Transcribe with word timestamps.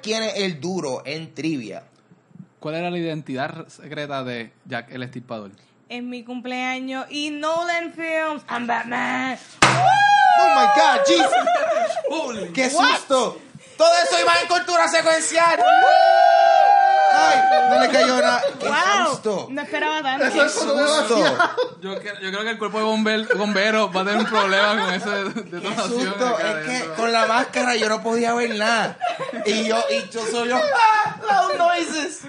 saber 0.00 0.02
quién 0.02 0.22
es 0.22 0.36
el 0.36 0.60
duro 0.60 1.02
en 1.04 1.34
trivia. 1.34 1.84
¿Cuál 2.58 2.74
era 2.76 2.90
la 2.90 2.98
identidad 2.98 3.68
secreta 3.68 4.22
de 4.22 4.52
Jack 4.66 4.90
el 4.90 5.02
Estirpador? 5.02 5.50
Es 5.88 6.02
mi 6.02 6.24
cumpleaños 6.24 7.06
y 7.10 7.30
Nolan 7.30 7.92
Films. 7.92 8.44
I'm 8.48 8.66
Batman. 8.66 9.38
Oh 9.62 10.54
my 10.54 10.66
God, 10.76 11.00
Jesus. 11.06 12.52
¡Qué 12.54 12.70
susto! 12.70 13.40
Todo 13.76 13.92
eso 14.04 14.20
iba 14.20 14.32
en 14.42 14.48
cultura 14.48 14.88
secuencial. 14.88 15.58
Ay, 17.22 17.38
no 17.70 17.80
le 17.80 17.88
cayó 17.90 18.20
nada. 18.20 18.42
¡Qué 18.60 18.66
Wow. 18.68 19.10
susto! 19.10 19.46
No 19.50 19.62
esperaba 19.62 20.02
tanto. 20.02 20.26
¡Qué 20.32 20.48
susto! 20.48 21.38
Yo, 21.80 21.94
yo 21.94 22.00
creo 22.30 22.42
que 22.42 22.50
el 22.50 22.58
cuerpo 22.58 22.78
de 22.78 22.84
bomber- 22.84 23.36
bomberos 23.36 23.94
va 23.94 24.00
a 24.02 24.04
tener 24.04 24.20
un 24.20 24.26
problema 24.26 24.84
con 24.84 24.94
esa 24.94 25.10
¡Qué 25.34 25.40
detonación. 25.50 25.88
susto! 26.04 26.26
acá 26.26 26.60
Es 26.60 26.66
que 26.82 26.88
con 26.94 27.12
la 27.12 27.26
máscara 27.26 27.76
yo 27.76 27.88
no 27.88 28.02
podía 28.02 28.34
ver 28.34 28.54
nada. 28.56 28.98
Y 29.46 29.64
yo, 29.68 29.78
y 29.90 30.08
yo 30.10 30.26
soy 30.30 30.48
yo. 30.48 30.56
¡Ah! 30.56 31.16
Loud 31.48 31.58
noises. 31.58 32.20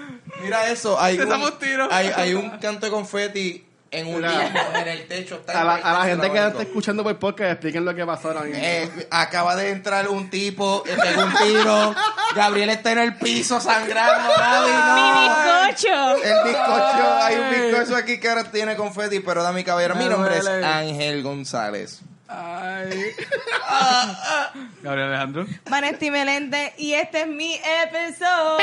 Mira 0.42 0.68
eso. 0.68 1.00
Hay 1.00 1.16
Te 1.16 1.22
un, 1.24 1.28
damos 1.28 1.58
tiro. 1.58 1.88
hay, 1.90 2.08
hay 2.16 2.34
un 2.34 2.50
canto 2.58 2.86
de 2.86 2.92
confeti 2.92 3.66
en 3.92 4.06
un 4.06 4.24
el 4.24 5.06
techo. 5.06 5.36
Está 5.36 5.60
A 5.60 5.64
la, 5.64 5.74
a 5.74 6.04
gente 6.06 6.30
que 6.30 6.46
está 6.46 6.62
escuchando 6.62 7.04
por 7.04 7.18
podcast, 7.18 7.52
expliquen 7.52 7.84
lo 7.84 7.94
que 7.94 8.04
pasó 8.04 8.28
ahora 8.28 8.40
mismo. 8.42 8.58
Eh, 8.62 8.90
acaba 9.10 9.54
de 9.54 9.70
entrar 9.70 10.08
un 10.08 10.30
tipo, 10.30 10.82
pegó 10.82 11.24
un 11.24 11.34
tiro. 11.34 11.94
Gabriel 12.34 12.70
está 12.70 12.92
en 12.92 12.98
el 12.98 13.16
piso 13.16 13.60
sangrando. 13.60 14.30
Gaby, 14.36 14.70
no. 14.72 14.94
Mi 14.94 15.28
bizcocho. 15.28 16.24
El 16.24 16.44
bizcocho, 16.44 17.14
hay 17.22 17.36
un 17.36 17.50
bizcocho 17.50 17.96
aquí 17.96 18.18
que 18.18 18.28
ahora 18.28 18.44
tiene 18.44 18.76
confeti, 18.76 19.20
pero 19.20 19.42
da 19.42 19.52
mi 19.52 19.62
caballero. 19.62 19.94
Mi 19.94 20.06
nombre 20.06 20.38
es. 20.38 20.46
Ángel 20.46 21.22
González. 21.22 22.00
Ay. 22.34 22.90
Gabriel 24.82 25.08
Alejandro. 25.08 25.46
Vanesti 25.68 26.10
Melende 26.10 26.72
y 26.78 26.94
este 26.94 27.22
es 27.22 27.26
mi 27.28 27.54
episodio. 27.54 28.58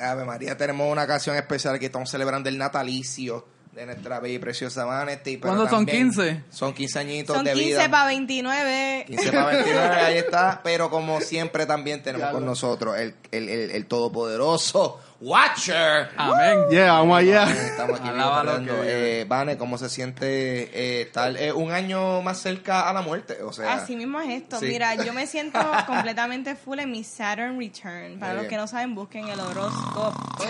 Ave 0.00 0.24
María, 0.24 0.56
tenemos 0.56 0.90
una 0.90 1.04
ocasión 1.04 1.36
especial 1.36 1.78
que 1.78 1.86
estamos 1.86 2.10
celebrando 2.10 2.48
el 2.48 2.58
natalicio 2.58 3.46
de 3.72 3.86
nuestra 3.86 4.20
bella 4.20 4.34
y 4.34 4.38
preciosa 4.38 4.84
Vanesti. 4.84 5.36
pero 5.38 5.54
¿Cuándo 5.54 5.68
son 5.68 5.84
también 5.86 6.08
15? 6.10 6.42
Son 6.50 6.72
15 6.72 6.98
añitos 6.98 7.34
Son 7.36 7.44
de 7.44 7.52
15 7.54 7.68
vida. 7.68 7.90
para 7.90 8.06
29. 8.06 9.04
15 9.08 9.32
para 9.32 9.46
29, 9.46 9.94
ahí 9.96 10.18
está. 10.18 10.60
Pero 10.62 10.90
como 10.90 11.20
siempre 11.20 11.66
también 11.66 12.02
tenemos 12.02 12.30
con 12.30 12.44
nosotros 12.46 12.96
el, 12.96 13.14
el, 13.32 13.48
el, 13.48 13.70
el 13.72 13.86
todopoderoso 13.86 15.00
Watcher. 15.20 16.10
Amén. 16.16 16.58
Yeah, 16.70 16.92
vamos 16.92 17.18
allá. 17.18 17.44
Estamos 17.50 18.00
aquí 18.00 18.08
recordando. 18.10 18.80
que- 18.82 19.20
Eh, 19.20 19.24
Vane, 19.26 19.56
¿cómo 19.56 19.78
se 19.78 19.88
siente 19.88 20.26
eh, 20.72 21.02
estar 21.02 21.36
eh, 21.36 21.52
un 21.52 21.70
año 21.72 22.20
más 22.22 22.38
cerca 22.38 22.88
a 22.88 22.92
la 22.92 23.00
muerte? 23.02 23.42
O 23.42 23.52
sea, 23.52 23.74
Así 23.74 23.96
mismo 23.96 24.20
es 24.20 24.42
esto. 24.42 24.58
sí. 24.58 24.66
Mira, 24.66 24.94
yo 24.96 25.12
me 25.12 25.26
siento 25.26 25.58
completamente 25.86 26.56
full 26.56 26.78
en 26.78 26.90
mi 26.90 27.04
Saturn 27.04 27.58
Return. 27.58 28.18
Para 28.18 28.34
los 28.34 28.42
bien. 28.42 28.50
que 28.50 28.56
no 28.56 28.66
saben, 28.66 28.94
busquen 28.94 29.28
el 29.28 29.40
horóscopo. 29.40 30.12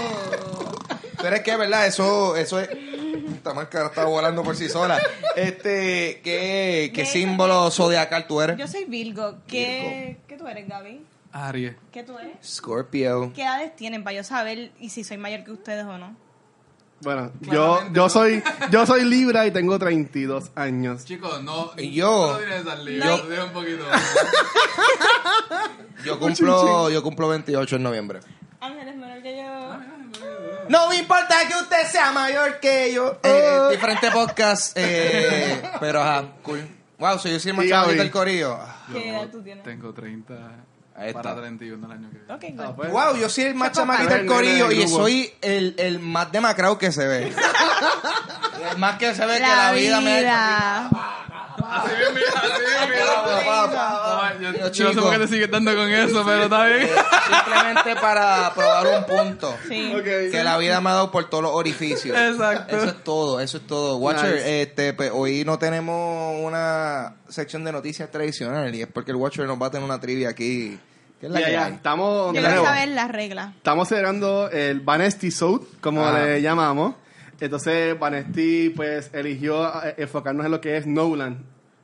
Pero 1.22 1.36
es 1.36 1.42
que, 1.42 1.56
¿verdad? 1.56 1.86
Eso, 1.86 2.36
eso 2.36 2.58
es... 2.60 2.68
Esta 3.34 3.54
máscara 3.54 3.86
está 3.86 4.04
volando 4.04 4.42
por 4.42 4.56
sí 4.56 4.68
sola. 4.68 4.98
Este, 5.36 6.20
¿qué, 6.24 6.90
qué 6.94 7.06
símbolo 7.06 7.70
zodiacal 7.70 8.26
tú 8.26 8.40
eres? 8.40 8.56
Yo 8.56 8.66
soy 8.66 8.84
Virgo. 8.86 9.36
¿Qué, 9.46 10.18
¿Qué 10.26 10.36
tú 10.36 10.46
eres, 10.46 10.66
Gaby? 10.68 11.04
Aries. 11.34 11.74
¿Qué 11.92 12.02
tú 12.04 12.16
eres? 12.18 12.36
Scorpio. 12.44 13.32
¿Qué 13.34 13.42
edades 13.42 13.74
tienen 13.76 14.04
para 14.04 14.16
yo 14.16 14.24
saber 14.24 14.72
y 14.78 14.90
si 14.90 15.04
soy 15.04 15.18
mayor 15.18 15.44
que 15.44 15.50
ustedes 15.50 15.84
o 15.84 15.98
no? 15.98 16.16
Bueno, 17.00 17.32
yo, 17.40 17.82
yo 17.92 18.08
soy 18.08 18.42
yo 18.70 18.86
soy 18.86 19.04
Libra 19.04 19.46
y 19.46 19.50
tengo 19.50 19.78
32 19.78 20.52
años. 20.54 21.04
Chicos, 21.04 21.42
no. 21.42 21.72
Y 21.76 21.92
yo- 21.92 22.32
No 22.32 22.38
tienes. 22.38 22.64
No. 23.04 23.18
Deja 23.26 23.44
un 23.44 23.52
poquito. 23.52 23.84
Yo 26.04 26.18
cumplo, 26.18 26.90
yo 26.90 27.02
cumplo 27.02 27.28
28 27.28 27.76
en 27.76 27.82
noviembre. 27.82 28.20
Ángel 28.60 28.88
es 28.88 28.96
menor 28.96 29.22
que 29.22 29.36
yo. 29.38 29.78
No 30.68 30.88
me 30.90 30.96
importa 30.96 31.34
que 31.48 31.54
usted 31.54 31.86
sea 31.90 32.12
mayor 32.12 32.60
que 32.60 32.92
yo. 32.92 33.18
Eh, 33.22 33.68
diferente 33.70 34.10
podcast, 34.10 34.76
eh, 34.76 35.62
pero 35.80 36.02
ajá, 36.02 36.26
cool. 36.42 36.66
Wow, 36.98 37.18
soy 37.18 37.32
yo 37.32 37.40
soy 37.40 37.50
el 37.50 37.56
más 37.56 37.92
Y 37.92 37.96
del 37.96 38.10
corillo. 38.10 38.58
¿Qué 38.92 39.10
edad 39.10 39.28
tú 39.30 39.42
tienes? 39.42 39.64
Tengo 39.64 39.92
30 39.94 40.34
Ahí 40.96 41.08
está. 41.08 41.22
para 41.22 41.36
31 41.36 41.86
el 41.86 41.92
año 41.92 42.08
que 42.10 42.18
viene. 42.18 42.34
Ok, 42.34 42.60
Ah, 42.60 42.72
pues. 42.76 42.90
Wow, 42.90 43.16
yo 43.16 43.28
soy 43.28 43.44
el 43.44 43.54
más 43.56 43.72
chamaquito 43.72 44.14
del 44.14 44.26
corillo 44.26 44.70
y 44.70 44.86
soy 44.86 45.32
el, 45.40 45.74
el 45.78 45.98
más 45.98 46.30
demacrado 46.30 46.78
que 46.78 46.92
se 46.92 47.06
ve. 47.06 47.32
el 48.72 48.78
más 48.78 48.96
que 48.98 49.14
se 49.14 49.26
ve 49.26 49.34
que 49.34 49.40
La 49.40 49.56
la 49.56 49.72
vida, 49.72 50.00
me 50.00 50.10
ha 50.12 50.18
hecho 50.18 50.28
vida. 50.28 50.90
Así 51.56 51.88
bien, 51.96 52.14
mira, 52.14 52.26
así 52.34 52.60
bien, 52.60 52.90
mira. 52.90 53.04
Pa, 53.24 53.44
pa, 53.44 53.72
pa. 53.72 54.28
Ay, 54.28 54.36
Yo, 54.40 54.70
Yo, 54.72 54.84
no 54.88 54.94
sé 54.94 55.00
por 55.00 55.10
qué 55.12 55.18
te 55.18 55.28
sigues 55.28 55.50
dando 55.50 55.74
con 55.74 55.88
eso, 55.90 56.22
pero 56.24 56.42
está 56.44 56.66
bien. 56.66 56.82
Eh, 56.82 56.90
Simplemente 57.32 57.96
para 58.00 58.52
probar 58.54 58.86
un 58.98 59.04
punto. 59.04 59.56
Sí. 59.68 59.92
Ok. 59.94 60.04
Que 60.04 60.42
la 60.44 60.58
vida 60.58 60.80
me 60.80 60.90
ha 60.90 60.94
dado 60.94 61.10
por 61.10 61.28
todos 61.30 61.42
los 61.44 61.52
orificios. 61.52 62.16
Exacto. 62.16 62.76
Eso 62.76 62.86
es 62.86 63.04
todo, 63.04 63.40
eso 63.40 63.56
es 63.58 63.66
todo. 63.66 63.96
Watcher, 63.96 64.34
Nice. 64.34 64.62
este, 64.62 64.92
pues, 64.94 65.10
hoy 65.14 65.44
no 65.44 65.58
tenemos 65.58 66.36
una 66.44 67.14
sección 67.28 67.64
de 67.64 67.72
noticias 67.72 68.10
tradicional 68.10 68.74
y 68.74 68.82
es 68.82 68.88
porque 68.88 69.10
el 69.12 69.16
Watcher 69.16 69.46
nos 69.46 69.60
va 69.60 69.66
a 69.66 69.70
tener 69.70 69.84
una 69.84 70.00
trivia 70.00 70.28
aquí. 70.30 70.78
¿Qué 71.20 71.26
es 71.26 71.32
la 71.32 71.40
Ya, 71.40 71.46
que 71.46 71.52
ya, 71.52 71.64
hay? 71.66 71.72
estamos, 71.74 72.34
Yo 72.34 72.40
quiero 72.42 72.64
saber 72.64 72.88
las 72.88 73.08
reglas. 73.10 73.54
estamos 73.56 73.88
celebrando 73.88 74.50
el 74.50 74.80
Vanesti 74.80 75.30
Soul, 75.30 75.66
como 75.80 76.04
Ah. 76.06 76.12
le 76.18 76.42
llamamos. 76.42 76.96
Entonces, 77.40 77.98
Vanesti 77.98 78.70
pues 78.70 79.10
eligió 79.12 79.66
eh, 79.84 79.94
enfocarnos 79.98 80.44
en 80.46 80.52
lo 80.52 80.60
que 80.60 80.76
es 80.76 80.86
Nolan. 80.86 81.38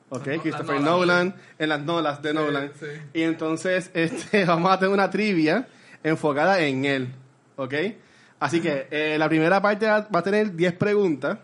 ¿Ok? 0.09 0.27
No- 0.27 0.43
Christopher 0.43 0.81
Nolan, 0.81 0.85
Nolan, 0.85 1.35
en 1.59 1.69
las 1.69 1.81
nolas 1.83 2.23
de 2.23 2.35
Nolan. 2.35 2.71
sí. 2.79 2.87
Y 3.15 3.23
entonces, 3.23 3.91
este, 3.95 4.45
vamos 4.45 4.73
a 4.73 4.79
tener 4.79 4.93
una 4.95 5.11
trivia 5.11 5.69
enfocada 6.03 6.61
en 6.61 6.85
él. 6.85 7.09
¿Ok? 7.57 7.75
Así 8.41 8.61
que 8.61 8.87
eh, 8.91 9.17
la 9.19 9.29
primera 9.29 9.61
parte 9.61 9.87
va 9.87 10.09
va 10.15 10.21
a 10.21 10.23
tener 10.23 10.55
10 10.57 10.73
preguntas 10.75 11.39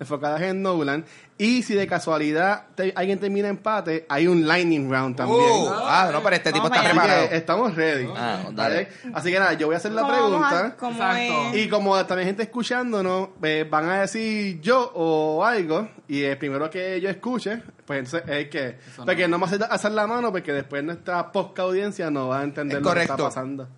Enfocadas 0.00 0.42
en 0.42 0.62
Nolan. 0.62 1.04
Y 1.38 1.62
si 1.62 1.74
de 1.74 1.86
casualidad 1.86 2.66
te- 2.74 2.92
alguien 2.96 3.18
termina 3.20 3.48
empate, 3.48 4.04
hay 4.08 4.26
un 4.26 4.46
lightning 4.46 4.90
round 4.90 5.14
también. 5.16 5.38
Uh, 5.40 5.68
ah, 5.70 6.10
no, 6.12 6.22
pero 6.22 6.34
este 6.36 6.52
tipo 6.52 6.64
Vamos 6.68 6.76
está 6.78 6.90
preparado. 6.90 7.28
que 7.28 7.36
estamos 7.36 7.74
ready. 7.76 8.08
Ah, 8.16 8.48
dale. 8.52 8.88
Así 9.14 9.30
que 9.30 9.38
nada, 9.38 9.52
yo 9.54 9.66
voy 9.68 9.74
a 9.74 9.78
hacer 9.78 9.92
la 9.92 10.02
¿Cómo 10.02 10.12
vamos 10.12 10.42
a- 10.44 10.48
pregunta. 10.50 10.76
cómo 10.76 10.92
Exacto. 10.94 11.56
es? 11.56 11.64
Y 11.64 11.68
como 11.68 12.04
también 12.06 12.26
gente 12.28 12.42
escuchándonos, 12.42 13.28
eh, 13.42 13.66
van 13.70 13.88
a 13.88 14.00
decir 14.00 14.60
yo 14.60 14.90
o 14.94 15.44
algo, 15.44 15.88
y 16.08 16.24
el 16.24 16.36
primero 16.36 16.68
que 16.68 17.00
yo 17.00 17.08
escuche, 17.08 17.62
pues 17.86 18.00
entonces 18.00 18.22
es 18.28 18.48
que, 18.50 18.78
Eso 18.92 19.04
porque 19.04 19.22
no. 19.28 19.38
no 19.38 19.46
me 19.46 19.54
hace 19.54 19.64
hacer 19.70 19.92
la 19.92 20.06
mano, 20.08 20.32
porque 20.32 20.52
después 20.52 20.82
nuestra 20.82 21.30
poca 21.30 21.62
audiencia 21.62 22.10
no 22.10 22.26
va 22.28 22.40
a 22.40 22.42
entender 22.42 22.78
Es 22.78 22.84
lo 22.84 22.92
que 22.92 23.02
está 23.02 23.16
pasando. 23.16 23.68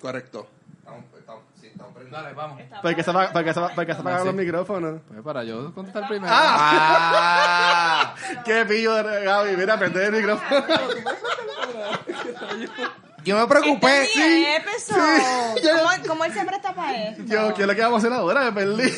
Correcto. 0.00 0.46
Estamos- 0.78 1.04
estamos- 1.18 1.42
sí, 1.60 1.66
estamos 1.66 1.92
prendidos. 1.92 2.03
Dale, 2.14 2.32
vamos. 2.32 2.58
Se, 2.58 2.64
apa- 2.66 2.82
porque 2.82 3.02
se, 3.02 3.12
porque 3.74 3.92
se 3.94 4.00
apagaron 4.00 4.20
sí. 4.22 4.26
los 4.26 4.34
micrófonos. 4.36 5.00
Pues 5.08 5.20
para 5.22 5.42
yo 5.44 5.74
contestar 5.74 6.06
primero. 6.08 6.32
Ah, 6.34 8.14
Qué 8.44 8.64
pillo 8.64 8.94
de 9.02 9.24
Gaby, 9.24 9.56
mira, 9.56 9.76
prende 9.78 10.06
el 10.06 10.12
micrófono. 10.12 10.64
yo 13.24 13.38
me 13.38 13.46
preocupé. 13.46 14.02
Este 14.04 14.56
episodio. 14.56 15.76
¿Cómo, 15.76 15.90
cómo 16.08 16.24
él 16.24 16.32
se 16.32 16.44
presta 16.44 16.74
para 16.74 16.94
eso? 17.08 17.22
yo, 17.24 17.52
¿qué 17.54 17.62
es 17.62 17.68
lo 17.68 17.74
que 17.74 17.82
vamos 17.82 18.04
a 18.04 18.06
hacer 18.06 18.16
ahora? 18.16 18.44
Me 18.44 18.52
perdí. 18.52 18.92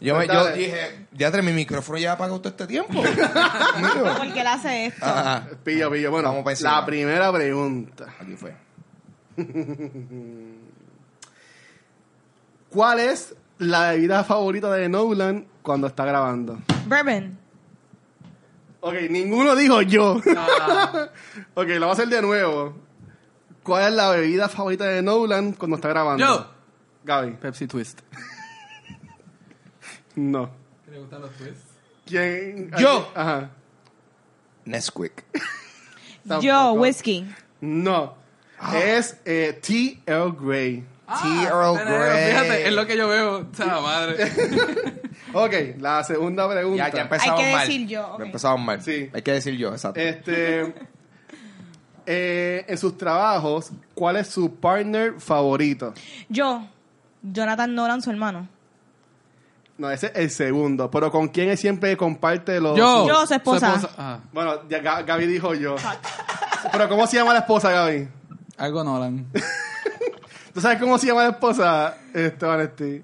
Yo, 0.00 0.16
me, 0.16 0.26
yo 0.26 0.48
dije, 0.52 1.06
ya 1.12 1.30
mi 1.30 1.52
micrófono 1.52 1.96
ya 1.96 2.12
apagó 2.12 2.40
todo 2.40 2.48
este 2.48 2.66
tiempo. 2.66 2.92
Mío. 3.02 4.14
Porque 4.18 4.40
él 4.40 4.46
hace 4.48 4.86
esto. 4.86 5.04
Ajá. 5.06 5.44
Pillo, 5.62 5.90
pillo. 5.92 6.10
Bueno, 6.10 6.28
Vamos 6.30 6.44
pa' 6.44 6.50
encima. 6.50 6.72
la 6.80 6.84
primera 6.86 7.32
pregunta. 7.32 8.06
Aquí 8.20 8.34
fue. 8.36 8.52
¿Cuál 12.72 13.00
es 13.00 13.34
la 13.58 13.90
bebida 13.90 14.24
favorita 14.24 14.72
de 14.72 14.88
Nolan 14.88 15.46
cuando 15.60 15.86
está 15.88 16.06
grabando? 16.06 16.58
Bourbon. 16.86 17.38
Ok, 18.80 18.94
ninguno 19.10 19.54
dijo 19.54 19.82
yo. 19.82 20.20
Ah, 20.36 21.08
ok, 21.54 21.68
lo 21.68 21.80
voy 21.80 21.88
a 21.90 21.92
hacer 21.92 22.08
de 22.08 22.22
nuevo. 22.22 22.74
¿Cuál 23.62 23.90
es 23.90 23.94
la 23.94 24.10
bebida 24.10 24.48
favorita 24.48 24.86
de 24.86 25.02
Nolan 25.02 25.52
cuando 25.52 25.76
está 25.76 25.88
grabando? 25.88 26.24
Yo. 26.24 26.50
Gaby. 27.04 27.32
Pepsi 27.32 27.66
Twist. 27.66 28.00
No. 30.14 30.50
¿Qué 30.84 30.90
le 30.90 30.98
gustan 30.98 31.22
los 31.22 31.30
twists? 31.36 31.64
¿Quién? 32.04 32.70
Yo. 32.78 33.10
Ajá. 33.14 33.48
Nesquik. 34.66 35.24
Yo, 36.42 36.74
whisky. 36.74 37.26
No. 37.62 38.14
Es 38.74 39.16
eh, 39.24 39.58
T. 39.62 40.02
Earl 40.04 40.32
Grey. 40.32 40.84
Tea 41.20 41.42
Earl 41.48 41.78
pero 41.84 42.04
Grey. 42.04 42.30
Fíjate, 42.32 42.68
es 42.68 42.72
lo 42.74 42.86
que 42.86 42.96
yo 42.96 43.08
veo. 43.08 43.38
O 43.50 43.54
sea, 43.54 43.80
madre. 43.80 44.32
Ok, 45.34 45.52
la 45.78 46.04
segunda 46.04 46.46
pregunta. 46.50 46.88
Ya, 46.88 46.94
ya 46.94 47.02
empezamos 47.02 47.40
Hay 47.40 47.46
que 47.46 47.52
mal. 47.52 47.66
decir 47.66 47.86
yo, 47.86 48.06
ok. 48.14 48.20
Empezamos 48.20 48.60
mal. 48.60 48.82
Sí. 48.82 49.08
Hay 49.14 49.22
que 49.22 49.32
decir 49.32 49.56
yo, 49.56 49.72
exacto. 49.72 49.98
Este. 49.98 50.74
eh, 52.06 52.64
en 52.68 52.76
sus 52.78 52.98
trabajos, 52.98 53.70
¿cuál 53.94 54.16
es 54.16 54.28
su 54.28 54.54
partner 54.56 55.14
favorito? 55.20 55.94
Yo. 56.28 56.66
Jonathan 57.22 57.74
Nolan, 57.74 58.02
su 58.02 58.10
hermano. 58.10 58.46
No, 59.78 59.90
ese 59.90 60.08
es 60.08 60.12
el 60.16 60.30
segundo. 60.30 60.90
Pero 60.90 61.10
¿con 61.10 61.28
quién 61.28 61.48
él 61.48 61.56
siempre 61.56 61.96
comparte 61.96 62.60
los... 62.60 62.76
Yo. 62.76 63.08
Yo, 63.08 63.26
su 63.26 63.32
esposa. 63.34 63.80
Ah. 63.96 64.18
Bueno, 64.32 64.68
ya 64.68 64.82
Ga- 64.82 65.04
Gaby 65.04 65.26
dijo 65.26 65.54
yo. 65.54 65.76
Pero 66.70 66.88
¿cómo 66.90 67.06
se 67.06 67.16
llama 67.16 67.32
la 67.32 67.38
esposa, 67.40 67.70
Gaby? 67.70 68.06
Algo 68.58 68.84
Nolan. 68.84 69.26
¿Tú 70.54 70.60
sabes 70.60 70.78
cómo 70.78 70.98
se 70.98 71.06
llama 71.06 71.22
la 71.24 71.30
esposa, 71.30 71.96
este, 72.12 72.44
Vanetti? 72.46 73.02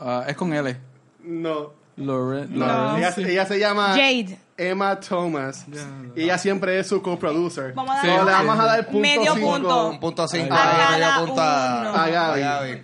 Ah, 0.00 0.24
es 0.26 0.36
con 0.36 0.52
L. 0.52 0.76
No. 1.24 1.72
Lauren. 1.96 2.58
No, 2.58 2.66
No. 2.66 2.96
Ella, 2.96 3.12
ella 3.16 3.46
se 3.46 3.58
llama 3.58 3.88
Jade. 3.88 4.38
Emma 4.56 4.98
Thomas. 5.00 5.66
Y 6.16 6.22
ella 6.22 6.38
siempre 6.38 6.78
es 6.78 6.86
su 6.88 7.02
co-producer. 7.02 7.72
Vamos 7.74 7.96
a 7.96 8.06
darle 8.06 8.24
le 8.24 8.30
vamos 8.32 8.58
a 8.58 8.64
dar 8.64 8.84
punto 8.86 9.00
Medio 9.00 9.34
cinco 9.34 9.50
punto. 9.50 9.88
Un 9.90 10.00
punto 10.00 10.28
cinco. 10.28 10.54
A 10.54 11.16
a- 11.16 11.22
uno. 11.22 11.34
A 11.40 12.08
Gaby. 12.08 12.42
a 12.42 12.52
Gaby. 12.60 12.82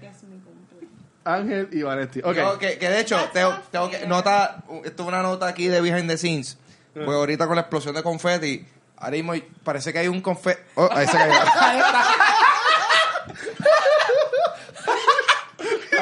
Ángel 1.24 1.68
y 1.72 1.82
Vanetti. 1.82 2.20
Ok. 2.20 2.34
Yo, 2.36 2.58
que, 2.58 2.78
que 2.78 2.88
de 2.88 3.00
hecho, 3.00 3.18
tengo, 3.32 3.54
tengo 3.70 3.90
que 3.90 4.06
nota, 4.06 4.62
esto 4.84 5.02
es 5.02 5.08
una 5.08 5.22
nota 5.22 5.46
aquí 5.48 5.66
de 5.68 5.80
behind 5.80 6.08
the 6.08 6.16
scenes. 6.18 6.58
Pues 6.94 7.08
ahorita 7.08 7.46
con 7.46 7.56
la 7.56 7.62
explosión 7.62 7.94
de 7.94 8.02
confeti, 8.02 8.64
ahora 8.96 9.10
mismo 9.16 9.32
parece 9.64 9.92
que 9.92 9.98
hay 9.98 10.08
un 10.08 10.20
confeti. 10.20 10.60
Oh, 10.76 10.88
ahí 10.90 11.06
se 11.06 11.12
cayó. 11.16 11.32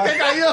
¿Qué 0.05 0.19
cayó? 0.19 0.51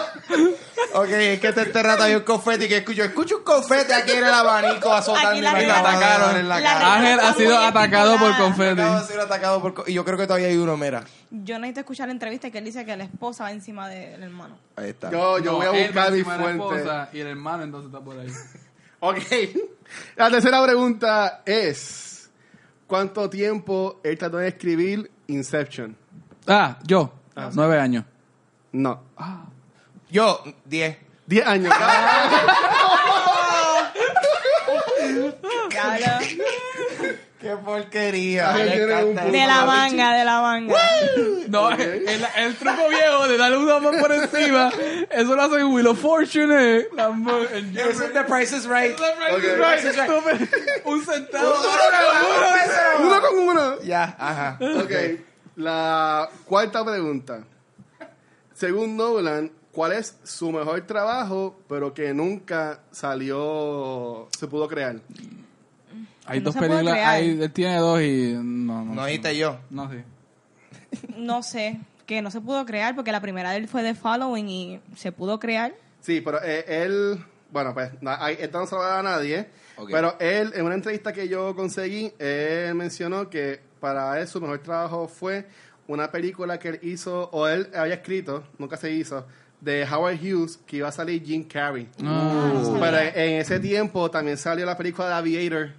ok, 1.02 1.08
es 1.10 1.40
que 1.40 1.48
este, 1.50 1.62
este 1.62 1.84
rato 1.84 2.04
hay 2.04 2.16
un 2.16 2.22
confeti 2.22 2.68
que 2.68 2.78
escucho. 2.78 3.04
Escucho 3.04 3.38
un 3.38 3.44
confeti 3.44 3.92
aquí 3.92 4.12
en 4.12 4.20
el 4.26 4.34
abanico 4.34 4.92
azotando 4.92 5.38
y 5.38 5.42
me 5.42 5.72
atacaron 5.72 6.38
en 6.38 6.50
la 6.50 6.60
la 6.60 6.64
cara. 6.64 6.94
Ángel 6.96 7.20
ha 7.20 7.34
sido 7.34 7.58
atacado 7.58 8.18
por 8.18 8.38
confeti. 8.38 8.82
Acabo 8.82 9.00
de 9.02 9.06
ser 9.08 9.20
atacado 9.20 9.62
por 9.62 9.74
co- 9.74 9.84
y 9.88 9.94
yo 9.94 10.04
creo 10.06 10.18
que 10.18 10.26
todavía 10.28 10.48
hay 10.48 10.58
uno, 10.58 10.76
mira. 10.78 11.04
Yo 11.30 11.58
necesito 11.60 11.82
escuchar 11.82 12.08
la 12.08 12.14
entrevista 12.14 12.50
que 12.52 12.58
él 12.58 12.66
dice 12.66 12.86
que 12.86 12.96
la 12.98 13.04
esposa 13.06 13.44
va 13.46 13.52
encima 13.52 13.88
del 13.90 14.22
hermano. 14.24 14.58
Ahí 14.76 14.90
está. 14.90 15.12
Yo, 15.12 15.40
yo 15.40 15.52
No, 15.52 15.58
voy 15.58 15.66
a 15.68 15.72
buscar 15.72 16.12
mi 16.12 16.24
fuente. 16.24 16.52
esposa 16.52 17.10
y 17.14 17.20
el 17.20 17.28
hermano 17.28 17.64
entonces 17.64 17.92
está 17.94 18.04
por 18.04 18.18
ahí. 18.20 18.28
Ok. 19.04 19.18
La 20.16 20.30
tercera 20.30 20.64
pregunta 20.64 21.42
es: 21.44 22.30
¿Cuánto 22.86 23.30
tiempo 23.32 24.00
él 24.04 24.16
trató 24.18 24.38
de 24.38 24.50
escribir 24.50 25.10
Inception? 25.28 25.96
Ah, 26.46 26.78
yo. 26.84 27.12
Ah, 27.36 27.48
sí. 27.50 27.54
Nueve 27.56 27.80
años. 27.80 28.06
No. 28.72 29.02
Yo, 30.10 30.44
10. 30.66 30.98
10 31.28 31.48
años. 31.48 31.74
Qué 37.40 37.56
porquería. 37.58 38.54
Ay, 38.54 38.70
Me 38.70 38.86
un 38.86 38.92
encanta. 38.92 39.26
De 39.26 39.32
la 39.48 39.56
eso. 39.58 39.66
manga, 39.66 40.14
de 40.14 40.26
la 40.26 40.42
manga. 40.42 40.76
No, 41.48 41.72
el, 41.72 42.26
el 42.38 42.56
truco 42.56 42.88
viejo 42.90 43.28
de 43.28 43.38
darle 43.38 43.58
una 43.58 43.80
más 43.80 43.96
por 44.00 44.12
encima, 44.12 44.72
eso 45.10 45.36
lo 45.36 45.42
hace 45.42 45.64
Will 45.64 45.88
of 45.88 46.00
Fortune. 46.00 46.54
eh, 46.78 46.88
la 46.94 47.10
mo- 47.10 47.36
el 47.52 47.76
Eso 47.76 48.04
es 48.04 48.14
The 48.14 48.24
Price 48.26 48.56
is 48.56 48.66
Right. 48.66 48.96
Right, 48.98 50.86
Un 50.86 51.04
centavo. 51.04 51.56
uno 53.00 53.22
con 53.22 53.40
uno. 53.40 53.82
Ya, 53.82 54.16
ajá. 54.20 54.58
Ok. 54.62 54.92
La 55.56 56.30
cuarta 56.46 56.86
pregunta. 56.86 57.40
Según 58.62 58.96
Nolan, 58.96 59.52
¿cuál 59.72 59.94
es 59.94 60.20
su 60.24 60.52
mejor 60.52 60.80
trabajo, 60.82 61.60
pero 61.68 61.96
que 61.96 62.14
nunca 62.14 62.82
salió, 62.92 64.28
se 64.38 64.46
pudo 64.46 64.68
crear? 64.68 64.98
Hay 66.28 66.42
No 66.42 66.46
dos 66.46 66.58
películas, 66.58 66.96
hay, 66.96 67.42
él 67.42 67.52
tiene 67.52 67.78
dos 67.78 68.00
y 68.04 68.34
no, 68.36 68.86
no. 68.86 68.94
No 68.94 69.04
sé. 69.04 69.10
oíste 69.10 69.36
yo. 69.36 69.58
No, 69.72 69.90
sí. 69.90 69.98
No 71.18 71.42
sé, 71.42 71.80
que 72.06 72.22
no 72.22 72.30
se 72.30 72.40
pudo 72.40 72.64
crear 72.68 72.94
porque 72.94 73.12
la 73.12 73.20
primera 73.20 73.50
de 73.50 73.58
él 73.58 73.68
fue 73.68 73.82
de 73.82 73.96
Following 73.96 74.48
y 74.48 74.80
se 74.96 75.12
pudo 75.12 75.40
crear. 75.40 75.74
Sí, 76.02 76.22
pero 76.22 76.40
eh, 76.44 76.64
él, 76.68 77.18
bueno, 77.50 77.74
pues, 77.74 77.90
esto 78.38 78.60
no 78.60 78.68
se 78.68 78.76
lo 78.76 78.84
da 78.84 79.00
a 79.00 79.04
nadie, 79.04 79.48
Ok. 79.76 79.90
pero 79.92 80.16
él, 80.20 80.52
en 80.54 80.64
una 80.68 80.76
entrevista 80.76 81.12
que 81.12 81.28
yo 81.28 81.56
conseguí, 81.56 82.14
él 82.20 82.76
mencionó 82.76 83.28
que 83.28 83.60
para 83.80 84.20
él 84.22 84.28
su 84.28 84.40
mejor 84.40 84.60
trabajo 84.60 85.08
fue 85.08 85.48
una 85.88 86.12
película 86.12 86.58
que 86.60 86.70
él 86.70 86.80
hizo, 86.84 87.30
o 87.32 87.48
él 87.48 87.70
había 87.76 87.96
escrito, 87.96 88.44
nunca 88.58 88.78
se 88.78 88.92
hizo, 88.92 89.26
de 89.60 89.84
Howard 89.86 90.18
Hughes, 90.20 90.58
que 90.66 90.78
iba 90.78 90.88
a 90.88 90.92
salir 90.92 91.24
Jim 91.24 91.44
Carrey. 91.48 91.88
Ah, 92.04 92.62
sabía. 92.64 92.80
Pero 92.80 92.98
en 93.20 93.42
ese 93.42 93.60
tiempo 93.60 94.10
también 94.10 94.38
salió 94.38 94.66
la 94.66 94.76
película 94.78 95.08
de 95.08 95.14
Aviator 95.16 95.70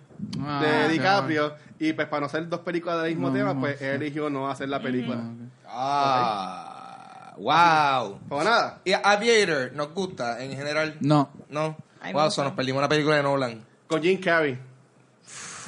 Ah, 0.40 0.62
de. 0.86 0.92
DiCaprio, 0.92 1.54
y 1.80 1.92
pues 1.94 2.06
para 2.06 2.20
no 2.20 2.26
hacer 2.26 2.48
dos 2.48 2.60
películas 2.60 3.02
del 3.02 3.10
mismo 3.16 3.28
No, 3.28 3.34
tema, 3.34 3.58
pues 3.58 3.80
él 3.82 4.00
eligió 4.02 4.30
no 4.30 4.48
hacer 4.48 4.68
la 4.68 4.80
película. 4.80 5.20
Ah, 5.66 7.34
wow. 7.36 8.18
Pues 8.28 8.44
nada, 8.44 8.80
Y 8.84 8.92
Aviator, 8.92 9.72
¿nos 9.74 9.92
gusta 9.92 10.42
en 10.44 10.52
general? 10.56 10.96
No. 11.00 11.30
No. 11.48 11.76
Ay, 12.00 12.12
Wow, 12.12 12.24
nos 12.24 12.52
perdimos 12.52 12.78
una 12.80 12.88
película 12.88 13.16
de 13.16 13.22
Nolan. 13.22 13.64
con 13.86 14.02
Jim 14.02 14.20
Carrey. 14.20 14.58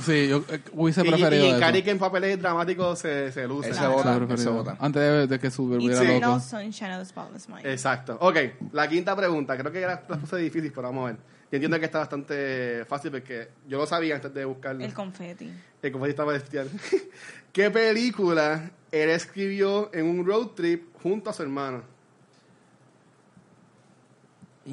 Sí, 0.02 0.29
yo 0.29 0.44
eh, 0.49 0.61
hubiese 0.73 1.02
Y, 1.02 1.06
y 1.06 1.11
preferido 1.11 1.46
eso. 1.46 1.61
Carrey 1.61 1.82
que 1.82 1.91
en 1.93 1.99
papeles 1.99 2.41
dramáticos 2.41 2.99
se, 2.99 3.31
se 3.31 3.46
luce. 3.46 3.69
Él 3.69 3.75
se 3.75 3.81
Claro. 3.81 3.94
vota, 3.94 4.08
Hubiese 4.17 4.23
él 4.23 4.29
se 4.29 4.35
preferido. 4.44 4.55
vota. 4.64 4.76
Antes 4.85 5.02
de, 5.02 5.26
de 5.29 5.38
que 5.38 5.49
volviera 5.50 6.00
Sí. 6.00 6.06
loco. 6.06 6.20
No 6.20 6.41
Sunshine 6.41 6.93
of 6.94 6.99
the 6.99 7.05
Spotless 7.06 7.49
Mind. 7.49 7.67
Exacto. 7.67 8.17
Ok, 8.20 8.37
la 8.73 8.88
quinta 8.88 9.14
pregunta. 9.14 9.56
Creo 9.56 9.70
que 9.70 9.81
la, 9.82 10.02
la 10.08 10.17
puse 10.19 10.37
difícil, 10.38 10.73
pero 10.75 10.88
vamos 10.88 11.05
a 11.05 11.12
ver. 11.12 11.17
Yo 11.52 11.56
entiendo 11.56 11.79
que 11.79 11.85
está 11.85 11.99
bastante 12.00 12.85
fácil 12.88 13.12
porque 13.12 13.49
yo 13.69 13.79
lo 13.79 13.87
sabía 13.87 14.17
antes 14.17 14.35
de 14.35 14.44
buscarlo. 14.44 14.85
El 14.85 14.93
confeti. 14.93 15.52
El 15.82 15.93
confeti 15.93 16.11
estaba 16.11 16.32
bestial. 16.32 16.69
¿Qué 17.52 17.70
película 17.70 18.70
él 18.91 19.11
escribió 19.11 19.91
en 19.94 20.06
un 20.06 20.26
road 20.26 20.49
trip 20.56 20.93
junto 21.00 21.31
a 21.31 21.32
su 21.32 21.43
hermano? 21.43 21.82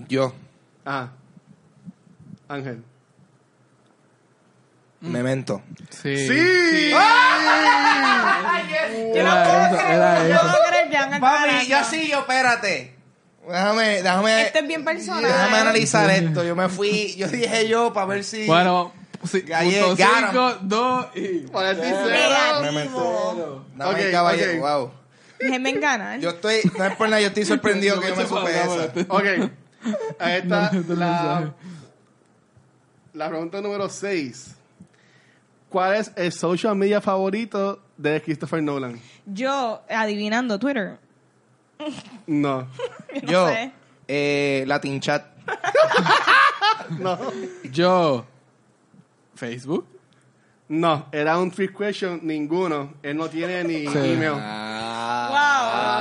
Yo, 0.07 0.33
Ah. 0.85 1.09
Ángel. 2.47 2.83
Memento. 5.01 5.61
Sí. 5.89 6.15
¡Sí! 6.27 6.91
Era 9.13 9.67
eso, 9.67 9.79
era 9.81 10.27
Yo 10.27 10.35
eso. 10.35 10.45
no 10.47 10.53
creo 10.69 10.89
que 10.89 10.97
hagan 10.97 11.21
Mami, 11.21 11.67
yo 11.67 11.77
sí, 11.83 12.07
yo 12.09 12.19
espérate. 12.19 12.95
Déjame, 13.47 14.01
déjame. 14.03 14.41
Este 14.43 14.59
es 14.59 14.67
bien 14.67 14.85
personal. 14.85 15.23
Déjame 15.23 15.57
analizar 15.57 16.09
esto. 16.09 16.43
Yo 16.43 16.55
me 16.55 16.69
fui, 16.69 17.15
yo 17.17 17.27
dije 17.27 17.67
yo 17.67 17.91
para 17.93 18.05
ver 18.07 18.23
si. 18.23 18.45
Bueno, 18.45 18.93
sí, 19.25 19.41
Galle- 19.41 19.81
punto 19.81 19.95
ganan. 19.97 20.31
cinco, 20.31 20.57
dos 20.61 21.07
y... 21.15 21.45
Memento. 22.61 23.65
Dame 23.75 24.11
caballero, 24.11 24.59
wow. 24.61 24.91
Déjenme 25.39 25.71
ganar. 25.73 26.19
Yo 26.19 26.29
estoy, 26.29 26.61
no 26.77 26.85
es 26.85 26.95
por 26.95 27.09
nada, 27.09 27.21
yo 27.21 27.27
estoy 27.27 27.45
sorprendido 27.45 27.99
que 27.99 28.09
yo 28.09 28.15
me 28.15 28.27
supe 28.27 28.51
esa. 28.51 28.91
Ok. 29.09 29.25
Ahí 30.19 30.33
está 30.41 30.71
No, 30.73 30.81
no, 30.81 30.83
no, 30.87 30.95
la, 30.95 31.39
no. 31.41 31.53
la 33.13 33.29
pregunta 33.29 33.59
número 33.61 33.89
6. 33.89 34.55
¿Cuál 35.71 35.95
es 35.95 36.11
el 36.17 36.31
social 36.33 36.75
media 36.75 36.99
favorito 37.01 37.79
de 37.97 38.21
Christopher 38.21 38.61
Nolan? 38.61 38.99
Yo, 39.25 39.81
adivinando 39.89 40.59
Twitter. 40.59 40.99
No. 42.27 42.67
Yo 43.15 43.21
no 43.23 43.31
Yo, 43.31 43.47
sé. 43.47 43.71
eh, 44.07 44.63
Latin 44.67 44.99
Chat. 44.99 45.25
No. 46.99 47.17
Yo, 47.71 48.25
Facebook. 49.33 49.85
No, 50.67 51.05
era 51.13 51.37
un 51.37 51.49
trick 51.51 51.77
question, 51.77 52.19
ninguno. 52.23 52.95
Él 53.01 53.15
no 53.15 53.29
tiene 53.29 53.63
ni 53.63 53.87
Sí. 53.87 53.97
email. 53.97 54.33
Ah. 54.35 55.29
Ah, 55.33 55.97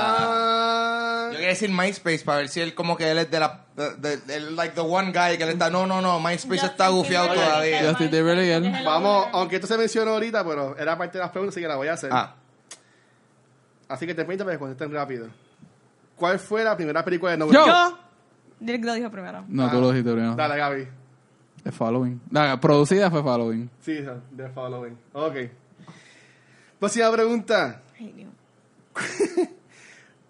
decir 1.51 1.69
MySpace 1.69 2.19
para 2.25 2.39
ver 2.39 2.49
si 2.49 2.59
él 2.61 2.73
como 2.75 2.97
que 2.97 3.09
él 3.09 3.17
es 3.19 3.31
de 3.31 3.39
la 3.39 3.65
de, 3.75 3.95
de- 3.95 4.17
de- 4.17 4.39
like 4.51 4.73
the 4.75 4.81
one 4.81 5.07
guy 5.11 5.37
que 5.37 5.43
él 5.43 5.49
está 5.49 5.69
no 5.69 5.85
no 5.87 6.01
no 6.01 6.19
MySpace 6.19 6.65
está 6.65 6.89
gufiado 6.89 7.33
todavía. 7.33 7.87
Justin 7.89 8.09
Timberlake, 8.11 8.53
él. 8.55 8.85
vamos, 8.85 9.27
aunque 9.33 9.55
esto 9.55 9.67
se 9.67 9.77
mencionó 9.77 10.11
ahorita, 10.11 10.43
pero 10.45 10.77
era 10.77 10.97
parte 10.97 11.17
de 11.17 11.23
las 11.23 11.31
preguntas, 11.31 11.53
así 11.55 11.61
que 11.61 11.67
la 11.67 11.75
voy 11.77 11.87
a 11.87 11.93
hacer. 11.93 12.09
Ah, 12.13 12.35
Así 13.87 14.05
que 14.07 14.13
te 14.13 14.23
permito 14.23 14.45
para 14.45 14.55
que 14.55 14.59
contesten 14.59 14.91
rápido. 14.93 15.27
¿Cuál 16.15 16.39
fue 16.39 16.63
la 16.63 16.75
primera 16.77 17.03
película 17.03 17.31
de 17.31 17.37
Nolan? 17.39 17.53
Yo. 17.53 17.65
Yo. 17.67 17.97
Dirk 18.61 18.83
lo 18.85 18.93
dijo 18.93 19.09
primero. 19.09 19.43
No, 19.47 19.65
Ah. 19.65 19.71
tú 19.71 19.81
lo 19.81 19.91
dijiste 19.91 20.11
primero. 20.13 20.35
Dale, 20.35 20.55
Gaby. 20.57 20.87
Es 21.65 21.75
Following. 21.75 22.21
No, 22.29 22.59
producida 22.61 23.11
fue 23.11 23.21
Following. 23.21 23.69
Sí, 23.81 23.99
The 24.37 24.49
Following. 24.49 24.97
Ok. 25.13 25.35
Próxima 26.79 27.11
pregunta. 27.11 27.81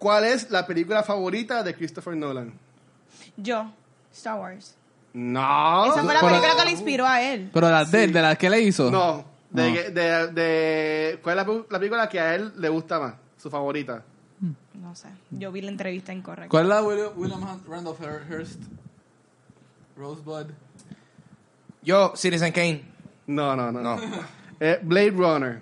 ¿Cuál 0.01 0.23
es 0.25 0.49
la 0.49 0.65
película 0.65 1.03
favorita 1.03 1.61
de 1.61 1.75
Christopher 1.75 2.15
Nolan? 2.17 2.51
Yo. 3.37 3.71
Star 4.11 4.39
Wars. 4.39 4.75
No. 5.13 5.85
Esa 5.85 6.03
fue 6.03 6.13
la 6.15 6.19
Pero- 6.21 6.31
película 6.33 6.55
que 6.57 6.65
le 6.65 6.71
inspiró 6.71 7.05
a 7.05 7.21
él. 7.21 7.51
Pero 7.53 7.69
las 7.69 7.91
de, 7.91 8.05
él, 8.05 8.11
de 8.11 8.19
las 8.23 8.35
que 8.35 8.49
le 8.49 8.61
hizo. 8.61 8.89
No. 8.89 9.23
De, 9.51 9.69
No. 9.69 9.75
de, 9.91 10.27
de- 10.31 11.19
¿Cuál 11.21 11.37
es 11.37 11.45
la, 11.45 11.53
la 11.69 11.77
película 11.79 12.09
que 12.09 12.19
a 12.19 12.33
él 12.33 12.51
le 12.57 12.69
gusta 12.69 12.99
más? 12.99 13.13
Su 13.37 13.51
favorita. 13.51 14.03
No 14.73 14.95
sé. 14.95 15.09
Yo 15.29 15.51
vi 15.51 15.61
la 15.61 15.69
entrevista 15.69 16.11
incorrecta. 16.11 16.49
¿Cuál 16.49 16.63
es 16.63 16.69
la 16.69 16.81
de 16.81 16.87
William, 16.87 17.11
William 17.15 17.59
Randolph 17.69 17.99
Hearst? 18.01 18.59
Rosebud. 19.95 20.47
yo 21.83 22.13
Citizen 22.15 22.51
Kane. 22.51 22.83
No, 23.27 23.55
no, 23.55 23.71
no. 23.71 23.81
No. 23.81 24.01
Eh, 24.59 24.79
Blade 24.81 25.11
Runner. 25.11 25.61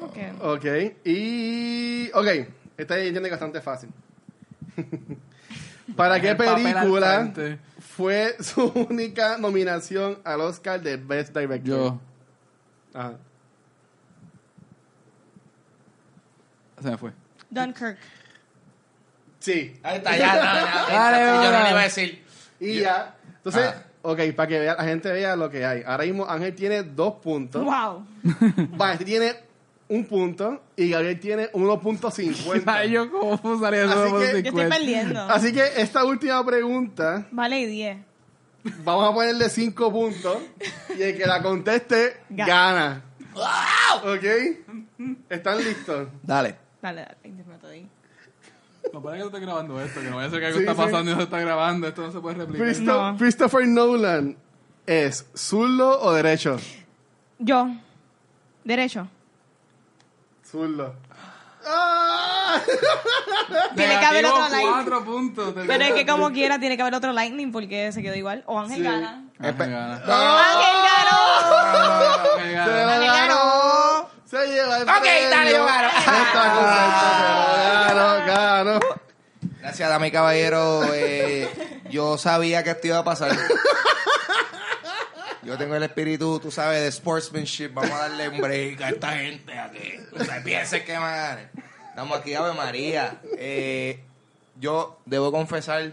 Porque. 0.00 0.32
Ok. 0.40 0.64
Y. 1.04 2.10
Ok. 2.12 2.26
Esta 2.76 2.96
yo 2.96 3.02
entiendo 3.02 3.22
que 3.22 3.26
es 3.26 3.30
bastante 3.32 3.60
fácil. 3.60 3.90
¿Para 5.96 6.20
qué 6.20 6.34
película 6.34 7.32
fue 7.96 8.36
su 8.42 8.64
única 8.88 9.38
nominación 9.38 10.18
al 10.24 10.40
Oscar 10.40 10.80
de 10.80 10.96
Best 10.96 11.36
Director? 11.36 11.62
Yo. 11.62 12.00
Ajá. 12.92 13.14
Se 16.82 16.90
me 16.90 16.96
fue. 16.96 17.12
Dunkirk. 17.50 17.98
Sí. 19.38 19.78
Ahí 19.82 19.98
está, 19.98 20.16
ya, 20.16 20.34
no, 20.34 20.92
Dale, 20.92 21.44
yo 21.44 21.52
no 21.52 21.62
le 21.64 21.70
iba 21.70 21.80
a 21.80 21.84
decir. 21.84 22.24
Y 22.58 22.80
ya. 22.80 23.14
Entonces, 23.36 23.74
Ah. 23.76 23.82
Ok, 24.04 24.20
para 24.36 24.46
que 24.48 24.58
vea, 24.60 24.74
la 24.76 24.84
gente 24.84 25.10
vea 25.10 25.34
lo 25.34 25.48
que 25.50 25.64
hay. 25.64 25.82
Ahora 25.86 26.04
mismo 26.04 26.26
Ángel 26.28 26.54
tiene 26.54 26.82
dos 26.82 27.14
puntos. 27.14 27.64
Wow. 27.64 28.06
Vanesti 28.76 29.04
tiene 29.04 29.32
un 29.88 30.04
punto 30.06 30.62
y 30.76 30.90
Gabriel 30.90 31.18
tiene 31.20 31.50
1.50. 31.52 32.62
Ay, 32.66 32.90
yo 32.90 33.10
cómo 33.10 33.58
salía 33.60 33.84
Así 33.84 33.92
que- 33.94 34.10
Yo 34.10 34.20
estoy 34.22 34.42
50. 34.44 34.76
perdiendo. 34.76 35.20
Así 35.22 35.52
que 35.52 35.62
esta 35.76 36.04
última 36.04 36.44
pregunta 36.44 37.26
Vale, 37.30 37.60
y 37.60 37.66
10. 37.66 37.98
vamos 38.84 39.10
a 39.10 39.14
ponerle 39.14 39.48
5 39.48 39.90
puntos 39.92 40.38
y 40.98 41.02
el 41.02 41.16
que 41.16 41.26
la 41.26 41.42
conteste 41.42 42.18
Ga- 42.30 42.46
gana. 42.46 43.02
¿Ok? 44.04 44.24
¿Están 45.28 45.58
listos? 45.58 46.08
Dale. 46.22 46.54
Dale, 46.80 47.02
dale. 47.02 47.16
interrumpe 47.24 47.66
ahí. 47.66 47.88
No, 48.92 49.02
para 49.02 49.16
que 49.16 49.22
tú 49.22 49.26
estés 49.28 49.40
grabando 49.42 49.80
esto, 49.80 50.00
que 50.00 50.08
no 50.10 50.16
vaya 50.16 50.28
a 50.28 50.30
ser 50.30 50.40
que 50.40 50.46
algo 50.46 50.58
Sí, 50.58 50.64
está 50.64 50.74
sí. 50.74 50.80
pasando 50.90 51.10
y 51.10 51.14
no 51.14 51.20
se 51.20 51.24
está 51.24 51.40
grabando. 51.40 51.88
Esto 51.88 52.02
no 52.02 52.12
se 52.12 52.20
puede 52.20 52.36
replicar. 52.36 52.66
Christo- 52.66 52.84
No. 53.12 53.16
Christopher 53.18 53.66
Nolan 53.66 54.36
es 54.86 55.26
zurdo 55.34 56.00
o 56.00 56.12
derecho? 56.12 56.58
Yo. 57.38 57.68
Derecho. 58.62 59.08
Zurdo. 60.48 60.94
¡Ah! 61.66 62.60
Tiene 63.74 63.98
que 63.98 64.04
haber 64.04 64.26
otro 64.26 65.04
puntos. 65.04 65.54
Pero 65.66 65.84
es 65.84 65.92
que 65.94 66.06
como 66.06 66.30
quiera 66.30 66.58
tiene 66.58 66.76
que 66.76 66.82
haber 66.82 66.94
otro 66.94 67.12
lightning 67.12 67.50
porque 67.52 67.90
se 67.90 68.02
quedó 68.02 68.14
igual. 68.14 68.44
O 68.46 68.60
Ángel 68.60 68.76
Sí. 68.78 68.82
gana. 68.82 69.24
Ángel 69.38 69.70
gana. 69.70 69.94
¡Ángel 69.94 70.76
ganó! 70.84 71.18
Ángel 72.34 72.52
gana. 72.52 72.66
lo 72.84 72.92
Ángel 72.92 73.06
ganó. 73.10 73.53
Se 74.34 74.46
lleva 74.48 74.76
el 74.78 74.82
Ok, 74.82 75.04
dale, 75.30 75.50
yo 75.52 75.64
gano. 75.64 75.88
Está 75.98 76.52
contento, 76.54 77.86
pero 77.88 78.26
ganó, 78.26 78.26
ganó. 78.26 78.80
Gracias, 79.60 79.88
dame 79.88 80.10
caballero. 80.10 80.82
Eh, 80.92 81.48
yo 81.90 82.18
sabía 82.18 82.64
que 82.64 82.70
esto 82.70 82.86
iba 82.88 82.98
a 82.98 83.04
pasar. 83.04 83.30
Yo 85.42 85.58
tengo 85.58 85.74
el 85.76 85.82
espíritu, 85.82 86.40
tú 86.40 86.50
sabes, 86.50 86.82
de 86.82 86.90
sportsmanship. 86.90 87.68
Vamos 87.74 87.92
a 87.92 88.08
darle 88.08 88.28
un 88.30 88.40
break 88.40 88.80
a 88.80 88.88
esta 88.88 89.12
gente 89.18 89.58
aquí. 89.58 89.92
Ustedes 90.12 90.42
piensen 90.42 90.84
que 90.84 90.92
me 90.94 90.98
gane. 91.00 91.48
Estamos 91.90 92.18
aquí, 92.18 92.34
Ave 92.34 92.54
María. 92.54 93.20
Eh, 93.38 94.02
yo 94.58 94.98
debo 95.04 95.30
confesar, 95.30 95.92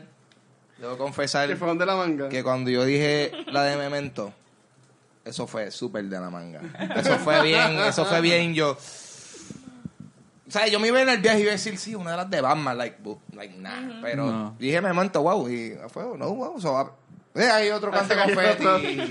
debo 0.78 0.98
confesar 0.98 1.50
Que 1.50 1.56
fue 1.58 1.68
donde 1.68 1.86
la 1.86 1.96
manga. 1.96 2.30
que 2.30 2.44
cuando 2.44 2.72
yo 2.72 2.86
dije 2.86 3.32
la 3.48 3.64
de 3.64 3.76
Memento, 3.76 4.34
eso 5.26 5.48
fue 5.48 5.72
súper 5.72 6.06
de 6.06 6.20
la 6.20 6.30
manga. 6.30 6.62
Eso 6.96 7.18
fue 7.20 7.42
bien, 7.44 7.78
eso 7.80 8.06
fue 8.06 8.22
bien 8.22 8.54
yo. 8.54 8.72
O 8.72 10.52
sea, 10.52 10.68
yo 10.68 10.80
me 10.80 10.90
iba 10.90 11.02
en 11.02 11.08
el 11.10 11.20
viaje 11.20 11.40
y 11.40 11.42
iba 11.44 11.52
a 11.52 11.54
decir, 11.54 11.78
sí, 11.78 11.96
una 11.96 12.12
de 12.12 12.18
las 12.18 12.30
de 12.30 12.42
Batman, 12.42 12.78
like, 12.78 12.98
like 13.34 13.56
nah. 13.58 14.02
Pero 14.02 14.26
No. 14.26 14.56
dije 14.60 14.82
Memento, 14.82 15.22
wow, 15.22 15.48
y 15.48 15.78
fue, 15.90 16.04
no, 16.18 16.34
wow, 16.34 16.60
so, 16.60 16.78
ah, 16.78 16.92
eh, 17.36 17.50
hay 17.50 17.70
otro 17.70 17.92
canto 17.92 18.14
de 18.14 18.22
confeti. 18.22 19.08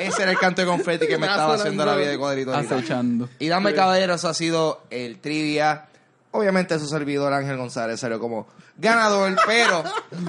Ese 0.00 0.22
era 0.22 0.32
el 0.32 0.38
canto 0.38 0.60
de 0.60 0.66
confeti 0.66 1.06
que 1.06 1.16
me 1.16 1.26
estaba 1.26 1.54
haciendo 1.54 1.86
la 1.86 1.96
vida 1.96 2.10
de 2.10 2.18
cuadrito. 2.18 2.52
Acechando. 2.54 3.28
Y 3.38 3.48
dame 3.48 3.72
caballero, 3.72 4.14
eso 4.14 4.28
ha 4.28 4.34
sido 4.34 4.82
el 4.90 5.18
trivia. 5.20 5.86
Obviamente 6.32 6.78
su 6.78 6.86
servidor 6.86 7.32
Ángel 7.32 7.56
González 7.56 7.98
salió 7.98 8.20
como 8.20 8.46
ganador, 8.78 9.36
pero 9.46 9.82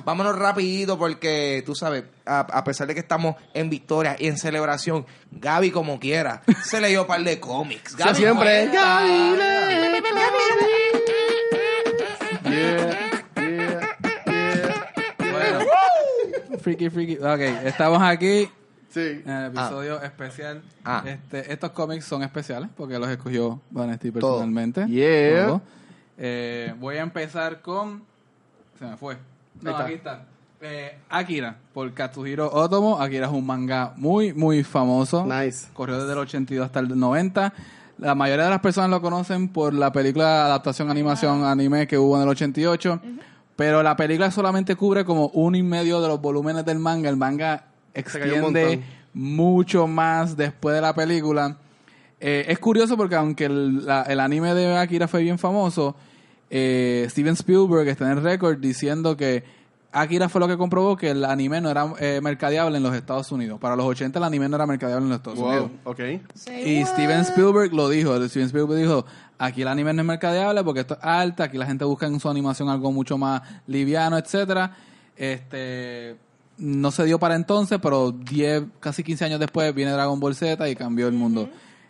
vámonos 0.06 0.38
rapidito 0.38 0.98
porque 0.98 1.64
tú 1.66 1.76
sabes, 1.76 2.04
a, 2.26 2.40
a 2.40 2.64
pesar 2.64 2.88
de 2.88 2.94
que 2.94 3.00
estamos 3.02 3.36
en 3.54 3.70
victoria 3.70 4.16
y 4.20 4.28
en 4.28 4.38
celebración, 4.38 5.06
Gaby 5.32 5.72
como 5.72 6.00
quiera, 6.00 6.42
se 6.64 6.80
leyó 6.82 7.02
un 7.02 7.08
par 7.08 7.24
de 7.24 7.40
cómics. 7.40 7.96
Gaby 7.96 8.16
siempre. 8.16 8.70
cuenta. 8.70 9.06
Yeah, 12.44 13.00
yeah, 13.36 13.96
yeah, 14.26 15.32
Bueno. 15.32 15.60
Freaky, 16.62 16.90
freaky. 16.90 17.18
Ok, 17.18 17.40
estamos 17.66 18.02
aquí 18.02 18.50
Sí. 18.90 19.22
en 19.26 19.30
el 19.30 19.46
episodio 19.48 20.02
especial. 20.02 20.62
Ah. 20.84 21.04
Este, 21.06 21.52
estos 21.52 21.72
cómics 21.72 22.06
son 22.06 22.24
especiales 22.24 22.70
porque 22.76 22.98
los 22.98 23.10
escogió 23.10 23.62
Vanesti 23.70 24.12
Todo. 24.12 24.22
personalmente. 24.38 24.86
Yeah. 24.88 25.46
Todo. 25.48 25.62
Eh, 26.18 26.74
voy 26.80 26.98
a 26.98 27.02
empezar 27.02 27.62
con. 27.62 28.04
Se 28.80 28.86
me 28.86 28.98
fue. 28.98 29.18
No, 29.62 29.72
está. 29.72 29.84
aquí 29.84 29.94
está. 29.94 30.26
Eh, 30.62 30.98
Akira, 31.10 31.56
por 31.74 31.94
Katsuhiro 31.94 32.52
Otomo. 32.52 33.00
Akira 33.00 33.28
es 33.28 33.32
un 33.32 33.46
manga 33.46 33.94
muy, 33.96 34.34
muy 34.34 34.64
famoso. 34.64 35.26
Nice. 35.26 35.68
Corrió 35.74 36.00
desde 36.00 36.14
el 36.14 36.18
82 36.20 36.66
hasta 36.66 36.80
el 36.80 36.98
90. 36.98 37.54
La 38.00 38.16
mayoría 38.16 38.46
de 38.46 38.50
las 38.52 38.60
personas 38.62 38.90
lo 38.90 39.02
conocen 39.02 39.50
por 39.50 39.74
la 39.74 39.92
película 39.92 40.26
de 40.26 40.40
adaptación 40.42 40.90
animación 40.90 41.44
anime 41.44 41.88
que 41.88 41.98
hubo 41.98 42.16
en 42.18 42.24
el 42.24 42.30
88. 42.30 43.02
Pero 43.56 43.82
la 43.82 43.96
película 43.96 44.30
solamente 44.32 44.76
cubre 44.76 45.04
como 45.06 45.30
uno 45.30 45.58
y 45.58 45.64
medio 45.64 46.00
de 46.02 46.08
los 46.08 46.22
volúmenes 46.22 46.64
del 46.66 46.78
manga. 46.80 47.10
El 47.10 47.18
manga 47.18 47.66
extiende 47.94 48.84
mucho 49.14 49.88
más 49.88 50.38
después 50.38 50.76
de 50.76 50.82
la 50.82 50.94
película. 50.94 51.58
Eh, 52.20 52.46
es 52.48 52.60
curioso 52.60 52.96
porque 52.98 53.16
aunque 53.16 53.46
el, 53.46 53.86
la- 53.86 54.04
el 54.04 54.20
anime 54.20 54.54
de 54.54 54.78
Akira 54.78 55.08
fue 55.08 55.22
bien 55.24 55.38
famoso, 55.40 55.96
eh, 56.50 57.08
Steven 57.10 57.34
Spielberg 57.34 57.88
está 57.88 58.06
en 58.12 58.18
el 58.18 58.24
récord 58.24 58.58
diciendo 58.58 59.18
que 59.18 59.44
Akira 59.92 60.30
fue 60.30 60.42
lo 60.42 60.48
que 60.48 60.58
comprobó 60.58 60.96
que 60.96 61.12
el 61.12 61.26
anime 61.26 61.62
no 61.62 61.70
era 61.70 61.94
eh, 62.00 62.20
mercadeable 62.22 62.78
en 62.78 62.84
los 62.84 62.94
Estados 62.94 63.32
Unidos. 63.32 63.60
Para 63.60 63.76
los 63.76 63.86
80 63.86 64.20
el 64.20 64.24
anime 64.26 64.48
no 64.50 64.56
era 64.56 64.66
mercadeable 64.66 65.06
en 65.06 65.10
los 65.10 65.18
Estados 65.18 65.40
Unidos. 65.40 65.72
Wow, 65.84 65.94
ok. 65.94 66.00
Y 66.66 66.86
Steven 66.86 67.22
Spielberg 67.22 67.74
lo 67.74 67.90
dijo. 67.90 68.16
Steven 68.28 68.48
Spielberg 68.48 68.80
dijo, 68.80 69.06
aquí 69.38 69.62
el 69.62 69.68
anime 69.68 69.94
no 69.94 70.02
es 70.02 70.08
mercadeable 70.08 70.64
porque 70.64 70.82
esto 70.82 70.96
es 70.96 71.00
alta, 71.04 71.46
aquí 71.46 71.58
la 71.58 71.66
gente 71.66 71.86
busca 71.86 72.06
en 72.06 72.20
su 72.20 72.30
animación 72.30 72.70
algo 72.70 72.92
mucho 72.92 73.18
más 73.18 73.42
liviano, 73.66 74.18
etcétera. 74.18 74.76
Este 75.16 76.18
no 76.58 76.92
se 76.92 77.06
dio 77.06 77.20
para 77.20 77.36
entonces, 77.36 77.80
pero 77.82 78.12
10, 78.12 78.64
casi 78.80 79.04
15 79.04 79.26
años 79.26 79.40
después 79.40 79.74
viene 79.74 79.92
Dragon 79.92 80.20
Ball 80.20 80.36
Z 80.36 80.68
y 80.70 80.76
cambió 80.76 81.08
el 81.08 81.14
mundo. 81.14 81.50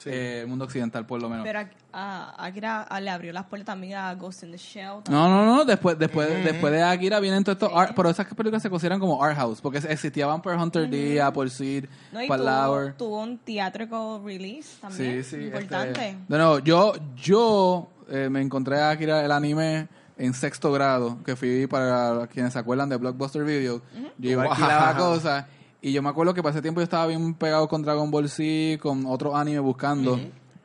Eh, 0.10 0.42
el 0.42 0.48
mundo 0.48 0.66
occidental 0.66 1.06
por 1.06 1.22
lo 1.22 1.30
menos. 1.30 1.46
Pero 1.46 1.60
a, 1.60 1.68
a- 1.94 2.46
Akira 2.46 2.82
a- 2.84 3.00
le 3.02 3.10
abrió 3.10 3.34
las 3.34 3.46
puertas 3.46 3.66
también 3.68 3.98
a 3.98 4.14
Ghost 4.16 4.44
in 4.44 4.52
the 4.52 4.58
Shell. 4.58 5.02
No, 5.10 5.28
no, 5.30 5.46
no, 5.46 5.66
después, 5.66 5.98
después, 6.00 6.28
después 6.44 6.72
de 6.74 6.84
Akira 6.84 7.20
vienen 7.20 7.44
todos 7.44 7.56
estos 7.58 7.72
art- 7.74 7.94
pero 7.96 8.10
esas 8.10 8.26
películas 8.34 8.62
se 8.62 8.70
consideran 8.70 9.00
como 9.00 9.24
art 9.24 9.36
house, 9.38 9.62
porque 9.62 9.80
existía 9.80 10.26
Vampire 10.28 10.56
Hunter 10.56 10.90
D, 10.90 11.22
Apple 11.22 11.50
Seed, 11.50 11.86
No, 12.12 12.22
y 12.24 12.28
tuvo, 12.28 12.92
tuvo 12.98 13.22
un 13.24 13.38
theatrical 13.40 14.22
release 14.24 14.80
también. 14.82 15.24
Sí, 15.24 15.30
sí. 15.38 15.44
Importante. 15.46 15.90
este, 16.10 16.18
de 16.28 16.38
nuevo, 16.38 16.60
yo, 16.60 16.94
yo 17.16 17.90
eh, 18.10 18.30
me 18.30 18.42
encontré 18.42 18.80
a 18.80 18.92
Akira 18.92 19.24
el 19.26 19.32
anime 19.32 19.88
en 20.18 20.34
sexto 20.34 20.72
grado, 20.72 21.18
que 21.24 21.36
fui 21.36 21.68
para 21.68 22.26
quienes 22.28 22.54
se 22.54 22.58
acuerdan 22.60 22.90
de 22.90 22.96
Blockbuster 22.98 23.44
Video. 23.44 23.82
Yo 24.18 24.30
iba 24.32 24.44
a 24.44 24.48
alquilar 24.48 24.96
Wow. 24.98 25.06
cosas. 25.14 25.46
Y 25.82 25.92
yo 25.94 26.02
me 26.02 26.10
acuerdo 26.10 26.34
que 26.34 26.42
para 26.42 26.52
ese 26.54 26.62
tiempo 26.62 26.80
yo 26.82 26.86
estaba 26.86 27.06
bien 27.08 27.34
pegado 27.36 27.68
con 27.68 27.82
Dragon 27.84 28.10
Ball 28.10 28.30
Z, 28.30 28.80
con 28.82 29.06
otros 29.06 29.36
anime 29.36 29.60
buscando. 29.60 30.20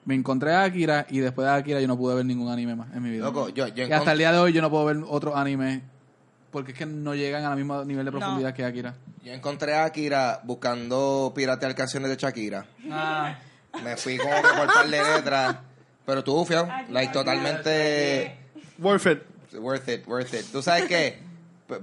Me 0.05 0.15
encontré 0.15 0.53
a 0.53 0.65
Akira 0.65 1.07
y 1.11 1.19
después 1.21 1.47
de 1.47 1.53
Akira 1.55 1.81
yo 1.81 1.87
no 1.87 1.97
pude 1.97 2.15
ver 2.17 2.25
ningún 2.27 2.51
anime 2.51 2.75
más 2.75 2.89
en 2.95 3.03
mi 3.03 3.11
vida. 3.11 3.25
Loco, 3.27 3.49
yo, 3.51 3.69
yo 3.69 3.87
y 3.87 3.93
hasta 3.93 4.13
el 4.13 4.19
día 4.19 4.33
de 4.33 4.39
hoy 4.39 4.53
yo 4.53 4.61
no 4.63 4.71
puedo 4.71 4.85
ver 4.87 4.97
otro 5.09 5.37
anime 5.37 5.83
porque 6.51 6.73
es 6.73 6.79
que 6.79 6.87
no 6.87 7.15
llegan 7.15 7.45
al 7.45 7.57
mismo 7.57 7.85
nivel 7.85 8.05
de 8.05 8.11
No. 8.11 8.19
profundidad 8.19 8.53
que 8.53 8.65
Akira. 8.65 8.95
yo 9.23 9.33
encontré 9.33 9.75
a 9.75 9.85
Akira 9.85 10.41
buscando 10.45 11.33
piratear 11.35 11.75
canciones 11.75 12.11
de 12.11 12.17
Shakira. 12.17 12.67
Ah, 12.91 13.37
Me 13.85 13.97
fui 13.97 14.19
como 14.19 14.35
que 14.35 14.49
por 14.59 14.67
par 14.75 14.85
de 14.85 14.91
letras. 14.91 15.57
Pero 16.05 16.25
tú, 16.25 16.45
fiao, 16.45 16.67
like 16.91 17.13
totalmente 17.13 18.37
Worth 18.79 19.07
it. 19.07 19.23
worth 19.61 19.89
it, 19.89 20.07
worth 20.09 20.35
it. 20.35 20.47
¿Tú 20.51 20.63
sabes 20.63 20.87
qué? 20.87 21.21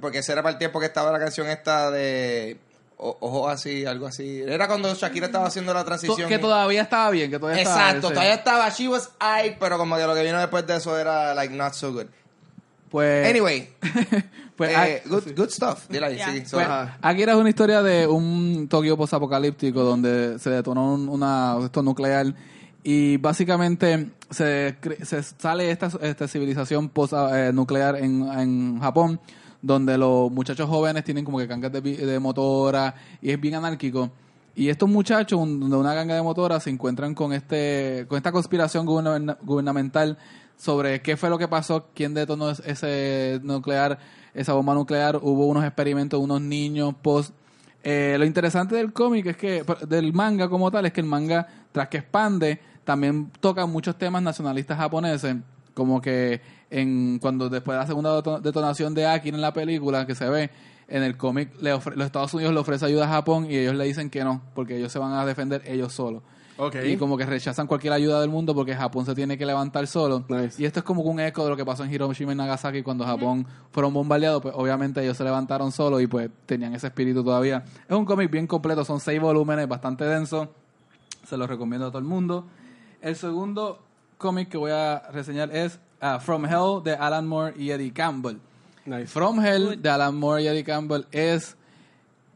Porque 0.02 0.18
ese 0.18 0.34
era 0.34 0.44
para 0.44 0.54
el 0.54 0.60
tiempo 0.60 0.80
que 0.82 0.88
estaba 0.88 1.10
la 1.12 1.20
canción 1.20 1.48
esta 1.48 1.90
de 1.90 2.60
o- 3.00 3.18
Ojo 3.22 3.50
así, 3.50 3.86
algo 3.86 4.06
así. 4.08 4.42
Era 4.46 4.68
cuando 4.68 4.94
Shakira 4.94 5.26
estaba 5.28 5.48
haciendo 5.48 5.74
la 5.74 5.84
transición. 5.86 6.28
que 6.30 6.38
todavía 6.38 6.82
estaba 6.84 7.10
bien, 7.10 7.32
que 7.32 7.40
todavía 7.40 7.62
estaba 7.64 7.82
Exacto, 7.88 8.08
ese. 8.08 8.14
todavía 8.16 8.34
estaba 8.36 8.70
She 8.70 8.88
Was 8.88 9.10
I, 9.22 9.56
pero 9.60 9.78
como 9.78 9.96
que 9.98 10.06
lo 10.06 10.14
que 10.14 10.24
vino 10.24 10.38
después 10.40 10.68
de 10.68 10.76
eso 10.78 10.98
era 11.00 11.34
like 11.34 11.54
not 11.56 11.74
so 11.74 11.92
good. 11.94 12.06
Pues, 12.90 13.30
Anyway, 13.30 13.70
pues, 14.56 14.72
eh, 14.72 15.02
ah, 15.06 15.08
good, 15.10 15.24
good 15.36 15.50
stuff. 15.50 15.88
Dile 15.90 16.08
ahí, 16.08 16.18
Ya. 16.18 16.32
sí, 16.32 16.44
so- 16.46 16.58
Pues. 16.58 16.68
Akira 17.02 17.34
es 17.34 17.38
una 17.38 17.50
historia 17.50 17.82
de 17.84 18.08
un 18.08 18.68
Tokio 18.68 18.98
posapocalíptico 18.98 19.82
donde 19.84 20.40
se 20.40 20.50
detonó 20.50 20.94
un- 20.96 21.08
una 21.08 21.56
esto 21.64 21.84
nuclear 21.84 22.34
y 22.84 23.18
básicamente 23.18 24.10
se, 24.32 24.76
se 25.04 25.22
sale 25.22 25.70
esta, 25.70 25.92
esta 26.02 26.28
civilización 26.28 26.90
post 26.90 27.14
eh, 27.14 27.52
nuclear 27.54 27.96
en, 27.98 28.24
en 28.28 28.80
Japón 28.80 29.20
donde 29.62 29.98
los 29.98 30.32
muchachos 30.32 30.70
jóvenes 30.70 31.04
tienen 31.04 31.26
como 31.26 31.38
que 31.38 31.48
gangas 31.48 31.72
de, 31.72 31.82
de 31.82 32.20
motora 32.20 32.96
y 33.22 33.32
es 33.32 33.40
bien 33.42 33.56
anárquico 33.56 34.10
y 34.56 34.70
estos 34.70 34.90
muchachos 34.90 35.40
un- 35.40 35.70
de 35.70 35.76
una 35.76 35.94
ganga 35.94 36.16
de 36.16 36.22
motora 36.22 36.60
se 36.60 36.70
encuentran 36.70 37.14
con 37.14 37.34
este 37.34 38.06
con 38.08 38.18
esta 38.18 38.32
conspiración 38.32 38.86
guberna- 38.86 39.38
gubernamental 39.42 40.18
sobre 40.58 41.02
qué 41.02 41.16
fue 41.18 41.30
lo 41.30 41.38
que 41.38 41.48
pasó, 41.48 41.88
quién 41.94 42.14
detonó 42.14 42.50
es- 42.52 42.62
ese 42.66 43.40
nuclear, 43.44 43.98
esa 44.34 44.54
bomba 44.54 44.74
nuclear, 44.74 45.18
hubo 45.22 45.48
unos 45.48 45.64
experimentos, 45.64 46.20
unos 46.20 46.42
niños 46.42 46.94
post 47.02 47.34
eh, 47.84 48.18
lo 48.20 48.26
interesante 48.26 48.76
del 48.76 48.92
cómic 48.92 49.26
es 49.28 49.38
que, 49.38 49.64
del 49.88 50.12
manga 50.12 50.50
como 50.50 50.70
tal, 50.70 50.86
es 50.86 50.92
que 50.92 51.00
el 51.00 51.08
manga, 51.08 51.48
tras 51.72 51.88
que 51.88 52.00
expande, 52.00 52.60
también 52.84 53.32
toca 53.40 53.66
muchos 53.66 53.98
temas 53.98 54.22
nacionalistas 54.22 54.78
japoneses. 54.78 55.38
como 55.74 56.02
que 56.02 56.42
en 56.70 57.20
cuando 57.20 57.50
después 57.50 57.76
de 57.76 57.80
la 57.82 57.88
segunda 57.88 58.16
deto- 58.22 58.40
detonación 58.42 58.94
de 58.94 59.06
Akin 59.08 59.36
en 59.36 59.42
la 59.42 59.54
película 59.54 60.06
que 60.06 60.16
se 60.16 60.30
ve 60.30 60.50
en 60.88 61.04
el 61.04 61.18
cómic 61.18 61.52
los 61.62 61.86
Estados 62.06 62.34
Unidos 62.34 62.54
le 62.54 62.60
ofrece 62.60 62.86
ayuda 62.86 63.06
a 63.06 63.10
Japón 63.10 63.46
y 63.50 63.56
ellos 63.58 63.76
le 63.76 63.86
dicen 63.86 64.10
que 64.10 64.24
no 64.24 64.42
porque 64.56 64.78
ellos 64.78 64.92
se 64.92 64.98
van 65.00 65.14
a 65.14 65.26
defender 65.26 65.62
ellos 65.66 65.94
solos. 65.94 66.22
Y 66.84 66.98
como 66.98 67.16
que 67.18 67.26
rechazan 67.26 67.68
cualquier 67.68 67.94
ayuda 67.94 68.20
del 68.20 68.30
mundo 68.30 68.54
porque 68.54 68.76
Japón 68.76 69.06
se 69.06 69.16
tiene 69.16 69.38
que 69.38 69.46
levantar 69.46 69.88
solo. 69.88 70.26
Nice. 70.28 70.62
y 70.62 70.66
esto 70.66 70.80
es 70.80 70.84
como 70.86 71.02
un 71.04 71.18
eco 71.22 71.46
de 71.46 71.52
lo 71.52 71.56
que 71.56 71.64
pasó 71.64 71.86
en 71.86 71.94
Hiroshima 71.94 72.34
y 72.34 72.36
Nagasaki 72.36 72.82
cuando 72.84 73.06
Japón 73.06 73.48
fueron 73.72 73.94
bombardeados 73.94 74.42
pues 74.42 74.54
obviamente 74.58 75.02
ellos 75.02 75.16
se 75.16 75.24
levantaron 75.24 75.72
solos 75.72 76.02
y 76.02 76.08
pues 76.08 76.30
tenían 76.46 76.76
ese 76.76 76.88
espíritu 76.88 77.24
todavía. 77.24 77.64
Es 77.88 77.96
un 77.96 78.04
cómic 78.04 78.30
bien 78.30 78.46
completo 78.46 78.84
son 78.84 79.00
seis 79.00 79.22
volúmenes 79.22 79.70
bastante 79.70 80.04
denso. 80.04 80.54
Se 81.26 81.38
los 81.38 81.48
recomiendo 81.48 81.86
a 81.88 81.90
todo 81.92 82.00
el 82.00 82.06
mundo. 82.06 82.46
El 83.02 83.16
segundo 83.16 83.80
cómic 84.18 84.50
que 84.50 84.58
voy 84.58 84.72
a 84.72 85.04
reseñar 85.14 85.56
es 85.56 85.80
ah, 86.02 86.20
From 86.20 86.46
Hell 86.46 86.84
de 86.84 86.94
Alan 86.94 87.28
Moore 87.28 87.54
y 87.58 87.72
Eddie 87.72 87.92
Campbell 87.92 88.40
Nice. 88.86 89.08
From 89.08 89.44
Hell 89.46 89.82
de 89.82 89.90
Alan 89.90 90.16
Moore 90.16 90.44
y 90.44 90.48
Eddie 90.48 90.64
Campbell 90.64 91.06
es 91.12 91.56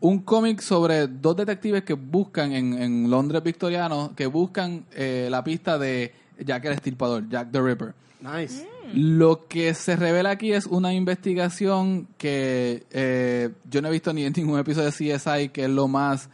un 0.01 0.19
cómic 0.19 0.61
sobre 0.61 1.07
dos 1.07 1.35
detectives 1.35 1.83
que 1.83 1.93
buscan 1.93 2.51
en, 2.51 2.73
en 2.81 3.09
Londres 3.09 3.41
victoriano, 3.41 4.13
que 4.15 4.27
buscan 4.27 4.85
eh, 4.93 5.27
la 5.31 5.43
pista 5.43 5.77
de 5.77 6.13
Jack 6.37 6.65
el 6.65 6.73
Estirpador, 6.73 7.27
Jack 7.29 7.51
the 7.51 7.61
Ripper. 7.61 7.93
Nice. 8.19 8.67
Lo 8.93 9.47
que 9.47 9.73
se 9.73 9.95
revela 9.95 10.31
aquí 10.31 10.53
es 10.53 10.65
una 10.65 10.93
investigación 10.93 12.07
que 12.17 12.85
eh, 12.91 13.49
yo 13.69 13.81
no 13.81 13.87
he 13.87 13.91
visto 13.91 14.13
ni 14.13 14.23
en 14.23 14.33
ningún 14.33 14.59
episodio 14.59 14.91
de 14.91 15.17
CSI, 15.17 15.49
que 15.49 15.63
es 15.63 15.69
lo 15.69 15.87
más 15.87 16.29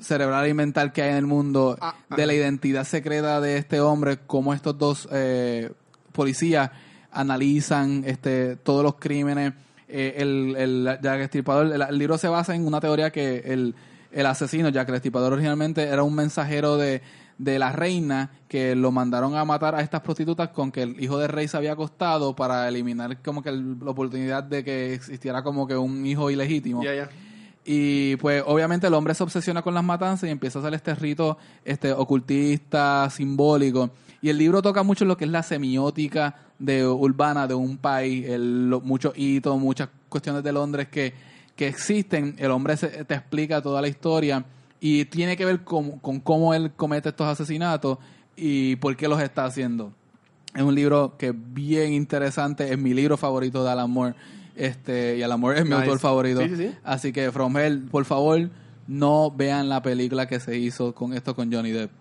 cerebral 0.00 0.48
y 0.48 0.54
mental 0.54 0.92
que 0.92 1.02
hay 1.02 1.10
en 1.10 1.16
el 1.16 1.26
mundo, 1.26 1.76
Ah, 1.80 1.94
de 2.14 2.26
la 2.26 2.34
identidad 2.34 2.84
secreta 2.84 3.40
de 3.40 3.56
este 3.56 3.80
hombre, 3.80 4.18
cómo 4.26 4.54
estos 4.54 4.76
dos 4.76 5.08
eh, 5.10 5.70
policías 6.18 6.70
analizan 7.12 8.02
este 8.06 8.56
todos 8.56 8.82
los 8.82 8.96
crímenes. 8.96 9.52
Eh, 9.88 10.16
el, 10.18 10.54
el 10.56 10.98
Jack 11.02 11.14
el 11.16 11.20
Estripador, 11.22 11.72
el, 11.72 11.80
el 11.82 11.98
libro 11.98 12.18
se 12.18 12.28
basa 12.28 12.54
en 12.54 12.66
una 12.66 12.80
teoría 12.80 13.10
que 13.10 13.38
el, 13.46 13.74
el 14.12 14.26
asesino, 14.26 14.68
Jack 14.68 14.88
el 14.90 14.96
Estripador, 14.96 15.32
originalmente 15.32 15.84
era 15.84 16.02
un 16.02 16.14
mensajero 16.14 16.76
de, 16.76 17.00
de 17.38 17.58
la 17.58 17.72
reina 17.72 18.30
que 18.48 18.74
lo 18.74 18.90
mandaron 18.92 19.34
a 19.34 19.44
matar 19.46 19.74
a 19.74 19.80
estas 19.80 20.02
prostitutas 20.02 20.48
con 20.50 20.70
que 20.72 20.82
el 20.82 21.02
hijo 21.02 21.18
del 21.18 21.28
rey 21.30 21.48
se 21.48 21.56
había 21.56 21.72
acostado 21.72 22.36
para 22.36 22.68
eliminar 22.68 23.22
como 23.22 23.42
que 23.42 23.48
el- 23.48 23.78
la 23.82 23.90
oportunidad 23.92 24.42
de 24.44 24.62
que 24.62 24.92
existiera 24.92 25.42
como 25.42 25.66
que 25.66 25.76
un 25.76 26.04
hijo 26.04 26.30
ilegítimo. 26.30 26.82
Y 27.64 28.16
pues 28.16 28.42
obviamente 28.46 28.86
el 28.86 28.94
hombre 28.94 29.14
se 29.14 29.22
obsesiona 29.22 29.60
con 29.62 29.74
las 29.74 29.84
matanzas 29.84 30.28
y 30.28 30.32
empieza 30.32 30.58
a 30.58 30.62
hacer 30.62 30.74
este 30.74 30.94
rito 30.94 31.36
este 31.64 31.92
ocultista, 31.92 33.08
simbólico. 33.10 33.90
Y 34.20 34.30
el 34.30 34.38
libro 34.38 34.62
toca 34.62 34.82
mucho 34.82 35.04
lo 35.04 35.16
que 35.16 35.24
es 35.24 35.30
la 35.30 35.42
semiótica 35.42 36.34
de 36.58 36.86
urbana 36.86 37.46
de 37.46 37.54
un 37.54 37.76
país, 37.78 38.26
el, 38.28 38.68
lo- 38.70 38.80
muchos 38.80 39.12
hitos, 39.16 39.58
muchas 39.60 39.88
cuestiones 40.08 40.42
de 40.42 40.52
Londres 40.52 40.88
que, 40.88 41.14
que 41.54 41.68
existen. 41.68 42.34
El 42.38 42.50
hombre 42.50 42.76
se- 42.76 43.04
te 43.04 43.14
explica 43.14 43.62
toda 43.62 43.80
la 43.80 43.88
historia 43.88 44.44
y 44.80 45.04
tiene 45.04 45.36
que 45.36 45.44
ver 45.44 45.62
con, 45.64 45.98
con 46.00 46.18
cómo 46.20 46.52
él 46.54 46.72
comete 46.76 47.10
estos 47.10 47.26
asesinatos 47.28 47.98
y 48.36 48.76
por 48.76 48.96
qué 48.96 49.06
los 49.08 49.20
está 49.22 49.44
haciendo. 49.44 49.92
Es 50.54 50.62
un 50.62 50.74
libro 50.74 51.14
que 51.16 51.28
es 51.28 51.34
bien 51.36 51.92
interesante, 51.92 52.72
es 52.72 52.78
mi 52.78 52.94
libro 52.94 53.16
favorito 53.16 53.62
de 53.62 53.70
Alan 53.70 53.90
Moore. 53.90 54.14
Este, 54.56 55.16
y 55.18 55.22
Alan 55.22 55.38
Moore 55.38 55.58
es 55.60 55.64
mi 55.64 55.70
Nice. 55.70 55.82
autor 55.82 55.98
favorito. 56.00 56.40
Sí, 56.40 56.48
sí, 56.48 56.56
sí. 56.56 56.70
Así 56.82 57.12
que, 57.12 57.30
From 57.30 57.56
Hell, 57.56 57.82
por 57.90 58.04
favor, 58.04 58.50
no 58.88 59.30
vean 59.30 59.68
la 59.68 59.80
película 59.82 60.26
que 60.26 60.40
se 60.40 60.58
hizo 60.58 60.92
con 60.94 61.12
esto 61.12 61.36
con 61.36 61.52
Johnny 61.52 61.70
Depp. 61.70 61.92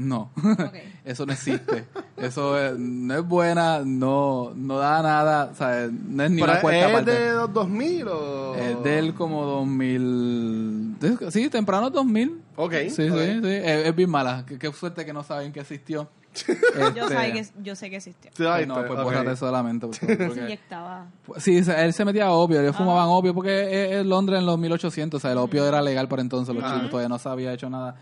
No, 0.00 0.30
Ok. 0.44 0.76
eso 1.04 1.26
no 1.26 1.32
existe. 1.32 1.84
Eso 2.16 2.56
es- 2.56 2.78
no 2.78 3.14
es 3.16 3.24
buena, 3.24 3.80
no, 3.84 4.52
no 4.54 4.78
da 4.78 5.02
nada, 5.02 5.50
o 5.52 5.56
sea, 5.56 5.88
no 5.90 6.22
es 6.22 6.30
ni 6.30 6.40
Pero 6.40 6.52
una 6.52 6.60
cuarta 6.60 6.86
¿Es 6.86 6.92
parte. 6.92 7.10
de 7.10 7.32
los 7.32 7.52
2000 7.52 8.06
o...? 8.06 8.54
Es 8.54 8.82
del 8.84 9.12
como 9.14 9.44
2000. 9.44 10.96
Sí, 11.30 11.48
temprano 11.50 11.90
2000. 11.90 12.40
Ok. 12.54 12.72
Sí, 12.90 13.08
ok. 13.08 13.18
sí, 13.18 13.40
sí. 13.42 13.48
Es, 13.50 13.86
es 13.86 13.96
bien 13.96 14.08
mala. 14.10 14.44
Qué, 14.46 14.56
qué 14.56 14.72
suerte 14.72 15.04
que 15.04 15.12
no 15.12 15.24
saben 15.24 15.52
que 15.52 15.60
existió. 15.60 16.08
Yo, 16.46 16.52
Este, 16.52 17.14
sabe 17.14 17.32
que, 17.32 17.46
yo 17.62 17.74
sé 17.74 17.90
que 17.90 17.96
existió. 17.96 18.30
No, 18.66 18.74
pues 18.86 19.02
bórrate 19.02 19.34
solamente. 19.36 19.86
por 19.86 19.96
favor, 19.96 20.16
Se 20.16 20.26
porque- 20.26 20.40
inyectaba. 20.42 21.06
Sí, 21.38 21.56
él 21.76 21.92
se 21.92 22.04
metía 22.04 22.30
opio, 22.30 22.60
ellos 22.60 22.76
fumaban 22.76 23.08
opio 23.08 23.34
porque 23.34 23.62
es, 23.62 23.96
es 24.00 24.06
Londres 24.06 24.38
en 24.38 24.46
los 24.46 24.58
1800, 24.58 25.18
o 25.18 25.20
sea, 25.20 25.32
el 25.32 25.38
opio 25.38 25.66
era 25.66 25.82
legal 25.82 26.06
para 26.08 26.22
entonces, 26.22 26.54
los 26.54 26.62
Ah. 26.64 26.74
chicos 26.74 26.90
todavía 26.90 27.08
no 27.08 27.18
se 27.18 27.28
había 27.28 27.52
hecho 27.52 27.68
nada. 27.68 27.96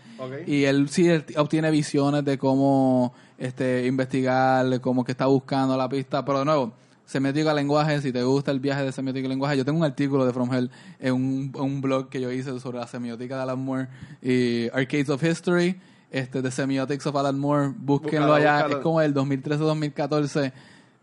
Y 0.45 0.65
él 0.65 0.89
sí 0.89 1.07
él 1.09 1.25
obtiene 1.37 1.71
visiones 1.71 2.23
de 2.25 2.37
cómo 2.37 3.13
este 3.39 3.85
investigar, 3.87 4.79
cómo 4.81 5.03
que 5.03 5.11
está 5.13 5.25
buscando 5.25 5.75
la 5.77 5.87
pista, 5.89 6.23
pero 6.23 6.39
de 6.39 6.45
nuevo, 6.45 6.73
semiótica 7.05 7.53
lenguaje, 7.53 8.01
si 8.01 8.11
te 8.11 8.21
gusta 8.23 8.51
el 8.51 8.59
viaje 8.59 8.83
de 8.83 8.91
semiótica 8.91 9.25
y 9.25 9.29
lenguaje, 9.29 9.57
yo 9.57 9.63
tengo 9.65 9.79
un 9.79 9.85
artículo 9.85 10.25
de 10.25 10.33
From 10.33 10.53
Hell 10.53 10.69
en 10.99 11.13
un, 11.13 11.51
un 11.57 11.81
blog 11.81 12.09
que 12.09 12.19
yo 12.19 12.31
hice 12.31 12.59
sobre 12.59 12.77
la 12.79 12.87
semiótica 12.87 13.37
de 13.37 13.41
Alan 13.43 13.59
Moore 13.59 13.87
y 14.21 14.67
Arcades 14.69 15.09
of 15.09 15.23
History, 15.23 15.79
este 16.11 16.41
The 16.41 16.51
Semiotics 16.51 17.05
of 17.07 17.15
Alan 17.15 17.37
Moore, 17.39 17.73
búsquenlo 17.77 18.33
allá, 18.33 18.67
es 18.69 18.75
como 18.77 19.01
el 19.01 19.13
2013-2014. 19.13 20.51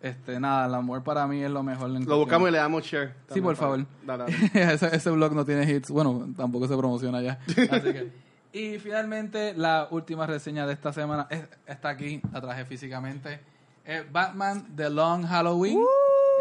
Este, 0.01 0.39
nada, 0.39 0.65
Alan 0.67 0.85
Moore 0.85 1.03
para 1.03 1.27
mí 1.27 1.43
es 1.43 1.51
lo 1.51 1.63
mejor. 1.63 1.89
en 1.97 2.05
Lo 2.05 2.19
buscamos 2.19 2.49
y 2.49 2.53
le 2.53 2.59
damos 2.59 2.85
share. 2.85 3.15
Sí, 3.33 3.41
por 3.41 3.57
favor. 3.57 3.87
Dale, 4.07 4.25
dale. 4.55 4.73
ese, 4.75 4.95
ese 4.95 5.11
blog 5.11 5.33
no 5.35 5.45
tiene 5.47 5.71
hits. 5.71 5.91
Bueno, 5.91 6.29
tampoco 6.37 6.69
se 6.69 6.77
promociona 6.77 7.23
ya. 7.23 7.39
Así 7.71 7.93
que. 7.93 8.13
Y 8.53 8.79
finalmente, 8.79 9.55
la 9.57 9.89
última 9.91 10.27
reseña 10.27 10.67
de 10.67 10.75
esta 10.75 10.93
semana 10.93 11.27
es- 11.31 11.45
está 11.67 11.89
aquí, 11.89 12.21
la 12.33 12.41
traje 12.41 12.65
físicamente. 12.67 13.41
Es 13.85 14.11
Batman 14.13 14.67
The 14.77 14.91
Long 14.91 15.25
Halloween. 15.27 15.79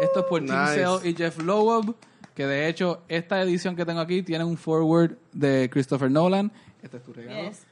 Esto 0.00 0.20
es 0.20 0.26
por 0.26 0.40
Tim 0.44 0.50
Nice. 0.54 0.82
Sale 0.84 1.08
y 1.08 1.14
Jeff 1.14 1.38
Loeb. 1.38 1.94
Que 2.34 2.46
de 2.46 2.68
hecho, 2.68 3.02
esta 3.08 3.40
edición 3.40 3.76
que 3.76 3.84
tengo 3.86 4.00
aquí 4.00 4.22
tiene 4.22 4.44
un 4.44 4.56
forward 4.56 5.12
de 5.32 5.70
Christopher 5.72 6.10
Nolan. 6.10 6.52
Este 6.84 6.98
es 6.98 7.02
tu 7.02 7.14
regalo. 7.14 7.48
Yes. 7.48 7.66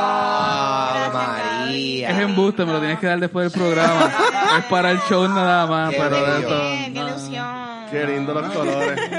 ¡Ah, 0.00 0.90
Gracias, 0.94 1.14
María! 1.14 2.10
Es 2.10 2.18
embuste, 2.18 2.64
me 2.66 2.72
lo 2.72 2.80
tienes 2.80 2.98
que 2.98 3.06
dar 3.06 3.20
después 3.20 3.52
del 3.52 3.60
programa. 3.62 4.10
es 4.58 4.64
para 4.64 4.90
el 4.90 4.98
show 5.08 5.28
nada 5.28 5.64
más, 5.68 5.90
Qué 5.90 5.96
pero 5.96 6.16
de. 6.16 6.44
Qué, 6.44 6.90
ilusión. 6.98 7.46
Qué 7.92 8.04
lindo 8.04 8.34
los 8.34 8.52
colores. 8.52 9.00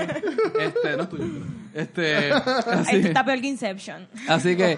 Este, 0.61 0.97
no 0.97 1.03
es 1.03 1.09
tuyo. 1.09 1.23
Este, 1.73 2.33
Ahí 2.33 2.41
así, 2.71 2.95
está 2.97 3.23
peor 3.25 3.39
que 3.41 3.47
Inception. 3.47 4.07
así 4.27 4.55
que 4.55 4.77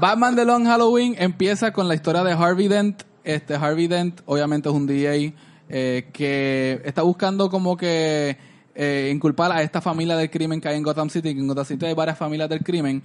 Batman 0.00 0.36
The 0.36 0.44
Long 0.46 0.64
Halloween 0.64 1.16
empieza 1.18 1.72
con 1.72 1.88
la 1.88 1.94
historia 1.94 2.22
de 2.22 2.32
Harvey 2.32 2.68
Dent. 2.68 3.02
Este 3.24 3.56
Harvey 3.56 3.88
Dent 3.88 4.20
obviamente 4.24 4.68
es 4.70 4.74
un 4.74 4.86
DJ 4.86 5.34
eh, 5.68 6.08
que 6.12 6.80
está 6.84 7.02
buscando 7.02 7.50
como 7.50 7.76
que 7.76 8.38
eh, 8.80 9.10
inculpar 9.12 9.50
a 9.50 9.60
esta 9.60 9.80
familia 9.80 10.16
del 10.16 10.30
crimen 10.30 10.60
que 10.60 10.68
hay 10.68 10.76
en 10.76 10.84
Gotham 10.84 11.10
City. 11.10 11.34
que 11.34 11.40
En 11.40 11.48
Gotham 11.48 11.64
City 11.64 11.86
hay 11.86 11.94
varias 11.94 12.16
familias 12.16 12.48
del 12.48 12.62
crimen. 12.62 13.02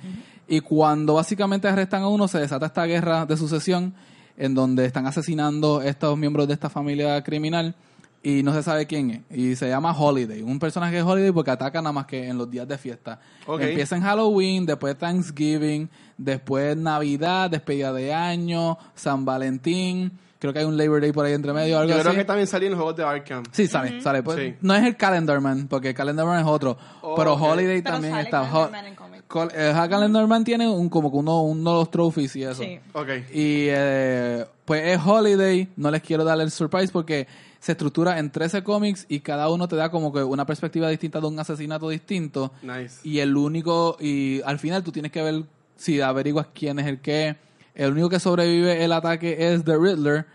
Y 0.47 0.59
cuando 0.59 1.15
básicamente 1.15 1.67
arrestan 1.67 2.03
a 2.03 2.09
uno, 2.09 2.27
se 2.27 2.37
desata 2.37 2.67
esta 2.67 2.85
guerra 2.85 3.25
de 3.25 3.35
sucesión 3.35 3.95
en 4.37 4.53
donde 4.53 4.85
están 4.85 5.07
asesinando 5.07 5.81
estos 5.81 6.15
miembros 6.15 6.47
de 6.47 6.53
esta 6.53 6.69
familia 6.69 7.23
criminal 7.23 7.73
y 8.21 8.43
no 8.43 8.53
se 8.53 8.61
sabe 8.61 8.85
quién 8.85 9.09
es. 9.09 9.37
Y 9.37 9.55
se 9.55 9.67
llama 9.67 9.97
Holiday. 9.97 10.43
Un 10.43 10.59
personaje 10.59 10.99
es 10.99 11.03
Holiday 11.03 11.31
porque 11.31 11.49
ataca 11.49 11.81
nada 11.81 11.91
más 11.91 12.05
que 12.05 12.27
en 12.27 12.37
los 12.37 12.51
días 12.51 12.67
de 12.67 12.77
fiesta. 12.77 13.19
Ok. 13.47 13.61
Empieza 13.61 13.95
en 13.95 14.03
Halloween, 14.03 14.67
después 14.67 14.95
Thanksgiving, 14.95 15.89
después 16.19 16.77
Navidad, 16.77 17.49
despedida 17.49 17.91
de 17.91 18.13
año, 18.13 18.77
San 18.93 19.25
Valentín. 19.25 20.19
Creo 20.43 20.53
que 20.53 20.59
hay 20.59 20.65
un 20.65 20.77
Labor 20.77 20.99
Day 21.01 21.11
por 21.11 21.25
ahí 21.25 21.33
entre 21.33 21.53
medio, 21.53 21.79
algo 21.79 21.89
Yo 21.93 21.99
creo 21.99 22.09
así. 22.11 22.17
que 22.19 22.25
también 22.25 22.47
salió 22.47 22.67
en 22.67 22.71
los 22.73 22.77
juegos 22.79 22.95
de 22.97 23.03
Arkham. 23.03 23.43
Sí, 23.51 23.65
sale, 23.67 24.01
sale. 24.01 24.21
Pues, 24.23 24.37
Sí. 24.37 24.55
No 24.61 24.75
es 24.75 24.83
el 24.83 24.97
Calendarman, 24.97 25.67
porque 25.67 25.93
Calendarman 25.93 26.39
es 26.41 26.45
otro. 26.45 26.77
Oh, 27.01 27.15
pero. 27.15 27.33
Holiday 27.35 27.81
Pero 27.81 27.93
también 27.95 28.13
sale 28.13 28.23
está. 28.25 28.41
Calendarman 28.41 28.85
en 28.87 28.95
cómic. 28.95 29.23
Col- 29.27 29.51
eh, 29.55 29.73
Calendarman 29.89 30.43
tiene 30.43 30.67
un 30.69 30.89
como 30.89 31.09
que 31.11 31.17
uno, 31.17 31.41
uno 31.43 31.71
de 31.71 31.77
los 31.79 31.89
trophies 31.91 32.35
y 32.35 32.43
eso. 32.43 32.61
Sí. 32.61 32.79
Ok. 32.93 33.07
Y 33.33 33.67
eh, 33.69 34.45
pues 34.65 34.85
es 34.85 34.99
Holiday, 35.05 35.69
no 35.77 35.89
les 35.91 36.01
quiero 36.01 36.23
dar 36.23 36.39
el 36.41 36.51
surprise 36.51 36.91
porque 36.91 37.27
se 37.59 37.71
estructura 37.71 38.19
en 38.19 38.29
13 38.29 38.61
cómics 38.63 39.05
y 39.07 39.21
cada 39.21 39.49
uno 39.49 39.67
te 39.69 39.75
da 39.77 39.89
como 39.89 40.11
que 40.11 40.21
una 40.21 40.45
perspectiva 40.45 40.89
distinta 40.89 41.21
de 41.21 41.27
un 41.27 41.39
asesinato 41.39 41.87
distinto. 41.89 42.51
Nice. 42.61 42.99
Y 43.03 43.19
el 43.19 43.35
único, 43.37 43.95
y 43.99 44.41
al 44.43 44.59
final 44.59 44.83
tú 44.83 44.91
tienes 44.91 45.11
que 45.13 45.21
ver 45.21 45.43
si 45.77 46.01
averiguas 46.01 46.47
quién 46.53 46.79
es 46.79 46.87
el 46.87 46.99
que. 46.99 47.35
El 47.75 47.91
único 47.91 48.09
que 48.09 48.19
sobrevive 48.19 48.83
el 48.83 48.91
ataque 48.91 49.53
es 49.53 49.63
The 49.63 49.77
Riddler 49.77 50.25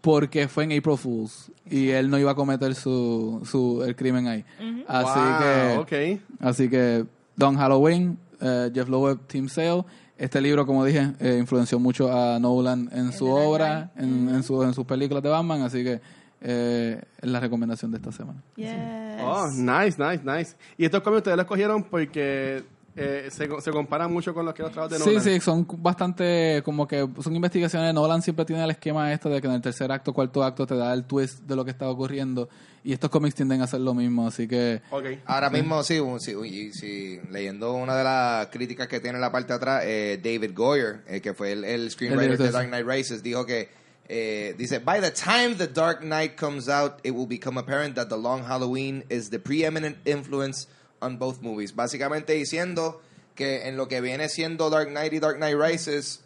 porque 0.00 0.48
fue 0.48 0.64
en 0.64 0.72
April 0.76 0.96
Fools 0.98 1.52
y 1.70 1.90
él 1.90 2.10
no 2.10 2.18
iba 2.18 2.32
a 2.32 2.34
cometer 2.34 2.74
su, 2.74 3.40
su 3.44 3.84
el 3.84 3.94
crimen 3.94 4.26
ahí. 4.26 4.44
Así 4.88 5.76
Wow, 5.76 5.86
que. 5.86 6.20
Así 6.40 6.68
que 6.68 7.04
Don 7.36 7.56
Halloween, 7.56 8.18
eh, 8.40 8.70
Jeff 8.74 8.88
Loeb, 8.88 9.20
Team 9.26 9.48
Sale. 9.48 9.84
Este 10.18 10.40
libro, 10.40 10.66
como 10.66 10.84
dije, 10.84 11.12
eh, 11.20 11.36
influenció 11.40 11.78
mucho 11.78 12.12
a 12.12 12.38
Nolan 12.38 12.88
en 12.92 13.12
su 13.12 13.28
obra, 13.28 13.90
en, 13.96 14.28
en, 14.28 14.42
su- 14.42 14.62
en 14.62 14.72
sus 14.74 14.84
películas 14.84 15.22
de 15.22 15.28
Batman, 15.28 15.62
así 15.62 15.82
que 15.82 16.00
eh, 16.40 17.00
es 17.20 17.28
la 17.30 17.40
recomendación 17.40 17.90
de 17.90 17.96
esta 17.98 18.12
semana. 18.12 18.40
Yes. 18.56 18.70
Oh, 19.22 19.46
nice, 19.56 19.96
nice, 20.00 20.22
nice. 20.24 20.56
Y 20.76 20.84
estos 20.84 21.00
cómics 21.02 21.18
ustedes 21.18 21.36
los 21.36 21.46
cogieron 21.46 21.82
porque 21.84 22.62
eh, 22.94 23.28
se, 23.30 23.48
se 23.60 23.70
comparan 23.70 24.12
mucho 24.12 24.34
con 24.34 24.44
los 24.44 24.54
que 24.54 24.62
los 24.62 24.70
trabajos 24.72 24.98
de 24.98 25.02
Sí, 25.04 25.10
Nolan. 25.10 25.24
sí, 25.24 25.40
son 25.40 25.66
bastante 25.78 26.62
como 26.64 26.86
que 26.86 27.08
son 27.22 27.34
investigaciones. 27.36 27.94
Nolan 27.94 28.22
siempre 28.22 28.44
tiene 28.44 28.62
el 28.64 28.70
esquema 28.70 29.12
este 29.12 29.28
de 29.28 29.40
que 29.40 29.46
en 29.46 29.54
el 29.54 29.62
tercer 29.62 29.90
acto, 29.92 30.12
cuarto 30.12 30.42
acto 30.42 30.66
te 30.66 30.74
da 30.76 30.92
el 30.92 31.04
twist 31.04 31.40
de 31.40 31.56
lo 31.56 31.64
que 31.64 31.70
está 31.70 31.88
ocurriendo. 31.88 32.48
Y 32.84 32.92
estos 32.92 33.10
cómics 33.10 33.34
tienden 33.36 33.60
a 33.60 33.64
hacer 33.64 33.80
lo 33.80 33.94
mismo, 33.94 34.26
así 34.26 34.48
que 34.48 34.82
Ok. 34.90 35.04
Ahora 35.26 35.50
mismo, 35.50 35.82
sí, 35.84 36.00
un- 36.00 36.20
sí, 36.20 36.32
y- 36.44 36.72
sí, 36.72 37.20
leyendo 37.30 37.72
una 37.74 37.96
de 37.96 38.04
las 38.04 38.46
críticas 38.48 38.88
que 38.88 38.98
tiene 39.00 39.16
en 39.18 39.20
la 39.22 39.30
parte 39.30 39.52
de 39.52 39.54
atrás, 39.56 39.82
eh, 39.86 40.20
David 40.22 40.50
Goyer, 40.54 41.02
eh, 41.06 41.20
que 41.20 41.32
fue 41.32 41.52
el, 41.52 41.64
el 41.64 41.90
screenwriter 41.90 42.32
El 42.32 42.38
de 42.38 42.50
Dark 42.50 42.68
Knight 42.68 42.86
Rises, 42.86 43.22
dijo 43.22 43.46
que, 43.46 43.68
eh, 44.08 44.54
dice, 44.58 44.80
By 44.80 45.00
the 45.00 45.12
time 45.12 45.54
The 45.56 45.68
Dark 45.68 46.00
Knight 46.00 46.34
comes 46.36 46.68
out, 46.68 46.94
it 47.04 47.12
will 47.14 47.28
become 47.28 47.58
apparent 47.58 47.94
that 47.94 48.08
The 48.08 48.18
Long 48.18 48.42
Halloween 48.44 49.04
is 49.08 49.30
the 49.30 49.38
preeminent 49.38 49.96
influence 50.04 50.66
on 51.02 51.18
both 51.18 51.40
movies. 51.42 51.74
Básicamente 51.74 52.32
diciendo 52.32 53.02
que 53.34 53.68
en 53.68 53.76
lo 53.76 53.88
que 53.88 54.00
viene 54.00 54.28
siendo 54.28 54.70
Dark 54.70 54.88
Knight 54.88 55.12
y 55.12 55.18
Dark 55.18 55.36
Knight 55.36 55.56
Rises, 55.58 56.24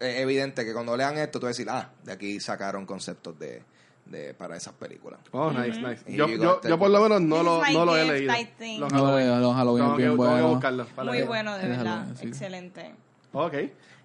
es 0.00 0.18
evidente 0.18 0.64
que 0.64 0.72
cuando 0.72 0.96
lean 0.96 1.18
esto, 1.18 1.40
tú 1.40 1.46
vas 1.46 1.50
a 1.50 1.58
decir, 1.58 1.68
ah, 1.70 1.90
de 2.04 2.12
aquí 2.12 2.40
sacaron 2.40 2.84
conceptos 2.84 3.38
de, 3.38 3.62
de 4.06 4.34
para 4.34 4.56
esas 4.56 4.74
películas. 4.74 5.20
Oh, 5.30 5.50
nice, 5.50 5.80
nice. 5.80 6.02
Y 6.06 6.16
Yo, 6.16 6.28
yo, 6.28 6.56
that. 6.56 6.68
yo 6.68 6.78
por 6.78 6.90
lo 6.90 7.00
menos 7.00 7.20
no 7.20 7.42
lo, 7.42 7.62
no 7.72 7.84
lo 7.84 7.96
he 7.96 8.04
leído. 8.04 8.32
Los 8.80 8.92
no, 8.92 8.98
Halloween. 8.98 9.40
los 9.40 9.54
Halloween 9.54 9.96
bien 9.96 10.10
tengo 10.10 10.24
que 10.24 10.30
bueno. 10.30 10.48
buscarlos 10.48 10.86
para 10.88 11.10
Muy 11.10 11.22
bueno, 11.22 11.56
de 11.58 11.68
verdad. 11.68 12.06
Excelente. 12.20 12.94
Ok, 13.32 13.54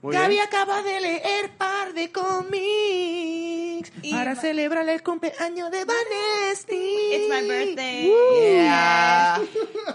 muy 0.01 0.13
Gaby 0.13 0.33
bien. 0.35 0.43
acaba 0.47 0.81
de 0.83 0.99
leer 1.01 1.49
par 1.57 1.93
de 1.93 2.11
cómics 2.11 3.91
Y 4.01 4.11
para 4.11 4.35
va- 4.35 4.39
celebrar 4.41 4.87
el 4.89 5.01
cumpleaños 5.03 5.71
de 5.71 5.85
Vanesti. 5.85 6.75
It's 6.75 7.29
my 7.29 7.47
birthday. 7.47 8.11
Yeah. 8.41 9.39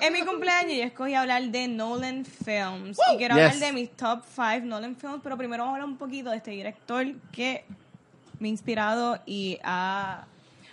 En 0.01 0.13
mi 0.13 0.23
cumpleaños 0.23 0.77
yo 0.77 0.85
escogí 0.85 1.15
hablar 1.15 1.43
de 1.45 1.69
Nolan 1.69 2.25
Films. 2.25 2.99
Y 3.13 3.17
quiero 3.17 3.37
Yes. 3.37 3.45
hablar 3.55 3.59
de 3.69 3.73
mis 3.73 3.91
top 3.97 4.23
5 4.35 4.67
Nolan 4.67 4.97
Films, 4.97 5.21
pero 5.23 5.37
primero 5.37 5.63
vamos 5.65 5.75
a 5.75 5.77
hablar 5.83 5.89
un 5.89 5.99
poquito 5.99 6.31
de 6.31 6.37
este 6.39 6.51
director 6.53 7.07
que 7.31 7.65
me 8.39 8.49
ha 8.49 8.51
inspirado 8.51 9.21
y 9.25 9.59
ha, 9.63 10.25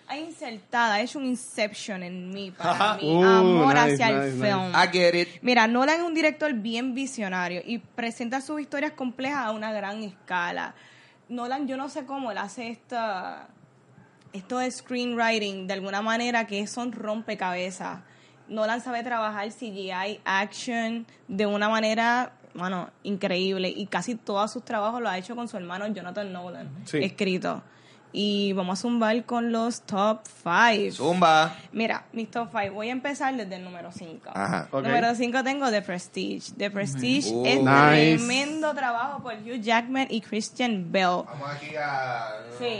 ha 0.10 0.18
insertado, 0.18 0.94
ha 0.94 1.02
hecho 1.02 1.20
un 1.20 1.26
inception 1.26 2.02
en 2.04 2.30
mí, 2.32 2.52
para 2.52 2.96
mí, 2.96 3.04
Uh, 3.16 3.24
amor 3.24 3.76
nice, 3.76 3.94
hacia 3.94 4.08
nice, 4.08 4.28
el 4.28 4.36
nice. 4.40 4.48
film. 4.48 4.72
I 4.74 4.88
get 4.92 5.14
it. 5.16 5.28
Mira, 5.42 5.68
Nolan 5.68 5.98
es 6.00 6.04
un 6.04 6.14
director 6.16 6.52
bien 6.54 6.94
visionario 6.96 7.62
y 7.66 7.78
presenta 7.78 8.42
sus 8.42 8.60
historias 8.60 8.94
complejas 8.94 9.46
a 9.46 9.52
una 9.52 9.72
gran 9.72 10.02
escala. 10.04 10.74
Nolan, 11.30 11.68
yo 11.68 11.78
no 11.78 11.90
sé 11.90 12.06
cómo 12.06 12.32
él 12.32 12.40
hace 12.40 12.70
esta, 12.70 13.48
esto 14.34 14.58
de 14.58 14.72
screenwriting 14.72 15.68
de 15.68 15.74
alguna 15.74 16.02
manera 16.02 16.48
que 16.48 16.66
son 16.66 16.92
rompecabezas. 16.92 18.00
Nolan 18.48 18.82
sabe 18.82 19.04
trabajar 19.04 19.48
CGI, 19.52 20.22
action, 20.26 21.06
de 21.28 21.46
una 21.46 21.70
manera, 21.70 22.32
bueno, 22.56 22.90
increíble. 23.04 23.70
Y 23.70 23.86
casi 23.86 24.16
todos 24.16 24.52
sus 24.52 24.66
trabajos 24.66 25.02
lo 25.02 25.08
ha 25.10 25.20
hecho 25.20 25.36
con 25.36 25.48
su 25.48 25.56
hermano 25.56 25.86
Jonathan 25.88 26.34
Nolan, 26.34 26.68
Sí. 26.86 26.98
escrito. 27.04 27.62
Y 28.12 28.54
vamos 28.54 28.80
a 28.80 28.82
zumbar 28.82 29.24
con 29.26 29.52
los 29.52 29.82
top 29.82 30.22
5. 30.44 30.96
Zumba. 30.96 31.56
Mira, 31.72 32.06
mis 32.12 32.32
top 32.32 32.50
5. 32.52 32.74
Voy 32.74 32.90
a 32.90 32.92
empezar 32.92 33.36
desde 33.38 33.56
el 33.58 33.64
número 33.64 33.92
5. 33.92 34.32
Ajá. 34.34 34.68
Ok. 34.72 34.84
Número 34.84 35.14
5 35.14 35.44
tengo 35.44 35.70
The 35.70 35.84
Prestige. 35.84 36.52
The 36.58 36.72
Prestige 36.72 37.30
Uh. 37.32 37.46
es 37.46 37.62
Nice. 37.62 38.18
tremendo 38.18 38.74
trabajo 38.74 39.22
por 39.22 39.34
Hugh 39.36 39.62
Jackman 39.62 40.08
y 40.10 40.22
Christian 40.22 40.92
Bell. 40.92 41.24
Vamos 41.26 41.50
aquí 41.56 41.76
a... 41.76 42.30
Sí. 42.58 42.80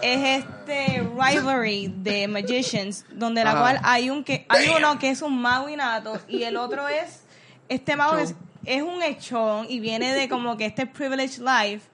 Es 0.00 0.42
este 0.44 1.00
rivalry 1.02 1.92
de 1.98 2.26
Magicians, 2.26 3.04
donde 3.12 3.44
la 3.44 3.50
Ajá. 3.50 3.60
cual 3.60 3.80
hay 3.84 4.08
un 4.10 4.24
que 4.24 4.46
hay 4.48 4.68
uno 4.76 4.98
que 4.98 5.10
es 5.10 5.20
un 5.22 5.38
mago 5.40 5.68
innato 5.68 6.18
y 6.26 6.42
el 6.44 6.56
otro 6.56 6.88
es 6.88 7.24
este 7.68 7.94
mago 7.94 8.16
es, 8.16 8.34
es 8.64 8.82
un 8.82 9.00
hechón 9.02 9.66
y 9.68 9.78
viene 9.80 10.12
de 10.12 10.28
como 10.28 10.56
que 10.56 10.66
este 10.66 10.86
privileged 10.86 11.40
life, 11.42 11.86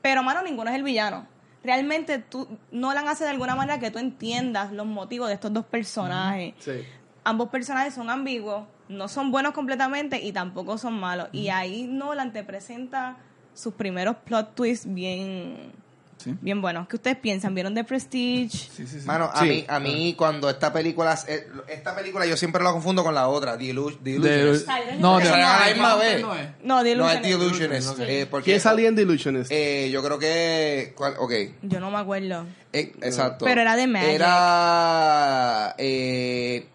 pero 0.00 0.22
mano 0.22 0.42
ninguno 0.42 0.70
es 0.70 0.76
el 0.76 0.82
villano. 0.84 1.26
Realmente 1.62 2.18
tú 2.18 2.48
no 2.72 2.94
la 2.94 3.00
hace 3.02 3.24
de 3.24 3.30
alguna 3.30 3.54
manera 3.54 3.78
que 3.78 3.90
tú 3.90 3.98
entiendas 3.98 4.72
los 4.72 4.86
motivos 4.86 5.28
de 5.28 5.34
estos 5.34 5.52
dos 5.52 5.64
personajes 5.66 6.54
Sí. 6.58 6.84
ambos 7.22 7.50
personajes 7.50 7.92
son 7.94 8.08
ambiguos, 8.08 8.64
no 8.88 9.08
son 9.08 9.30
buenos 9.30 9.52
completamente 9.52 10.20
y 10.22 10.32
tampoco 10.32 10.78
son 10.78 10.94
malos. 10.98 11.28
Y 11.32 11.48
ahí 11.48 11.86
Nolan 11.86 12.32
te 12.32 12.42
presenta 12.44 13.16
sus 13.52 13.74
primeros 13.74 14.16
plot 14.24 14.54
twists 14.54 14.86
bien, 14.92 15.72
Sí. 16.22 16.34
bien 16.42 16.60
buenos. 16.60 16.86
¿Qué 16.86 16.96
ustedes 16.96 17.16
piensan? 17.16 17.54
¿Vieron 17.54 17.74
The 17.74 17.82
Prestige? 17.84 18.50
Sí, 18.50 18.86
sí, 18.86 19.00
sí. 19.00 19.06
Mano, 19.06 19.30
a 19.32 19.40
Sí. 19.40 19.48
mí, 19.48 19.64
a 19.66 19.80
mí 19.80 20.14
cuando 20.18 20.50
esta 20.50 20.70
película, 20.72 21.18
eh, 21.26 21.46
esta 21.68 21.96
película 21.96 22.26
yo 22.26 22.36
siempre 22.36 22.62
la 22.62 22.72
confundo 22.72 23.02
con 23.02 23.14
la 23.14 23.28
otra, 23.28 23.56
The, 23.56 23.64
Illu- 23.72 23.98
The 24.02 24.10
Illusionist. 24.10 24.68
no, 24.98 25.18
la 25.18 25.66
misma 25.68 25.94
vez. 25.96 26.20
no 26.20 26.34
es. 26.36 26.48
No, 26.62 26.82
The 26.82 26.94
No, 26.94 27.08
es 27.08 27.16
Illusionist. 27.16 27.22
The 27.22 27.30
Illusionist. 27.30 28.00
eh, 28.00 28.26
porque, 28.30 28.44
¿Quién 28.50 28.60
salía 28.60 28.88
en 28.88 28.96
The 28.96 29.02
Illusionist? 29.02 29.50
eh, 29.50 29.88
yo 29.90 30.02
creo 30.02 30.18
que... 30.18 30.92
¿cuál? 30.96 31.14
Ok. 31.18 31.32
Yo 31.62 31.80
no 31.80 31.90
me 31.90 31.98
acuerdo. 31.98 32.44
Eh, 32.72 32.92
exacto. 33.00 33.44
Pero 33.46 33.62
era 33.62 33.74
de 33.76 33.86
Magic. 33.86 34.10
Era 34.10 35.74
eh, 35.78 36.68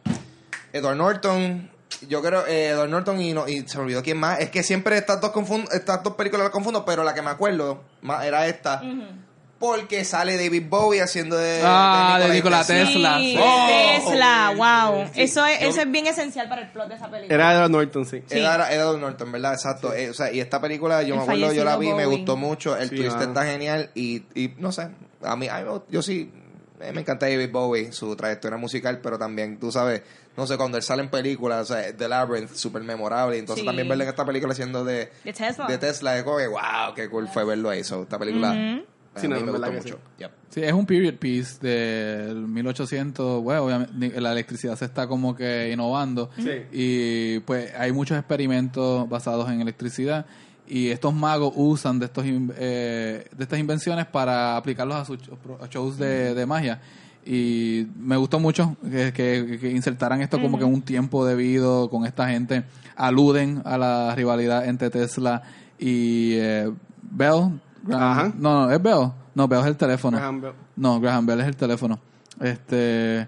Edward 0.73 0.97
Norton. 0.97 1.69
Yo 2.09 2.21
creo 2.21 2.45
eh, 2.45 2.69
Edward 2.69 2.89
Norton 2.89 3.21
y, 3.21 3.33
no, 3.33 3.47
y 3.47 3.61
se 3.67 3.77
me 3.77 3.83
olvidó 3.85 4.03
quién 4.03 4.17
más. 4.17 4.39
Es 4.39 4.49
que 4.49 4.63
siempre 4.63 4.97
estas 4.97 5.21
dos, 5.21 5.31
estas 5.71 6.03
dos 6.03 6.15
películas 6.15 6.43
las 6.45 6.51
confundo, 6.51 6.83
pero 6.85 7.03
la 7.03 7.13
que 7.13 7.21
me 7.21 7.29
acuerdo 7.29 7.83
más 8.01 8.25
era 8.25 8.47
esta. 8.47 8.81
Porque 9.65 10.03
sale 10.05 10.37
David 10.37 10.63
Bowie 10.69 11.01
haciendo 11.01 11.37
de, 11.37 11.61
Ah, 11.63 12.19
de 12.21 12.29
Nikola 12.33 12.65
Tesla. 12.65 13.17
Sí, 13.17 13.37
Oh, 13.39 13.67
Tesla, 13.67 14.53
wow. 14.55 15.05
sí. 15.13 15.21
Eso, 15.23 15.45
es, 15.45 15.61
eso 15.61 15.81
es 15.81 15.91
bien 15.91 16.07
esencial 16.07 16.47
para 16.49 16.61
el 16.61 16.71
plot 16.71 16.87
de 16.89 16.95
esa 16.95 17.09
película. 17.09 17.33
Era 17.35 17.53
Edward 17.53 17.71
Norton, 17.71 18.05
sí. 18.05 18.23
Sí. 18.27 18.37
Era, 18.39 18.55
era 18.71 18.73
Edward 18.83 18.99
Norton, 18.99 19.31
¿verdad? 19.31 19.53
Exacto. 19.53 19.93
Eh, 19.93 20.09
o 20.09 20.13
sea, 20.13 20.31
y 20.31 20.39
esta 20.39 20.61
película, 20.61 21.01
yo 21.03 21.13
El 21.15 21.19
me 21.19 21.23
acuerdo, 21.23 21.53
yo 21.53 21.63
la 21.63 21.77
vi, 21.77 21.93
me 21.93 22.05
gustó 22.05 22.37
mucho. 22.37 22.75
El 22.77 22.89
Sí, 22.89 22.95
twist 22.97 23.19
está 23.21 23.45
genial. 23.45 23.89
Y, 23.95 24.23
y 24.35 24.53
no 24.57 24.71
sé, 24.71 24.89
a 25.23 25.35
mí, 25.35 25.47
a 25.47 25.59
mí 25.61 25.69
yo 25.89 26.01
sí, 26.01 26.31
eh, 26.81 26.91
me 26.91 27.01
encanta 27.01 27.25
David 27.27 27.51
Bowie, 27.51 27.91
su 27.91 28.15
trayectoria 28.15 28.57
musical, 28.57 28.99
pero 29.01 29.17
también, 29.17 29.57
tú 29.59 29.71
sabes, 29.71 30.01
no 30.37 30.45
sé, 30.45 30.57
cuando 30.57 30.75
él 30.77 30.83
sale 30.83 31.01
en 31.01 31.09
películas, 31.09 31.71
o 31.71 31.73
sea, 31.73 31.95
The 31.95 32.07
Labyrinth, 32.09 32.53
súper 32.53 32.83
memorable. 32.83 33.37
Entonces 33.37 33.61
Sí. 33.61 33.65
también 33.65 33.87
verlo 33.87 34.03
en 34.03 34.09
esta 34.09 34.25
película 34.25 34.53
siendo 34.53 34.83
de, 34.83 35.09
De 35.23 35.31
Tesla. 35.33 35.65
de 35.67 35.77
Tesla, 35.77 36.17
es 36.17 36.23
como 36.23 36.37
que, 36.37 36.47
wow, 36.47 36.93
qué 36.95 37.09
cool 37.09 37.27
fue 37.29 37.45
verlo 37.45 37.69
ahí. 37.69 37.83
So, 37.85 38.03
esta 38.03 38.19
película, 38.19 38.53
Sí, 39.15 39.27
no, 39.27 39.35
me 39.35 39.39
en 39.41 39.45
gustó 39.47 39.61
verdad 39.61 39.73
que 39.75 39.81
mucho. 39.83 39.99
Yep. 40.19 40.31
Sí, 40.49 40.61
es 40.63 40.73
un 40.73 40.85
period 40.85 41.13
piece 41.15 41.59
del 41.65 42.35
1800. 42.47 43.41
Bueno, 43.43 43.63
obviamente 43.63 44.21
la 44.21 44.31
electricidad 44.31 44.75
se 44.75 44.85
está 44.85 45.07
como 45.07 45.35
que 45.35 45.71
innovando. 45.71 46.29
Sí. 46.37 46.51
Y 46.71 47.39
pues 47.39 47.71
hay 47.77 47.91
muchos 47.91 48.17
experimentos 48.17 49.07
basados 49.09 49.49
en 49.49 49.61
electricidad. 49.61 50.25
Y 50.67 50.89
estos 50.89 51.13
magos 51.13 51.53
usan 51.55 51.99
de, 51.99 52.05
estos, 52.07 52.25
eh, 52.27 53.25
de 53.37 53.43
estas 53.43 53.59
invenciones 53.59 54.05
para 54.07 54.57
aplicarlos 54.57 54.97
a 54.97 55.05
sus 55.05 55.19
shows 55.69 55.97
de, 55.97 56.33
de 56.33 56.45
magia. 56.45 56.81
Y 57.25 57.87
me 57.99 58.17
gustó 58.17 58.39
mucho 58.39 58.75
que, 58.83 59.11
que- 59.13 59.57
que 59.59 59.71
insertaran 59.71 60.21
esto 60.21 60.39
como 60.41 60.57
que 60.59 60.63
en 60.63 60.73
un 60.73 60.81
tiempo 60.81 61.25
debido 61.25 61.89
con 61.89 62.05
esta 62.05 62.27
gente. 62.29 62.63
Aluden 62.95 63.61
a 63.65 63.77
la 63.77 64.13
rivalidad 64.15 64.67
entre 64.67 64.89
Tesla 64.89 65.41
y 65.79 66.33
eh, 66.33 66.71
Bell. 67.01 67.59
Graham- 67.85 68.01
Ajá. 68.11 68.33
No, 68.37 68.65
no, 68.67 68.71
es 68.71 68.81
Bell. 68.81 69.11
No, 69.35 69.47
Bell 69.47 69.59
es 69.61 69.65
el 69.67 69.77
teléfono. 69.77 70.17
Graham 70.17 70.41
Bell. 70.41 70.53
No, 70.75 70.99
Graham 70.99 71.25
Bell 71.25 71.41
es 71.41 71.47
el 71.47 71.55
teléfono. 71.55 71.99
Este 72.41 73.27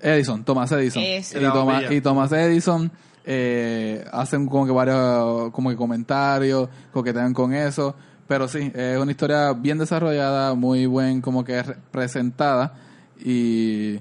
Edison, 0.00 0.44
Thomas 0.44 0.70
Edison. 0.72 1.02
Y, 1.02 1.20
La 1.40 1.52
Thomas, 1.52 1.74
bombilla. 1.82 1.92
y 1.92 2.00
Thomas 2.00 2.32
Edison 2.32 2.90
eh, 3.24 4.04
hacen 4.12 4.46
como 4.46 4.66
que 4.66 4.72
varios 4.72 5.50
como 5.52 5.70
que 5.70 5.76
comentarios, 5.76 6.68
coquetean 6.92 7.32
con 7.34 7.52
eso. 7.54 7.94
Pero 8.28 8.48
sí, 8.48 8.70
es 8.74 8.98
una 8.98 9.10
historia 9.12 9.52
bien 9.52 9.78
desarrollada, 9.78 10.54
muy 10.54 10.86
buen 10.86 11.20
como 11.20 11.44
que 11.44 11.62
re- 11.62 11.76
presentada. 11.90 12.74
Y 13.18 14.00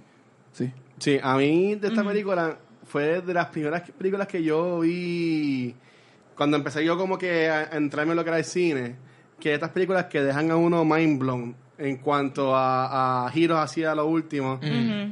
sí. 0.53 0.71
Sí, 0.99 1.19
a 1.21 1.35
mí 1.37 1.75
de 1.75 1.87
esta 1.89 2.03
película 2.03 2.57
fue 2.85 3.21
de 3.21 3.33
las 3.33 3.47
primeras 3.47 3.83
películas 3.91 4.27
que 4.27 4.41
yo 4.43 4.79
vi 4.79 5.75
cuando 6.35 6.57
empecé 6.57 6.83
yo 6.83 6.97
como 6.97 7.17
que 7.17 7.49
a, 7.49 7.69
a 7.71 7.77
entrarme 7.77 8.11
en 8.11 8.17
lo 8.17 8.23
que 8.23 8.29
era 8.29 8.39
el 8.39 8.45
cine, 8.45 8.95
que 9.39 9.53
estas 9.53 9.69
películas 9.71 10.05
que 10.05 10.21
dejan 10.21 10.49
a 10.51 10.55
uno 10.55 10.83
mind 10.85 11.19
blown 11.19 11.55
en 11.77 11.97
cuanto 11.97 12.55
a, 12.55 13.25
a 13.25 13.31
giros 13.31 13.59
hacia 13.59 13.93
lo 13.95 14.05
último, 14.07 14.59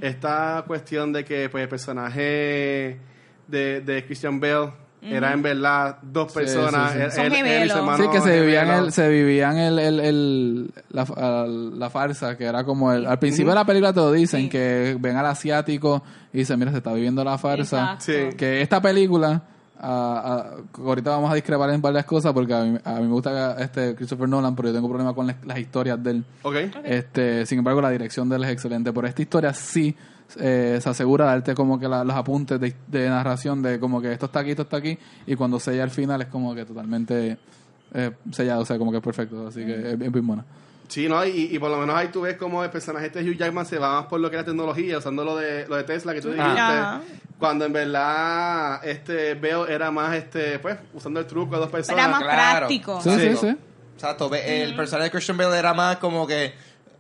esta 0.02 0.64
cuestión 0.66 1.12
de 1.14 1.26
que 1.26 1.50
pues 1.50 1.64
el 1.64 1.70
personaje 1.70 2.98
de, 3.48 3.82
de 3.82 4.06
Christian 4.06 4.40
Bell 4.40 4.70
era 5.02 5.34
en 5.34 5.42
verdad 5.42 5.98
dos 6.02 6.32
personas, 6.32 6.94
sí, 6.94 6.98
sí. 6.98 7.04
él- 7.04 7.12
Son 7.12 7.26
él- 7.26 7.34
él 7.34 7.36
y 7.36 7.40
su 7.40 7.44
gemelos. 7.44 7.78
hermano 7.78 7.98
sí, 8.06 8.10
que 8.10 8.22
se 8.22 8.40
vivían, 8.40 8.70
el, 8.70 8.92
se 8.94 9.10
vivían 9.10 9.58
el, 9.58 9.78
el, 9.80 10.00
el- 10.00 10.72
la, 10.92 11.90
farsa, 11.90 12.38
que 12.38 12.46
era 12.46 12.64
como 12.64 12.94
el, 12.94 13.06
al 13.06 13.20
principio 13.20 13.50
de 13.50 13.56
la 13.56 13.66
película 13.66 13.92
te 13.92 14.00
lo 14.00 14.14
dicen, 14.14 14.44
Sí. 14.44 14.50
que 14.50 14.96
ven 14.98 15.18
al 15.18 15.26
asiático 15.26 16.02
y 16.32 16.38
dicen, 16.38 16.58
mira, 16.58 16.72
se 16.72 16.78
está 16.78 16.94
viviendo 16.94 17.22
la 17.26 17.38
farsa. 17.38 17.98
Que 18.38 18.62
esta 18.62 18.82
película 18.82 19.42
a- 19.86 20.56
a- 20.78 20.82
ahorita 20.82 21.10
vamos 21.12 21.30
a 21.32 21.36
discrepar 21.36 21.70
en 21.72 21.82
varias 21.82 22.06
cosas 22.06 22.32
porque 22.34 22.54
a 22.54 22.64
mí, 22.64 22.78
a 22.84 22.94
mí 22.96 23.02
me 23.08 23.14
gusta 23.14 23.56
este 23.62 23.94
Christopher 23.96 24.30
Nolan, 24.30 24.56
pero 24.56 24.70
yo 24.70 24.76
tengo 24.76 24.88
problemas 24.88 25.14
con 25.14 25.28
las, 25.28 25.36
las 25.46 25.60
historias 25.60 26.02
de 26.02 26.12
él. 26.12 26.26
Ok. 26.44 26.56
Este, 26.86 27.46
sin 27.46 27.60
embargo, 27.60 27.82
la 27.82 27.90
dirección 27.90 28.30
de 28.30 28.38
él 28.38 28.44
es 28.46 28.52
excelente. 28.52 28.94
Pero 28.94 29.08
esta 29.08 29.22
historia 29.22 29.54
sí 29.54 29.96
eh, 30.40 30.80
se 30.82 30.90
asegura 30.90 31.26
darte 31.26 31.54
como 31.54 31.78
que 31.80 31.88
la- 31.88 32.04
los 32.04 32.16
apuntes 32.16 32.60
de, 32.60 32.74
de 32.88 33.10
narración 33.10 33.62
de 33.62 33.80
como 33.80 34.02
que 34.02 34.12
esto 34.14 34.28
está 34.28 34.40
aquí, 34.40 34.52
esto 34.52 34.64
está 34.64 34.78
aquí, 34.78 34.98
y 35.28 35.36
cuando 35.36 35.60
sella 35.60 35.84
al 35.84 35.92
final 35.92 36.22
es 36.22 36.28
como 36.28 36.56
que 36.56 36.66
totalmente 36.66 37.38
eh, 37.94 38.12
sellado, 38.32 38.62
o 38.62 38.66
sea, 38.66 38.78
como 38.80 38.90
que 38.92 38.98
es 38.98 39.04
perfecto. 39.04 39.48
Así 39.48 39.64
que 39.66 39.76
es, 39.76 40.02
es 40.02 40.12
bien 40.12 40.26
buena. 40.26 40.44
Sí, 40.94 41.10
¿no? 41.10 41.26
Y, 41.26 41.50
y 41.52 41.58
por 41.58 41.72
lo 41.72 41.78
menos 41.80 41.96
ahí 41.96 42.10
tú 42.10 42.22
ves 42.22 42.38
como 42.38 42.64
el 42.64 42.70
personaje 42.70 43.08
este 43.08 43.24
Hugh 43.28 43.36
Jackman 43.36 43.66
se 43.66 43.80
va 43.80 43.94
más 44.02 44.06
por 44.06 44.20
lo 44.20 44.30
que 44.30 44.36
es 44.36 44.44
la 44.44 44.46
tecnología, 44.46 45.00
usando 45.00 45.24
lo 45.26 45.36
de, 45.36 45.68
lo 45.68 45.76
de 45.76 45.84
Tesla 45.86 46.14
que 46.14 46.22
tú 46.22 46.28
dijiste. 46.28 46.52
Ajá. 46.60 47.02
Cuando 47.40 47.66
en 47.66 47.74
verdad 47.74 48.80
este 48.86 49.34
Bale 49.34 49.74
era 49.74 49.90
más, 49.90 50.14
este 50.16 50.60
pues, 50.60 50.78
usando 50.94 51.20
el 51.20 51.26
truco 51.26 51.56
de 51.56 51.62
dos 51.62 51.72
personas. 51.72 51.98
Era 51.98 52.08
más 52.12 52.22
claro. 52.22 52.58
práctico. 52.60 53.02
Sí, 53.02 53.10
Sí. 53.10 53.20
sí, 53.32 53.38
sí. 53.38 53.58
Exacto, 53.96 54.30
el 54.36 54.76
personaje 54.76 55.06
de 55.06 55.12
Christian 55.12 55.36
Bale 55.38 55.58
era 55.58 55.74
más 55.74 55.98
como 55.98 56.28
que 56.28 56.54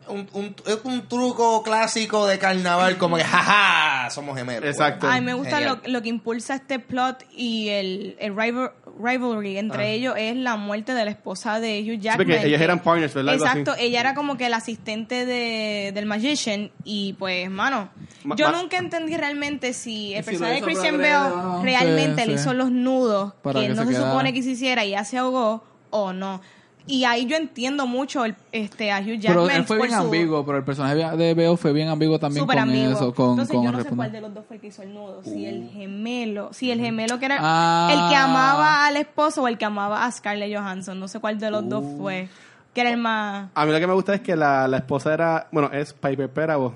un, 0.07 0.27
un, 0.33 0.55
es 0.65 0.79
un 0.85 1.07
truco 1.07 1.61
clásico 1.61 2.25
de 2.25 2.39
carnaval, 2.39 2.97
como 2.97 3.17
que 3.17 3.23
jaja, 3.23 3.92
somos 4.09 4.37
gemelos. 4.37 4.69
Exacto. 4.69 5.07
Ay, 5.09 5.21
me 5.21 5.33
gusta 5.33 5.59
lo, 5.61 5.79
lo 5.85 6.01
que 6.01 6.09
impulsa 6.09 6.55
este 6.55 6.79
plot 6.79 7.25
y 7.35 7.69
el, 7.69 8.15
el 8.19 8.35
rival- 8.35 8.71
rivalry 8.99 9.57
entre 9.57 9.93
ellos 9.93 10.13
es 10.17 10.35
la 10.35 10.55
muerte 10.55 10.93
de 10.93 11.05
la 11.05 11.11
esposa 11.11 11.59
de 11.59 11.81
Hugh 11.81 11.93
Ah. 11.93 11.95
Sí, 11.95 11.99
Jackman. 11.99 12.27
porque 12.27 12.47
ellas 12.47 12.61
eran 12.61 12.79
partners, 12.79 13.13
¿verdad? 13.13 13.35
Exacto, 13.35 13.73
ella 13.79 13.99
era 13.99 14.13
como 14.15 14.37
que 14.37 14.45
el 14.47 14.53
asistente 14.53 15.25
de, 15.25 15.91
del 15.93 16.05
magician 16.05 16.71
y 16.83 17.13
pues, 17.13 17.49
mano, 17.49 17.89
Ma- 18.23 18.35
yo 18.35 18.51
ma- 18.51 18.61
nunca 18.61 18.77
entendí 18.77 19.15
realmente 19.17 19.73
si 19.73 20.13
el 20.13 20.23
Si 20.23 20.29
personaje 20.31 20.55
de 20.55 20.61
Christian 20.61 20.97
Bale 20.97 21.11
no. 21.35 21.63
realmente 21.63 22.23
Sí, 22.23 22.27
le 22.29 22.37
sí. 22.37 22.41
hizo 22.41 22.53
los 22.53 22.71
nudos 22.71 23.33
Para 23.41 23.59
que 23.61 23.67
que 23.67 23.73
no 23.73 23.85
se 23.85 23.95
supone 23.95 24.33
que 24.33 24.43
se 24.43 24.51
hiciera 24.51 24.85
y 24.85 24.91
ya 24.91 25.03
se 25.05 25.17
ahogó 25.17 25.63
o 25.89 26.13
no. 26.13 26.41
Y 26.85 27.05
ahí 27.05 27.25
yo 27.25 27.37
entiendo 27.37 27.87
mucho 27.87 28.25
el, 28.25 28.35
este, 28.51 28.91
a 28.91 28.99
Hugh 28.99 29.05
Pero 29.21 29.47
Jackman 29.47 29.51
él 29.55 29.63
fue 29.63 29.77
por 29.77 29.87
bien 29.87 29.99
su- 29.99 30.05
ambiguo, 30.05 30.45
pero 30.45 30.57
el 30.57 30.63
personaje 30.65 30.95
de 30.95 31.33
Bale 31.33 31.55
fue 31.55 31.71
bien 31.71 31.87
ambiguo 31.87 32.19
también 32.19 32.41
Súper 32.43 32.57
con 32.57 32.63
ambiguo. 32.69 32.91
eso, 32.91 33.13
con, 33.13 33.29
Entonces 33.31 33.55
con 33.55 33.63
yo 33.65 33.71
no 33.71 33.81
sé 33.83 33.89
cuál 33.89 34.11
de 34.11 34.19
los 34.21 34.33
dos 34.33 34.43
fue 34.45 34.57
el 34.57 34.61
que 34.61 34.67
hizo 34.67 34.81
el 34.83 34.93
nudo. 34.93 35.21
Si 35.23 35.45
el 35.45 35.69
gemelo, 35.69 36.51
si 36.51 36.71
el 36.71 36.79
gemelo 36.81 37.19
que 37.19 37.25
era 37.27 37.37
Ah. 37.39 37.89
el 37.89 38.09
que 38.09 38.15
amaba 38.17 38.85
al 38.85 38.97
esposo 38.97 39.43
o 39.43 39.47
el 39.47 39.57
que 39.57 39.63
amaba 39.65 40.05
a 40.05 40.11
Scarlett 40.11 40.53
Johansson. 40.53 40.99
No 40.99 41.07
sé 41.07 41.19
cuál 41.19 41.39
de 41.39 41.51
los 41.51 41.69
dos 41.69 41.85
fue. 41.97 42.27
Que 42.73 42.81
era 42.81 42.89
el 42.89 42.97
más... 42.97 43.49
A 43.55 43.65
mí 43.65 43.71
lo 43.71 43.79
que 43.79 43.87
me 43.87 43.93
gusta 43.93 44.15
es 44.15 44.21
que 44.21 44.35
la, 44.35 44.67
la 44.67 44.77
esposa 44.77 45.13
era, 45.13 45.47
bueno, 45.51 45.69
es 45.71 45.93
Piper 45.93 46.27
Perabo. 46.29 46.73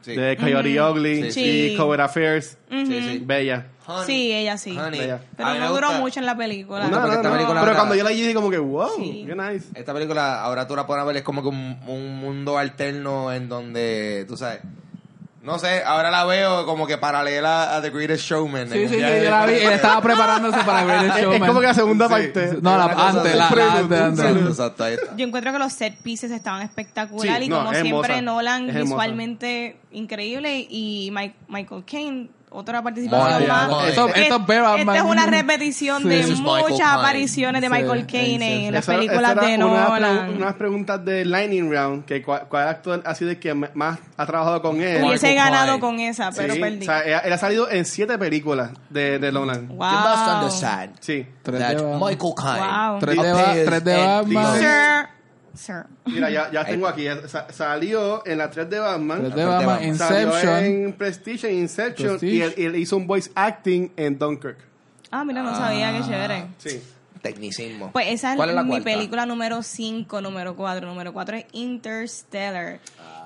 Sí. 0.00 0.16
De 0.16 0.36
Coyote 0.38 0.80
Ugly 0.80 1.24
Sí, 1.24 1.32
sí. 1.32 1.72
y 1.74 1.76
Covert 1.76 2.00
Affairs. 2.02 2.56
Sí, 2.70 2.86
sí. 2.86 3.22
Bella. 3.26 3.66
Honey, 3.94 4.06
Sí, 4.06 4.32
ella 4.32 4.56
sí. 4.58 4.76
honey. 4.78 5.12
Pero 5.36 5.54
no 5.54 5.72
duró 5.72 5.92
mucho 5.94 6.20
en 6.20 6.26
la 6.26 6.36
película. 6.36 6.88
No, 6.88 7.00
porque 7.00 7.16
esta 7.16 7.32
película 7.32 7.60
Pero 7.60 7.74
cuando 7.74 7.94
yo 7.94 8.04
la 8.04 8.10
vi 8.10 8.16
dije 8.20 8.34
como 8.34 8.50
que, 8.50 8.58
wow, 8.58 8.90
Sí. 8.96 9.24
qué 9.26 9.34
nice. 9.34 9.66
Esta 9.74 9.92
película, 9.92 10.40
ahora 10.42 10.66
tú 10.66 10.76
la 10.76 10.86
pones 10.86 11.02
a 11.02 11.06
ver, 11.06 11.16
es 11.18 11.22
como 11.22 11.42
que 11.42 11.48
un, 11.48 11.78
un 11.86 12.18
mundo 12.20 12.58
alterno 12.58 13.32
en 13.32 13.48
donde, 13.48 14.24
tú 14.28 14.36
sabes, 14.36 14.60
no 15.42 15.58
sé, 15.58 15.82
ahora 15.84 16.10
la 16.10 16.26
veo 16.26 16.66
como 16.66 16.86
que 16.86 16.98
paralela 16.98 17.74
a 17.74 17.80
The 17.80 17.88
Greatest 17.88 18.24
Showman. 18.28 18.68
Sí, 18.68 18.86
sí, 18.88 19.00
yo 19.00 19.30
la 19.30 19.46
vi. 19.46 19.54
Él 19.54 19.72
estaba 19.72 20.02
preparándose 20.02 20.58
para 20.64 20.84
ver 20.84 21.04
el 21.04 21.10
Es, 21.12 21.16
show. 21.22 21.32
es 21.32 21.40
como 21.40 21.60
que 21.60 21.66
la 21.66 21.72
segunda 21.74 22.08
parte. 22.10 22.58
No, 22.60 22.76
la, 22.76 22.84
antes, 22.84 23.34
la, 23.34 23.44
la 23.44 23.48
Prelude, 23.48 23.74
antes, 23.78 23.98
un 23.98 24.04
antes. 24.04 24.20
Exacto, 24.26 24.48
exacto, 24.50 24.84
ahí 24.84 24.94
está. 24.94 25.16
Yo 25.16 25.26
encuentro 25.26 25.50
que 25.52 25.58
los 25.58 25.72
set 25.72 25.96
pieces 26.02 26.30
estaban 26.30 26.60
espectaculares 26.60 27.38
Sí, 27.38 27.44
y 27.46 27.48
no, 27.48 27.56
como 27.60 27.72
es 27.72 27.80
siempre 27.80 28.18
hermosa. 28.18 28.22
Nolan 28.22 28.62
Es 28.68 28.76
hermosa. 28.76 28.82
visualmente 28.84 29.76
increíble 29.92 30.66
y 30.68 31.10
Mike- 31.10 31.36
Michael 31.48 31.84
Caine 31.90 32.30
otra 32.52 32.82
participación 32.82 33.46
más. 33.48 33.62
Esto, 33.86 34.08
esto 34.08 34.08
es 34.08 34.16
Esta 34.80 34.96
es 34.96 35.02
una 35.02 35.26
repetición 35.26 36.02
Sí. 36.02 36.08
de 36.08 36.26
muchas 36.36 36.88
apariciones 36.88 37.62
de 37.62 37.68
Sí, 37.68 37.72
Michael 37.72 38.06
Caine 38.06 38.66
en 38.66 38.74
las 38.74 38.82
Esa- 38.84 38.94
películas 38.96 39.32
esa 39.32 39.40
de 39.46 39.54
una 39.64 39.88
Nolan. 39.88 40.28
pregu- 40.28 40.36
unas 40.36 40.54
preguntas 40.54 41.04
de 41.04 41.24
Lightning 41.24 41.70
Round, 41.70 42.04
que 42.04 42.22
cuál, 42.22 42.48
cuál 42.48 42.68
actor 42.68 43.02
ha 43.04 43.14
sido 43.14 43.30
el 43.30 43.38
que 43.38 43.54
más 43.54 43.98
ha 44.16 44.26
trabajado 44.26 44.60
con 44.62 44.80
él. 44.80 45.02
Hubiese 45.04 45.34
ganado 45.34 45.78
con 45.80 46.00
esa, 46.00 46.30
pero 46.32 46.54
Sí, 46.54 46.60
perdí. 46.60 46.80
o 46.80 46.84
sea, 46.84 47.00
él, 47.00 47.20
él 47.24 47.32
ha 47.32 47.38
salido 47.38 47.70
en 47.70 47.84
siete 47.84 48.18
películas 48.18 48.70
de, 48.88 49.18
de 49.18 49.32
Nolan. 49.32 49.68
wow. 49.68 49.90
You 49.90 49.98
must 49.98 50.28
understand 50.34 50.92
Sí. 51.00 51.26
That. 51.44 51.76
Michael 52.00 52.34
Caine 52.36 52.66
Wow. 52.90 52.98
Tres 53.00 53.16
de, 53.16 53.64
tres 53.64 53.84
de 53.84 53.92
in 54.00 54.34
Batman. 54.34 55.08
Sir. 55.54 55.84
Mira, 56.06 56.30
ya, 56.30 56.50
ya 56.50 56.64
tengo 56.66 56.86
aquí. 56.86 57.06
Sa- 57.26 57.50
salió 57.52 58.24
en 58.26 58.38
la 58.38 58.50
3 58.50 58.68
de 58.70 58.78
Batman. 58.78 59.18
Tres 59.20 59.34
de 59.34 59.40
de 59.40 59.46
Batman. 59.46 59.66
Batman. 59.76 59.96
Salió 59.98 60.26
Inception. 60.28 60.64
en 60.64 60.92
Prestige, 60.92 61.48
en 61.50 61.58
Inception. 61.58 62.08
Prestige. 62.18 62.34
Y 62.34 62.40
él, 62.42 62.54
él 62.56 62.76
hizo 62.76 62.96
un 62.96 63.06
voice 63.06 63.30
acting 63.34 63.90
en 63.96 64.18
Dunkirk. 64.18 64.58
Ah, 65.10 65.24
mira, 65.24 65.42
no 65.42 65.54
sabía, 65.56 65.92
qué 65.92 66.04
chévere. 66.04 66.44
Sí. 66.58 66.82
Tecnicismo. 67.22 67.90
Pues 67.92 68.08
esa 68.08 68.30
es, 68.32 68.36
¿Cuál 68.36 68.50
es 68.50 68.54
la 68.54 68.62
mi 68.62 68.70
cuarta? 68.70 68.84
película 68.84 69.26
número 69.26 69.62
5, 69.62 70.20
número 70.20 70.56
4. 70.56 70.86
Número 70.88 71.12
4 71.12 71.36
es 71.36 71.44
Interstellar. 71.52 72.80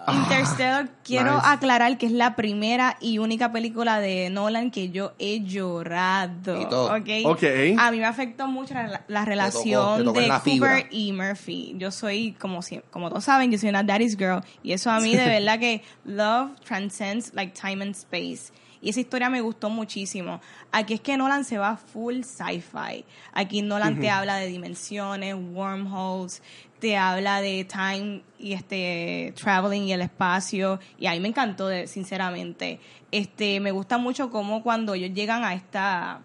Interstellar, 0.06 0.88
quiero 1.02 1.36
nice. 1.36 1.46
aclarar 1.46 1.96
que 1.96 2.04
es 2.06 2.12
la 2.12 2.36
primera 2.36 2.98
y 3.00 3.16
única 3.18 3.52
película 3.52 4.00
de 4.00 4.28
Nolan 4.28 4.70
que 4.70 4.90
yo 4.90 5.14
he 5.18 5.40
llorado. 5.44 6.60
Y 6.60 6.66
todo. 6.68 6.94
¿ok? 6.94 7.08
Ok. 7.24 7.42
A 7.78 7.90
mí 7.90 7.98
me 7.98 8.04
afectó 8.04 8.46
mucho 8.46 8.74
la, 9.08 9.24
relación 9.24 9.98
te 9.98 10.04
tocó 10.04 10.18
en 10.18 10.22
de 10.24 10.28
la 10.28 10.40
fibra. 10.40 10.76
Cooper 10.82 10.88
y 10.94 11.12
Murphy. 11.12 11.74
Yo 11.78 11.90
soy, 11.90 12.32
como, 12.32 12.60
si- 12.60 12.80
como 12.90 13.08
todos 13.08 13.24
saben, 13.24 13.50
yo 13.50 13.58
soy 13.58 13.70
una 13.70 13.82
daddy's 13.82 14.16
girl. 14.18 14.42
Y 14.62 14.72
eso 14.72 14.90
a 14.90 15.00
mí 15.00 15.16
de 15.16 15.24
verdad 15.26 15.58
que 15.58 15.82
love 16.04 16.50
transcends 16.66 17.32
like 17.34 17.54
time 17.58 17.82
and 17.82 17.94
space. 17.94 18.52
Y 18.84 18.90
esa 18.90 19.00
historia 19.00 19.30
me 19.30 19.40
gustó 19.40 19.70
muchísimo. 19.70 20.40
Aquí 20.70 20.92
es 20.94 21.00
que 21.00 21.16
Nolan 21.16 21.44
se 21.44 21.56
va 21.58 21.76
full 21.76 22.20
sci-fi. 22.22 23.04
Aquí 23.32 23.62
Nolan 23.62 23.94
te 23.98 24.10
habla 24.10 24.36
de 24.36 24.46
dimensiones, 24.46 25.34
wormholes, 25.34 26.42
te 26.80 26.96
habla 26.98 27.40
de 27.40 27.64
time 27.64 28.20
y 28.38 28.52
este 28.52 29.32
traveling 29.40 29.84
y 29.84 29.92
el 29.94 30.02
espacio. 30.02 30.78
Y 30.98 31.06
a 31.06 31.12
mí 31.12 31.20
me 31.20 31.28
encantó, 31.28 31.66
de- 31.68 31.86
sinceramente. 31.86 32.78
Este, 33.10 33.58
me 33.58 33.70
gusta 33.70 33.96
mucho 33.96 34.28
cómo 34.30 34.62
cuando 34.62 34.92
ellos 34.94 35.12
llegan 35.14 35.44
a 35.44 35.54
esta 35.54 36.20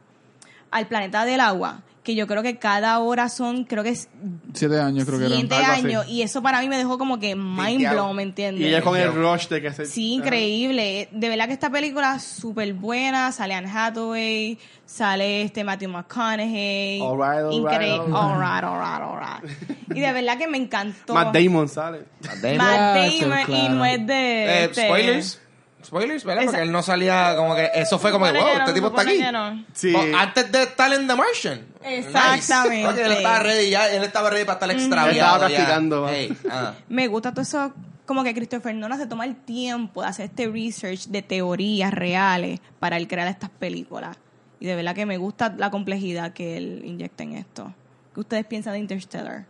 al 0.71 0.87
planeta 0.87 1.25
del 1.25 1.39
agua, 1.39 1.81
que 2.09 2.15
yo 2.15 2.25
creo 2.25 2.41
que 2.41 2.57
cada 2.57 2.97
hora 2.99 3.29
son, 3.29 3.65
creo 3.65 3.83
que 3.83 3.89
es 3.89 4.09
Siete 4.55 4.79
años 4.79 5.05
creo 5.05 5.19
que 5.19 5.25
eran. 5.27 5.37
siete 5.37 5.53
algo 5.55 5.71
así. 5.73 5.85
años. 5.85 6.07
Y 6.07 6.23
eso 6.23 6.41
para 6.41 6.59
mí 6.61 6.67
me 6.67 6.75
dejó 6.77 6.97
como 6.97 7.19
que 7.19 7.35
mind 7.35 7.77
Piteado. 7.77 7.95
blown, 7.97 8.15
¿me 8.15 8.23
entiendes? 8.23 8.61
Y 8.63 8.67
ella 8.67 8.81
con 8.81 8.97
el 8.97 9.13
rush 9.13 9.47
de 9.47 9.61
que 9.61 9.71
se. 9.71 9.85
Sí, 9.85 10.13
increíble. 10.13 11.07
De 11.11 11.29
verdad 11.29 11.45
que 11.45 11.53
esta 11.53 11.69
película 11.69 12.15
es 12.15 12.23
súper 12.23 12.73
buena. 12.73 13.31
Sale 13.31 13.53
Anne 13.53 13.69
Hathaway, 13.71 14.57
sale 14.87 15.43
este 15.43 15.63
Matthew 15.63 15.89
McConaughey. 15.89 16.99
All 17.01 17.15
right, 17.17 17.43
all 17.45 17.53
Increíble. 17.53 18.05
right, 18.07 18.13
All 18.15 18.39
right, 18.39 18.63
all 18.63 18.79
right, 18.79 19.01
all 19.01 19.19
right. 19.19 19.95
Y 19.95 19.99
de 19.99 20.11
verdad 20.13 20.37
que 20.39 20.47
me 20.47 20.57
encantó. 20.57 21.13
Matt 21.13 21.31
Damon 21.35 21.69
sale. 21.69 22.05
Matt 22.23 22.35
Damon. 22.37 22.57
Matt 22.57 22.67
Claro, 22.75 23.01
Damon 23.01 23.39
y 23.39 23.45
claro. 23.45 23.73
no 23.75 23.85
es 23.85 24.07
de... 24.07 24.13
Eh, 24.45 24.63
este- 24.65 24.85
spoilers. 24.87 25.41
Spoilers, 25.83 26.23
¿verdad? 26.25 26.43
Esa- 26.43 26.51
Porque 26.51 26.63
él 26.63 26.71
no 26.71 26.81
salía 26.83 27.35
como 27.35 27.55
que. 27.55 27.69
Eso 27.73 27.97
fue 27.99 28.11
como 28.11 28.25
que, 28.25 28.31
Supone 28.31 28.43
wow, 28.43 28.51
que 28.51 28.57
no, 28.59 28.65
este 28.65 28.73
tipo 28.73 28.87
está 28.87 29.01
supone 29.01 29.15
aquí. 29.15 29.25
que 29.25 29.31
no. 29.31 29.65
Sí. 29.73 29.93
Well, 29.93 30.15
antes 30.15 30.51
de 30.51 30.63
estar 30.63 30.93
en 30.93 31.07
The 31.07 31.15
Martian. 31.15 31.65
Exactamente. 31.83 32.77
Nice. 32.77 32.87
Ok, 32.89 32.97
él 33.05 33.11
estaba 33.13 33.39
ready 33.39 33.69
ya, 33.69 33.89
él 33.89 34.03
estaba 34.03 34.29
ready 34.29 34.45
para 34.45 34.53
estar 34.55 34.71
extraviado. 34.71 35.09
Él 35.11 35.17
estaba 35.17 35.49
ya. 35.49 35.55
practicando. 35.55 36.07
Hey, 36.09 36.37
ah. 36.51 36.73
me 36.89 37.07
gusta 37.07 37.31
todo 37.31 37.41
eso, 37.41 37.73
como 38.05 38.23
que 38.23 38.33
Christopher 38.33 38.75
Nolan 38.75 38.99
se 38.99 39.07
toma 39.07 39.25
el 39.25 39.35
tiempo 39.35 40.01
de 40.01 40.07
hacer 40.09 40.25
este 40.25 40.47
research 40.47 41.07
de 41.07 41.21
teorías 41.21 41.93
reales 41.93 42.59
para 42.79 42.97
él 42.97 43.07
crear 43.07 43.27
estas 43.27 43.49
películas. 43.49 44.17
Y 44.59 44.65
de 44.65 44.75
verdad 44.75 44.93
que 44.93 45.05
me 45.05 45.17
gusta 45.17 45.53
la 45.57 45.71
complejidad 45.71 46.33
que 46.33 46.57
él 46.57 46.81
inyecta 46.83 47.23
en 47.23 47.33
esto. 47.33 47.73
¿Qué 48.13 48.19
ustedes 48.19 48.45
piensan 48.45 48.73
de 48.73 48.79
Interstellar? 48.79 49.45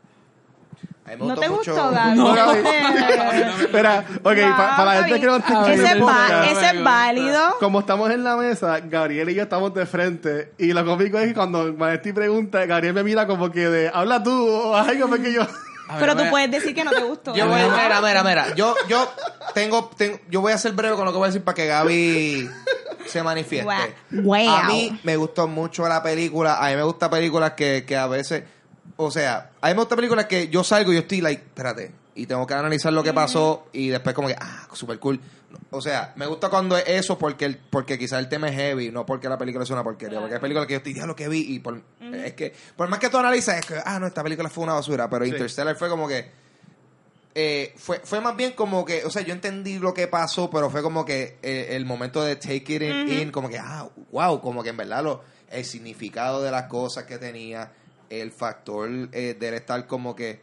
¿No 1.17 1.33
te 1.35 1.49
mucho- 1.49 1.73
gustó, 1.73 1.89
Gaby? 1.95 2.17
No, 2.17 2.33
Gaby. 2.35 2.59
Espera, 3.61 4.05
ok, 4.23 4.23
Wow, 4.23 4.57
pa- 4.57 4.75
para 4.77 4.85
la 4.95 5.03
gente 5.03 5.19
que 5.19 5.25
no 5.25 5.35
está 5.37 5.53
escucha 5.53 5.73
ese, 5.73 5.97
es 5.97 6.03
va- 6.05 6.45
ese 6.51 6.69
es 6.77 6.83
válido. 6.83 7.57
Como 7.59 7.79
estamos 7.79 8.11
en 8.11 8.23
la 8.23 8.35
mesa, 8.35 8.79
Gabriel 8.79 9.29
y 9.29 9.35
yo 9.35 9.43
estamos 9.43 9.73
de 9.73 9.85
frente. 9.85 10.53
Y 10.57 10.71
lo 10.73 10.85
cómico 10.85 11.17
es 11.17 11.27
que 11.29 11.33
cuando 11.33 11.73
Vanetti 11.73 12.13
pregunta, 12.13 12.65
Gabriel 12.65 12.93
me 12.93 13.03
mira 13.03 13.25
como 13.25 13.49
que 13.51 13.67
de, 13.69 13.91
habla 13.93 14.21
tú, 14.21 14.31
o 14.47 14.75
algo 14.75 15.07
fue 15.07 15.21
que 15.21 15.33
yo. 15.33 15.41
Ver, 15.41 15.97
Pero 16.01 16.15
tú 16.15 16.23
puedes 16.29 16.51
decir 16.51 16.75
que 16.75 16.83
no 16.83 16.91
te 16.91 17.01
gustó. 17.01 17.35
Yo 17.35 17.47
voy, 17.47 17.59
mira, 17.83 17.99
mira, 18.01 18.23
mira. 18.23 18.53
Yo, 18.53 18.75
yo 18.87 19.11
tengo, 19.55 19.89
tengo- 19.97 20.19
yo 20.29 20.41
voy 20.41 20.53
a 20.53 20.57
ser 20.59 20.73
breve 20.73 20.95
con 20.95 21.05
lo 21.05 21.11
que 21.11 21.17
voy 21.17 21.25
a 21.25 21.29
decir 21.29 21.43
para 21.43 21.55
que 21.55 21.65
Gaby 21.65 22.49
se 23.07 23.23
manifieste. 23.23 23.95
Wow. 24.11 24.49
A 24.49 24.63
mí 24.67 24.99
me 25.03 25.15
gustó 25.17 25.47
mucho 25.47 25.87
la 25.87 26.03
película. 26.03 26.63
A 26.63 26.69
mí 26.69 26.75
me 26.75 26.83
gustan 26.83 27.09
películas 27.09 27.53
que, 27.53 27.83
que 27.87 27.97
a 27.97 28.05
veces, 28.05 28.43
o 29.01 29.09
sea, 29.11 29.51
me 29.63 29.73
gustan 29.75 29.95
películas 29.95 30.25
que 30.25 30.49
yo 30.49 30.61
salgo 30.61 30.91
y 30.91 30.95
yo 30.95 31.01
estoy 31.01 31.21
like, 31.21 31.41
espérate, 31.41 31.93
y 32.15 32.25
tengo 32.25 32.45
que 32.45 32.53
analizar 32.53 32.91
lo 32.91 33.01
que 33.01 33.13
pasó 33.13 33.69
y 33.71 33.87
después 33.87 34.13
como 34.13 34.27
que, 34.27 34.35
ah, 34.37 34.67
super 34.73 34.99
cool. 34.99 35.21
O 35.71 35.79
sea, 35.81 36.11
me 36.17 36.25
gusta 36.25 36.49
cuando 36.49 36.75
es 36.75 36.83
eso 36.85 37.17
porque 37.17 37.45
el, 37.45 37.57
porque 37.57 37.97
quizás 37.97 38.19
el 38.19 38.27
tema 38.27 38.49
es 38.49 38.55
heavy, 38.55 38.91
no 38.91 39.05
porque 39.05 39.29
la 39.29 39.37
película 39.37 39.63
es 39.63 39.69
una 39.69 39.85
porquería, 39.85 40.19
porque 40.19 40.35
hay 40.35 40.41
películas 40.41 40.67
que 40.67 40.73
yo 40.73 40.77
estoy, 40.79 40.95
lo 40.95 41.15
que 41.15 41.29
vi 41.29 41.39
y 41.47 41.59
por, 41.59 41.81
es 42.13 42.33
que, 42.33 42.53
por 42.75 42.89
más 42.89 42.99
que 42.99 43.07
tú 43.07 43.17
analizas, 43.17 43.59
es 43.59 43.65
que, 43.65 43.75
ah, 43.85 44.01
no, 44.01 44.07
esta 44.07 44.21
película 44.21 44.49
fue 44.49 44.65
una 44.65 44.73
basura, 44.73 45.09
pero 45.09 45.25
Interstellar 45.25 45.77
fue 45.77 45.87
como 45.87 46.05
que, 46.05 46.29
eh, 47.35 47.73
fue, 47.77 48.01
fue 48.03 48.19
más 48.19 48.35
bien 48.35 48.51
como 48.51 48.83
que, 48.83 49.05
o 49.05 49.09
sea, 49.09 49.21
yo 49.21 49.31
entendí 49.31 49.79
lo 49.79 49.93
que 49.93 50.07
pasó, 50.07 50.49
pero 50.49 50.69
fue 50.69 50.81
como 50.81 51.05
que 51.05 51.37
eh, 51.41 51.67
el 51.69 51.85
momento 51.85 52.21
de 52.21 52.35
take 52.35 52.75
it 52.75 52.81
in, 52.81 53.07
in, 53.07 53.31
como 53.31 53.47
que, 53.47 53.59
ah, 53.59 53.87
wow, 54.11 54.41
como 54.41 54.61
que 54.61 54.71
en 54.71 54.77
verdad 54.77 55.01
lo, 55.05 55.23
el 55.49 55.63
significado 55.63 56.43
de 56.43 56.51
las 56.51 56.63
cosas 56.63 57.05
que 57.05 57.17
tenía, 57.17 57.71
el 58.09 58.31
factor 58.31 58.89
eh, 59.11 59.35
del 59.39 59.53
estar 59.53 59.85
como 59.87 60.15
que, 60.15 60.41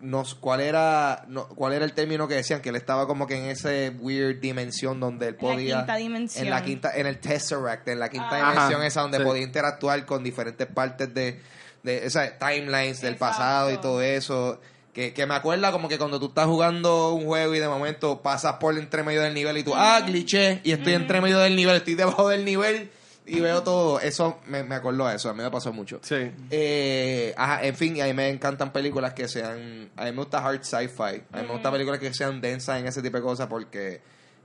nos, 0.00 0.34
cuál 0.34 0.60
era 0.60 1.24
no, 1.28 1.46
cuál 1.48 1.74
era 1.74 1.84
el 1.84 1.92
término 1.92 2.26
que 2.26 2.34
decían 2.34 2.62
que 2.62 2.70
él 2.70 2.76
estaba 2.76 3.06
como 3.06 3.26
que 3.26 3.36
en 3.36 3.50
ese 3.50 3.90
weird 4.00 4.40
dimensión 4.40 4.98
donde 4.98 5.28
él 5.28 5.36
En 5.38 5.46
la 5.46 5.52
podía 5.52 5.76
quinta 5.78 5.96
dimensión. 5.96 6.44
en 6.44 6.50
la 6.50 6.62
quinta 6.64 6.92
en 6.96 7.06
el 7.06 7.18
tesseract 7.18 7.86
en 7.88 7.98
la 7.98 8.08
quinta 8.08 8.28
Ah. 8.32 8.36
dimensión 8.50 8.80
Ajá, 8.80 8.86
esa 8.86 9.00
donde 9.02 9.18
sí. 9.18 9.24
podía 9.24 9.42
interactuar 9.42 10.06
con 10.06 10.24
diferentes 10.24 10.66
partes 10.68 11.12
de, 11.12 11.40
de 11.82 12.06
esas 12.06 12.38
timelines 12.38 13.02
del 13.02 13.12
Exacto. 13.12 13.18
pasado 13.18 13.72
y 13.72 13.76
todo 13.78 14.00
eso 14.00 14.58
que, 14.94 15.12
que 15.12 15.26
me 15.26 15.34
acuerda 15.34 15.70
como 15.70 15.86
que 15.88 15.98
cuando 15.98 16.18
tú 16.18 16.26
estás 16.28 16.46
jugando 16.46 17.12
un 17.12 17.26
juego 17.26 17.54
y 17.54 17.58
de 17.58 17.68
momento 17.68 18.22
pasas 18.22 18.54
por 18.54 18.76
entre 18.78 19.02
medio 19.02 19.20
del 19.20 19.34
nivel 19.34 19.58
y 19.58 19.62
tú 19.64 19.72
ah 19.76 20.00
glitché 20.00 20.60
y 20.64 20.72
estoy 20.72 20.94
entre 20.94 21.20
medio 21.20 21.38
del 21.40 21.54
nivel 21.56 21.76
estoy 21.76 21.94
debajo 21.94 22.28
del 22.30 22.46
nivel 22.46 22.90
y 23.36 23.40
veo 23.40 23.62
todo 23.62 24.00
eso 24.00 24.40
me, 24.46 24.62
me 24.64 24.74
acordó 24.74 25.06
a 25.06 25.14
eso 25.14 25.30
a 25.30 25.34
mí 25.34 25.42
me 25.42 25.50
pasó 25.50 25.72
mucho 25.72 26.00
Sí. 26.02 26.30
eh, 26.50 27.34
ajá, 27.36 27.64
en 27.64 27.74
fin, 27.76 28.00
a 28.02 28.04
mí 28.06 28.12
me 28.12 28.28
encantan 28.28 28.72
películas 28.72 29.14
que 29.14 29.28
sean. 29.28 29.90
A 29.96 30.04
mí 30.04 30.10
me 30.12 30.16
gusta 30.18 30.38
hard 30.44 30.62
sci-fi. 30.62 31.22
A 31.32 31.36
mí 31.38 31.42
me 31.46 31.52
gustan 31.52 31.72
películas 31.72 32.00
que 32.00 32.12
sean 32.14 32.40
densas 32.40 32.80
en 32.80 32.86
ese 32.86 33.02
tipo 33.02 33.16
de 33.16 33.22
cosas 33.22 33.46
porque, 33.46 34.00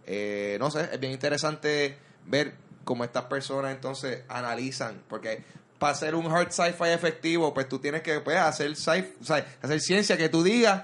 eh, 0.06 0.58
no 0.60 0.70
sé, 0.72 0.90
es 0.92 1.00
bien 1.00 1.12
interesante 1.14 1.98
ver 2.26 2.54
cómo 2.84 3.04
estas 3.04 3.26
personas 3.26 3.74
entonces 3.74 4.24
analizan. 4.28 5.02
Porque 5.08 5.44
para 5.80 5.94
hacer 5.94 6.16
un 6.16 6.28
hard 6.28 6.52
sci-fi 6.52 6.90
efectivo, 6.90 7.54
pues 7.54 7.68
tú 7.68 7.80
tienes 7.80 8.02
que 8.02 8.20
pues, 8.20 8.38
hacer, 8.38 8.76
sci 8.76 9.04
o 9.22 9.26
sea, 9.26 9.46
hacer 9.62 9.80
ciencia 9.82 10.18
que 10.18 10.30
tú 10.30 10.44
digas. 10.44 10.84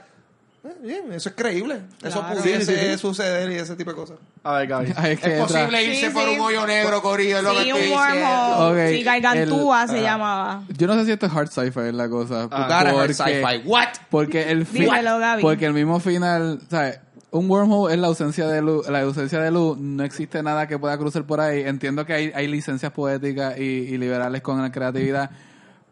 "Eh, 0.63 0.76
bien, 0.84 1.12
eso 1.13 1.30
es 1.30 1.36
creíble. 1.36 1.82
Eso 2.04 2.19
Claro. 2.19 2.38
pudiese 2.39 2.65
Sí, 2.76 2.80
sí, 2.80 2.91
sí. 2.93 2.97
suceder 2.97 3.52
y 3.52 3.56
ese 3.56 3.76
tipo 3.76 3.89
de 3.91 3.95
cosas. 3.95 4.17
A 4.43 4.54
ver, 4.60 4.67
Gaby. 4.67 4.93
Ay, 4.95 5.12
es 5.13 5.19
que 5.19 5.28
Es 5.28 5.39
entra- 5.41 5.47
posible 5.47 5.84
irse 5.84 6.08
Sí, 6.08 6.13
por 6.13 6.24
sí. 6.24 6.30
un 6.36 6.39
hoyo 6.41 6.67
negro, 6.67 7.02
Corillo, 7.02 7.38
es 7.38 7.43
lo 7.43 7.52
que 7.52 7.63
Sí, 7.63 7.69
estoy 7.69 7.82
un 7.82 7.88
diciendo. 7.89 8.28
wormhole. 8.30 8.84
Ok, 8.86 8.95
sí, 8.95 9.04
Gargantúa 9.04 9.82
el- 9.84 9.89
se 9.89 9.95
ajá. 9.97 10.04
llamaba. 10.04 10.63
Yo 10.78 10.88
no 10.88 10.93
sé 10.95 11.06
si 11.06 11.12
esto 11.12 11.26
es 11.26 11.32
hard 11.34 11.50
sci-fi 11.50 11.80
es 11.88 11.93
la 11.93 12.10
cosa. 12.10 12.47
Hard 12.52 12.91
porque- 12.93 13.13
sci-fi. 13.13 13.62
What? 13.67 13.88
Porque 14.10 14.52
el 14.52 14.65
fi- 14.65 14.80
Dímelo, 14.82 15.17
Gaby. 15.19 15.41
porque 15.41 15.65
el 15.65 15.74
mismo 15.74 16.00
final, 16.00 16.60
¿sabes? 16.69 17.00
Un 17.32 17.50
wormhole 17.50 17.93
es 17.93 18.00
la 18.00 18.08
ausencia 18.08 18.45
de 18.45 18.62
luz, 18.62 18.89
la 18.89 19.00
ausencia 19.02 19.39
de 19.39 19.52
luz, 19.52 19.78
no 19.80 20.04
existe 20.04 20.43
nada 20.43 20.67
que 20.67 20.78
pueda 20.78 20.97
cruzar 20.97 21.24
por 21.24 21.39
ahí. 21.39 21.62
Entiendo 21.62 22.06
que 22.06 22.13
hay, 22.13 22.32
hay 22.36 22.47
licencias 22.47 22.91
poéticas 22.91 23.58
y, 23.58 23.62
y 23.63 23.97
liberales 23.97 24.41
con 24.41 24.62
la 24.62 24.69
creatividad, 24.71 25.30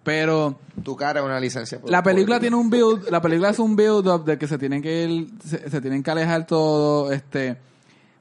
pero 0.10 0.58
Tu 0.84 0.96
cara 0.96 1.20
es 1.20 1.26
una 1.26 1.40
licencia. 1.40 1.80
la 1.86 2.02
película 2.02 2.40
tiene 2.40 2.56
un 2.56 2.70
build, 2.70 3.10
la 3.10 3.22
película 3.22 3.50
es 3.52 3.60
un 3.60 3.76
build 3.76 4.08
up 4.08 4.26
de 4.26 4.38
que 4.40 4.48
se 4.48 4.58
tienen 4.58 4.82
que 4.82 5.04
ir, 5.06 5.30
se, 5.46 5.70
se 5.70 5.82
tienen 5.82 6.02
que 6.02 6.10
alejar 6.10 6.48
todo, 6.48 7.12
este, 7.12 7.58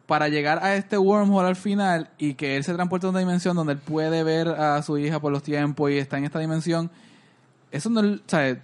para 0.07 0.29
llegar 0.29 0.59
a 0.63 0.75
este 0.75 0.99
wormhole 0.99 1.49
al 1.49 1.57
final 1.57 2.11
y 2.19 2.35
que 2.35 2.57
él 2.57 2.65
se 2.65 2.75
transporta 2.75 3.07
a 3.07 3.11
una 3.11 3.21
dimensión 3.21 3.57
donde 3.57 3.73
él 3.75 3.79
puede 3.79 4.23
ver 4.23 4.49
a 4.49 4.83
su 4.83 4.99
hija 4.99 5.19
por 5.21 5.33
los 5.33 5.43
tiempos 5.43 5.91
y 5.91 5.97
está 5.99 6.19
en 6.19 6.25
esta 6.25 6.39
dimensión. 6.41 6.91
Eso 7.71 7.89
no, 7.91 8.01
es- 8.03 8.21
¿sabes? 8.27 8.59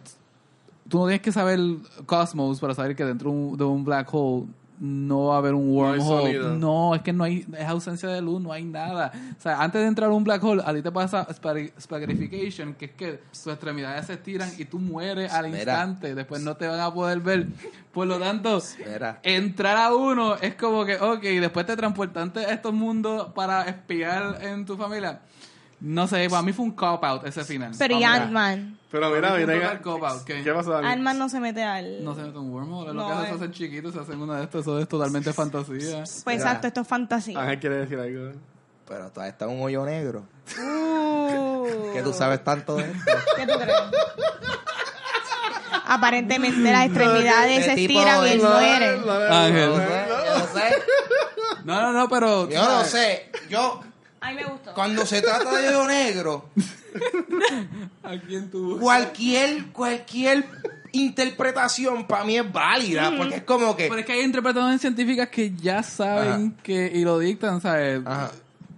Tú 0.89 0.99
no 0.99 1.05
tienes 1.07 1.23
que 1.23 1.33
saber 1.33 1.61
Cosmos 2.05 2.61
para 2.61 2.75
saber 2.75 2.95
que 2.95 3.05
dentro 3.07 3.31
un- 3.31 3.57
de 3.57 3.65
un 3.65 3.85
black 3.85 4.09
hole 4.13 4.47
no 4.81 5.27
va 5.27 5.37
a 5.37 5.39
haber 5.39 5.55
un 5.55 5.71
wormhole. 5.75 6.39
No, 6.59 6.95
es 6.95 7.03
que 7.03 7.13
no 7.13 7.25
hay, 7.25 7.47
es 7.57 7.67
ausencia 7.67 8.09
de 8.09 8.21
luz, 8.21 8.41
no 8.43 8.53
hay 8.53 8.65
nada. 8.65 9.13
O 9.39 9.41
sea, 9.41 9.63
antes 9.63 9.81
de 9.81 9.87
entrar 9.87 10.11
a 10.11 10.13
un 10.13 10.25
black 10.25 10.43
hole, 10.43 10.63
a 10.67 10.75
ti 10.75 10.83
te 10.83 10.91
pasa 10.91 11.27
spag- 11.29 11.73
spaghettification, 11.81 12.75
que 12.75 12.87
es 12.87 12.91
que 12.93 13.13
tus 13.31 13.47
extremidades 13.47 14.07
se 14.07 14.15
estiran 14.15 14.51
y 14.59 14.65
tú 14.65 14.79
mueres 14.79 15.33
al 15.33 15.47
Mira. 15.47 15.59
instante. 15.59 16.15
Después 16.15 16.43
no 16.43 16.57
te 16.57 16.67
van 16.67 16.81
a 16.81 16.93
poder 16.93 17.21
ver. 17.21 17.47
Por 17.93 18.07
lo 18.09 18.19
tanto, 18.19 18.61
Mira. 18.85 19.21
entrar 19.23 19.77
a 19.77 19.95
uno 19.95 20.35
es 20.37 20.55
como 20.57 20.85
que, 20.85 20.97
ok, 20.97 21.23
después 21.23 21.65
te 21.67 21.77
transportaste 21.77 22.41
a 22.41 22.53
estos 22.53 22.73
mundos 22.73 23.33
para 23.35 23.63
espiar 23.69 24.39
en 24.43 24.65
tu 24.67 24.77
familia. 24.77 25.21
No 25.85 26.07
sé, 26.09 26.31
para 26.31 26.41
mí 26.41 26.55
fue 26.55 26.65
un 26.65 26.71
cop-out 26.71 27.27
ese 27.27 27.45
final. 27.45 27.73
Pero 27.79 27.93
y 27.93 27.99
Mira. 27.99 28.15
Ant-Man. 28.15 28.79
Pero 28.91 29.11
mira, 29.11 29.35
mira. 29.37 29.83
cop-out, 29.83 30.25
¿qué? 30.25 30.43
¿Qué 30.43 30.51
pasó, 30.51 30.71
Dani? 30.71 30.89
Ant-Man 30.89 31.19
no 31.19 31.29
se 31.29 31.41
mete 31.41 31.63
al... 31.63 32.03
No 32.03 32.15
se 32.15 32.23
mete 32.23 32.39
un 32.39 32.51
wormhole, 32.51 32.89
es 32.89 32.95
No, 32.95 33.03
lo 33.03 33.09
que 33.09 33.13
hacen, 33.13 33.25
eh. 33.25 33.29
se 33.29 33.35
hacen 33.35 33.53
chiquitos, 33.53 33.93
se 33.93 34.01
hacen 34.01 34.19
uno 34.19 34.33
de 34.33 34.45
estos, 34.45 34.63
eso 34.63 34.79
es 34.79 34.89
totalmente 34.89 35.31
fantasía. 35.35 36.05
Pues 36.25 36.37
exacto, 36.39 36.69
esto 36.69 36.81
es 36.81 36.89
fantasía. 36.89 37.39
Ángel 37.39 37.61
quiere 37.61 37.77
decir 37.77 37.99
algo. 37.99 38.33
Pero 38.89 39.11
todavía 39.11 39.33
está 39.33 39.47
un 39.47 39.61
hoyo 39.63 39.85
negro. 39.85 40.25
Uh. 40.59 41.67
Que 41.93 42.01
tú 42.03 42.15
sabes 42.15 42.43
tanto 42.43 42.77
de 42.77 42.85
esto. 42.85 43.13
¿Qué 43.37 43.47
tú 43.47 43.59
crees? 43.59 43.79
Aparentemente 45.87 46.73
las 46.73 46.87
extremidades 46.87 47.65
se 47.67 47.73
estiran 47.75 48.27
y 48.27 48.39
de-. 48.39 49.29
Ángel. 49.29 49.71
No 49.71 50.39
no 50.39 50.47
sé. 50.47 50.83
No, 51.65 51.81
no, 51.83 51.93
no, 51.93 52.09
pero... 52.09 52.49
Yo 52.49 52.65
no 52.65 52.85
sé. 52.85 53.31
Yo, 53.51 53.83
A 54.25 54.31
mí 54.31 54.37
me 54.37 54.45
gustó. 54.45 54.73
cuando 54.75 55.05
se 55.05 55.21
trata 55.21 55.53
de 55.61 55.69
hoyo 55.69 55.87
negro, 55.87 56.49
¿A 58.03 58.19
quién 58.27 58.51
tú? 58.51 58.79
cualquier, 58.81 59.67
cualquier 59.67 60.45
interpretación 60.93 62.07
para 62.07 62.25
mí 62.25 62.37
es 62.39 62.53
válida. 62.53 63.13
Porque 63.17 63.37
es 63.37 63.43
como 63.43 63.77
que. 63.77 63.89
Pero 63.89 64.01
es 64.01 64.07
que 64.07 64.13
hay 64.13 64.23
interpretaciones 64.23 64.81
científicas 64.81 65.29
que 65.29 65.53
ya 65.55 65.83
saben 65.83 66.53
que 66.63 66.91
y 66.95 67.05
lo 67.05 67.19
dictan, 67.19 67.61
¿sabes? 67.61 68.01
Ajá. 68.05 68.31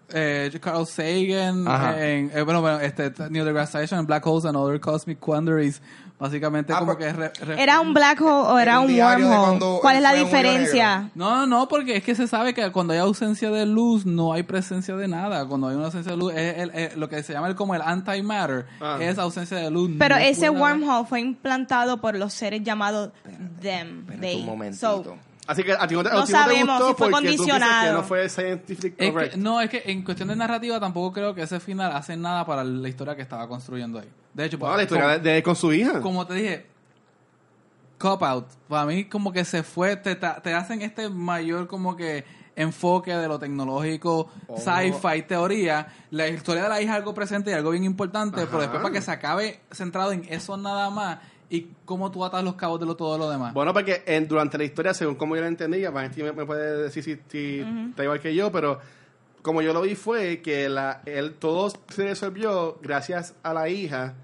Eh, 0.09 0.57
Carl 0.61 0.87
Sagan, 0.87 1.67
Ajá. 1.67 2.07
en, 2.07 2.31
eh, 2.33 2.43
bueno, 2.43 2.61
bueno, 2.61 2.81
este, 2.81 3.13
Neil 3.29 3.45
deGrasse 3.45 3.73
Tyson 3.81 3.99
en 3.99 4.07
Black 4.07 4.25
Holes 4.25 4.45
and 4.45 4.57
Other 4.57 4.79
Cosmic 4.81 5.19
Quandaries, 5.19 5.83
básicamente 6.19 6.73
Ah, 6.73 6.79
como 6.79 6.97
pero- 6.97 7.13
que... 7.13 7.19
re- 7.19 7.33
re- 7.45 7.63
¿Era 7.63 7.81
un 7.81 7.93
black 7.95 8.21
hole 8.21 8.31
o 8.31 8.59
era 8.59 8.81
un 8.81 8.91
wormhole? 8.99 9.79
¿Cuál 9.81 9.97
es 9.97 10.03
la 10.03 10.13
diferencia? 10.15 11.11
No, 11.15 11.37
no, 11.37 11.47
no, 11.47 11.69
porque 11.69 11.97
es 11.97 12.03
que 12.05 12.15
se 12.15 12.27
sabe 12.27 12.55
que 12.55 12.71
cuando 12.73 12.93
hay 12.93 12.99
ausencia 13.01 13.51
de 13.51 13.67
luz 13.67 14.07
no 14.07 14.33
hay 14.33 14.43
presencia 14.43 14.97
de 14.97 15.09
nada. 15.09 15.47
Cuando 15.47 15.69
hay 15.69 15.77
una 15.77 15.87
ausencia 15.87 16.13
de 16.13 16.19
luz 16.19 16.33
es 16.35 16.59
el- 16.59 16.71
el- 16.75 16.99
lo 17.01 17.09
que 17.09 17.23
se 17.23 17.33
llama 17.33 17.49
el, 17.49 17.55
como 17.55 17.75
el 17.75 17.83
antimatter, 17.83 18.67
Ah. 18.81 18.99
es 19.01 19.19
ausencia 19.19 19.57
de 19.59 19.71
luz. 19.71 19.91
Pero 19.99 20.15
no 20.17 20.21
ese 20.21 20.47
nada. 20.51 20.59
wormhole 20.61 21.07
fue 21.07 21.21
implantado 21.21 22.01
por 22.01 22.15
los 22.17 22.33
seres 22.33 22.63
llamados 22.63 23.11
them. 23.61 24.01
Espérate 24.01 24.21
they. 24.21 24.41
un 24.41 24.47
momentito. 24.47 25.03
So, 25.05 25.17
Así 25.47 25.63
que 25.63 25.73
a 25.73 25.87
ti 25.87 25.95
no 25.95 26.03
te, 26.03 26.09
a 26.11 26.15
No 26.15 26.25
ti 26.25 26.33
no 26.33 26.39
te 26.39 26.45
sabemos 26.45 26.79
gustó 26.79 26.89
si 26.89 26.95
fue 26.95 27.11
porque 27.11 27.29
tú 27.29 27.45
piensas 27.45 27.47
que 27.47 27.53
condicionado. 27.53 27.93
no 27.99 28.03
fue 28.03 28.29
scientific 28.29 28.95
Es 28.99 29.13
correct. 29.13 29.33
que- 29.35 29.39
no, 29.41 29.61
es 29.61 29.71
que 29.71 29.83
en 29.87 30.03
cuestión 30.03 30.29
de 30.29 30.37
narrativa 30.37 30.81
tampoco 30.81 31.13
creo 31.13 31.35
que 31.35 31.43
ese 31.43 31.61
final 31.61 31.93
hace 31.93 32.17
nada 32.17 32.45
para 32.45 32.65
la 32.65 32.89
historia 32.89 33.15
que 33.15 33.23
estaba 33.23 33.47
construyendo 33.49 33.99
ahí. 34.01 34.09
De 34.35 34.45
hecho, 34.45 34.59
Bueno, 34.59 34.73
pa- 34.73 34.77
la 34.79 34.83
historia 34.83 35.05
como, 35.05 35.19
de, 35.19 35.33
de- 35.33 35.43
con 35.43 35.57
su 35.57 35.73
hija. 35.73 36.01
como 36.01 36.27
te 36.27 36.35
dije, 36.35 36.67
cop 37.99 38.23
out. 38.23 38.47
Para 38.69 38.87
mí 38.87 39.05
como 39.07 39.33
que 39.33 39.45
se 39.45 39.63
fue, 39.63 39.97
te, 39.97 40.15
te 40.17 40.55
hacen 40.55 40.83
este 40.83 41.09
mayor 41.09 41.67
como 41.67 41.97
que 41.97 42.25
enfoque 42.57 43.15
de 43.15 43.29
lo 43.29 43.39
tecnológico, 43.39 44.31
Oh. 44.49 44.57
sci-fi, 44.59 45.23
teoría. 45.23 45.87
La 46.11 46.27
historia 46.29 46.65
de 46.65 46.69
la 46.71 46.81
hija 46.81 46.93
es 46.93 46.97
algo 46.99 47.15
presente 47.15 47.51
y 47.51 47.55
algo 47.55 47.71
bien 47.71 47.85
importante, 47.85 48.47
pero 48.47 48.61
después 48.61 48.81
para 48.83 48.93
que 48.95 49.03
se 49.03 49.11
acabe 49.11 49.61
centrado 49.71 50.13
en 50.13 50.25
eso 50.29 50.57
nada 50.57 50.89
más 50.91 51.19
y 51.49 51.69
cómo 51.85 52.11
tú 52.11 52.25
atas 52.25 52.43
los 52.43 52.55
cabos 52.55 52.81
de 52.81 52.87
lo, 52.87 52.97
todo 52.97 53.19
lo 53.19 53.31
demás. 53.31 53.55
Bueno, 53.55 53.73
porque 53.73 54.03
en, 54.07 54.27
durante 54.27 54.59
la 54.59 54.65
historia, 54.65 54.95
según 54.95 55.15
como 55.15 55.37
yo 55.37 55.43
la 55.43 55.49
entendía, 55.49 55.91
Valentín 55.91 56.25
me, 56.25 56.33
me 56.33 56.45
puede 56.45 56.83
decir 56.83 57.05
si, 57.05 57.19
si 57.29 57.65
está 57.91 58.03
igual 58.03 58.21
que 58.21 58.35
yo, 58.35 58.51
pero 58.51 58.81
como 59.43 59.63
yo 59.63 59.73
lo 59.73 59.83
vi 59.83 59.95
fue 59.95 60.43
que 60.43 60.69
la, 60.69 61.03
él, 61.07 61.35
todo 61.35 61.71
se 61.71 62.05
resolvió 62.05 62.79
gracias 62.83 63.35
a 63.45 63.55
la 63.55 63.69
hija 63.69 64.15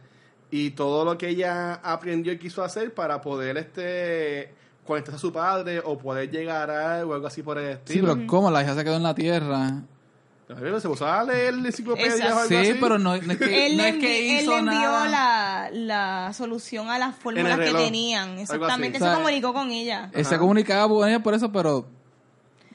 y 0.51 0.71
todo 0.71 1.05
lo 1.05 1.17
que 1.17 1.29
ella 1.29 1.75
aprendió 1.75 2.33
y 2.33 2.39
quiso 2.39 2.65
hacer 2.65 2.93
para 2.93 3.21
poder 3.21 3.57
este 3.57 4.53
conectarse 4.85 5.17
a 5.17 5.21
su 5.21 5.33
padre 5.33 5.81
o 5.85 5.97
poder 5.97 6.29
llegar 6.29 6.71
a 6.71 7.07
o 7.07 7.15
algo 7.15 7.27
así 7.27 7.43
por 7.43 7.57
el 7.57 7.75
sí, 7.85 7.95
estilo. 7.95 8.15
pero 8.15 8.27
¿cómo? 8.27 8.51
La 8.51 8.63
hija 8.63 8.75
se 8.75 8.83
quedó 8.83 8.97
en 8.97 9.05
la 9.05 9.15
tierra. 9.15 9.83
Se 10.49 10.89
puso 10.89 11.07
a 11.07 11.25
leer 11.25 11.55
o 11.55 11.59
algo 11.59 12.49
Sí, 12.49 12.57
así. 12.57 12.75
pero 12.81 12.99
no, 12.99 13.17
no 13.17 13.33
es 13.33 13.39
que, 13.39 13.67
él, 13.67 13.77
no 13.77 13.83
le 13.85 13.89
es 13.89 13.97
que 13.97 14.01
envi- 14.21 14.39
él 14.39 14.43
hizo 14.43 14.59
envió 14.59 14.81
nada. 14.81 15.09
la, 15.09 15.71
la 15.73 16.33
solución 16.35 16.91
a 16.91 16.99
las 16.99 17.17
fórmulas 17.17 17.59
que 17.59 17.73
tenían. 17.73 18.39
Exactamente, 18.39 18.99
se 18.99 19.05
O 19.05 19.07
sea, 19.07 19.17
comunicó 19.17 19.53
con 19.55 19.71
ella. 19.71 20.11
Eh, 20.13 20.25
se 20.25 20.37
comunicaba 20.39 20.89
con 20.89 21.09
ella 21.09 21.23
por 21.23 21.33
eso, 21.35 21.51
pero 21.51 21.87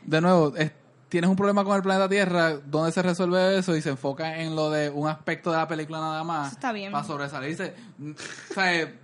de 0.06 0.22
nuevo, 0.22 0.56
es- 0.56 0.72
tienes 1.10 1.30
un 1.30 1.36
problema 1.36 1.64
con 1.64 1.76
el 1.76 1.82
planeta 1.84 2.10
Tierra, 2.10 2.54
¿dónde 2.66 2.92
se 2.92 3.02
resuelve 3.02 3.60
eso? 3.60 3.76
Y 3.76 3.82
se 3.82 3.90
enfoca 3.90 4.40
en 4.42 4.56
lo 4.56 4.70
de 4.72 4.90
un 4.90 5.08
aspecto 5.08 5.52
de 5.52 5.58
la 5.58 5.68
película 5.68 6.00
nada 6.00 6.24
más. 6.24 6.48
Eso 6.48 6.56
está 6.56 6.72
bien. 6.72 6.92
Para 6.92 7.04
sobresalirse. 7.06 7.76
Mm, 7.98 8.12
O 8.12 8.54
sea, 8.54 8.76
eh, 8.76 9.00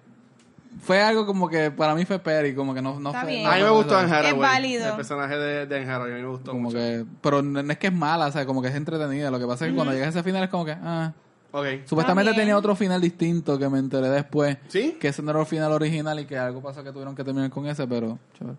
fue 0.82 1.02
algo 1.02 1.26
como 1.26 1.48
que 1.50 1.72
para 1.72 1.96
mí 1.96 2.06
fue 2.06 2.20
Perry, 2.20 2.54
como 2.56 2.74
que 2.74 2.82
no, 2.82 3.00
no 3.00 3.10
Está 3.10 3.22
fue. 3.22 3.32
bien. 3.32 3.48
a 3.48 3.56
mí 3.56 3.62
me 3.64 3.70
gustó. 3.70 3.98
Anne 3.98 4.12
Hathaway. 4.12 4.32
Es 4.34 4.38
válido. 4.38 4.90
El 4.90 4.96
personaje 4.96 5.38
de, 5.38 5.66
de 5.66 5.76
Anne 5.78 5.92
Hathaway, 5.92 6.12
a 6.12 6.16
mí 6.16 6.22
me 6.22 6.28
gustó 6.28 6.52
Como 6.52 6.64
mucho. 6.64 6.78
que, 6.78 7.06
pero 7.22 7.42
no 7.42 7.60
es 7.72 7.78
que 7.78 7.88
es 7.88 7.94
mala, 7.94 8.28
o 8.28 8.32
sea, 8.32 8.46
como 8.46 8.62
que 8.62 8.68
es 8.70 8.76
entretenida. 8.76 9.32
Lo 9.32 9.40
que 9.40 9.46
pasa 9.48 9.66
es 9.66 9.72
que 9.72 9.76
cuando 9.76 9.94
llega 9.94 10.06
a 10.06 10.10
ese 10.10 10.24
final 10.24 10.44
es 10.44 10.50
como 10.50 10.66
que, 10.66 10.72
ah. 10.72 11.14
Ok. 11.56 11.66
Supuestamente 11.86 12.34
tenía 12.34 12.58
otro 12.58 12.76
final 12.76 13.00
distinto 13.00 13.60
que 13.60 13.70
me 13.70 13.78
enteré 13.78 14.10
después. 14.10 14.58
¿Sí? 14.70 14.98
Que 15.00 15.10
ese 15.10 15.22
no 15.22 15.30
era 15.32 15.40
el 15.42 15.46
final 15.46 15.72
original 15.72 16.20
y 16.20 16.26
que 16.26 16.38
algo 16.38 16.62
pasó 16.62 16.84
que 16.84 16.92
tuvieron 16.92 17.16
que 17.16 17.24
terminar 17.24 17.50
con 17.52 17.68
ese, 17.68 17.88
pero 17.88 18.18
chévere. 18.38 18.58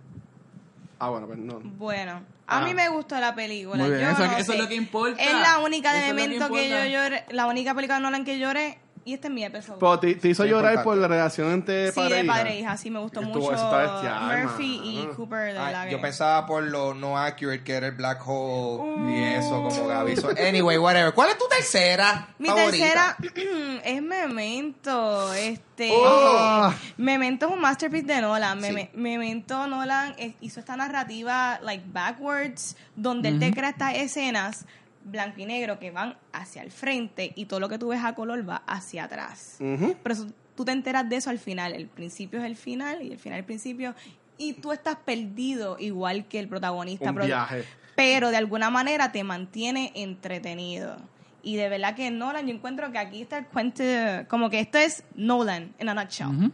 Ah, 1.00 1.08
bueno, 1.10 1.26
pues 1.26 1.38
no. 1.40 1.58
Bueno, 1.76 2.22
a 2.46 2.58
Ah. 2.60 2.64
mí 2.64 2.72
me 2.72 2.88
gustó 2.88 3.18
la 3.18 3.34
película. 3.34 3.82
Muy 3.82 3.90
bien, 3.90 4.02
Yo 4.02 4.10
eso- 4.10 4.26
no 4.26 4.36
eso 4.38 4.52
es 4.52 4.58
lo 4.60 4.68
que 4.68 4.76
importa. 4.76 5.20
Es 5.20 5.32
la 5.32 5.58
única 5.58 5.92
de 5.92 5.98
Eso 5.98 6.06
es 6.06 6.12
lo 6.12 6.16
que 6.16 6.22
Memento 6.28 6.54
que, 6.54 6.64
importa. 6.66 6.86
yo 6.86 6.92
lloré, 7.02 7.24
la 7.30 7.46
única 7.46 7.74
película 7.74 7.96
de 7.96 8.02
Nolan 8.02 8.24
que 8.24 8.38
lloré 8.38 8.78
Y 9.06 9.12
este 9.14 9.28
es 9.28 9.34
mi 9.34 9.44
episodio. 9.44 9.78
Pero 9.78 9.98
te, 9.98 10.14
te 10.14 10.28
hizo 10.30 10.44
Sí, 10.44 10.48
llorar 10.48 10.72
importante. 10.72 10.84
por 10.84 10.96
la 10.96 11.08
relación 11.08 11.52
entre 11.52 11.88
Sí, 11.88 11.94
padre 11.94 12.14
de 12.14 12.20
e 12.20 12.24
hija. 12.24 12.32
padre 12.34 12.50
e 12.54 12.60
hija, 12.60 12.76
sí, 12.78 12.90
me 12.90 13.00
gustó 13.00 13.20
Estuvo- 13.20 13.50
mucho 13.50 13.70
bestial, 13.76 14.42
Murphy 14.44 14.80
y. 14.82 15.06
Cooper 15.14 15.52
de 15.52 15.58
Ah, 15.58 15.70
la 15.70 15.90
yo 15.90 16.00
pensaba 16.00 16.46
por 16.46 16.62
lo 16.62 16.94
no 16.94 17.18
accurate 17.18 17.62
que 17.62 17.74
era 17.74 17.88
el 17.88 17.92
black 17.92 18.22
hole 18.26 19.12
y 19.12 19.22
eso 19.34 19.62
como 19.62 19.86
Gaby. 19.88 20.16
So, 20.16 20.30
anyway, 20.30 20.78
whatever. 20.78 21.12
¿Cuál 21.12 21.30
es 21.30 21.38
tu 21.38 21.44
tercera 21.48 22.28
Mi 22.38 22.48
favorita? 22.48 23.16
tercera 23.18 23.80
es 23.84 24.02
Memento. 24.02 25.34
Este, 25.34 25.90
Oh. 25.92 26.72
Memento 26.96 27.46
es 27.46 27.52
un 27.52 27.60
masterpiece 27.60 28.06
de 28.06 28.20
Nolan. 28.22 28.60
Sí. 28.62 28.68
Meme- 28.68 28.90
Memento 28.94 29.66
Nolan 29.66 30.14
hizo 30.40 30.60
esta 30.60 30.76
narrativa 30.76 31.58
like 31.62 31.84
backwards, 31.92 32.76
donde 32.96 33.28
él 33.28 33.38
te 33.38 33.52
crea 33.52 33.70
estas 33.70 33.94
escenas 33.96 34.64
blanco 35.04 35.40
y 35.40 35.46
negro 35.46 35.78
que 35.78 35.90
van 35.90 36.16
hacia 36.32 36.62
el 36.62 36.70
frente 36.70 37.32
y 37.36 37.44
todo 37.46 37.60
lo 37.60 37.68
que 37.68 37.78
tú 37.78 37.88
ves 37.88 38.02
a 38.02 38.14
color 38.14 38.48
va 38.48 38.62
hacia 38.66 39.04
atrás. 39.04 39.56
Pero 39.58 40.12
eso- 40.14 40.26
tú 40.56 40.64
te 40.64 40.72
enteras 40.72 41.08
de 41.08 41.16
eso 41.16 41.30
al 41.30 41.38
final. 41.38 41.72
El 41.72 41.86
principio 41.88 42.38
es 42.40 42.44
el 42.46 42.56
final 42.56 43.02
y 43.02 43.12
el 43.12 43.18
final 43.18 43.38
es 43.38 43.42
el 43.42 43.46
principio. 43.46 43.94
Y 44.38 44.54
tú 44.54 44.72
estás 44.72 44.96
perdido 44.96 45.76
igual 45.78 46.26
que 46.26 46.38
el 46.40 46.48
protagonista. 46.48 47.08
Un 47.10 47.14
pero- 47.14 47.26
viaje. 47.26 47.64
pero 47.96 48.30
de 48.30 48.36
alguna 48.36 48.70
manera 48.70 49.12
te 49.12 49.22
mantiene 49.22 49.92
entretenido. 49.94 50.96
Y 51.42 51.56
de 51.56 51.68
verdad 51.68 51.94
que 51.94 52.10
Nolan, 52.10 52.46
yo 52.46 52.54
encuentro 52.54 52.90
que 52.90 52.98
aquí 52.98 53.22
está 53.22 53.38
el 53.38 53.46
cuento, 53.46 53.84
como 54.28 54.48
que 54.50 54.58
esto 54.60 54.78
es 54.78 55.04
Nolan 55.14 55.74
en 55.78 55.88
a 55.90 55.94
nutshell. 55.94 56.50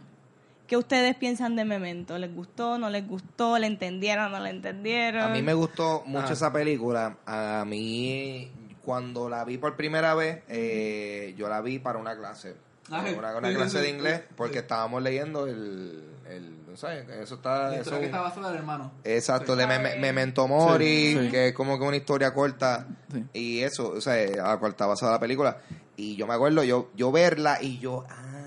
¿Qué 0.71 0.77
ustedes 0.77 1.17
piensan 1.17 1.57
de 1.57 1.65
Memento? 1.65 2.17
¿Les 2.17 2.33
gustó? 2.33 2.77
¿No 2.77 2.89
les 2.89 3.05
gustó? 3.05 3.59
¿Le 3.59 3.67
entendieron? 3.67 4.31
¿No 4.31 4.39
le 4.39 4.51
entendieron? 4.51 5.21
A 5.23 5.27
mí 5.27 5.41
me 5.41 5.53
gustó 5.53 6.01
mucho 6.05 6.27
Ah. 6.29 6.31
esa 6.31 6.53
película. 6.53 7.17
A 7.25 7.65
mí, 7.67 8.49
cuando 8.81 9.27
la 9.27 9.43
vi 9.43 9.57
por 9.57 9.75
primera 9.75 10.13
vez, 10.15 10.43
eh, 10.47 11.35
yo 11.37 11.49
la 11.49 11.59
vi 11.59 11.79
para 11.79 11.99
una 11.99 12.15
clase. 12.17 12.55
Ay, 12.89 13.13
una, 13.19 13.33
clase 13.53 13.79
de 13.81 13.89
inglés, 13.89 14.21
porque 14.37 14.59
estábamos 14.59 15.03
leyendo 15.03 15.45
el, 15.45 16.05
el 16.29 16.65
no 16.65 16.77
sé, 16.77 17.05
eso 17.21 17.35
está... 17.35 17.75
eso- 17.75 17.99
basada 18.09 18.47
del 18.47 18.59
hermano. 18.59 18.93
Exacto, 19.03 19.55
Sí. 19.55 19.59
de 19.59 19.67
Meme- 19.67 19.99
Memento 19.99 20.47
Mori, 20.47 20.85
Sí, 20.85 21.19
sí. 21.25 21.31
que 21.31 21.47
es 21.49 21.53
como 21.53 21.77
que 21.77 21.83
una 21.83 21.97
historia 21.97 22.33
corta. 22.33 22.87
Sí. 23.11 23.25
Y 23.33 23.59
eso, 23.59 23.89
o 23.89 23.99
sea, 23.99 24.13
a 24.45 24.47
la 24.53 24.57
cual 24.57 24.71
está 24.71 24.85
basada 24.85 25.11
la 25.11 25.19
película. 25.19 25.57
Y 25.97 26.15
yo 26.15 26.25
me 26.27 26.33
acuerdo 26.33 26.63
yo, 26.63 26.89
yo 26.95 27.11
verla 27.11 27.57
y 27.61 27.77
yo, 27.79 28.05
anda, 28.09 28.40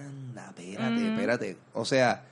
espérate, 0.73 1.07
espérate. 1.09 1.57
O 1.75 1.85
sea, 1.85 2.25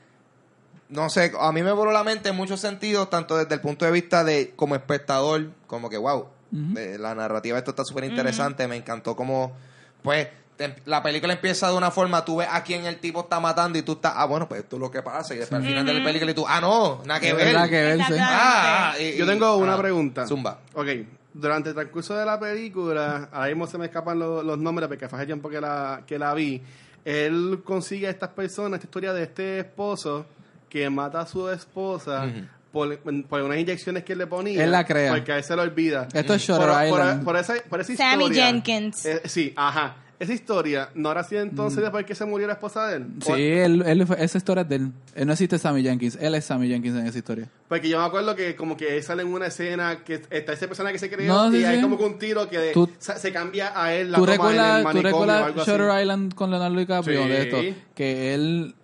no 0.88 1.08
sé, 1.08 1.32
a 1.38 1.52
mí 1.52 1.62
me 1.62 1.72
voló 1.72 1.90
la 1.92 2.04
mente 2.04 2.28
en 2.28 2.36
muchos 2.36 2.60
sentidos, 2.60 3.08
tanto 3.10 3.36
desde 3.36 3.54
el 3.54 3.60
punto 3.60 3.84
de 3.84 3.90
vista 3.90 4.24
de 4.24 4.52
como 4.56 4.74
espectador, 4.74 5.50
como 5.66 5.88
que, 5.88 5.96
wow, 5.96 6.26
eh, 6.76 6.96
la 7.00 7.14
narrativa 7.14 7.54
de 7.54 7.60
esto 7.60 7.70
está 7.70 7.84
súper 7.84 8.04
interesante, 8.04 8.68
me 8.68 8.76
encantó 8.76 9.16
como, 9.16 9.52
pues, 10.02 10.28
te- 10.56 10.74
la 10.84 11.02
película 11.02 11.32
empieza 11.32 11.70
de 11.70 11.76
una 11.78 11.90
forma, 11.90 12.26
tú 12.26 12.36
ves 12.36 12.48
a 12.50 12.62
quién 12.62 12.84
el 12.84 12.98
tipo 12.98 13.20
está 13.20 13.40
matando 13.40 13.78
y 13.78 13.82
tú 13.82 13.92
estás, 13.92 14.12
ah, 14.16 14.26
bueno, 14.26 14.46
pues 14.46 14.60
esto 14.60 14.76
es 14.76 14.80
lo 14.80 14.90
que 14.90 15.00
pasa, 15.00 15.34
y 15.34 15.38
después 15.38 15.62
al 15.62 15.66
final 15.66 15.86
de 15.86 15.94
la 15.94 16.04
película 16.04 16.30
y 16.30 16.34
tú, 16.34 16.44
ah, 16.46 16.60
no, 16.60 17.00
nada 17.06 17.20
que 17.20 17.32
ver. 17.32 17.46
verdad 17.46 17.68
que 17.70 17.82
ver, 17.82 17.96
sí. 17.96 18.00
Exactamente. 18.02 18.34
Ah, 18.38 18.94
y- 19.00 19.16
Yo 19.16 19.24
tengo 19.26 19.56
una 19.56 19.74
ah, 19.74 19.78
pregunta. 19.78 20.26
Zumba. 20.26 20.58
Ok, 20.74 20.88
durante 21.32 21.70
el 21.70 21.74
transcurso 21.74 22.14
de 22.14 22.26
la 22.26 22.38
película, 22.38 23.30
ahora 23.32 23.46
mismo 23.48 23.66
se 23.66 23.78
me 23.78 23.86
escapan 23.86 24.18
lo- 24.18 24.42
los 24.42 24.58
nombres 24.58 24.88
porque 24.88 25.08
fue 25.08 25.18
hace 25.20 25.24
tiempo 25.26 25.48
que 25.48 25.58
la, 25.58 26.02
que 26.06 26.18
la 26.18 26.34
vi. 26.34 26.60
Él 27.04 27.60
consigue 27.64 28.06
a 28.06 28.10
estas 28.10 28.30
personas, 28.30 28.78
esta 28.78 28.86
historia 28.86 29.12
de 29.12 29.24
este 29.24 29.58
esposo 29.60 30.26
que 30.68 30.88
mata 30.88 31.20
a 31.20 31.26
su 31.26 31.48
esposa 31.50 32.26
por, 32.72 32.96
por 33.28 33.42
unas 33.42 33.58
inyecciones 33.58 34.04
que 34.04 34.12
él 34.12 34.18
le 34.20 34.26
ponía. 34.26 34.62
Él 34.64 34.70
la 34.70 34.84
crea. 34.86 35.12
Porque 35.12 35.32
a 35.32 35.36
él 35.38 35.44
se 35.44 35.54
lo 35.56 35.62
olvida. 35.62 36.08
Esto 36.12 36.34
es 36.34 36.46
por, 36.46 36.56
Shutter 36.58 36.68
por- 36.70 36.86
Island. 37.00 37.24
por 37.24 37.36
esa, 37.36 37.54
por 37.68 37.80
esa 37.80 37.96
Sammy 37.96 38.24
historia. 38.24 38.46
Jenkins. 38.46 39.04
eh, 39.06 39.22
sí, 39.26 39.52
ajá. 39.56 39.96
Esa 40.22 40.32
historia, 40.34 40.88
¿no 40.94 41.08
habrá 41.08 41.24
sido 41.24 41.40
entonces 41.42 41.78
Mm. 41.80 41.82
después 41.82 42.06
que 42.06 42.14
se 42.14 42.24
murió 42.24 42.46
la 42.46 42.52
esposa 42.52 42.86
de 42.86 42.96
él? 42.98 43.06
Sí, 43.20 43.32
él, 43.32 43.82
él 43.86 44.06
fue- 44.06 44.22
esa 44.22 44.38
historia 44.38 44.62
es 44.62 44.68
de 44.68 44.76
él. 44.76 44.92
Él 45.16 45.26
no 45.26 45.32
existe 45.32 45.58
Sammy 45.58 45.82
Jenkins. 45.82 46.16
Él 46.20 46.34
es 46.36 46.44
Sammy 46.44 46.68
Jenkins 46.68 46.96
en 46.96 47.06
esa 47.06 47.18
historia. 47.18 47.48
Porque 47.68 47.88
yo 47.88 47.98
me 47.98 48.04
acuerdo 48.04 48.36
que 48.36 48.54
como 48.54 48.76
que 48.76 48.96
él 48.96 49.02
sale 49.02 49.22
en 49.22 49.28
una 49.32 49.46
escena 49.46 50.04
que 50.04 50.22
está 50.30 50.52
esa 50.52 50.66
persona 50.68 50.92
que 50.92 50.98
se 50.98 51.10
creó 51.10 51.26
No, 51.32 51.50
sí, 51.50 51.58
y 51.58 51.64
hay 51.64 51.76
sí. 51.76 51.82
como 51.82 51.98
que 51.98 52.04
un 52.04 52.18
tiro 52.18 52.48
que 52.48 52.58
de- 52.58 52.72
Tú- 52.72 52.88
se, 52.98 53.18
se 53.18 53.32
cambia 53.32 53.72
a 53.74 53.92
él 53.94 54.12
la 54.12 54.18
¿Tú 54.18 54.26
toma 54.26 54.34
en 54.34 54.40
el 54.40 54.46
recuerdas, 54.54 54.92
¿tú 54.94 55.02
recuerdas 55.02 55.52
así. 55.56 55.70
Shutter 55.70 56.00
Island 56.02 56.34
con 56.34 56.50
Leonardo 56.50 56.78
DiCaprio 56.78 57.22
Sí. 57.24 57.28
de 57.28 57.42
esto? 57.42 57.82
Que 57.94 58.34
él 58.34 58.74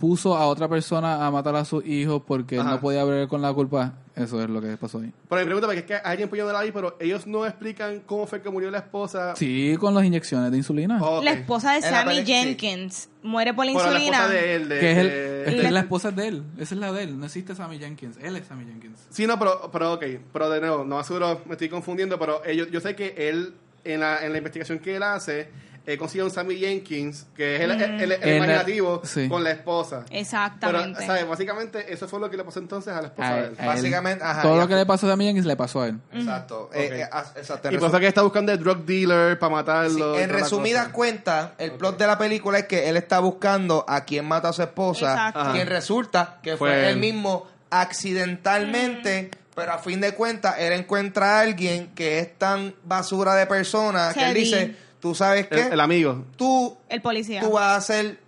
puso 0.00 0.34
a 0.34 0.46
otra 0.46 0.66
persona 0.66 1.26
a 1.26 1.30
matar 1.30 1.54
a 1.56 1.64
sus 1.64 1.84
hijos 1.84 2.22
porque 2.26 2.58
Ajá. 2.58 2.70
no 2.70 2.80
podía 2.80 3.04
ver 3.04 3.28
con 3.28 3.42
la 3.42 3.52
culpa. 3.52 3.94
Eso 4.16 4.42
es 4.42 4.50
lo 4.50 4.60
que 4.60 4.76
pasó 4.76 4.98
ahí. 4.98 5.12
Pero 5.28 5.40
mi 5.40 5.44
pregunta 5.44 5.66
porque 5.66 5.80
es 5.80 5.86
que 5.86 5.94
alguien 5.94 6.28
yo 6.30 6.46
no 6.46 6.52
la 6.52 6.62
vi, 6.62 6.72
pero 6.72 6.96
ellos 7.00 7.26
no 7.26 7.46
explican 7.46 8.00
cómo 8.06 8.26
fue 8.26 8.42
que 8.42 8.50
murió 8.50 8.70
la 8.70 8.78
esposa. 8.78 9.36
Sí, 9.36 9.76
con 9.78 9.94
las 9.94 10.04
inyecciones 10.04 10.50
de 10.50 10.56
insulina. 10.56 10.98
La 11.22 11.32
esposa 11.32 11.72
de 11.72 11.76
En 11.78 11.92
la 11.92 12.02
Sammy 12.02 12.16
sí. 12.16 12.24
Jenkins 12.26 13.08
muere 13.22 13.54
por 13.54 13.64
la 13.66 13.72
la 13.72 13.78
insulina. 13.78 14.16
esposa 14.18 14.28
de 14.34 14.54
él, 14.56 14.68
de, 14.68 14.78
que 14.80 14.92
es, 14.92 14.98
el, 14.98 15.08
de- 15.08 15.44
es 15.58 15.62
la, 15.64 15.70
la- 15.70 15.80
esposa 15.80 16.10
de 16.10 16.28
él. 16.28 16.42
Esa 16.58 16.74
es 16.74 16.80
la 16.80 16.92
de 16.92 17.02
él. 17.04 17.18
No 17.18 17.26
existe 17.26 17.54
Sammy 17.54 17.78
Jenkins. 17.78 18.16
Él 18.20 18.36
es 18.36 18.46
Sammy 18.46 18.64
Jenkins. 18.64 19.06
Sí, 19.10 19.26
no, 19.26 19.38
pero, 19.38 19.70
pero 19.72 19.92
ok, 19.94 20.04
pero 20.32 20.50
de 20.50 20.60
nuevo, 20.60 20.84
no 20.84 20.96
más 20.96 21.06
seguro 21.06 21.40
me 21.46 21.52
estoy 21.52 21.68
confundiendo, 21.68 22.18
pero 22.18 22.44
ellos, 22.44 22.68
yo 22.70 22.80
sé 22.80 22.94
que 22.96 23.14
él, 23.28 23.54
en 23.84 24.00
la, 24.00 24.24
en 24.24 24.32
la 24.32 24.38
investigación 24.38 24.78
que 24.80 24.96
él 24.96 25.02
hace, 25.02 25.48
él 25.86 25.98
consigue 25.98 26.22
un 26.22 26.30
Sammy 26.30 26.56
Jenkins, 26.56 27.26
que 27.36 27.56
es 27.56 27.62
el, 27.62 27.70
el, 27.72 27.82
el- 27.82 28.00
el 28.00 28.12
En 28.12 28.28
la- 28.28 28.36
imaginativo, 28.36 29.00
sí. 29.04 29.28
con 29.28 29.42
la 29.42 29.50
esposa. 29.50 30.04
Pero, 30.08 30.20
Exactamente. 30.20 31.04
¿sabes? 31.06 31.26
Básicamente, 31.28 31.92
eso 31.92 32.06
fue 32.06 32.20
lo 32.20 32.30
que 32.30 32.36
le 32.36 32.44
pasó 32.44 32.58
entonces 32.60 32.92
a 32.94 33.00
la 33.00 33.08
esposa 33.08 33.28
A 33.28 33.34
de 33.34 33.40
él, 33.40 33.56
a 33.58 33.62
él. 33.62 33.66
Básicamente, 33.68 34.24
ajá, 34.24 34.42
Todo 34.42 34.56
lo 34.58 34.68
que 34.68 34.74
le 34.74 34.86
pasó 34.86 35.06
a 35.06 35.10
Sammy 35.10 35.24
Jenkins 35.26 35.46
le 35.46 35.56
pasó 35.56 35.82
a 35.82 35.88
él. 35.88 35.98
Exacto. 36.12 36.64
Ok. 36.64 36.74
Eh, 36.76 37.00
eh, 37.00 37.08
ah, 37.10 37.24
exacto. 37.36 37.68
En 37.68 37.74
Y 37.74 37.78
por 37.78 37.88
eso 37.88 37.98
que 37.98 38.06
está 38.06 38.22
buscando 38.22 38.52
el 38.52 38.58
drug 38.58 38.84
dealer 38.84 39.38
para 39.38 39.52
matarlo. 39.52 40.16
Sí, 40.16 40.22
en 40.22 40.30
resumidas 40.30 40.88
cuentas, 40.88 41.50
el 41.58 41.72
plot 41.72 41.98
de 41.98 42.06
la 42.06 42.18
película 42.18 42.58
es 42.58 42.66
que 42.66 42.88
él 42.88 42.96
está 42.96 43.18
buscando 43.20 43.84
a 43.88 44.04
quien 44.04 44.26
mata 44.26 44.50
a 44.50 44.52
su 44.52 44.62
esposa, 44.62 45.12
Exacto. 45.12 45.40
Ajá. 45.40 45.52
quien 45.52 45.66
resulta 45.66 46.38
que 46.42 46.56
fue, 46.56 46.68
Fue 46.70 46.90
él 46.90 46.98
mismo 46.98 47.46
accidentalmente, 47.70 49.30
pero 49.54 49.72
a 49.72 49.78
fin 49.78 50.00
de 50.00 50.12
cuentas 50.14 50.56
él 50.58 50.72
encuentra 50.72 51.38
a 51.38 51.40
alguien 51.40 51.88
que 51.94 52.18
es 52.18 52.38
tan 52.38 52.74
basura 52.84 53.34
de 53.34 53.46
persona 53.46 54.12
que 54.14 54.28
él 54.28 54.34
dice, 54.34 54.76
tú 55.00 55.14
sabes 55.14 55.46
qué, 55.48 55.60
El, 55.66 55.72
el 55.74 55.80
amigo. 55.80 56.24
tú, 56.36 56.76
El 56.88 57.00
policía. 57.02 57.40
tú 57.40 57.52
vas 57.52 57.76
a 57.78 57.80
ser, 57.80 58.18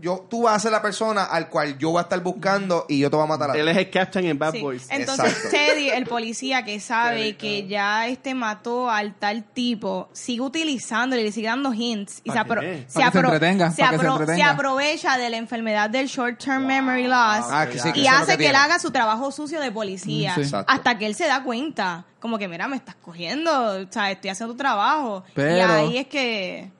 yo, 0.00 0.26
tú 0.28 0.42
vas 0.42 0.56
a 0.56 0.58
ser 0.58 0.72
la 0.72 0.82
persona 0.82 1.24
al 1.24 1.48
cual 1.48 1.78
yo 1.78 1.90
voy 1.90 1.98
a 1.98 2.02
estar 2.02 2.20
buscando 2.22 2.86
y 2.88 2.98
yo 2.98 3.08
te 3.10 3.16
voy 3.16 3.24
a 3.24 3.28
matar 3.28 3.50
a 3.50 3.52
ti. 3.52 3.60
Él 3.60 3.68
es 3.68 3.76
el 3.76 3.88
captain 3.90 4.24
en 4.26 4.38
Bad 4.38 4.52
Sí. 4.52 4.60
Boys. 4.60 4.86
Entonces 4.90 5.26
Exacto. 5.26 5.48
Teddy, 5.50 5.88
el 5.90 6.06
policía 6.06 6.64
que 6.64 6.80
sabe 6.80 7.18
Teddy, 7.20 7.34
que 7.34 7.66
ya 7.68 8.08
este 8.08 8.34
mató 8.34 8.90
al 8.90 9.14
tal 9.14 9.44
tipo, 9.44 10.08
sigue 10.12 10.40
utilizándole, 10.40 11.22
le 11.22 11.30
sigue 11.32 11.46
dando 11.48 11.72
hints 11.72 12.20
y 12.24 12.30
se, 12.30 12.36
¿Para 12.36 12.44
apro- 12.44 12.60
qué? 12.60 12.84
se, 12.88 13.00
apro- 13.00 13.30
apro- 13.30 14.42
aprovecha 14.44 15.16
de 15.18 15.30
la 15.30 15.36
enfermedad 15.36 15.88
del 15.90 16.06
short 16.08 16.38
term 16.42 16.66
memory 16.66 17.04
loss 17.06 17.46
Ah, 17.50 17.66
que 17.70 17.78
sí, 17.78 17.92
que 17.92 18.00
y 18.00 18.06
hace 18.06 18.32
que 18.32 18.38
que, 18.44 18.50
él 18.50 18.56
haga 18.56 18.78
su 18.78 18.90
trabajo 18.90 19.30
sucio 19.30 19.60
de 19.60 19.70
policía 19.70 20.34
Mm, 20.36 20.44
sí. 20.44 20.54
Hasta 20.66 20.98
que 20.98 21.06
él 21.06 21.14
se 21.14 21.26
da 21.26 21.42
cuenta, 21.44 22.04
como 22.20 22.38
que 22.38 22.48
mira, 22.48 22.66
me 22.68 22.76
estás 22.76 22.94
cogiendo, 22.96 23.82
o 23.82 23.86
sea, 23.90 24.10
estoy 24.10 24.30
haciendo 24.30 24.54
tu 24.54 24.58
trabajo 24.58 25.24
y 25.28 25.32
Pero- 25.34 25.72
ahí 25.72 25.98
es 25.98 26.06
que 26.06 26.70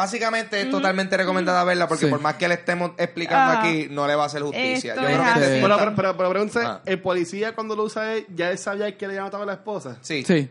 Básicamente 0.00 0.60
es 0.62 0.70
totalmente 0.70 1.16
recomendada 1.16 1.62
verla 1.64 1.86
porque 1.88 2.06
Sí. 2.06 2.10
por 2.10 2.20
más 2.20 2.34
que 2.36 2.48
le 2.48 2.54
estemos 2.54 2.92
explicando 2.96 3.52
Ah. 3.52 3.60
aquí, 3.60 3.88
no 3.90 4.06
le 4.06 4.14
va 4.14 4.22
a 4.24 4.26
hacer 4.26 4.42
justicia. 4.42 4.94
Yo 4.94 5.02
creo 5.02 5.18
que 5.34 5.40
te 5.40 5.60
Pero, 5.60 5.76
pero, 5.78 5.94
pero, 5.96 6.16
pero 6.16 6.28
pregúntese, 6.30 6.64
Ah. 6.66 6.80
el 6.86 7.00
policía 7.00 7.54
cuando 7.54 7.76
lo 7.76 7.84
usa 7.84 8.14
él, 8.14 8.26
ya 8.34 8.50
él 8.50 8.58
sabía 8.58 8.96
que 8.96 9.06
le 9.06 9.12
había 9.14 9.24
matado 9.24 9.42
a 9.42 9.46
la 9.46 9.52
esposa. 9.54 9.98
Sí, 10.00 10.24
Sí. 10.24 10.48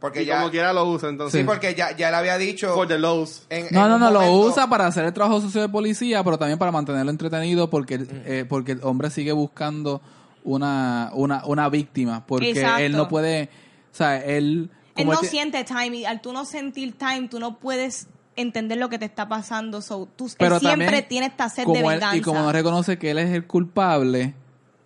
porque 0.00 0.22
y 0.22 0.26
ya, 0.26 0.38
como 0.38 0.50
quiera 0.50 0.72
lo 0.72 0.84
usa, 0.84 1.08
entonces. 1.08 1.40
sí, 1.40 1.44
porque 1.46 1.74
ya, 1.74 1.96
ya 1.96 2.10
le 2.10 2.16
había 2.16 2.38
dicho. 2.38 2.74
For 2.74 2.86
the 2.88 2.98
lows. 2.98 3.46
en- 3.50 3.66
No, 3.70 3.84
en 3.84 3.90
no, 3.92 3.98
no, 3.98 4.10
lo 4.10 4.32
usa 4.32 4.68
para 4.68 4.86
hacer 4.86 5.04
el 5.04 5.12
trabajo 5.12 5.40
sucio 5.40 5.60
de 5.60 5.68
policía, 5.68 6.22
pero 6.24 6.38
también 6.38 6.58
para 6.58 6.70
mantenerlo 6.72 7.10
entretenido 7.10 7.70
porque, 7.70 7.98
Mm. 7.98 8.06
eh, 8.26 8.44
porque 8.48 8.72
el 8.72 8.80
hombre 8.82 9.10
sigue 9.10 9.32
buscando 9.32 10.00
una, 10.44 11.10
una, 11.14 11.44
una 11.46 11.68
víctima, 11.68 12.24
porque 12.26 12.50
Exacto. 12.50 12.78
él 12.82 12.92
no 12.92 13.08
puede, 13.08 13.50
o 13.92 13.94
sea, 13.96 14.16
él... 14.24 14.70
él 14.96 15.06
no 15.06 15.16
siente 15.22 15.62
time 15.64 15.96
y 15.98 16.04
al 16.04 16.20
tú 16.20 16.32
no 16.32 16.44
sentir 16.44 16.96
time, 16.96 17.28
tú 17.28 17.38
no 17.38 17.58
puedes 17.58 18.06
entender 18.40 18.78
lo 18.78 18.88
que 18.88 18.98
te 18.98 19.04
está 19.04 19.28
pasando. 19.28 19.80
So, 19.82 20.08
tú, 20.16 20.26
él 20.26 20.32
pero 20.38 20.58
siempre 20.60 21.02
tiene 21.02 21.26
esta 21.26 21.48
sed 21.48 21.66
de 21.66 21.78
él- 21.80 21.86
venganza. 21.86 22.16
y 22.16 22.20
como 22.20 22.40
no 22.40 22.52
reconoce 22.52 22.98
que 22.98 23.10
él 23.10 23.18
es 23.18 23.30
el 23.30 23.46
culpable, 23.46 24.34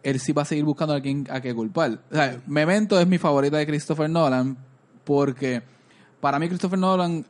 él 0.03 0.18
sí 0.20 0.32
va 0.32 0.42
a 0.42 0.44
seguir 0.44 0.64
buscando 0.64 0.94
a 0.94 1.00
quien 1.00 1.26
a 1.30 1.40
qué 1.40 1.55
culpar. 1.55 2.00
O 2.11 2.14
sea, 2.14 2.40
Memento 2.46 2.98
es 3.00 3.07
mi 3.07 3.18
favorita 3.18 3.57
de 3.59 3.66
Christopher 3.66 4.11
Nolan 4.11 4.57
porque 5.05 5.62
para 6.20 6.38
mí 6.38 6.48
Christopher 6.48 6.78
Nolan 6.78 7.24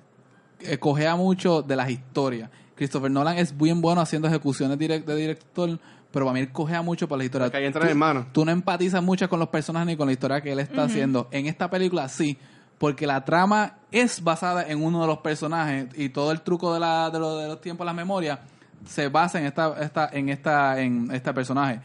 eh, 0.60 0.78
cojea 0.78 1.16
mucho 1.16 1.62
de 1.62 1.76
las 1.76 1.90
historias. 1.90 2.50
Christopher 2.74 3.10
Nolan 3.10 3.38
es 3.38 3.56
bien 3.56 3.80
bueno 3.80 4.00
haciendo 4.00 4.28
ejecuciones 4.28 4.78
direct- 4.78 5.04
de 5.04 5.16
director, 5.16 5.78
pero 6.10 6.26
para 6.26 6.34
mí 6.34 6.40
él 6.40 6.50
cojea 6.52 6.82
mucho 6.82 7.08
para 7.08 7.18
la 7.18 7.24
historia. 7.24 7.46
Porque 7.46 7.58
ahí 7.58 7.64
entra 7.66 7.82
Tú- 7.82 7.88
hermano. 7.88 8.26
Tú 8.32 8.44
no 8.44 8.50
empatizas 8.52 9.02
mucho 9.02 9.28
con 9.28 9.38
los 9.38 9.48
personajes 9.48 9.86
ni 9.86 9.96
con 9.96 10.06
la 10.06 10.12
historia 10.12 10.40
que 10.40 10.52
él 10.52 10.58
está 10.60 10.84
haciendo. 10.84 11.28
En 11.30 11.46
esta 11.46 11.68
película 11.70 12.08
sí, 12.08 12.38
porque 12.82 13.06
la 13.06 13.24
trama 13.24 13.76
es 13.92 14.24
basada 14.24 14.66
en 14.66 14.82
uno 14.82 15.02
de 15.02 15.06
los 15.06 15.18
personajes 15.18 15.86
y 15.94 16.08
todo 16.08 16.32
el 16.32 16.40
truco 16.40 16.74
de, 16.74 16.80
la, 16.80 17.10
de, 17.10 17.20
lo- 17.20 17.36
de 17.36 17.46
los 17.46 17.60
tiempos, 17.60 17.86
las 17.86 17.94
memorias, 17.94 18.40
se 18.88 19.06
basa 19.08 19.38
en 19.38 19.46
esta, 19.46 19.76
esta, 19.80 20.08
en 20.12 20.28
esta, 20.30 20.80
en 20.80 21.08
este 21.12 21.32
personaje. 21.32 21.80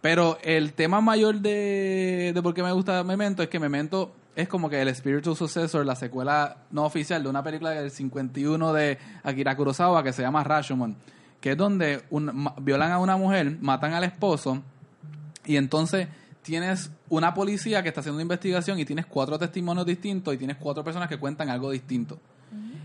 Pero 0.00 0.38
el 0.42 0.72
tema 0.72 1.02
mayor 1.02 1.36
de, 1.40 2.32
de 2.34 2.42
por 2.42 2.54
qué 2.54 2.62
me 2.62 2.72
gusta 2.72 3.04
Memento 3.04 3.42
es 3.42 3.50
que 3.50 3.60
Memento 3.60 4.14
es 4.34 4.48
como 4.48 4.70
que 4.70 4.80
el 4.80 4.88
spiritual 4.94 5.36
successor, 5.36 5.84
la 5.84 5.96
secuela 5.96 6.56
no 6.70 6.84
oficial 6.86 7.22
de 7.22 7.28
una 7.28 7.42
película 7.42 7.72
del 7.72 7.90
51 7.90 8.72
de 8.72 8.96
Akira 9.24 9.54
Kurosawa 9.54 10.02
que 10.02 10.14
se 10.14 10.22
llama 10.22 10.42
Rashomon, 10.44 10.96
que 11.42 11.50
es 11.50 11.56
donde 11.58 12.04
un- 12.08 12.50
violan 12.62 12.90
a 12.92 12.98
una 12.98 13.18
mujer, 13.18 13.58
matan 13.60 13.92
al 13.92 14.04
esposo 14.04 14.62
y 15.44 15.56
entonces 15.56 16.08
tienes 16.42 16.90
una 17.08 17.32
policía 17.34 17.82
que 17.82 17.88
está 17.88 18.00
haciendo 18.00 18.16
una 18.16 18.22
investigación 18.22 18.78
y 18.78 18.84
tienes 18.84 19.06
cuatro 19.06 19.38
testimonios 19.38 19.86
distintos 19.86 20.34
y 20.34 20.38
tienes 20.38 20.56
cuatro 20.56 20.82
personas 20.84 21.08
que 21.08 21.16
cuentan 21.18 21.48
algo 21.50 21.70
distinto. 21.70 22.18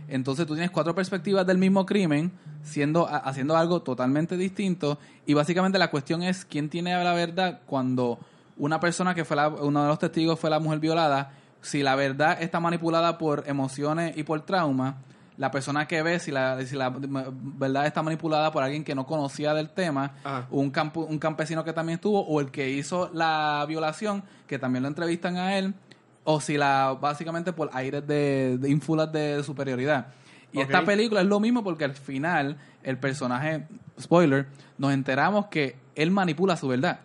Entonces 0.07 0.45
tú 0.47 0.53
tienes 0.53 0.71
cuatro 0.71 0.95
perspectivas 0.95 1.45
del 1.45 1.57
mismo 1.57 1.85
crimen, 1.85 2.31
siendo 2.63 3.07
ha- 3.07 3.17
haciendo 3.17 3.57
algo 3.57 3.81
totalmente 3.81 4.37
distinto 4.37 4.97
y 5.25 5.33
básicamente 5.33 5.77
la 5.77 5.89
cuestión 5.89 6.23
es 6.23 6.45
quién 6.45 6.69
tiene 6.69 6.91
la 7.03 7.13
verdad 7.13 7.59
cuando 7.65 8.17
una 8.57 8.79
persona 8.79 9.13
que 9.13 9.25
fue 9.25 9.35
la- 9.35 9.49
uno 9.49 9.81
de 9.81 9.87
los 9.89 9.99
testigos 9.99 10.39
fue 10.39 10.49
la 10.49 10.59
mujer 10.59 10.79
violada, 10.79 11.31
si 11.61 11.83
la 11.83 11.95
verdad 11.95 12.41
está 12.41 12.59
manipulada 12.61 13.17
por 13.17 13.43
emociones 13.47 14.15
y 14.15 14.23
por 14.23 14.41
trauma, 14.45 14.97
la 15.37 15.51
persona 15.51 15.87
que 15.87 16.01
ve 16.01 16.19
si 16.19 16.31
la, 16.31 16.59
si 16.65 16.75
la 16.75 16.91
verdad 16.91 17.85
está 17.85 18.01
manipulada 18.01 18.51
por 18.51 18.63
alguien 18.63 18.83
que 18.83 18.95
no 18.95 19.05
conocía 19.05 19.53
del 19.53 19.69
tema, 19.69 20.13
Ajá. 20.23 20.47
un, 20.49 20.71
campo, 20.71 21.01
un 21.01 21.19
campesino 21.19 21.63
que 21.63 21.73
también 21.73 21.95
estuvo 21.97 22.21
o 22.21 22.41
el 22.41 22.51
que 22.51 22.71
hizo 22.71 23.09
la 23.13 23.63
violación, 23.67 24.23
que 24.47 24.57
también 24.57 24.83
lo 24.83 24.89
entrevistan 24.89 25.37
a 25.37 25.57
él, 25.57 25.75
o 26.23 26.41
si 26.41 26.57
la 26.57 26.97
básicamente 26.99 27.53
por 27.53 27.69
aires 27.73 28.05
de, 28.05 28.57
de 28.57 28.69
ínfulas 28.69 29.11
de 29.11 29.43
superioridad. 29.43 30.07
Y 30.51 30.61
esta 30.61 30.83
película 30.83 31.21
es 31.21 31.27
lo 31.27 31.39
mismo 31.39 31.63
porque 31.63 31.85
al 31.85 31.93
final 31.93 32.57
el 32.83 32.97
personaje, 32.97 33.67
spoiler, 33.99 34.47
nos 34.77 34.93
enteramos 34.93 35.47
que 35.47 35.75
él 35.95 36.09
manipula 36.09 36.55
su 36.55 36.67
verdad. 36.67 37.01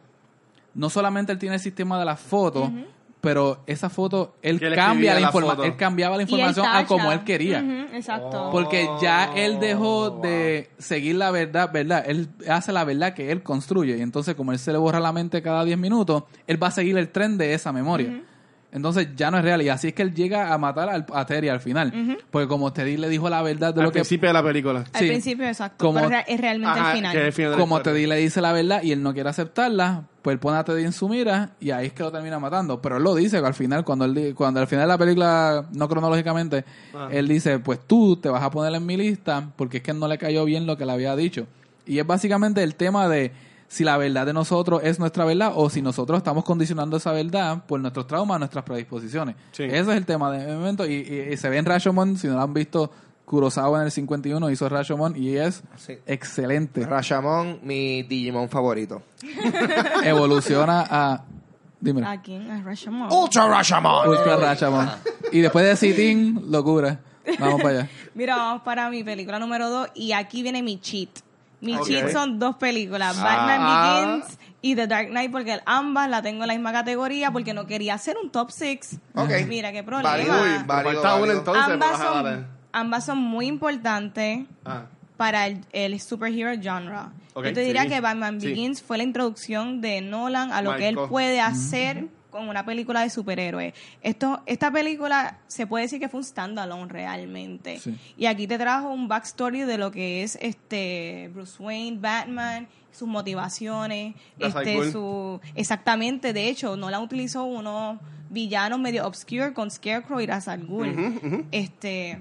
No 0.74 0.88
solamente 0.88 1.32
él 1.32 1.38
tiene 1.38 1.56
el 1.56 1.60
sistema 1.60 1.98
de 1.98 2.04
las 2.04 2.20
fotos, 2.20 2.70
pero 3.22 3.62
esa 3.68 3.88
foto, 3.88 4.34
él 4.42 4.58
cambia 4.74 5.14
la 5.14 5.20
la 5.20 5.32
foto. 5.32 5.62
él 5.62 5.76
cambiaba 5.76 6.16
la 6.16 6.24
información 6.24 6.66
a 6.66 6.84
como 6.86 7.12
él 7.12 7.22
quería. 7.22 7.60
Exacto. 7.94 8.48
Porque 8.50 8.88
ya 9.00 9.32
él 9.36 9.60
dejó 9.60 10.10
de 10.10 10.70
seguir 10.78 11.14
la 11.14 11.30
verdad, 11.30 11.70
¿verdad? 11.72 12.02
Él 12.04 12.30
hace 12.50 12.72
la 12.72 12.82
verdad 12.82 13.14
que 13.14 13.30
él 13.30 13.44
construye. 13.44 13.96
Y 13.96 14.02
entonces, 14.02 14.34
como 14.34 14.50
él 14.50 14.58
se 14.58 14.72
le 14.72 14.78
borra 14.78 14.98
la 14.98 15.12
mente 15.12 15.40
cada 15.40 15.64
10 15.64 15.78
minutos, 15.78 16.24
él 16.48 16.60
va 16.60 16.66
a 16.66 16.70
seguir 16.72 16.98
el 16.98 17.10
tren 17.10 17.38
de 17.38 17.54
esa 17.54 17.70
memoria. 17.70 18.24
Entonces 18.74 19.08
ya 19.14 19.30
no 19.30 19.36
es 19.36 19.44
real. 19.44 19.60
Y 19.60 19.68
así 19.68 19.88
es 19.88 19.94
que 19.94 20.00
él 20.02 20.14
llega 20.14 20.52
a 20.52 20.56
matar 20.56 20.88
al, 20.88 21.04
a 21.12 21.26
Terry 21.26 21.50
al 21.50 21.60
final. 21.60 22.18
Porque 22.30 22.48
como 22.48 22.72
Teddy 22.72 22.96
le 22.96 23.08
dijo 23.10 23.28
la 23.28 23.42
verdad 23.42 23.74
de 23.74 23.80
Al 23.80 23.84
lo 23.86 23.92
que... 23.92 23.98
principio 24.00 24.28
de 24.30 24.32
la 24.32 24.42
película. 24.42 24.84
Al 24.92 25.06
principio, 25.06 25.46
exacto. 25.46 25.84
Como- 25.84 26.00
pero 26.00 26.22
es 26.26 26.40
realmente 26.40 26.80
Ajá, 26.80 26.90
el 26.92 26.96
final. 26.96 27.12
que 27.12 27.18
es 27.20 27.24
el 27.26 27.32
final 27.34 27.50
de 27.52 27.56
la 27.58 27.60
Como 27.62 27.76
historia. 27.76 27.94
Teddy 27.98 28.06
le 28.06 28.16
dice 28.16 28.40
la 28.40 28.52
verdad 28.52 28.82
y 28.82 28.92
él 28.92 29.02
no 29.02 29.12
quiere 29.12 29.28
aceptarla, 29.28 30.04
pues 30.22 30.32
él 30.34 30.40
pone 30.40 30.56
a 30.56 30.64
Teddy 30.64 30.84
en 30.84 30.92
su 30.92 31.06
mira 31.08 31.50
y 31.60 31.70
ahí 31.70 31.88
es 31.88 31.92
que 31.92 32.02
lo 32.02 32.10
termina 32.10 32.38
matando. 32.38 32.80
Pero 32.80 32.96
él 32.96 33.02
lo 33.02 33.14
dice 33.14 33.36
al 33.36 33.52
final, 33.54 33.84
cuando 33.84 34.06
él 34.06 34.32
cuando 34.34 34.60
al 34.60 34.66
final 34.66 34.84
de 34.84 34.88
la 34.88 34.98
película, 34.98 35.66
no 35.74 35.88
cronológicamente, 35.88 36.64
Ah. 36.94 37.08
él 37.12 37.28
dice, 37.28 37.58
pues 37.58 37.78
tú 37.86 38.16
te 38.16 38.30
vas 38.30 38.42
a 38.42 38.50
poner 38.50 38.74
en 38.74 38.86
mi 38.86 38.96
lista 38.96 39.50
porque 39.56 39.76
es 39.78 39.82
que 39.82 39.92
no 39.92 40.08
le 40.08 40.16
cayó 40.16 40.44
bien 40.46 40.66
lo 40.66 40.78
que 40.78 40.86
le 40.86 40.92
había 40.92 41.14
dicho. 41.14 41.46
Y 41.84 41.98
es 41.98 42.06
básicamente 42.06 42.62
el 42.62 42.74
tema 42.76 43.06
de 43.08 43.32
si 43.72 43.84
la 43.84 43.96
verdad 43.96 44.26
de 44.26 44.34
nosotros 44.34 44.82
es 44.84 44.98
nuestra 44.98 45.24
verdad 45.24 45.52
o 45.54 45.70
si 45.70 45.80
nosotros 45.80 46.18
estamos 46.18 46.44
condicionando 46.44 46.98
esa 46.98 47.10
verdad 47.12 47.64
por 47.66 47.80
nuestros 47.80 48.06
traumas, 48.06 48.38
nuestras 48.38 48.64
predisposiciones. 48.64 49.34
Sí. 49.52 49.62
Ese 49.62 49.78
es 49.78 49.88
el 49.88 50.04
tema 50.04 50.30
de 50.30 50.54
momento 50.54 50.84
y, 50.86 50.92
y- 50.96 51.32
y 51.32 51.36
se 51.38 51.48
ve 51.48 51.56
en 51.56 51.64
Rashomon, 51.64 52.18
si 52.18 52.26
no 52.28 52.34
lo 52.34 52.42
han 52.42 52.52
visto, 52.52 52.90
Kurosawa 53.24 53.78
en 53.78 53.86
el 53.86 53.90
51 53.90 54.50
hizo 54.50 54.68
Rashomon 54.68 55.14
y 55.16 55.36
es 55.36 55.62
Sí. 55.76 55.94
excelente. 56.06 56.84
Rashamon, 56.84 57.60
mi 57.62 58.02
Digimon 58.02 58.50
favorito. 58.50 59.00
evoluciona 60.04 60.86
a. 60.90 61.24
Dime. 61.80 62.04
¿A 62.06 62.20
quién? 62.20 62.50
A 62.50 62.62
Rashomon. 62.62 63.10
Ultra 63.12 63.48
Rashamon. 63.48 64.08
Ultra 64.08 64.36
Rashomon. 64.36 64.90
Y 65.32 65.40
después 65.40 65.64
de 65.64 65.76
Sitin, 65.76 66.50
locura. 66.50 67.00
Vamos 67.38 67.62
para 67.62 67.78
allá. 67.80 67.90
Mira, 68.14 68.36
vamos 68.36 68.62
para 68.62 68.90
mi 68.90 69.02
película 69.02 69.38
número 69.38 69.70
dos 69.70 69.88
y 69.94 70.12
aquí 70.12 70.42
viene 70.42 70.62
mi 70.62 70.78
cheat. 70.78 71.08
Mi 71.62 71.76
Ok. 71.76 71.86
cheat 71.86 72.10
son 72.12 72.38
dos 72.38 72.56
películas, 72.56 73.16
Ah. 73.18 73.24
Batman 73.24 74.20
Begins 74.20 74.38
y 74.60 74.74
The 74.76 74.86
Dark 74.86 75.08
Knight, 75.08 75.30
porque 75.32 75.58
ambas 75.64 76.10
la 76.10 76.20
tengo 76.20 76.42
en 76.42 76.48
la 76.48 76.54
misma 76.54 76.72
categoría 76.72 77.30
porque 77.30 77.54
no 77.54 77.66
quería 77.66 77.94
hacer 77.94 78.16
un 78.22 78.30
top 78.30 78.50
six. 78.50 78.98
Ok. 79.14 79.30
Mira 79.48 79.72
qué 79.72 79.82
problema. 79.82 80.10
Válido, 80.10 80.34
Uy, 80.34 80.62
Válido, 80.66 81.32
entonces. 81.32 81.64
ambas, 81.64 81.98
son, 81.98 82.46
ambas 82.72 83.04
son 83.06 83.18
muy 83.18 83.46
importantes 83.46 84.44
Ah, 84.64 84.82
para 85.16 85.46
el, 85.46 85.64
el 85.72 85.98
superhero 86.00 86.50
genre. 86.60 86.96
Yo 87.34 87.52
te 87.54 87.60
diría 87.62 87.82
sí. 87.84 87.88
que 87.88 88.00
Batman 88.00 88.40
Sí. 88.40 88.48
Begins 88.48 88.82
fue 88.82 88.98
la 88.98 89.04
introducción 89.04 89.80
de 89.80 90.00
Nolan 90.02 90.52
a 90.52 90.60
lo 90.62 90.76
que 90.76 90.88
él 90.88 90.98
puede 91.08 91.40
hacer 91.40 92.06
con 92.32 92.48
una 92.48 92.64
película 92.64 93.02
de 93.02 93.10
superhéroes. 93.10 93.74
Esto, 94.02 94.42
esta 94.46 94.72
película 94.72 95.38
se 95.46 95.68
puede 95.68 95.84
decir 95.84 96.00
que 96.00 96.08
fue 96.08 96.18
un 96.18 96.24
standalone 96.24 96.90
realmente. 96.90 97.78
Sí. 97.78 97.96
Y 98.16 98.26
aquí 98.26 98.48
te 98.48 98.58
trajo 98.58 98.90
un 98.90 99.06
backstory 99.06 99.60
de 99.60 99.78
lo 99.78 99.92
que 99.92 100.24
es 100.24 100.36
este 100.42 101.30
Bruce 101.32 101.62
Wayne, 101.62 101.98
Batman, 102.00 102.66
sus 102.90 103.06
motivaciones, 103.06 104.14
este 104.38 104.90
su 104.90 105.40
exactamente, 105.54 106.32
de 106.32 106.48
hecho, 106.48 106.76
Nolan 106.76 107.02
utilizó 107.02 107.44
unos 107.44 107.98
villanos 108.30 108.78
medio 108.80 109.06
obscure 109.06 109.52
con 109.52 109.70
Scarecrow 109.70 110.18
y 110.20 110.26
Ra's 110.26 110.48
al 110.48 110.66
Ghul. 110.66 111.46
Este 111.52 112.18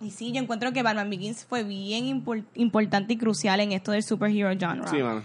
y 0.00 0.10
sí, 0.10 0.30
yo 0.32 0.42
encuentro 0.42 0.72
que 0.72 0.82
Batman 0.82 1.08
Begins 1.08 1.44
fue 1.46 1.64
bien 1.64 2.04
impor- 2.04 2.44
importante 2.54 3.14
y 3.14 3.16
crucial 3.16 3.60
en 3.60 3.72
esto 3.72 3.92
del 3.92 4.02
superhero 4.02 4.50
genre. 4.58 4.86
sí, 4.88 4.98
mano. 4.98 5.22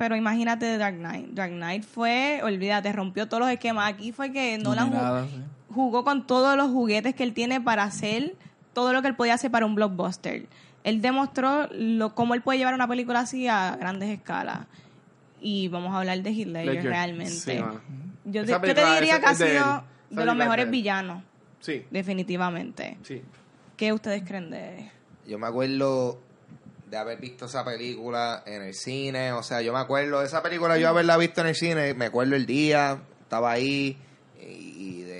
Pero 0.00 0.16
imagínate 0.16 0.64
de 0.64 0.78
Dark 0.78 0.96
Knight. 0.96 1.26
Dark 1.32 1.52
Knight 1.52 1.82
fue, 1.84 2.40
olvídate, 2.42 2.90
rompió 2.90 3.28
todos 3.28 3.42
los 3.42 3.50
esquemas. 3.50 3.92
Aquí 3.92 4.12
fue 4.12 4.32
que 4.32 4.56
Nolan 4.56 4.86
ju- 4.88 4.92
Dominada, 4.92 5.26
sí. 5.26 5.42
jugó 5.74 6.04
con 6.04 6.26
todos 6.26 6.56
los 6.56 6.70
juguetes 6.70 7.14
que 7.14 7.22
él 7.22 7.34
tiene 7.34 7.60
para 7.60 7.82
hacer 7.82 8.34
todo 8.72 8.94
lo 8.94 9.02
que 9.02 9.08
él 9.08 9.14
podía 9.14 9.34
hacer 9.34 9.50
para 9.50 9.66
un 9.66 9.74
blockbuster. 9.74 10.46
Él 10.84 11.02
demostró 11.02 11.68
lo, 11.72 12.14
cómo 12.14 12.32
él 12.32 12.40
puede 12.40 12.58
llevar 12.58 12.72
una 12.72 12.88
película 12.88 13.20
así 13.20 13.46
a 13.46 13.76
grandes 13.78 14.08
escalas. 14.08 14.60
Y 15.38 15.68
vamos 15.68 15.92
a 15.92 15.98
hablar 15.98 16.22
de 16.22 16.30
Ledger, 16.30 16.48
Ledger. 16.48 16.84
realmente. 16.84 17.32
Sí, 17.34 17.58
yo, 18.24 18.44
te, 18.46 18.52
yo 18.52 18.58
te 18.58 18.60
película 18.60 18.94
diría 18.94 19.20
que 19.20 19.26
ha 19.26 19.34
de 19.34 19.44
él. 19.44 19.52
sido 19.58 19.84
de 20.08 20.24
los 20.24 20.34
mejores 20.34 20.64
de 20.64 20.70
él. 20.70 20.70
villanos, 20.70 21.22
Sí, 21.60 21.84
definitivamente. 21.90 22.96
sí. 23.02 23.20
¿Qué 23.76 23.92
ustedes 23.92 24.22
creen 24.26 24.50
de 24.50 24.90
Yo 25.26 25.38
me 25.38 25.46
acuerdo 25.46 26.18
de 26.90 26.96
haber 26.96 27.18
visto 27.20 27.46
esa 27.46 27.64
película 27.64 28.42
en 28.46 28.62
el 28.62 28.74
cine. 28.74 29.32
O 29.32 29.42
sea, 29.42 29.60
yo 29.62 29.72
me 29.72 29.78
acuerdo 29.78 30.20
de 30.20 30.26
esa 30.26 30.42
película, 30.42 30.76
yo 30.76 30.88
haberla 30.88 31.16
visto 31.16 31.40
en 31.40 31.46
el 31.46 31.54
cine. 31.54 31.94
Me 31.94 32.06
acuerdo 32.06 32.34
el 32.36 32.46
día, 32.46 33.00
estaba 33.22 33.52
ahí 33.52 33.96
y, 34.40 35.02
de, 35.02 35.10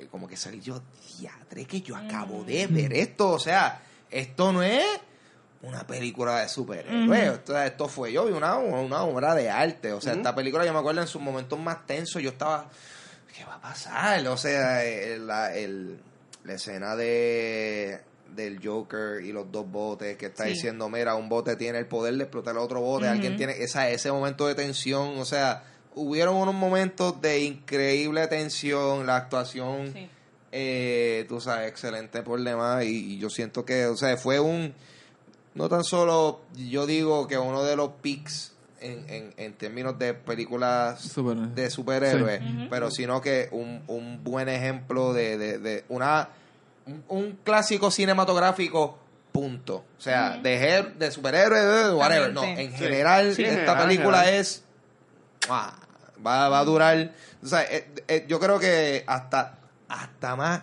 de- 0.00 0.08
como 0.10 0.26
que 0.26 0.36
salí 0.36 0.60
yo, 0.60 0.80
diadre, 1.18 1.66
que 1.66 1.80
yo 1.82 1.94
acabo 1.96 2.42
de 2.44 2.66
ver 2.68 2.92
esto. 2.94 3.30
O 3.30 3.38
sea, 3.38 3.82
esto 4.10 4.52
no 4.52 4.62
es 4.62 4.84
una 5.60 5.86
película 5.86 6.40
de 6.40 6.48
superhéroes. 6.48 7.34
esto, 7.34 7.60
esto 7.60 7.88
fue 7.88 8.12
yo, 8.12 8.24
vi 8.26 8.32
una, 8.32 8.56
una 8.56 9.02
obra 9.02 9.34
de 9.34 9.50
arte. 9.50 9.92
O 9.92 10.00
sea, 10.00 10.14
esta 10.14 10.34
película 10.34 10.64
yo 10.64 10.72
me 10.72 10.78
acuerdo 10.78 11.02
en 11.02 11.08
sus 11.08 11.20
momentos 11.20 11.58
más 11.58 11.84
tensos, 11.86 12.22
yo 12.22 12.30
estaba, 12.30 12.68
¿qué 13.36 13.44
va 13.44 13.56
a 13.56 13.60
pasar? 13.60 14.26
O 14.28 14.36
sea, 14.38 14.84
el- 14.84 15.26
la, 15.26 15.54
el- 15.54 16.00
la 16.44 16.54
escena 16.54 16.96
de 16.96 18.00
del 18.34 18.60
Joker 18.64 19.22
y 19.24 19.32
los 19.32 19.50
dos 19.50 19.70
botes 19.70 20.16
que 20.16 20.26
está 20.26 20.44
Sí. 20.44 20.50
diciendo, 20.50 20.88
mira, 20.88 21.14
un 21.14 21.28
bote 21.28 21.56
tiene 21.56 21.78
el 21.78 21.86
poder 21.86 22.16
de 22.16 22.24
explotar 22.24 22.54
el 22.54 22.58
otro 22.60 22.80
bote, 22.80 23.08
alguien 23.08 23.36
tiene 23.36 23.52
esa, 23.62 23.88
ese 23.90 24.10
momento 24.12 24.46
de 24.46 24.54
tensión, 24.54 25.18
o 25.18 25.24
sea, 25.24 25.64
hubieron 25.94 26.36
unos 26.36 26.54
momentos 26.54 27.20
de 27.20 27.40
increíble 27.40 28.26
tensión, 28.28 29.06
la 29.06 29.16
actuación, 29.16 29.92
Sí. 29.92 30.08
eh, 30.52 31.26
tú 31.28 31.40
sabes, 31.40 31.68
excelente 31.68 32.22
por 32.22 32.40
demás, 32.42 32.84
y, 32.84 33.14
y 33.14 33.18
yo 33.18 33.28
siento 33.30 33.64
que, 33.64 33.86
o 33.86 33.96
sea, 33.96 34.16
fue 34.16 34.38
un, 34.40 34.72
no 35.54 35.68
tan 35.68 35.82
solo, 35.84 36.40
yo 36.56 36.86
digo 36.86 37.26
que 37.26 37.36
uno 37.38 37.64
de 37.64 37.74
los 37.76 37.90
pics 38.00 38.52
en, 38.80 39.04
en, 39.10 39.34
en 39.36 39.54
términos 39.54 39.98
de 39.98 40.14
películas 40.14 41.00
Super- 41.00 41.36
de 41.36 41.68
superhéroes, 41.68 42.40
pero 42.70 42.92
sino 42.92 43.20
que 43.20 43.48
un, 43.50 43.82
un 43.88 44.22
buen 44.22 44.48
ejemplo 44.48 45.12
de, 45.12 45.36
de, 45.36 45.58
de 45.58 45.84
una 45.88 46.28
un, 46.88 47.04
un 47.08 47.38
clásico 47.44 47.90
cinematográfico 47.90 48.98
punto. 49.32 49.84
O 49.96 50.00
sea, 50.00 50.38
de, 50.38 50.56
her- 50.60 50.94
de 50.94 51.10
superhéroes, 51.10 51.62
de 51.88 51.94
whatever. 51.94 52.32
No, 52.32 52.42
en 52.44 52.56
Sí. 52.72 52.76
general, 52.78 53.34
Sí, 53.34 53.42
esta 53.44 53.54
general, 53.56 53.86
película 53.86 54.18
general. 54.20 54.40
es... 54.40 54.64
¡mua! 55.48 55.74
Va, 56.26 56.48
va 56.48 56.58
a 56.58 56.64
durar... 56.64 57.12
O 57.42 57.46
sea, 57.46 57.62
eh, 57.62 57.88
eh, 58.08 58.24
yo 58.28 58.40
creo 58.40 58.58
que 58.58 59.04
hasta, 59.06 59.58
hasta 59.88 60.34
más 60.34 60.62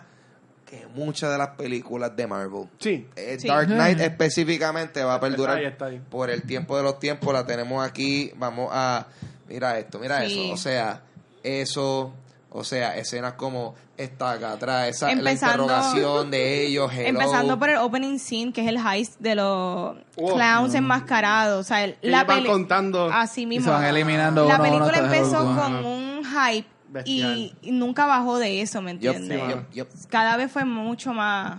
que 0.66 0.84
muchas 0.88 1.30
de 1.30 1.38
las 1.38 1.50
películas 1.50 2.14
de 2.16 2.26
Marvel. 2.26 2.68
Sí. 2.78 3.08
Eh, 3.16 3.36
Sí. 3.40 3.46
Dark 3.48 3.68
Knight 3.68 4.00
específicamente 4.00 5.02
va 5.04 5.14
a 5.14 5.20
perdurar 5.20 5.56
Está 5.62 5.86
ahí, 5.86 5.94
está 5.94 6.02
ahí. 6.02 6.02
por 6.10 6.28
el 6.28 6.42
tiempo 6.42 6.76
de 6.76 6.82
los 6.82 6.98
tiempos. 6.98 7.32
La 7.32 7.46
tenemos 7.46 7.86
aquí. 7.86 8.32
Vamos 8.36 8.68
a. 8.72 9.06
Mira 9.48 9.78
esto, 9.78 9.98
mira 10.00 10.26
Sí. 10.26 10.42
eso. 10.44 10.52
O 10.52 10.56
sea, 10.56 11.02
eso. 11.44 12.12
O 12.56 12.64
sea, 12.64 12.96
escenas 12.96 13.34
como 13.34 13.74
esta 13.96 14.32
acá 14.32 14.52
atrás, 14.52 14.88
esa, 14.88 15.14
la 15.14 15.32
interrogación 15.32 16.30
de 16.30 16.66
ellos, 16.66 16.90
hello. 16.92 17.08
Empezando 17.08 17.58
por 17.58 17.70
el 17.70 17.76
opening 17.76 18.18
scene, 18.18 18.52
que 18.52 18.62
es 18.62 18.68
el 18.68 18.78
heist 18.78 19.20
de 19.20 19.34
los 19.34 19.96
Wow. 20.16 20.34
clowns 20.34 20.74
enmascarados. 20.74 21.60
O 21.60 21.64
sea, 21.64 21.84
el- 21.84 21.96
la 22.02 22.24
van 22.24 22.44
contando. 22.44 23.10
Así 23.12 23.42
Y 23.42 23.46
mismo. 23.46 23.66
se 23.66 23.70
van 23.70 23.84
eliminando 23.84 24.46
La 24.48 24.54
uno 24.56 24.64
película 24.64 24.98
empezó 24.98 25.38
con 25.54 25.84
un 25.84 26.22
hype 26.24 26.66
y, 27.04 27.52
nunca 27.64 28.06
bajó 28.06 28.38
de 28.38 28.62
eso, 28.62 28.80
¿me 28.80 28.92
entiendes? 28.92 29.38
Sí, 29.38 29.52
yup, 29.52 29.72
yup. 29.72 29.88
Cada 30.08 30.36
vez 30.36 30.50
fue 30.50 30.64
mucho 30.64 31.12
más 31.12 31.58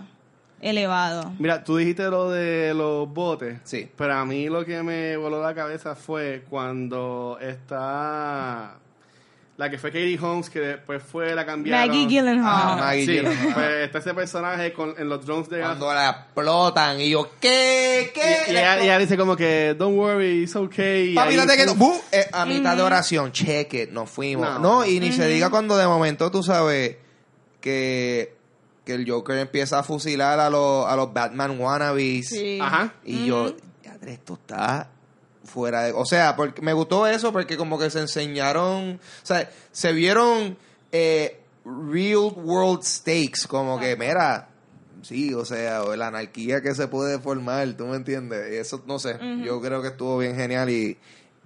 elevado. 0.60 1.32
Mira, 1.38 1.62
tú 1.62 1.76
dijiste 1.76 2.02
lo 2.10 2.30
de 2.30 2.74
los 2.74 3.08
botes. 3.08 3.60
Sí. 3.62 3.88
Pero 3.96 4.14
a 4.14 4.24
mí 4.24 4.48
lo 4.48 4.64
que 4.64 4.82
me 4.82 5.16
voló 5.16 5.40
la 5.40 5.54
cabeza 5.54 5.94
fue 5.94 6.44
cuando 6.50 7.38
está 7.40 8.78
la 9.58 9.68
que 9.68 9.76
fue 9.76 9.90
Katie 9.90 10.16
Holmes, 10.22 10.48
que 10.48 10.60
después 10.60 11.02
fue 11.02 11.34
la 11.34 11.44
cambiaron. 11.44 11.88
Maggie 11.88 12.06
Gyllenhaal. 12.06 12.44
Ah, 12.46 12.76
Maggie 12.78 13.06
Sí, 13.06 13.12
Gyllenhaal. 13.16 13.54
pues 13.54 13.66
está 13.86 13.98
ese 13.98 14.14
personaje 14.14 14.72
con, 14.72 14.94
en 14.96 15.08
los 15.08 15.26
drones 15.26 15.48
de 15.48 15.60
Cuando 15.60 15.92
la 15.92 16.10
explotan 16.10 17.00
y 17.00 17.10
yo, 17.10 17.28
¿qué? 17.40 18.12
¿Qué? 18.14 18.44
Y, 18.46 18.52
y 18.52 18.56
ella, 18.56 18.80
y 18.80 18.84
ella 18.84 18.98
dice 18.98 19.16
como 19.16 19.34
que, 19.34 19.74
don't 19.76 19.98
worry, 19.98 20.44
it's 20.44 20.54
okay. 20.54 21.10
y 21.10 21.14
Papi, 21.16 21.36
ahí, 21.36 21.56
que 21.56 21.66
¡bu! 21.72 22.00
Eh, 22.12 22.28
a 22.32 22.46
mitad 22.46 22.76
de 22.76 22.82
oración, 22.82 23.32
cheque, 23.32 23.88
nos 23.90 24.08
fuimos. 24.08 24.48
No. 24.48 24.58
No, 24.60 24.86
y 24.86 25.00
ni 25.00 25.10
se 25.10 25.26
diga 25.26 25.50
cuando 25.50 25.76
de 25.76 25.88
momento 25.88 26.30
tú 26.30 26.44
sabes 26.44 26.96
que, 27.60 28.36
que 28.84 28.94
el 28.94 29.10
Joker 29.10 29.38
empieza 29.38 29.80
a 29.80 29.82
fusilar 29.82 30.38
a 30.38 30.50
los, 30.50 30.86
a 30.86 30.94
los 30.94 31.12
Batman 31.12 31.58
wannabes. 31.58 32.28
Sí. 32.28 32.60
Ajá. 32.62 32.94
Y 33.04 33.26
yo, 33.26 33.56
ya 33.82 33.98
esto 34.06 34.34
está 34.34 34.88
fuera 35.48 35.82
de... 35.82 35.92
O 35.92 36.04
sea, 36.04 36.36
porque 36.36 36.62
me 36.62 36.72
gustó 36.72 37.06
eso 37.06 37.32
porque 37.32 37.56
como 37.56 37.78
que 37.78 37.90
se 37.90 38.00
enseñaron, 38.00 39.00
o 39.22 39.26
sea, 39.26 39.50
se 39.72 39.92
vieron 39.92 40.56
eh, 40.92 41.40
real 41.64 42.32
world 42.36 42.82
stakes, 42.84 43.46
como 43.48 43.78
que, 43.80 43.96
mira, 43.96 44.48
sí, 45.02 45.34
o 45.34 45.44
sea, 45.44 45.82
o 45.82 45.96
la 45.96 46.08
anarquía 46.08 46.60
que 46.62 46.74
se 46.74 46.88
puede 46.88 47.18
formar, 47.18 47.68
¿tú 47.76 47.86
me 47.86 47.96
entiendes? 47.96 48.52
Y 48.52 48.56
eso, 48.56 48.82
no 48.86 48.98
sé, 48.98 49.18
yo 49.44 49.60
creo 49.60 49.82
que 49.82 49.88
estuvo 49.88 50.18
bien 50.18 50.36
genial 50.36 50.70
y 50.70 50.96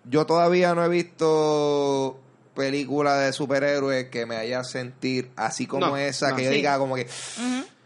yo 0.04 0.26
todavía 0.26 0.74
no 0.74 0.84
he 0.84 0.88
visto 0.88 2.18
película 2.54 3.16
de 3.18 3.32
superhéroes 3.32 4.08
que 4.10 4.26
me 4.26 4.36
haya 4.36 4.62
sentir 4.64 5.30
así 5.36 5.66
como 5.66 5.86
No, 5.86 5.96
esa, 5.96 6.30
no. 6.30 6.36
que 6.36 6.44
yo 6.44 6.50
diga 6.50 6.76
como 6.78 6.96
que, 6.96 7.06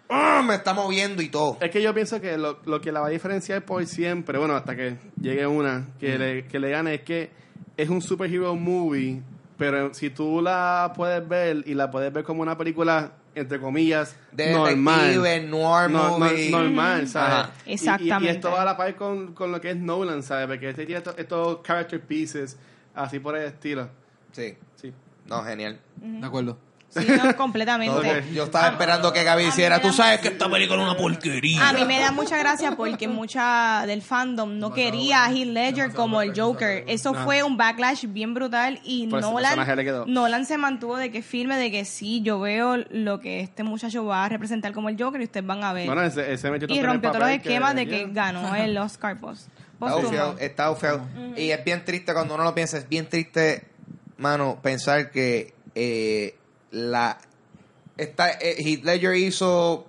"Ah, 0.08 0.42
me 0.46 0.54
está 0.54 0.72
moviendo 0.74 1.22
y 1.22 1.28
todo. 1.28 1.58
Es 1.60 1.70
que 1.70 1.82
yo 1.82 1.92
pienso 1.94 2.20
que 2.20 2.36
lo, 2.38 2.58
lo 2.64 2.80
que 2.80 2.92
la 2.92 3.00
va 3.00 3.06
a 3.08 3.10
diferenciar 3.10 3.64
por 3.64 3.84
siempre, 3.86 4.38
bueno, 4.38 4.54
hasta 4.54 4.76
que 4.76 4.96
llegue 5.20 5.46
una 5.46 5.86
que, 5.98 6.18
le, 6.18 6.44
que 6.46 6.58
le 6.58 6.70
gane, 6.70 6.94
es 6.94 7.00
que 7.02 7.30
es 7.76 7.88
un 7.88 8.00
superhero 8.02 8.54
movie, 8.54 9.22
pero 9.58 9.92
si 9.94 10.10
tú 10.10 10.40
la 10.42 10.92
puedes 10.94 11.26
ver 11.28 11.62
y 11.66 11.74
la 11.74 11.90
puedes 11.90 12.12
ver 12.12 12.24
como 12.24 12.42
una 12.42 12.56
película, 12.56 13.12
entre 13.34 13.60
comillas, 13.60 14.16
normal. 14.32 15.00
Detective, 15.14 15.40
noir 15.48 15.90
No- 15.90 16.10
no- 16.10 16.18
movie. 16.18 16.50
normal, 16.50 17.06
¿sabes? 17.08 17.32
Ajá. 17.34 17.50
Y- 17.64 17.68
y- 17.68 17.72
Y, 17.72 17.74
Exactamente. 17.74 18.30
esto 18.30 18.50
va 18.50 18.62
a 18.62 18.64
la 18.64 18.76
par 18.76 18.94
con, 18.96 19.34
con 19.34 19.52
lo 19.52 19.60
que 19.60 19.70
es 19.70 19.76
Nolan, 19.76 20.22
¿sabes? 20.22 20.46
Porque 20.46 20.70
este 20.70 20.86
tiene 20.86 20.98
estos, 20.98 21.18
estos 21.18 21.62
character 21.62 22.00
pieces, 22.00 22.58
así 22.94 23.18
por 23.18 23.36
el 23.36 23.44
estilo. 23.46 23.88
Sí. 24.32 24.54
Sí. 24.76 24.92
No, 25.26 25.42
genial. 25.42 25.78
De 25.96 26.26
acuerdo. 26.26 26.56
Sí, 26.96 27.06
no, 27.08 27.36
completamente. 27.36 28.22
No, 28.22 28.32
yo 28.32 28.44
estaba 28.44 28.68
esperando 28.68 29.12
que 29.12 29.24
Gaby 29.24 29.44
hiciera. 29.46 29.80
Tú 29.80 29.92
sabes 29.92 30.20
que 30.20 30.28
esta 30.28 30.50
película 30.50 30.82
es 30.82 30.88
una 30.88 30.96
porquería. 30.96 31.68
A 31.68 31.72
mí 31.72 31.84
me 31.84 31.98
da 31.98 32.12
mucha 32.12 32.38
gracia 32.38 32.72
porque 32.76 33.08
mucha 33.08 33.84
del 33.86 34.02
fandom 34.02 34.58
no 34.58 34.72
quería 34.72 35.24
a 35.24 35.32
Heath 35.32 35.48
Ledger 35.48 35.92
como 35.92 36.22
el 36.22 36.38
Joker. 36.38 36.84
Eso 36.86 37.14
fue 37.14 37.42
un 37.42 37.56
backlash 37.56 38.06
bien 38.06 38.34
brutal 38.34 38.80
y 38.84 39.06
Nolan. 39.06 39.58
Nolan 40.06 40.46
se 40.46 40.58
mantuvo 40.58 40.96
de 40.96 41.10
que 41.10 41.22
firme 41.22 41.56
de 41.56 41.70
que 41.70 41.84
sí, 41.84 42.22
yo 42.22 42.40
veo 42.40 42.76
lo 42.90 43.20
que 43.20 43.40
este 43.40 43.62
muchacho 43.62 44.04
va 44.04 44.24
a 44.24 44.28
representar 44.28 44.72
como 44.72 44.88
el 44.88 45.00
Joker 45.00 45.20
y 45.20 45.24
ustedes 45.24 45.46
van 45.46 45.64
a 45.64 45.72
ver. 45.72 45.86
Bueno, 45.86 46.02
ese, 46.02 46.32
ese 46.32 46.50
metió 46.50 46.68
y 46.68 46.82
rompió 46.82 47.10
todos 47.10 47.24
los 47.24 47.34
esquemas 47.34 47.74
de 47.74 47.86
que 47.86 47.98
yeah. 47.98 48.08
ganó 48.08 48.54
el 48.54 48.76
Oscar 48.78 49.18
post. 49.18 49.48
Está 49.76 49.78
póstumo. 49.78 50.08
feo, 50.08 50.36
está 50.38 50.74
feo. 50.74 51.06
Y 51.36 51.50
es 51.50 51.64
bien 51.64 51.84
triste 51.84 52.14
cuando 52.14 52.34
uno 52.34 52.44
lo 52.44 52.54
piensa. 52.54 52.78
Es 52.78 52.88
bien 52.88 53.08
triste, 53.08 53.66
mano, 54.16 54.58
pensar 54.62 55.10
que 55.10 55.54
eh, 55.74 56.36
la. 56.70 57.18
Esta, 57.96 58.30
eh, 58.32 58.56
Heath 58.58 58.84
Ledger 58.84 59.14
hizo. 59.16 59.86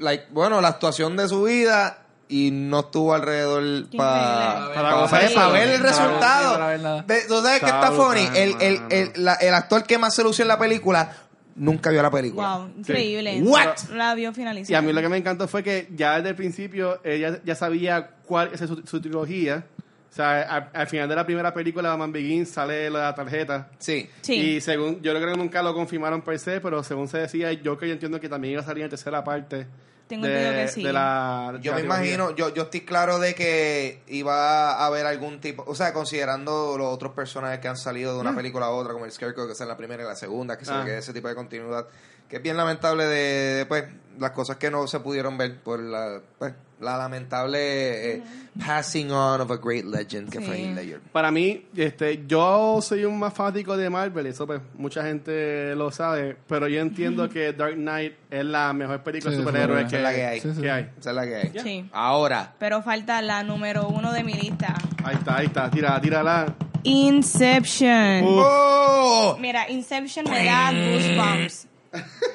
like, 0.00 0.26
bueno, 0.30 0.60
la 0.60 0.68
actuación 0.68 1.16
de 1.16 1.28
su 1.28 1.42
vida. 1.44 1.96
Y 2.28 2.52
no 2.52 2.80
estuvo 2.80 3.12
alrededor 3.12 3.88
para. 3.96 4.70
Para 4.72 5.48
ver, 5.50 5.68
el 5.68 5.80
resultado. 5.80 6.52
para 6.52 6.66
ver 6.68 6.80
nada. 6.80 7.04
Ve, 7.04 7.22
¿Tú 7.26 7.42
sabes 7.42 7.58
que 7.58 7.66
Está 7.66 7.90
funny? 7.90 8.20
El, 8.36 8.54
el, 8.60 8.80
el, 8.90 9.12
la- 9.16 9.34
el 9.34 9.52
actor 9.52 9.82
que 9.82 9.98
más 9.98 10.14
se 10.14 10.22
lució 10.22 10.42
en 10.42 10.48
la 10.48 10.58
película 10.58 11.12
nunca 11.56 11.90
vio 11.90 12.00
la 12.02 12.10
película. 12.10 12.56
Wow, 12.58 12.68
increíble. 12.78 13.42
What? 13.42 13.78
La 13.94 14.14
vio 14.14 14.32
finalizada. 14.32 14.72
Y 14.72 14.74
a 14.76 14.80
mí 14.80 14.92
lo 14.92 15.00
que 15.00 15.08
me 15.08 15.16
encantó 15.16 15.48
fue 15.48 15.64
que 15.64 15.88
ya 15.96 16.16
desde 16.18 16.30
el 16.30 16.36
principio 16.36 17.00
ella 17.02 17.40
ya 17.44 17.56
sabía 17.56 18.10
cuál 18.24 18.50
es 18.54 18.60
su, 18.60 18.80
su 18.86 19.00
trilogía. 19.00 19.66
O 20.10 20.12
sea, 20.12 20.40
al, 20.42 20.70
al 20.74 20.86
final 20.88 21.08
de 21.08 21.14
la 21.14 21.24
primera 21.24 21.54
película, 21.54 21.90
Batman 21.90 22.10
Begins, 22.10 22.50
sale 22.50 22.90
la 22.90 23.14
tarjeta. 23.14 23.70
Sí. 23.78 24.10
Sí. 24.22 24.34
Y 24.34 24.60
según, 24.60 25.00
yo 25.02 25.14
creo 25.14 25.30
que 25.32 25.36
nunca 25.38 25.62
lo 25.62 25.72
confirmaron 25.72 26.22
per 26.22 26.38
se, 26.40 26.60
pero 26.60 26.82
según 26.82 27.06
se 27.06 27.18
decía, 27.18 27.52
yo 27.52 27.78
que 27.78 27.86
yo 27.86 27.92
entiendo 27.92 28.18
que 28.20 28.28
también 28.28 28.52
iba 28.54 28.62
a 28.62 28.64
salir 28.64 28.82
en 28.84 28.90
tercera 28.90 29.22
parte. 29.22 29.68
Tengo 30.08 30.26
de, 30.26 30.32
entendido 30.32 30.62
que 30.64 30.68
sí. 30.72 30.82
de 30.82 30.92
la, 30.92 31.50
de 31.52 31.60
Yo 31.60 31.70
la 31.70 31.76
me 31.76 31.82
trilogía. 31.82 31.84
imagino, 32.14 32.34
yo, 32.34 32.52
yo 32.52 32.64
estoy 32.64 32.80
claro 32.80 33.20
de 33.20 33.36
que 33.36 34.02
iba 34.08 34.72
a 34.72 34.86
haber 34.86 35.06
algún 35.06 35.40
tipo, 35.40 35.62
o 35.64 35.76
sea, 35.76 35.92
considerando 35.92 36.76
los 36.76 36.92
otros 36.92 37.12
personajes 37.12 37.60
que 37.60 37.68
han 37.68 37.76
salido 37.76 38.14
de 38.14 38.20
una 38.20 38.34
película 38.34 38.66
a 38.66 38.70
otra, 38.70 38.92
como 38.92 39.04
el 39.04 39.12
Scarecrow, 39.12 39.46
que 39.46 39.52
es 39.52 39.60
en 39.60 39.68
la 39.68 39.76
primera 39.76 40.02
y 40.02 40.06
la 40.06 40.16
segunda, 40.16 40.58
que 40.58 40.64
se 40.64 40.72
Ah. 40.72 40.78
ve 40.80 40.86
que 40.86 40.98
ese 40.98 41.12
tipo 41.12 41.28
de 41.28 41.36
continuidad, 41.36 41.86
que 42.28 42.36
es 42.38 42.42
bien 42.42 42.56
lamentable 42.56 43.04
de, 43.06 43.54
de, 43.58 43.66
pues, 43.66 43.84
las 44.18 44.32
cosas 44.32 44.56
que 44.56 44.68
no 44.72 44.84
se 44.88 44.98
pudieron 44.98 45.38
ver 45.38 45.60
por 45.60 45.78
la, 45.78 46.20
pues, 46.40 46.52
la 46.80 46.96
lamentable 46.96 48.14
eh, 48.16 48.22
passing 48.64 49.10
on 49.10 49.40
of 49.40 49.50
a 49.50 49.56
great 49.56 49.84
legend 49.84 50.30
que 50.30 50.38
Sí. 50.40 50.44
fue 50.44 50.56
Heath 50.58 50.74
Ledger. 50.74 51.00
Para 51.12 51.30
mí, 51.30 51.66
este, 51.76 52.24
yo 52.26 52.80
soy 52.82 53.04
un 53.04 53.18
más 53.18 53.32
fanático 53.34 53.76
de 53.76 53.88
Marvel, 53.90 54.26
eso 54.26 54.46
pues 54.46 54.60
mucha 54.74 55.04
gente 55.04 55.74
lo 55.76 55.90
sabe, 55.90 56.36
pero 56.48 56.66
yo 56.68 56.80
entiendo 56.80 57.28
que 57.28 57.52
Dark 57.52 57.74
Knight 57.74 58.14
es 58.30 58.44
la 58.44 58.72
mejor 58.72 59.02
película 59.02 59.30
Sí, 59.32 59.38
de 59.38 59.44
superhéroes 59.44 59.88
que, 59.90 59.96
es 59.96 60.02
la 60.02 60.14
que 60.14 60.24
hay. 60.24 60.40
Sí, 60.40 60.50
sí. 60.54 60.60
que 60.62 60.70
hay. 60.70 60.90
Esa 60.98 61.10
es 61.10 61.16
la 61.16 61.24
que 61.26 61.36
hay. 61.36 61.52
Sí. 61.62 61.88
Ahora, 61.92 62.54
Pero 62.58 62.82
falta 62.82 63.20
la 63.22 63.42
número 63.42 63.88
uno 63.88 64.12
de 64.12 64.24
mi 64.24 64.34
lista. 64.34 64.74
Ahí 65.04 65.16
está, 65.16 65.36
ahí 65.38 65.46
está, 65.46 65.70
tira, 65.70 66.00
tírala. 66.00 66.54
Inception. 66.82 68.22
¡Oh! 68.24 69.36
Mira, 69.38 69.68
Inception 69.70 70.24
me 70.30 70.44
da 70.44 70.72
goosebumps. 70.72 71.66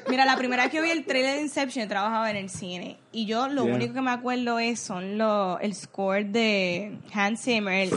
Mira, 0.10 0.26
la 0.26 0.36
primera 0.38 0.64
vez 0.64 0.72
que 0.72 0.82
vi 0.82 0.90
el 0.90 1.06
trailer 1.06 1.36
de 1.36 1.42
Inception 1.42 1.88
trabajaba 1.88 2.30
en 2.30 2.36
el 2.36 2.50
cine 2.50 2.98
y 3.12 3.26
yo 3.26 3.48
lo 3.48 3.64
Yeah. 3.66 3.76
único 3.76 3.94
que 3.94 4.02
me 4.02 4.12
acuerdo 4.12 4.60
es 4.60 4.80
son 4.82 5.18
los 5.18 5.58
el 5.62 5.74
score 5.74 6.26
de 6.26 6.98
Hans 7.14 7.42
Zimmer. 7.42 7.88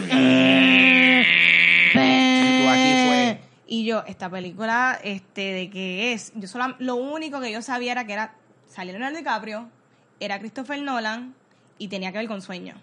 el-. 1.94 3.38
Y 3.66 3.84
yo 3.84 4.02
esta 4.06 4.30
película 4.30 4.98
este 5.02 5.52
de 5.52 5.70
qué 5.70 6.12
es? 6.14 6.32
Yo 6.36 6.48
solo 6.48 6.74
lo 6.78 6.96
único 6.96 7.40
que 7.40 7.52
yo 7.52 7.60
sabía 7.60 7.92
era 7.92 8.06
que 8.06 8.14
era 8.14 8.34
salió 8.66 8.92
Leonardo 8.92 9.18
DiCaprio, 9.18 9.68
era 10.20 10.38
Christopher 10.38 10.80
Nolan 10.80 11.34
y 11.78 11.88
tenía 11.88 12.10
que 12.12 12.18
ver 12.18 12.28
con 12.28 12.40
sueño. 12.40 12.74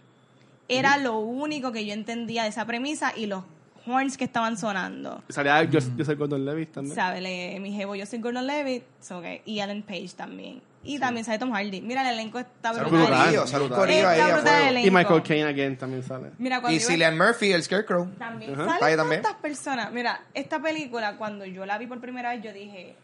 Era 0.67 0.97
lo 0.97 1.17
único 1.19 1.71
que 1.71 1.85
yo 1.85 1.93
entendía 1.93 2.43
de 2.43 2.49
esa 2.49 2.65
premisa 2.65 3.13
y 3.15 3.25
los 3.27 3.43
horns 3.85 4.17
que 4.17 4.23
estaban 4.25 4.57
sonando. 4.57 5.23
Salía 5.29 5.63
yo, 5.63 5.79
yo 5.95 6.05
soy 6.05 6.15
Gordon 6.15 6.43
Levitt 6.45 6.71
también. 6.73 6.95
¿Sabe? 6.95 7.21
Le- 7.21 7.59
mi 7.59 7.71
jevo, 7.73 7.95
yo 7.95 8.05
soy 8.05 8.19
Gordon 8.19 8.45
Levitt, 8.47 8.83
so, 9.01 9.19
okay, 9.19 9.41
y 9.45 9.59
Ellen 9.59 9.83
Page 9.83 10.09
también. 10.15 10.61
Y 10.87 10.99
también 10.99 11.25
sale 11.25 11.39
Tom 11.39 11.51
Hardy. 11.51 11.81
Mira, 11.81 12.07
el 12.07 12.13
elenco 12.13 12.37
está 12.37 12.71
brutal. 12.71 13.07
corillo, 13.09 13.47
salud 13.47 13.65
Está 13.71 13.83
ahí 13.85 14.19
a 14.19 14.25
brutal 14.27 14.37
el 14.37 14.41
fuego. 14.43 14.67
elenco. 14.69 14.87
Y 14.87 14.91
Michael 14.91 15.23
Caine 15.23 15.43
again 15.49 15.77
también 15.77 16.03
sale. 16.03 16.29
Mira, 16.37 16.61
cuando 16.61 16.77
Y 16.77 16.79
Cillian 16.79 17.17
Murphy, 17.17 17.51
el 17.53 17.63
Scarecrow. 17.63 18.07
también 18.19 18.53
Ajá. 18.53 18.65
salen 18.67 18.83
Ahí 18.83 18.95
también. 18.95 19.21
tantas 19.23 19.41
personas. 19.41 19.91
Mira, 19.91 20.21
esta 20.35 20.61
película, 20.61 21.17
cuando 21.17 21.43
yo 21.45 21.65
la 21.65 21.79
vi 21.79 21.87
por 21.87 21.99
primera 21.99 22.29
vez, 22.29 22.43
yo 22.43 22.53
dije, 22.53 22.95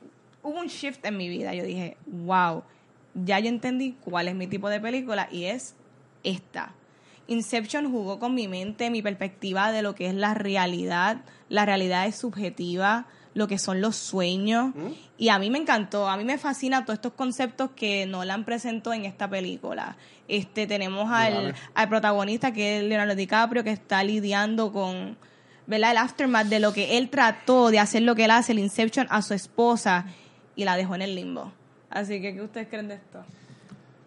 hubo 0.43 0.59
un 0.59 0.67
shift 0.67 1.03
en 1.05 1.17
mi 1.17 1.27
vida. 1.27 1.55
Yo 1.55 1.63
dije, 1.63 1.97
wow, 2.05 2.63
ya 3.15 3.39
yo 3.39 3.49
entendí 3.49 3.97
cuál 4.03 4.27
es 4.27 4.36
mi 4.36 4.45
tipo 4.45 4.69
de 4.69 4.79
película 4.79 5.27
y 5.32 5.45
es 5.45 5.73
esta. 6.23 6.73
Inception 7.32 7.89
jugó 7.89 8.19
con 8.19 8.36
mi 8.36 8.49
mente, 8.49 8.89
mi 8.89 9.01
perspectiva 9.01 9.71
de 9.71 9.82
lo 9.82 9.95
que 9.95 10.07
es 10.07 10.13
la 10.13 10.34
realidad. 10.34 11.21
La 11.47 11.65
realidad 11.65 12.05
es 12.05 12.17
subjetiva, 12.17 13.05
lo 13.34 13.47
que 13.47 13.57
son 13.57 13.79
los 13.79 13.95
sueños. 13.95 14.73
Y 15.17 15.29
a 15.29 15.39
mí 15.39 15.49
me 15.49 15.57
encantó, 15.57 16.09
a 16.09 16.17
mí 16.17 16.25
me 16.25 16.38
fascina 16.38 16.84
todos 16.84 16.95
estos 16.95 17.13
conceptos 17.13 17.71
que 17.73 18.05
Nolan 18.05 18.43
presentó 18.43 18.91
en 18.91 19.05
esta 19.05 19.29
película. 19.29 19.95
Este, 20.27 20.67
tenemos 20.67 21.09
al, 21.09 21.55
al 21.73 21.89
protagonista 21.89 22.51
que 22.51 22.79
es 22.79 22.84
Leonardo 22.84 23.15
DiCaprio, 23.15 23.63
que 23.63 23.71
está 23.71 24.03
lidiando 24.03 24.73
con 24.73 25.17
¿verdad? 25.67 25.91
el 25.91 25.97
aftermath 25.97 26.47
de 26.47 26.59
lo 26.59 26.73
que 26.73 26.97
él 26.97 27.09
trató 27.09 27.69
de 27.71 27.79
hacer 27.79 28.01
lo 28.01 28.13
que 28.13 28.25
él 28.25 28.32
hace, 28.32 28.51
el 28.51 28.59
Inception, 28.59 29.07
a 29.09 29.21
su 29.21 29.34
esposa 29.34 30.05
y 30.57 30.65
la 30.65 30.75
dejó 30.75 30.95
en 30.95 31.03
el 31.03 31.15
limbo. 31.15 31.53
Así 31.89 32.21
que, 32.21 32.34
¿qué 32.34 32.41
ustedes 32.41 32.67
creen 32.67 32.89
de 32.89 32.95
esto? 32.95 33.23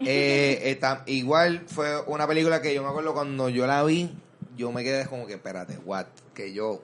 Eh, 0.00 0.78
eh, 0.82 0.98
igual 1.06 1.64
fue 1.66 2.00
una 2.06 2.26
película 2.26 2.60
que 2.62 2.74
yo 2.74 2.82
me 2.82 2.88
acuerdo 2.88 3.14
cuando 3.14 3.48
yo 3.48 3.66
la 3.66 3.82
vi, 3.84 4.10
yo 4.56 4.72
me 4.72 4.82
quedé 4.84 5.06
como 5.06 5.26
que, 5.26 5.34
espérate, 5.34 5.78
what, 5.84 6.06
que 6.34 6.52
yo, 6.52 6.82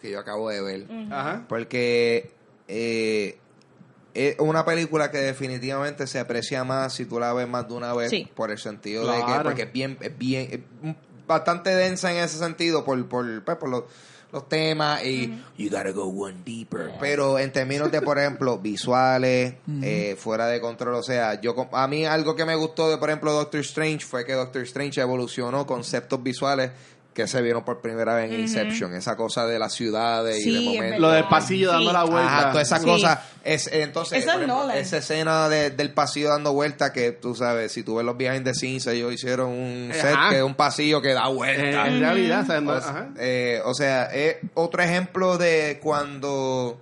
que 0.00 0.10
yo 0.10 0.18
acabo 0.20 0.48
de 0.50 0.60
ver. 0.62 0.86
Ajá. 1.10 1.44
Porque 1.48 2.30
eh, 2.68 3.38
es 4.14 4.36
una 4.40 4.64
película 4.64 5.10
que 5.10 5.18
definitivamente 5.18 6.06
se 6.06 6.18
aprecia 6.18 6.64
más 6.64 6.94
si 6.94 7.04
tú 7.06 7.20
la 7.20 7.32
ves 7.32 7.48
más 7.48 7.68
de 7.68 7.74
una 7.74 7.92
vez 7.94 8.10
Sí. 8.10 8.28
por 8.34 8.50
el 8.50 8.58
sentido 8.58 9.06
de 9.10 9.18
que 9.24 9.32
porque 9.42 9.62
es 9.62 9.72
bien 9.72 9.96
es 10.00 10.16
bien 10.18 10.48
es 10.50 10.60
un- 10.82 10.96
bastante 11.26 11.70
densa 11.74 12.10
en 12.10 12.18
ese 12.18 12.38
sentido 12.38 12.84
por 12.84 13.08
por, 13.08 13.44
pues, 13.44 13.56
por 13.56 13.68
los 13.68 13.84
los 14.32 14.48
temas 14.48 15.04
y 15.04 15.42
you 15.56 15.70
gotta 15.70 15.92
go 15.92 16.04
one 16.04 16.38
deeper. 16.44 16.92
Pero 17.00 17.38
en 17.38 17.52
términos 17.52 17.90
de 17.90 18.00
por 18.02 18.18
ejemplo 18.18 18.58
visuales 18.58 19.54
eh, 19.82 20.16
fuera 20.18 20.46
de 20.46 20.60
control 20.60 20.94
o 20.94 21.02
sea 21.02 21.40
yo 21.40 21.68
a 21.72 21.86
mí 21.88 22.04
algo 22.04 22.36
que 22.36 22.44
me 22.44 22.54
gustó 22.54 22.90
de 22.90 22.98
por 22.98 23.10
ejemplo 23.10 23.32
Doctor 23.32 23.60
Strange 23.60 24.00
fue 24.00 24.24
que 24.24 24.32
Doctor 24.32 24.62
Strange 24.62 25.00
evolucionó 25.00 25.66
conceptos 25.66 26.22
visuales 26.22 26.70
que 27.14 27.26
se 27.26 27.42
vieron 27.42 27.64
por 27.64 27.80
primera 27.80 28.14
vez 28.14 28.30
en 28.32 28.40
Inception 28.40 28.94
esa 28.94 29.16
cosa 29.16 29.44
de 29.46 29.58
las 29.58 29.72
ciudades 29.74 30.46
y 30.46 30.52
de 30.52 30.60
momento. 30.76 30.98
Lo 31.00 31.10
del 31.10 31.24
pasillo 31.24 31.72
dando 31.72 31.92
la 31.92 32.04
vuelta. 32.04 32.38
Ajá, 32.38 32.50
toda 32.50 32.62
esa 32.62 32.78
Sí. 32.78 32.84
cosa. 32.84 33.22
Es, 33.42 33.66
entonces, 33.72 34.24
ejemplo, 34.24 34.70
esa 34.70 34.98
escena 34.98 35.48
de- 35.48 35.70
del 35.70 35.92
pasillo 35.92 36.28
dando 36.28 36.52
vuelta 36.52 36.92
que 36.92 37.10
tú 37.12 37.34
sabes, 37.34 37.72
si 37.72 37.82
tú 37.82 37.96
ves 37.96 38.04
los 38.06 38.16
behind 38.16 38.44
the 38.44 38.54
scenes, 38.54 38.86
ellos 38.86 39.12
hicieron 39.12 39.48
un 39.50 39.90
set 39.92 40.14
Ajá. 40.14 40.30
que 40.30 40.36
es 40.36 40.42
un 40.42 40.54
pasillo 40.54 41.02
que 41.02 41.12
da 41.14 41.28
Eh, 41.28 41.32
vuelta. 41.34 41.88
en 41.88 42.00
realidad, 42.00 42.46
O, 42.48 42.70
ajá. 42.70 43.08
eh, 43.18 43.60
o 43.64 43.74
sea, 43.74 44.04
es 44.04 44.36
otro 44.54 44.82
ejemplo 44.82 45.36
de 45.36 45.78
cuando. 45.82 46.80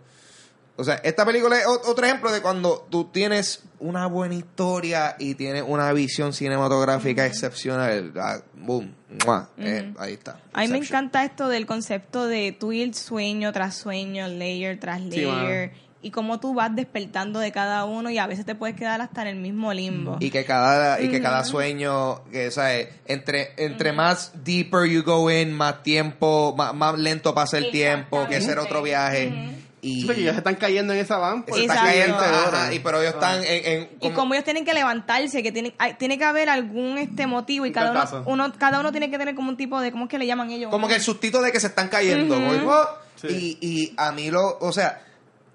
O 0.81 0.85
sea, 0.85 0.95
esta 1.03 1.27
película 1.27 1.59
es 1.59 1.67
ot- 1.67 1.81
otro 1.87 2.07
ejemplo 2.07 2.31
de 2.31 2.41
cuando 2.41 2.87
tú 2.89 3.07
tienes 3.07 3.65
una 3.81 4.07
buena 4.07 4.37
historia 4.37 5.17
y 5.19 5.35
tienes 5.35 5.65
una 5.67 5.93
visión 5.93 6.33
cinematográfica 6.33 7.27
excepcional. 7.27 8.13
Ah, 8.17 8.39
boom, 8.55 8.95
¡mua! 9.27 9.49
Eh, 9.59 9.93
ahí 9.99 10.13
está. 10.15 10.41
A 10.53 10.61
mí 10.63 10.69
me 10.69 10.79
encanta 10.79 11.25
esto 11.25 11.49
del 11.49 11.67
concepto 11.67 12.27
de 12.27 12.53
tú 12.53 12.71
ir 12.73 12.95
sueño 12.95 13.53
tras 13.53 13.75
sueño, 13.75 14.29
layer 14.29 14.79
tras 14.79 15.01
Sí, 15.01 15.23
layer, 15.23 15.73
y 16.01 16.13
cómo 16.13 16.39
tú 16.39 16.55
vas 16.55 16.73
despertando 16.77 17.41
de 17.41 17.51
cada 17.51 17.85
uno 17.85 18.09
y 18.09 18.19
a 18.19 18.29
veces 18.29 18.47
te 18.47 18.55
puedes 18.55 18.77
quedar 18.77 19.01
hasta 19.01 19.23
en 19.23 19.29
el 19.29 19.37
mismo 19.37 19.73
limbo. 19.75 20.17
y 20.21 20.31
que 20.31 20.45
cada 20.45 21.01
y 21.01 21.09
que 21.11 21.21
cada 21.21 21.43
sueño 21.43 22.23
que 22.31 22.53
sabes 22.53 22.89
entre 23.07 23.53
entre 23.57 23.93
más 23.93 24.31
deeper 24.45 24.89
you 24.89 25.03
go 25.03 25.29
in 25.29 25.53
más 25.53 25.83
tiempo 25.83 26.55
más, 26.57 26.73
más 26.73 26.97
lento 26.97 27.35
pasa 27.35 27.59
el 27.59 27.73
tiempo 27.73 28.29
que 28.29 28.37
ese 28.37 28.57
otro 28.57 28.81
viaje 28.81 29.57
y 29.81 30.01
Sí, 30.01 30.07
porque 30.07 30.23
ellos 30.23 30.37
están 30.37 30.57
cayendo 30.57 30.93
en 30.93 30.99
esa 31.01 31.19
van. 31.19 31.45
por 31.45 31.55
se 31.57 31.63
está 31.63 31.75
Exacto. 31.75 31.91
cayendo 31.93 32.19
20 32.21 32.37
ajá, 32.57 32.75
y 32.75 32.79
pero 32.81 33.01
ellos 33.01 33.15
están 33.15 33.45
en, 33.45 33.67
en 33.67 33.83
y 33.83 33.99
como- 34.01 34.15
como 34.15 34.35
ellos 34.35 34.45
tienen 34.45 34.65
que 34.65 34.75
levantarse, 34.75 35.43
que 35.43 35.53
tienen, 35.53 35.73
hay- 35.79 35.95
tiene 35.95 36.19
que 36.19 36.25
haber 36.25 36.49
algún 36.49 36.99
este 36.99 37.27
motivo 37.27 37.65
y 37.67 37.73
cada 37.73 38.23
uno, 38.27 38.53
cada 38.59 38.81
uno 38.81 38.91
tiene 38.91 39.11
que 39.11 39.19
tener 39.19 39.35
como 39.35 39.51
un 39.51 39.57
tipo 39.57 39.81
de, 39.81 39.93
¿cómo 39.93 40.05
es 40.05 40.11
que 40.11 40.19
le 40.19 40.27
llaman 40.27 40.51
ellos? 40.51 40.71
como 40.71 40.89
que 40.89 40.95
el 40.97 41.01
sustito 41.03 41.41
de 41.43 41.53
que 41.53 41.61
se 41.61 41.69
están 41.69 41.89
cayendo 41.89 42.37
¡oh! 42.67 42.89
Sí. 43.17 43.59
y, 43.61 43.67
y 43.69 43.95
a 43.97 44.13
mí 44.13 44.31
lo 44.31 44.59
o 44.61 44.73
sea 44.73 45.03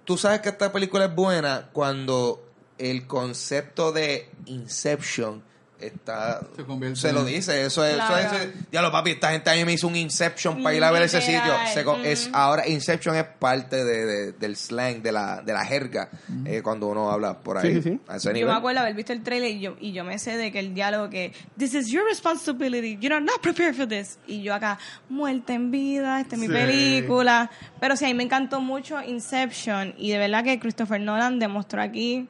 tú 0.05 0.17
sabes 0.17 0.41
que 0.41 0.49
esta 0.49 0.71
película 0.71 1.05
es 1.05 1.15
buena 1.15 1.69
cuando 1.73 2.43
el 2.77 3.07
concepto 3.07 3.91
de 3.93 4.29
Inception 4.47 5.43
está 5.87 6.41
Se 6.55 6.63
convierte 6.63 6.99
se 6.99 7.13
lo 7.13 7.23
dice 7.25 7.65
eso 7.65 7.85
es, 7.85 7.95
Claro. 7.95 8.17
eso 8.17 8.35
es 8.43 8.49
ya 8.71 8.81
lo 8.81 8.91
papi 8.91 9.11
esta 9.11 9.31
gente 9.31 9.49
a 9.49 9.53
mí 9.55 9.65
me 9.65 9.73
hizo 9.73 9.87
un 9.87 9.95
Inception 9.95 10.61
para 10.63 10.75
ir 10.75 10.83
a 10.83 10.91
ver 10.91 11.03
ese 11.03 11.21
sitio. 11.21 11.53
Se 11.73 11.83
co- 11.83 11.97
es 11.97 12.29
ahora 12.33 12.67
Inception 12.67 13.15
es 13.15 13.23
parte 13.25 13.83
de, 13.83 14.05
de- 14.05 14.31
del 14.33 14.55
slang 14.55 15.01
de 15.01 15.11
la 15.11 15.41
de 15.41 15.53
la 15.53 15.65
jerga 15.65 16.09
eh, 16.45 16.61
cuando 16.63 16.87
uno 16.87 17.09
habla 17.11 17.39
por 17.39 17.57
ahí 17.57 17.75
Sí, 17.75 17.81
sí, 17.81 17.89
sí. 17.91 17.99
a 18.07 18.15
ese 18.17 18.39
Yo 18.39 18.47
me 18.47 18.53
acuerdo 18.53 18.79
haber 18.81 18.93
visto 18.95 19.13
el 19.13 19.21
trailer 19.23 19.51
y 19.51 19.59
yo, 19.59 19.75
y 19.79 19.91
yo 19.93 20.03
me 20.03 20.17
sé 20.19 20.37
de 20.37 20.51
que 20.51 20.59
el 20.59 20.73
diálogo 20.73 21.09
que 21.09 21.33
This 21.57 21.73
is 21.73 21.87
your 21.89 22.03
responsibility, 22.05 22.97
you're 22.99 23.19
not 23.21 23.41
prepared 23.41 23.75
for 23.75 23.87
this. 23.87 24.17
Y 24.27 24.41
yo 24.43 24.53
acá, 24.53 24.77
muerta 25.09 25.53
en 25.53 25.71
vida, 25.71 26.19
esta 26.21 26.35
es 26.35 26.41
mi 26.41 26.47
Sí. 26.47 26.53
película. 26.53 27.49
Pero 27.79 27.95
sí, 27.95 28.05
a 28.05 28.07
mí 28.07 28.13
me 28.13 28.23
encantó 28.23 28.59
mucho 28.61 29.01
Inception 29.01 29.93
y 29.97 30.11
de 30.11 30.17
verdad 30.17 30.43
que 30.43 30.59
Christopher 30.59 30.99
Nolan 31.01 31.39
demostró 31.39 31.81
aquí 31.81 32.27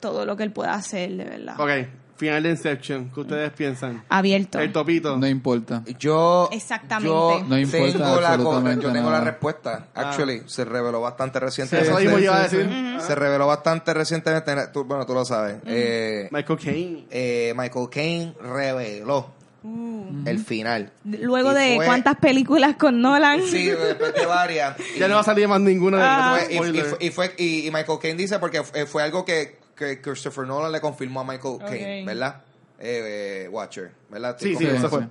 todo 0.00 0.24
lo 0.26 0.36
que 0.36 0.42
él 0.42 0.50
puede 0.52 0.70
hacer, 0.70 1.10
de 1.12 1.24
verdad. 1.24 1.54
Ok, 1.60 1.88
final 2.22 2.42
de 2.42 2.50
Inception. 2.50 3.10
¿Qué 3.12 3.20
ustedes 3.20 3.50
piensan? 3.52 4.04
Abierto. 4.08 4.60
El 4.60 4.72
topito. 4.72 5.16
No 5.16 5.26
importa. 5.26 5.82
Yo, 5.98 6.48
Exactamente. 6.52 7.08
yo 7.08 7.44
No 7.48 7.58
importa 7.58 7.92
tengo, 7.92 8.20
la, 8.20 8.28
absolutamente 8.28 8.82
yo 8.86 8.92
tengo 8.92 9.10
la 9.10 9.18
nada. 9.18 9.30
respuesta. 9.30 9.86
Actually, 9.94 10.42
se 10.46 10.64
reveló 10.64 11.00
bastante 11.00 11.38
Sí, 11.40 11.44
recientemente. 11.44 11.90
eso 11.90 12.00
mismo 12.00 12.18
iba 12.18 12.36
a 12.36 12.42
decir. 12.44 12.68
Ah. 12.72 13.00
Se 13.04 13.14
reveló 13.16 13.46
bastante 13.48 13.92
recientemente. 13.92 14.54
Tú- 14.72 14.84
bueno, 14.84 15.04
tú 15.04 15.14
lo 15.14 15.24
sabes. 15.24 15.56
Eh, 15.66 16.28
Michael 16.30 16.58
Caine. 16.58 17.04
eh, 17.10 17.52
Michael 17.56 17.88
Caine 17.90 18.34
reveló 18.40 19.30
Uh. 19.64 20.22
el 20.26 20.38
final. 20.38 20.92
Luego 21.04 21.52
Y 21.52 21.54
de 21.54 21.76
fue- 21.76 21.86
cuántas 21.86 22.16
películas 22.16 22.76
con 22.76 23.00
Nolan. 23.00 23.42
Sí, 23.42 23.66
después 23.66 24.12
de 24.14 24.26
varias. 24.26 24.76
Ya 24.98 25.08
no 25.08 25.14
va 25.14 25.20
a 25.20 25.24
salir 25.24 25.46
más 25.48 25.60
ninguna 25.60 25.98
de 25.98 26.04
Ah. 26.04 26.36
Fue- 26.46 26.54
y, 26.54 26.58
fue- 26.58 26.96
y 27.00 27.10
fue- 27.10 27.34
y- 27.38 27.66
y 27.66 27.70
Michael 27.70 27.98
Caine 28.00 28.16
dice 28.16 28.38
porque 28.38 28.62
fue, 28.62 28.86
fue 28.86 29.02
algo 29.02 29.24
que, 29.24 29.60
que 29.76 30.00
Christopher 30.00 30.46
Nolan 30.46 30.70
le 30.72 30.80
confirmó 30.80 31.20
a 31.20 31.24
Michael 31.24 31.58
Caine, 31.58 32.00
Ok. 32.02 32.06
¿verdad? 32.06 32.42
Eh, 32.78 33.44
eh, 33.44 33.48
Watcher, 33.48 33.92
¿verdad? 34.10 34.36
Sí, 34.38 34.54
sí, 34.56 34.66
eso 34.66 34.88
fue. 34.88 35.06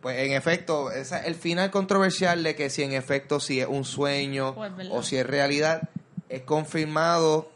Pues 0.00 0.18
en 0.18 0.32
efecto, 0.32 0.90
esa- 0.92 1.24
el 1.24 1.34
final 1.34 1.70
controversial 1.70 2.42
de 2.42 2.54
que 2.54 2.70
si 2.70 2.82
en 2.84 2.92
efecto 2.92 3.40
si 3.40 3.60
es 3.60 3.66
un 3.66 3.84
sueño 3.84 4.54
Pues, 4.54 4.72
o 4.90 5.02
si 5.02 5.16
es 5.16 5.26
realidad, 5.26 5.88
es 6.28 6.42
confirmado 6.42 7.50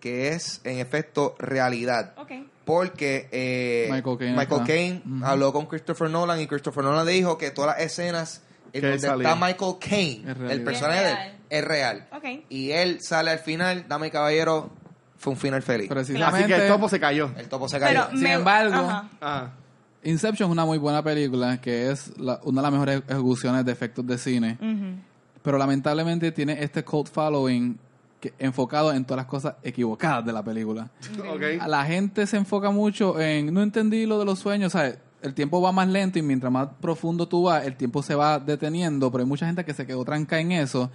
que 0.00 0.28
es 0.28 0.60
en 0.64 0.78
efecto 0.78 1.34
realidad. 1.38 2.12
Ok. 2.18 2.32
Porque 2.64 3.28
eh, 3.32 3.88
Michael 3.90 4.18
Caine 4.18 4.36
Michael. 4.36 4.62
Caine 4.66 5.02
habló 5.24 5.52
con 5.52 5.66
Christopher 5.66 6.10
Nolan 6.10 6.40
y 6.40 6.46
Christopher 6.46 6.84
Nolan 6.84 7.06
dijo 7.06 7.38
que 7.38 7.50
todas 7.50 7.76
las 7.76 7.86
escenas 7.86 8.42
en 8.72 8.80
Que 8.80 8.86
donde 8.88 8.98
salía. 8.98 9.28
está 9.32 9.46
Michael 9.46 9.74
Caine, 9.80 10.52
el 10.52 10.64
personaje 10.64 11.00
de 11.04 11.10
él, 11.12 11.16
Es 11.16 11.18
real. 11.18 11.36
es 11.48 11.64
real. 11.64 12.08
Ok. 12.12 12.44
Y 12.50 12.72
él 12.72 12.98
sale 13.00 13.30
al 13.30 13.38
final, 13.38 13.86
dame 13.88 14.10
caballero, 14.10 14.70
fue 15.26 15.32
un 15.32 15.38
final 15.40 15.60
feliz. 15.60 15.88
Precisamente. 15.88 16.44
Así 16.44 16.46
que 16.46 16.54
el 16.66 16.72
topo 16.72 16.88
se 16.88 17.00
cayó. 17.00 17.30
El 17.36 17.48
topo 17.48 17.68
se 17.68 17.80
cayó. 17.80 18.04
Pero 18.06 18.10
Sin 18.16 18.22
me- 18.28 18.34
embargo, 18.34 18.74
Ajá. 18.76 19.08
Ah. 19.20 19.50
Inception 20.04 20.48
es 20.48 20.52
una 20.52 20.64
muy 20.64 20.78
buena 20.78 21.02
película 21.02 21.60
que 21.60 21.90
es 21.90 22.16
la- 22.16 22.38
una 22.44 22.60
de 22.60 22.62
las 22.62 22.72
mejores 22.72 23.02
ejecuciones 23.08 23.64
de 23.64 23.72
efectos 23.72 24.06
de 24.06 24.18
cine. 24.18 24.56
Ujú. 24.60 25.00
Pero 25.42 25.58
lamentablemente 25.58 26.30
tiene 26.30 26.62
este 26.62 26.84
cult 26.84 27.08
following 27.08 27.76
que, 28.20 28.32
enfocado 28.38 28.92
en 28.92 29.04
todas 29.04 29.16
las 29.16 29.26
cosas 29.26 29.54
equivocadas 29.64 30.24
de 30.24 30.32
la 30.32 30.44
película. 30.44 30.88
Ok. 31.28 31.66
La 31.66 31.84
gente 31.84 32.24
se 32.28 32.36
enfoca 32.36 32.70
mucho 32.70 33.18
en 33.20 33.52
no 33.52 33.62
entendí 33.62 34.06
lo 34.06 34.20
de 34.20 34.24
los 34.26 34.38
sueños, 34.38 34.72
¿sabes? 34.74 34.96
El 35.22 35.34
tiempo 35.34 35.60
va 35.60 35.72
más 35.72 35.88
lento 35.88 36.20
y 36.20 36.22
mientras 36.22 36.52
más 36.52 36.68
profundo 36.80 37.26
tú 37.26 37.42
vas, 37.42 37.66
el 37.66 37.74
tiempo 37.76 38.00
se 38.00 38.14
va 38.14 38.38
deteniendo, 38.38 39.10
pero 39.10 39.22
hay 39.24 39.28
mucha 39.28 39.46
gente 39.46 39.64
que 39.64 39.74
se 39.74 39.86
quedó 39.88 40.04
trancada 40.04 40.40
en 40.40 40.52
eso 40.52 40.88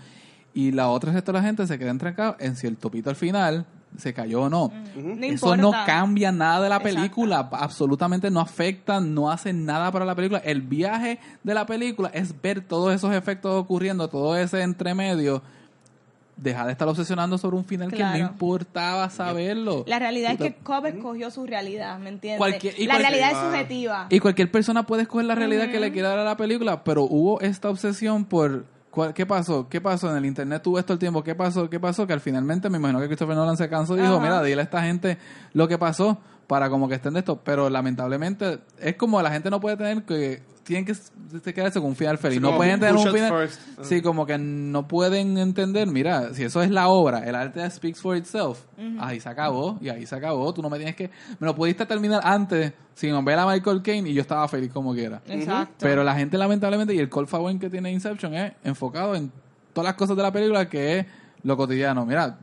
y 0.53 0.71
la 0.71 0.87
otra 0.89 1.11
resto 1.11 1.31
de 1.33 1.39
la 1.39 1.43
gente 1.43 1.65
se 1.67 1.77
queda 1.79 1.97
trancada 1.97 2.37
en 2.39 2.55
si 2.55 2.67
el 2.67 2.77
topito 2.77 3.09
al 3.09 3.15
final 3.17 3.65
se 3.97 4.13
cayó 4.13 4.43
o 4.43 4.49
no. 4.49 4.71
No 4.95 5.25
Eso 5.25 5.53
importa. 5.55 5.57
no 5.61 5.71
cambia 5.85 6.31
nada 6.31 6.61
de 6.63 6.69
la 6.69 6.77
Exacto. 6.77 6.95
película, 6.97 7.49
absolutamente 7.51 8.31
no 8.31 8.39
afecta, 8.39 8.99
no 8.99 9.29
hace 9.29 9.53
nada 9.53 9.91
para 9.91 10.05
la 10.05 10.15
película. 10.15 10.39
El 10.39 10.61
viaje 10.61 11.19
de 11.43 11.53
la 11.53 11.65
película 11.65 12.09
es 12.13 12.39
ver 12.41 12.61
todos 12.61 12.93
esos 12.93 13.13
efectos 13.13 13.53
ocurriendo, 13.53 14.07
todo 14.07 14.35
ese 14.37 14.61
entremedio. 14.61 15.41
Deja 16.37 16.65
de 16.65 16.71
estar 16.71 16.87
obsesionando 16.87 17.37
sobre 17.37 17.57
un 17.57 17.65
final 17.65 17.91
que 17.91 18.03
no 18.03 18.17
importaba 18.17 19.07
saberlo. 19.11 19.83
La 19.85 19.99
realidad 19.99 20.31
es 20.31 20.37
que 20.39 20.53
Cobb 20.55 20.87
escogió 20.87 21.29
su 21.29 21.45
realidad, 21.45 21.99
¿me 21.99 22.09
entiendes? 22.09 22.39
Cualquier- 22.39 22.73
y 22.79 22.87
la 22.87 22.95
cualquier- 22.95 23.19
realidad 23.19 23.31
es 23.31 23.45
subjetiva. 23.47 24.07
Y 24.09 24.19
cualquier 24.19 24.49
persona 24.49 24.83
puede 24.83 25.03
escoger 25.03 25.25
la 25.27 25.35
realidad 25.35 25.69
que 25.69 25.79
le 25.79 25.91
quiera 25.91 26.09
dar 26.09 26.19
a 26.19 26.23
la 26.23 26.37
película, 26.37 26.83
pero 26.83 27.03
hubo 27.03 27.39
esta 27.41 27.69
obsesión 27.69 28.25
por 28.25 28.65
qué 29.13 29.25
pasó, 29.25 29.69
qué 29.69 29.79
pasó 29.79 30.11
en 30.11 30.17
el 30.17 30.25
internet, 30.25 30.61
tuvo 30.61 30.79
esto 30.79 30.93
el 30.93 30.99
tiempo, 30.99 31.23
qué 31.23 31.35
pasó, 31.35 31.69
qué 31.69 31.79
pasó, 31.79 32.05
que 32.05 32.13
al 32.13 32.19
finalmente 32.19 32.69
me 32.69 32.77
imagino 32.77 32.99
que 32.99 33.07
Christopher 33.07 33.35
Nolan 33.35 33.57
se 33.57 33.69
cansó 33.69 33.95
y 33.97 34.01
dijo, 34.01 34.13
Ajá. 34.15 34.21
mira, 34.21 34.43
dile 34.43 34.61
a 34.61 34.63
esta 34.63 34.81
gente 34.83 35.17
lo 35.53 35.67
que 35.67 35.77
pasó 35.77 36.17
para 36.47 36.69
como 36.69 36.89
que 36.89 36.95
estén 36.95 37.13
de 37.13 37.19
esto, 37.19 37.39
pero 37.43 37.69
lamentablemente 37.69 38.59
es 38.79 38.95
como 38.95 39.21
la 39.21 39.31
gente 39.31 39.49
no 39.49 39.61
puede 39.61 39.77
tener 39.77 40.03
que 40.03 40.43
tienen 40.71 40.85
que 40.85 40.93
s- 40.93 41.11
quedarse 41.53 41.79
con 41.81 41.89
un 41.89 41.95
final 41.95 42.17
feliz, 42.17 42.37
Sí, 42.37 42.41
no 42.41 42.55
pueden 42.55 42.79
tener 42.79 42.95
un 42.95 43.03
final, 43.13 43.29
sí, 43.81 44.01
como 44.01 44.25
que 44.25 44.37
no 44.37 44.87
pueden 44.87 45.37
entender, 45.37 45.85
mira, 45.87 46.33
si 46.33 46.43
eso 46.43 46.61
es 46.61 46.69
la 46.71 46.87
obra, 46.87 47.19
el 47.27 47.35
arte 47.35 47.69
speaks 47.69 47.99
for 47.99 48.15
itself, 48.15 48.59
ahí 48.99 49.19
se 49.19 49.27
acabó 49.27 49.77
y 49.81 49.89
ahí 49.89 50.05
se 50.05 50.15
acabó, 50.15 50.53
tú 50.53 50.61
no 50.61 50.69
me 50.69 50.77
tienes 50.77 50.95
que, 50.95 51.09
me 51.39 51.45
lo 51.47 51.53
pudiste 51.55 51.85
terminar 51.85 52.21
antes 52.23 52.71
sin 52.93 53.23
ver 53.25 53.37
a 53.39 53.45
Michael 53.45 53.81
Caine 53.81 54.09
y 54.09 54.13
yo 54.13 54.21
estaba 54.21 54.47
feliz 54.47 54.71
como 54.71 54.93
quiera. 54.93 55.21
Exacto. 55.27 55.75
Pero 55.79 56.03
la 56.03 56.15
gente 56.15 56.37
lamentablemente 56.37 56.93
y 56.95 56.99
el 56.99 57.09
call 57.09 57.27
following 57.27 57.59
que 57.59 57.69
tiene 57.69 57.91
Inception 57.91 58.33
es 58.33 58.53
enfocado 58.63 59.13
en 59.15 59.31
todas 59.73 59.85
las 59.89 59.95
cosas 59.95 60.15
de 60.15 60.23
la 60.23 60.31
película 60.31 60.69
que 60.69 60.99
es 60.99 61.05
lo 61.43 61.57
cotidiano. 61.57 62.05
Mira, 62.05 62.37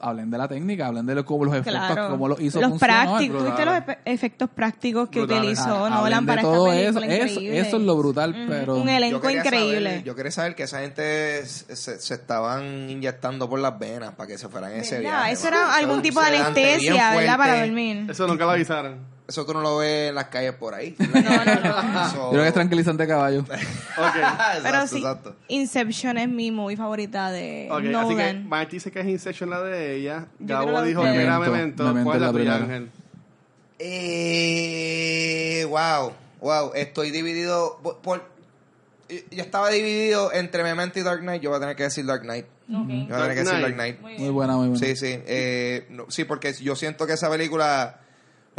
hablen 0.00 0.30
de 0.30 0.38
la 0.38 0.48
técnica, 0.48 0.86
hablen 0.86 1.06
de 1.06 1.14
lo, 1.14 1.24
cómo 1.24 1.44
los 1.44 1.54
efectos, 1.54 1.74
Claro. 1.86 2.10
cómo 2.10 2.28
los 2.28 2.40
hizo 2.40 2.60
los 2.60 2.78
prácticos, 2.78 3.42
brutal. 3.42 3.54
¿tuviste 3.56 3.64
los 3.64 3.74
efe- 3.74 3.98
efectos 4.04 4.50
prácticos 4.50 5.08
que 5.08 5.18
Brutales. 5.20 5.42
utilizó 5.60 5.84
Ah, 5.86 5.90
Nolan 5.90 6.26
para 6.26 6.40
esta 6.42 6.52
todo 6.52 6.64
película? 6.66 6.88
eso, 6.90 6.98
eso, 7.00 7.30
increíble. 7.40 7.58
eso 7.60 7.76
es 7.76 7.82
lo 7.82 7.96
brutal, 7.96 8.30
Ujú. 8.30 8.44
pero 8.48 8.76
Un 8.76 8.86
Yo 8.88 8.96
elenco 8.96 9.20
quería 9.20 9.38
increíble. 9.40 9.90
saber- 9.90 10.04
yo 10.04 10.14
quería 10.16 10.32
saber 10.32 10.54
que 10.54 10.62
esa 10.64 10.80
gente 10.80 11.46
se, 11.46 11.76
se- 11.98 12.14
estaban 12.14 12.90
inyectando 12.90 13.48
por 13.48 13.58
las 13.60 13.78
venas 13.78 14.14
para 14.14 14.26
que 14.26 14.38
se 14.38 14.48
fueran 14.48 14.72
ese 14.72 14.96
¿Verdad? 14.96 15.10
viaje. 15.10 15.32
Eso 15.32 15.48
era 15.48 15.74
algún 15.76 16.02
tipo 16.02 16.20
de 16.20 16.26
anestesia, 16.36 17.14
¿verdad? 17.14 17.36
Para 17.36 17.60
dormir. 17.60 18.06
Eso 18.10 18.26
nunca 18.26 18.44
lo 18.44 18.50
avisaron. 18.52 19.19
Eso 19.30 19.44
que 19.46 19.50
uno 19.52 19.62
lo 19.62 19.78
ve 19.78 20.08
en 20.08 20.14
las 20.14 20.26
calles 20.26 20.52
por 20.52 20.74
ahí. 20.74 20.94
No, 20.98 21.06
no, 21.08 21.22
no. 21.22 22.10
So- 22.10 22.16
Yo 22.26 22.30
creo 22.30 22.42
que 22.42 22.48
es 22.48 22.54
tranquilizante 22.54 23.06
caballo. 23.06 23.40
Ok. 24.00 24.16
exacto, 24.16 24.60
Pero 24.62 24.86
sí, 24.86 24.96
exacto. 24.98 25.36
Inception 25.48 26.18
es 26.18 26.28
mi 26.28 26.50
movie 26.50 26.76
favorita 26.76 27.30
de 27.30 27.68
Ok, 27.70 27.78
así 27.78 27.86
que 27.86 27.92
Nolan. 27.92 28.48
Marty 28.48 28.76
dice 28.76 28.90
que 28.90 29.00
es 29.00 29.06
Inception 29.06 29.50
la 29.50 29.60
de 29.62 29.96
ella. 29.96 30.26
Yo 30.38 30.46
Gabo 30.56 30.80
que 30.82 30.88
dijo 30.88 31.00
ustedes. 31.00 31.18
Mira 31.18 31.38
Memento. 31.38 31.84
Memento. 31.84 32.04
¿Cuál 32.04 32.16
es 32.16 32.22
la 32.22 32.32
tuya. 32.32 32.54
Ángel? 32.56 32.90
Eh, 33.82 35.66
wow, 35.68 36.12
wow, 36.40 36.72
estoy 36.74 37.10
dividido 37.10 37.78
por, 38.02 38.22
yo 39.08 39.42
estaba 39.42 39.70
dividido 39.70 40.32
entre 40.32 40.62
Memento 40.62 40.98
y 40.98 41.02
Dark 41.02 41.20
Knight, 41.20 41.42
yo 41.42 41.50
voy 41.50 41.56
a 41.56 41.60
tener 41.60 41.76
que 41.76 41.84
decir 41.84 42.04
Dark 42.06 42.22
Knight. 42.22 42.46
Yo 42.68 42.78
Ok. 42.78 42.86
voy 42.86 43.02
a 43.10 43.16
tener 43.16 43.28
que 43.28 43.34
decir 43.40 43.52
Dark 43.52 43.62
Dark 43.62 43.74
Knight. 43.74 43.98
Knight. 43.98 44.00
Muy 44.00 44.18
Muy 44.18 44.28
buena, 44.30 44.56
muy 44.56 44.68
buena. 44.68 44.86
Sí, 44.86 44.96
sí, 44.96 45.18
eh, 45.26 45.86
no, 45.90 46.06
sí, 46.10 46.24
porque 46.24 46.52
yo 46.54 46.76
siento 46.76 47.06
que 47.06 47.14
esa 47.14 47.28
película 47.30 47.99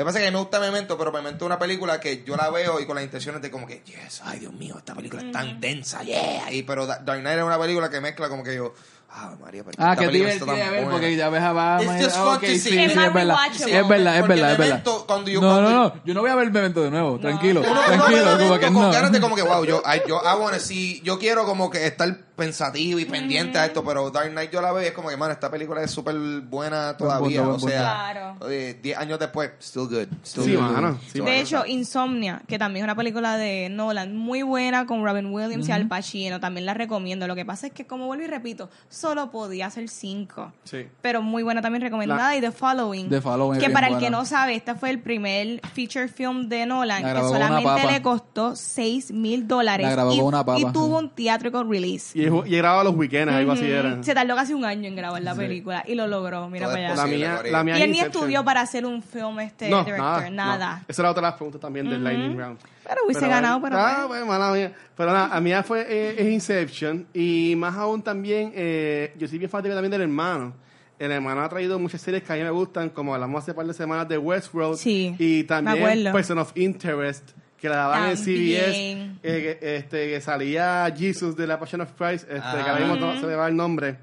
me 0.04 0.06
pasa 0.06 0.20
que 0.20 0.28
a 0.28 0.32
mí 0.32 0.34
me 0.36 0.42
gusta 0.42 0.60
Memento, 0.60 0.98
pero 0.98 1.12
Memento 1.12 1.46
es 1.46 1.48
una 1.48 1.60
película 1.60 2.00
que 2.00 2.24
yo 2.24 2.36
la 2.36 2.50
veo 2.50 2.80
y 2.80 2.86
con 2.86 2.96
las 2.96 3.04
intenciones 3.04 3.42
de 3.42 3.50
como 3.52 3.66
que, 3.68 3.82
yes, 3.86 4.22
ay 4.24 4.40
Dios 4.40 4.54
mío, 4.54 4.76
esta 4.78 4.94
película 4.96 5.22
es 5.22 5.32
tan 5.32 5.60
densa, 5.62 6.04
yeah. 6.04 6.52
Y, 6.52 6.64
pero 6.64 6.86
Da- 6.88 7.00
Dark 7.00 7.22
Knight 7.22 7.38
es 7.40 7.44
una 7.44 7.60
película 7.60 7.90
que 7.90 8.02
mezcla 8.02 8.30
como 8.30 8.44
que 8.44 8.56
yo, 8.56 8.74
ah, 9.14 9.36
María, 9.42 9.64
pero 9.64 9.76
Ah, 9.80 9.96
que 9.96 10.08
divertido 10.08 10.46
de 10.48 10.54
ver 10.54 10.70
buena. 10.72 10.92
porque 10.92 11.16
ya 11.16 11.30
ves 11.30 11.42
a 11.42 11.52
Batman. 11.52 11.96
It's 11.98 12.06
just 12.06 12.18
Ah, 12.18 12.24
fun 12.24 12.36
ok, 12.36 12.42
to 12.42 12.48
sí, 12.48 12.54
Es 12.54 12.96
verdad. 12.96 13.38
Es 13.50 13.88
verdad, 13.88 14.18
es 14.20 14.28
verdad, 14.28 14.52
es 14.52 14.58
verdad. 14.58 14.58
Memento, 14.58 15.04
cuando 15.08 15.30
yo- 15.32 15.42
No, 15.42 15.48
cuando 15.48 15.70
no, 15.72 15.84
no. 15.84 15.94
Yo 16.06 16.14
no 16.14 16.22
voy 16.22 16.30
a 16.30 16.36
ver 16.36 16.52
Memento 16.52 16.82
de 16.84 16.92
nuevo. 16.92 17.20
Tranquilo, 17.20 17.62
Uno- 17.62 17.72
uno 17.72 17.82
tranquilo. 17.82 18.38
Como 18.40 18.60
que 18.60 18.66
con 18.68 18.74
no. 18.74 18.92
ganas 18.92 19.12
de 19.12 19.22
como 19.22 19.36
que, 19.36 19.42
wow, 19.44 19.64
yo, 19.66 19.82
I, 19.86 20.08
yo, 20.08 20.22
I 20.24 20.40
wanna 20.40 20.60
see- 20.60 21.02
yo 21.04 21.20
quiero 21.20 21.46
como 21.46 21.70
que 21.70 21.86
estar 21.86 22.16
pensativo 22.36 22.98
y 22.98 23.06
pendiente 23.06 23.60
a 23.60 23.66
esto, 23.68 23.84
pero 23.84 24.10
Dark 24.10 24.32
Knight 24.32 24.50
yo 24.52 24.62
la 24.62 24.72
veo 24.72 24.82
y 24.82 24.88
es 24.88 24.94
como 24.94 25.10
que, 25.10 25.18
man, 25.18 25.30
esta 25.30 25.52
película 25.52 25.84
es 25.84 25.92
súper 25.92 26.16
buena 26.16 26.98
todavía, 26.98 27.42
buen 27.42 27.52
o 27.56 27.60
punto. 27.60 27.68
sea, 27.68 27.82
Claro. 28.12 28.38
eh, 28.50 28.80
10 28.82 28.98
años 28.98 29.20
después, 29.20 29.52
still 29.62 29.84
good. 29.88 30.08
Still 30.26 30.46
Sí, 30.46 30.56
good. 30.56 30.62
mano. 30.64 31.00
Sí, 31.06 31.20
De 31.20 31.22
mano. 31.22 31.36
hecho, 31.36 31.66
Insomnia, 31.68 32.42
que 32.48 32.58
también 32.58 32.84
es 32.84 32.88
una 32.88 32.96
película 32.96 33.38
de 33.38 33.70
Nolan, 33.70 34.16
muy 34.18 34.42
buena 34.42 34.88
con 34.88 35.04
Robin 35.04 35.28
Williams 35.32 35.70
y 35.70 35.72
Al 35.72 35.88
Pacino, 35.88 36.40
también 36.40 36.66
la 36.66 36.74
recomiendo. 36.74 37.28
Lo 37.28 37.36
que 37.36 37.46
pasa 37.46 37.68
es 37.68 37.74
que, 37.74 37.86
como 37.86 38.08
vuelvo 38.08 38.24
y 38.24 38.28
repito, 38.28 38.72
solo 39.02 39.32
podía 39.32 39.70
ser 39.70 39.90
cinco. 39.90 40.54
Sí. 40.64 40.88
Pero 41.02 41.22
muy 41.22 41.44
buena 41.44 41.62
también 41.62 41.82
recomendada. 41.82 42.30
La- 42.30 42.38
y 42.38 42.42
The 42.42 42.52
Following. 42.52 43.10
The 43.10 43.22
Following 43.22 43.54
es 43.54 43.60
Que 43.60 43.68
bien 43.68 43.74
para 43.74 43.88
el 43.88 43.94
buena. 43.94 44.08
que 44.08 44.12
no 44.12 44.26
sabe, 44.26 44.56
este 44.56 44.76
fue 44.76 44.90
el 44.92 45.00
primer 45.00 45.60
feature 45.74 46.08
film 46.08 46.48
de 46.48 46.66
Nolan 46.66 47.02
La 47.04 47.14
que 47.16 47.20
solamente 47.22 47.86
le 47.92 48.02
costó 48.02 48.56
6 48.56 49.12
mil 49.12 49.48
dólares. 49.48 49.88
Y, 50.12 50.14
y 50.14 50.62
sí. 50.62 50.66
tuvo 50.72 51.00
un 51.00 51.10
theatrical 51.10 51.68
release. 51.70 52.18
Y, 52.18 52.24
y 52.24 52.58
grababa 52.58 52.84
los 52.84 52.96
weekends, 52.96 53.34
algo 53.34 53.52
así 53.54 53.66
era. 53.66 54.02
Se 54.04 54.14
tardó 54.14 54.36
casi 54.36 54.54
un 54.54 54.66
año 54.66 54.88
en 54.88 54.96
grabar 54.96 55.22
la 55.22 55.36
película 55.36 55.84
y 55.88 55.96
lo 55.96 56.08
logró. 56.08 56.50
Mira 56.50 56.66
Todo 56.68 56.76
para 56.76 56.88
allá. 56.94 56.96
La 56.96 57.08
mía, 57.08 57.42
la 57.50 57.64
mía 57.64 57.80
Y 57.80 57.82
él 57.82 57.92
ni 57.92 58.00
estudió 58.00 58.44
para 58.44 58.62
hacer 58.62 58.86
un 58.86 59.02
film 59.02 59.40
este 59.40 59.70
no, 59.70 59.84
director, 59.84 60.06
nada, 60.06 60.30
nada. 60.30 60.76
no. 60.78 60.86
Esa 60.88 61.02
era 61.02 61.12
otra 61.12 61.22
de 61.22 61.28
las 61.28 61.36
preguntas 61.36 61.60
también 61.62 61.90
del 61.90 62.04
Lightning 62.04 62.38
Round. 62.38 62.60
Pero 62.84 63.02
hubiese 63.06 63.22
Pero, 63.22 63.32
ganado, 63.32 63.62
pero 63.62 63.76
Ah, 63.78 64.06
pues, 64.08 64.26
mala 64.26 64.52
mía. 64.52 64.74
Pero 64.98 65.12
nada, 65.14 65.36
a 65.36 65.40
mí 65.42 65.50
ya 65.52 65.64
fue 65.64 65.86
eh, 65.88 66.32
Inception. 66.32 67.06
Y 67.14 67.54
más 67.56 67.76
aún 67.76 68.02
también, 68.02 68.52
eh, 68.56 69.14
yo 69.18 69.28
soy 69.28 69.38
bien 69.38 69.50
fanático 69.52 69.76
también 69.76 69.92
del 69.92 70.02
hermano. 70.02 70.54
El 71.00 71.12
hermano 71.12 71.42
ha 71.42 71.50
traído 71.50 71.80
muchas 71.80 72.02
series 72.02 72.22
que 72.24 72.34
a 72.34 72.36
mí 72.36 72.44
me 72.44 72.50
gustan, 72.52 72.90
como 72.90 73.14
hablamos 73.16 73.42
hace 73.44 73.52
un 73.52 73.58
par 73.58 73.66
de 73.66 73.74
semanas 73.74 74.08
de 74.08 74.18
Westworld. 74.18 74.78
Sí, 74.78 75.16
Y 75.18 75.44
también. 75.46 76.12
Person 76.12 76.38
of 76.40 76.52
Interest, 76.56 77.32
que 77.58 77.70
la 77.70 77.76
daban 77.78 78.10
en 78.12 78.18
CBS. 78.18 78.78
Eh, 78.78 79.18
que, 79.24 79.76
este, 79.78 80.10
que 80.10 80.22
salía 80.22 80.94
Jesus 80.96 81.36
de 81.36 81.48
la 81.48 81.60
Passion 81.60 81.82
of 81.82 81.90
Christ, 81.98 82.24
este, 82.30 82.36
que 82.36 82.40
Ah. 82.44 82.66
ahora 82.72 82.80
mismo 82.80 82.96
no 82.98 83.20
se 83.20 83.26
me 83.26 83.36
va 83.36 83.48
el 83.48 83.56
nombre. 83.56 83.98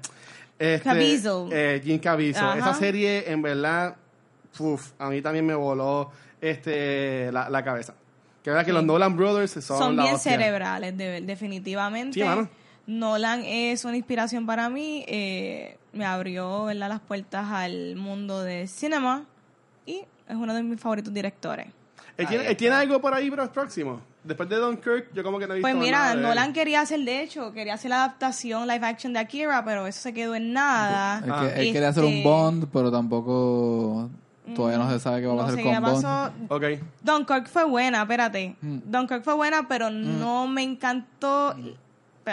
Este, 0.57 0.83
Caviezel. 0.89 1.47
eh, 1.51 1.81
Jim 1.83 1.99
Caviezel. 1.99 2.57
Esa 2.57 2.73
serie, 2.73 3.31
en 3.31 3.41
verdad, 3.41 3.95
uf, 4.57 4.91
a 4.99 5.09
mí 5.09 5.21
también 5.21 5.45
me 5.45 5.53
voló 5.55 6.11
este, 6.41 7.31
la, 7.31 7.49
la 7.49 7.63
cabeza. 7.63 7.93
Que 8.43 8.49
verdad 8.51 8.65
que 8.65 8.73
los 8.73 8.83
Nolan 8.83 9.15
Brothers 9.17 9.51
son, 9.51 9.61
Son 9.77 9.95
la 9.95 10.03
bien 10.03 10.15
hostia. 10.15 10.31
cerebrales, 10.33 10.97
de- 10.97 11.21
definitivamente. 11.21 12.13
Sí, 12.19 12.23
mano. 12.23 12.47
Nolan 12.87 13.43
es 13.45 13.85
una 13.85 13.97
inspiración 13.97 14.45
para 14.45 14.69
mí. 14.69 15.03
eh, 15.07 15.77
me 15.91 16.05
abrió 16.05 16.65
¿verdad? 16.65 16.87
las 16.89 16.99
puertas 16.99 17.47
al 17.49 17.95
mundo 17.95 18.41
del 18.43 18.67
cinema 18.69 19.25
y 19.87 20.01
es 20.27 20.35
uno 20.35 20.53
de 20.53 20.61
mis 20.63 20.79
favoritos 20.79 21.11
directores. 21.13 21.67
¿Él 22.15 22.27
tiene, 22.27 22.43
Ahí 22.43 22.49
él 22.51 22.57
tiene 22.57 22.75
algo 22.75 23.01
por 23.01 23.13
ahí 23.13 23.29
para 23.29 23.43
los 23.45 23.51
próximos? 23.51 24.01
Después 24.23 24.47
de 24.49 24.57
Dunkirk, 24.57 25.13
yo 25.13 25.23
como 25.23 25.39
que 25.39 25.47
no 25.47 25.53
he 25.53 25.57
visto 25.57 25.65
Pues 25.67 25.75
mira, 25.75 25.97
nada 25.99 26.09
de 26.11 26.15
él. 26.17 26.21
Nolan 26.21 26.53
quería 26.53 26.81
hacer, 26.81 26.99
de 26.99 27.21
hecho, 27.23 27.53
quería 27.53 27.73
hacer 27.75 27.89
la 27.89 28.03
adaptación 28.03 28.67
live 28.67 28.85
action 28.85 29.13
de 29.13 29.19
Akira, 29.19 29.63
pero 29.65 29.87
eso 29.87 30.01
se 30.01 30.13
quedó 30.13 30.35
en 30.35 30.51
nada. 30.53 31.21
Él, 31.25 31.31
Ah. 31.33 31.49
que- 31.55 31.61
él 31.61 31.73
quería 31.73 31.89
hacer 31.89 32.03
un 32.03 32.11
Este- 32.13 32.23
Bond, 32.29 32.67
pero 32.71 32.91
tampoco. 32.91 34.09
Todavía 34.55 34.77
no 34.77 34.89
se 34.89 34.99
sabe 34.99 35.21
qué 35.21 35.27
va 35.27 35.33
a 35.33 35.35
No 35.35 35.41
pasar 35.43 35.55
sé 35.57 35.63
con 35.63 35.73
qué 35.73 35.79
Bond. 35.79 36.03
pasó. 36.03 36.33
Dunkirk 37.01 37.47
fue 37.47 37.63
buena, 37.65 38.01
espérate. 38.01 38.55
Mm. 38.61 38.77
Dunkirk 38.85 39.23
fue 39.23 39.33
buena, 39.35 39.67
pero 39.67 39.89
no 39.89 40.47
me 40.47 40.63
encantó. 40.63 41.55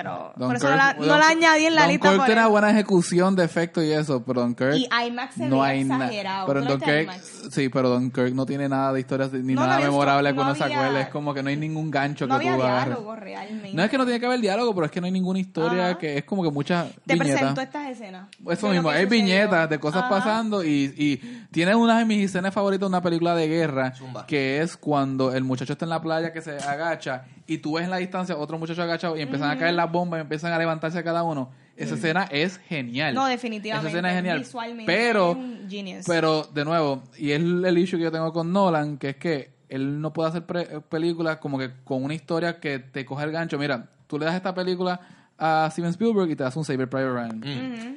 Pero 0.03 0.33
por 0.37 0.57
eso 0.57 0.69
no 0.71 0.77
la, 0.77 0.95
no 0.95 1.19
la 1.19 1.29
añadí 1.29 1.67
en 1.67 1.75
la 1.75 1.87
lista. 1.87 2.09
Dunkirk 2.09 2.17
por 2.19 2.27
tiene 2.27 2.41
eso. 2.43 2.51
buena 2.51 2.71
ejecución 2.71 3.37
de 3.37 3.45
efectos 3.45 3.85
y 3.85 3.93
eso, 3.93 4.23
pero 4.25 4.43
Dunkirk. 4.43 4.75
Y 4.77 4.89
IMAX 5.07 5.35
se 5.35 5.49
no 5.49 5.63
hay 5.63 5.85
nada. 5.85 6.05
exagerado. 6.07 6.47
Pero 6.47 6.59
en 6.61 6.67
¿Tú 6.67 6.71
lo 6.73 6.77
viste 6.79 7.05
Dunkirk, 7.07 7.23
sí, 7.53 7.69
pero 7.69 7.89
Dunkirk 7.91 8.35
no 8.35 8.47
tiene 8.47 8.69
nada 8.69 8.93
de 8.93 9.01
historias 9.01 9.33
ni 9.33 9.55
No, 9.55 9.67
nada 9.67 9.79
memorable 9.81 10.31
que 10.31 10.37
no 10.37 10.43
uno 10.43 10.55
se 10.55 10.65
acuerde. 10.65 11.01
Es 11.03 11.09
como 11.09 11.33
que 11.35 11.43
no 11.43 11.49
hay 11.49 11.57
ningún 11.57 11.91
gancho 11.91 12.27
No 12.27 12.39
que 12.39 12.49
había 12.49 12.57
tú 12.59 12.63
agarres. 12.63 12.87
diálogo 12.95 13.17
realmente. 13.17 13.73
No 13.75 13.83
es 13.83 13.91
que 13.91 13.99
no 13.99 14.05
tiene 14.05 14.21
que 14.21 14.27
haber 14.27 14.41
diálogo, 14.41 14.75
pero 14.75 14.87
es 14.87 14.93
que 14.93 15.01
no 15.01 15.07
hay 15.07 15.13
ninguna 15.13 15.39
historia 15.39 15.87
Ajá. 15.91 15.99
que 15.99 16.19
es 16.19 16.25
como 16.25 16.43
que 16.43 16.51
muchas 16.51 16.89
Te 17.07 17.15
viñetas. 17.15 17.59
estas 17.59 17.89
escenas. 17.91 18.29
Eso 18.51 18.69
mismo, 18.69 18.91
sucedió. 18.91 19.09
viñetas 19.09 19.69
de 19.71 19.79
cosas 19.79 20.03
Ajá. 20.03 20.09
pasando 20.11 20.63
y, 20.65 20.95
y 20.97 21.17
tiene 21.51 21.75
una 21.75 21.99
de 21.99 22.05
mis 22.05 22.25
escenas 22.25 22.53
favoritas 22.53 22.81
de 22.81 22.87
una 22.87 23.03
película 23.03 23.35
de 23.35 23.49
guerra, 23.49 23.93
Zumba. 23.95 24.27
que 24.27 24.61
es 24.61 24.77
cuando 24.77 25.33
el 25.35 25.45
muchacho 25.45 25.73
está 25.73 25.85
en 25.85 25.91
la 25.91 26.03
playa 26.03 26.33
que 26.33 26.41
se 26.43 26.57
agacha 26.57 27.25
y 27.47 27.59
tú 27.59 27.75
ves 27.75 27.85
en 27.85 27.91
la 27.91 27.99
distancia 27.99 28.37
otro 28.37 28.59
muchacho 28.59 28.83
agachado 28.83 29.17
y 29.17 29.23
empiezan 29.23 29.51
a 29.51 29.59
caer 29.59 29.75
las 29.87 29.93
bombas 29.93 30.19
y 30.19 30.21
empiezan 30.23 30.53
a 30.53 30.59
levantarse 30.59 31.03
cada 31.03 31.23
uno. 31.23 31.51
Esa 31.77 31.95
escena 31.95 32.25
es 32.31 32.57
genial. 32.59 33.15
No, 33.15 33.27
definitivamente. 33.27 33.89
Esa 33.89 33.97
escena 33.99 34.11
es 34.11 34.17
genial. 34.17 34.39
Visualmente 34.39 34.91
Pero, 34.93 35.33
es 35.33 35.37
un 35.37 35.67
genius. 35.69 36.05
pero 36.07 36.43
de 36.45 36.65
nuevo, 36.65 37.03
y 37.19 37.33
es 37.33 37.41
el 37.41 37.79
issue 37.79 37.99
que 37.99 38.05
yo 38.05 38.13
tengo 38.13 38.33
con 38.33 38.51
Nolan, 38.53 38.97
que 38.97 39.11
es 39.11 39.17
que 39.17 39.51
él 39.69 40.01
no 40.01 40.13
puede 40.13 40.29
hacer 40.31 40.47
pre- 40.47 40.81
películas 40.83 41.37
como 41.37 41.59
que 41.59 41.71
con 41.85 42.03
una 42.03 42.15
historia 42.15 42.61
que 42.61 42.79
te 42.79 43.05
coge 43.05 43.25
el 43.25 43.33
gancho. 43.33 43.59
Mira, 43.59 43.91
tú 44.07 44.19
le 44.19 44.25
das 44.25 44.35
esta 44.37 44.55
película 44.55 45.01
a 45.37 45.69
Steven 45.71 45.91
Spielberg 45.91 46.31
y 46.31 46.37
te 46.37 46.45
das 46.45 46.57
un 46.57 46.65
Saber 46.65 46.89
Private 46.89 47.13
Ryan. 47.13 47.39
Ujú. 47.39 47.97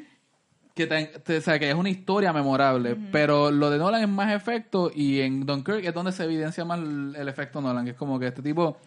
Que, 0.76 0.88
te- 0.88 1.06
te- 1.24 1.38
o 1.38 1.42
sea, 1.42 1.58
que 1.60 1.70
es 1.70 1.76
una 1.76 1.90
historia 1.90 2.32
memorable, 2.34 2.98
pero 3.12 3.50
lo 3.52 3.70
de 3.70 3.78
Nolan 3.78 4.02
es 4.02 4.10
más 4.10 4.34
efecto 4.34 4.92
y 4.94 5.22
en 5.22 5.46
Dunkirk 5.46 5.84
es 5.86 5.94
donde 5.94 6.12
se 6.12 6.24
evidencia 6.24 6.64
más 6.66 6.80
el, 6.80 7.16
el 7.18 7.28
efecto 7.30 7.62
Nolan, 7.62 7.86
que 7.86 7.92
es 7.92 7.98
como 7.98 8.18
que 8.20 8.28
este 8.28 8.42
tipo 8.42 8.78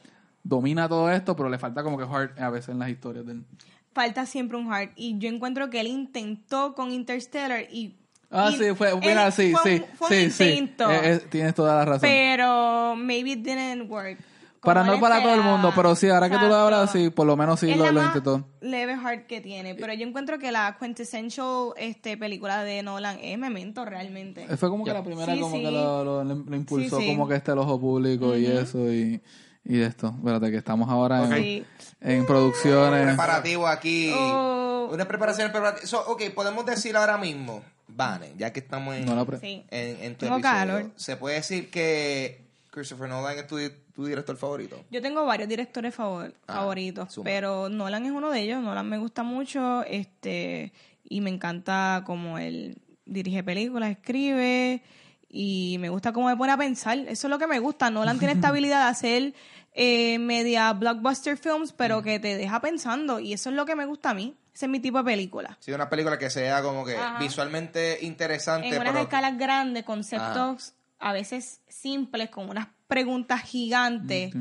domina 0.42 0.88
todo 0.88 1.10
esto, 1.10 1.36
pero 1.36 1.48
le 1.48 1.58
falta 1.58 1.82
como 1.82 1.98
que 1.98 2.04
heart 2.06 2.38
a 2.40 2.50
veces 2.50 2.70
en 2.70 2.78
las 2.78 2.90
historias 2.90 3.26
de 3.26 3.32
él. 3.32 3.44
Falta 3.92 4.24
siempre 4.26 4.56
un 4.56 4.72
heart. 4.72 4.92
Y 4.96 5.18
yo 5.18 5.28
encuentro 5.28 5.68
que 5.70 5.80
él 5.80 5.86
intentó 5.86 6.74
con 6.74 6.92
Interstellar 6.92 7.66
y. 7.70 7.96
Ah, 8.30 8.50
y 8.50 8.56
sí, 8.56 8.64
fue, 8.74 8.98
mira, 8.98 9.30
sí, 9.30 9.52
fue 9.52 9.62
sí, 9.78 9.82
un- 9.84 9.96
fue 9.96 10.08
sí, 10.08 10.24
un 10.24 10.30
sí. 10.30 10.44
Eh, 10.44 10.70
eh, 10.78 11.20
tienes 11.30 11.54
toda 11.54 11.74
la 11.76 11.84
razón. 11.84 12.00
Pero 12.08 12.94
maybe 12.96 13.32
it 13.32 13.40
didn't 13.40 13.90
work. 13.90 14.18
para 14.62 14.84
no 14.84 14.98
para 15.00 15.20
todo 15.20 15.34
el 15.34 15.42
mundo, 15.42 15.72
pero 15.74 15.94
sí, 15.96 16.08
ahora 16.08 16.30
que 16.30 16.36
tú 16.36 16.42
lo 16.42 16.46
Exacto. 16.46 16.64
hablas, 16.76 16.92
sí, 16.92 17.10
por 17.10 17.26
lo 17.26 17.36
menos 17.36 17.58
sí 17.60 17.68
es 17.70 17.76
lo, 17.76 17.84
la 17.86 17.92
lo 17.92 18.04
intentó. 18.04 18.48
leve 18.62 18.94
heart 18.96 19.26
que 19.26 19.40
tiene. 19.42 19.74
Pero 19.74 19.92
yo 19.92 20.06
encuentro 20.06 20.38
que 20.38 20.50
la 20.52 20.78
quintessential 20.80 21.72
este, 21.76 22.16
película 22.16 22.62
de 22.64 22.82
Nolan 22.82 23.18
es 23.20 23.36
Memento 23.38 23.84
realmente. 23.84 24.46
Fue 24.56 24.70
como 24.70 24.84
que 24.84 24.92
la 24.94 25.02
primera 25.04 25.34
Sí, 25.34 25.40
como 25.40 25.56
sí. 25.56 25.62
que 25.64 25.70
lo, 25.70 26.04
lo- 26.04 26.24
lo 26.24 26.56
impulsó 26.56 26.96
Sí, 26.98 27.02
sí. 27.02 27.08
como 27.10 27.28
que 27.28 27.34
este 27.34 27.52
el 27.52 27.58
ojo 27.58 27.78
público 27.80 28.34
y 28.36 28.46
eso 28.46 28.90
y, 28.90 29.20
y 29.64 29.80
esto. 29.80 30.14
Espérate 30.18 30.50
que 30.50 30.56
estamos 30.56 30.88
ahora 30.88 31.24
en, 31.36 31.64
en 32.00 32.26
producciones. 32.26 33.06
preparativo 33.06 33.66
aquí. 33.66 34.12
Oh. 34.16 34.88
Una 34.92 35.06
preparación 35.06 35.50
preparativa. 35.52 35.86
So, 35.86 36.00
ok, 36.10 36.22
podemos 36.34 36.66
decir 36.66 36.96
ahora 36.96 37.16
mismo, 37.18 37.62
Vane, 37.88 38.32
ya 38.36 38.52
que 38.52 38.60
estamos 38.60 38.94
en, 38.96 39.04
No 39.06 39.26
Sí. 39.40 39.64
en, 39.70 40.02
en 40.02 40.14
tu 40.16 40.26
Tengo 40.26 40.36
episodio, 40.38 40.58
calor. 40.58 40.90
se 40.96 41.16
puede 41.16 41.36
decir 41.36 41.70
que 41.70 42.42
Christopher 42.70 43.08
Nolan 43.08 43.38
es 43.38 43.46
tu, 43.46 43.56
tu 43.94 44.06
director 44.06 44.36
favorito. 44.36 44.82
Yo 44.90 45.00
tengo 45.00 45.24
varios 45.24 45.48
directores 45.48 45.94
favor- 45.94 46.34
Ah, 46.46 46.54
favoritos, 46.54 47.12
suma. 47.12 47.24
pero 47.24 47.68
Nolan 47.68 48.04
es 48.06 48.12
uno 48.12 48.30
de 48.30 48.40
ellos. 48.40 48.62
Nolan 48.62 48.88
me 48.88 48.98
gusta 48.98 49.22
mucho, 49.22 49.84
este, 49.84 50.72
y 51.08 51.20
me 51.20 51.30
encanta 51.30 52.02
cómo 52.06 52.38
él 52.38 52.78
dirige 53.04 53.42
películas, 53.44 53.90
escribe, 53.90 54.82
y 55.28 55.76
me 55.80 55.88
gusta 55.88 56.12
cómo 56.12 56.26
me 56.28 56.36
pone 56.36 56.52
a 56.52 56.56
pensar. 56.56 56.98
Eso 56.98 57.26
es 57.26 57.30
lo 57.30 57.38
que 57.38 57.46
me 57.46 57.58
gusta. 57.58 57.90
Nolan 57.90 58.18
tiene 58.18 58.34
esta 58.34 58.48
habilidad 58.48 58.84
de 58.84 58.90
hacer 58.90 59.34
eh, 59.72 60.18
media 60.18 60.72
blockbuster 60.72 61.36
films, 61.36 61.72
pero 61.72 62.02
que 62.02 62.18
te 62.20 62.36
deja 62.36 62.60
pensando, 62.60 63.18
y 63.20 63.32
eso 63.32 63.50
es 63.50 63.56
lo 63.56 63.64
que 63.66 63.74
me 63.74 63.86
gusta 63.86 64.10
a 64.10 64.14
mí. 64.14 64.36
Ese 64.54 64.66
es 64.66 64.70
mi 64.70 64.80
tipo 64.80 64.98
de 64.98 65.04
película. 65.04 65.56
Sí, 65.60 65.72
una 65.72 65.88
película 65.88 66.18
que 66.18 66.28
sea 66.28 66.60
como 66.62 66.84
que 66.84 66.94
Ajá. 66.96 67.18
visualmente 67.18 67.98
interesante, 68.02 68.68
En 68.68 68.74
unas 68.82 68.92
pero 68.92 69.02
escalas 69.04 69.38
grandes, 69.38 69.84
conceptos 69.84 70.74
a 70.98 71.12
veces 71.14 71.60
simples, 71.68 72.28
con 72.28 72.50
unas 72.50 72.68
preguntas 72.86 73.40
gigantes, 73.42 74.32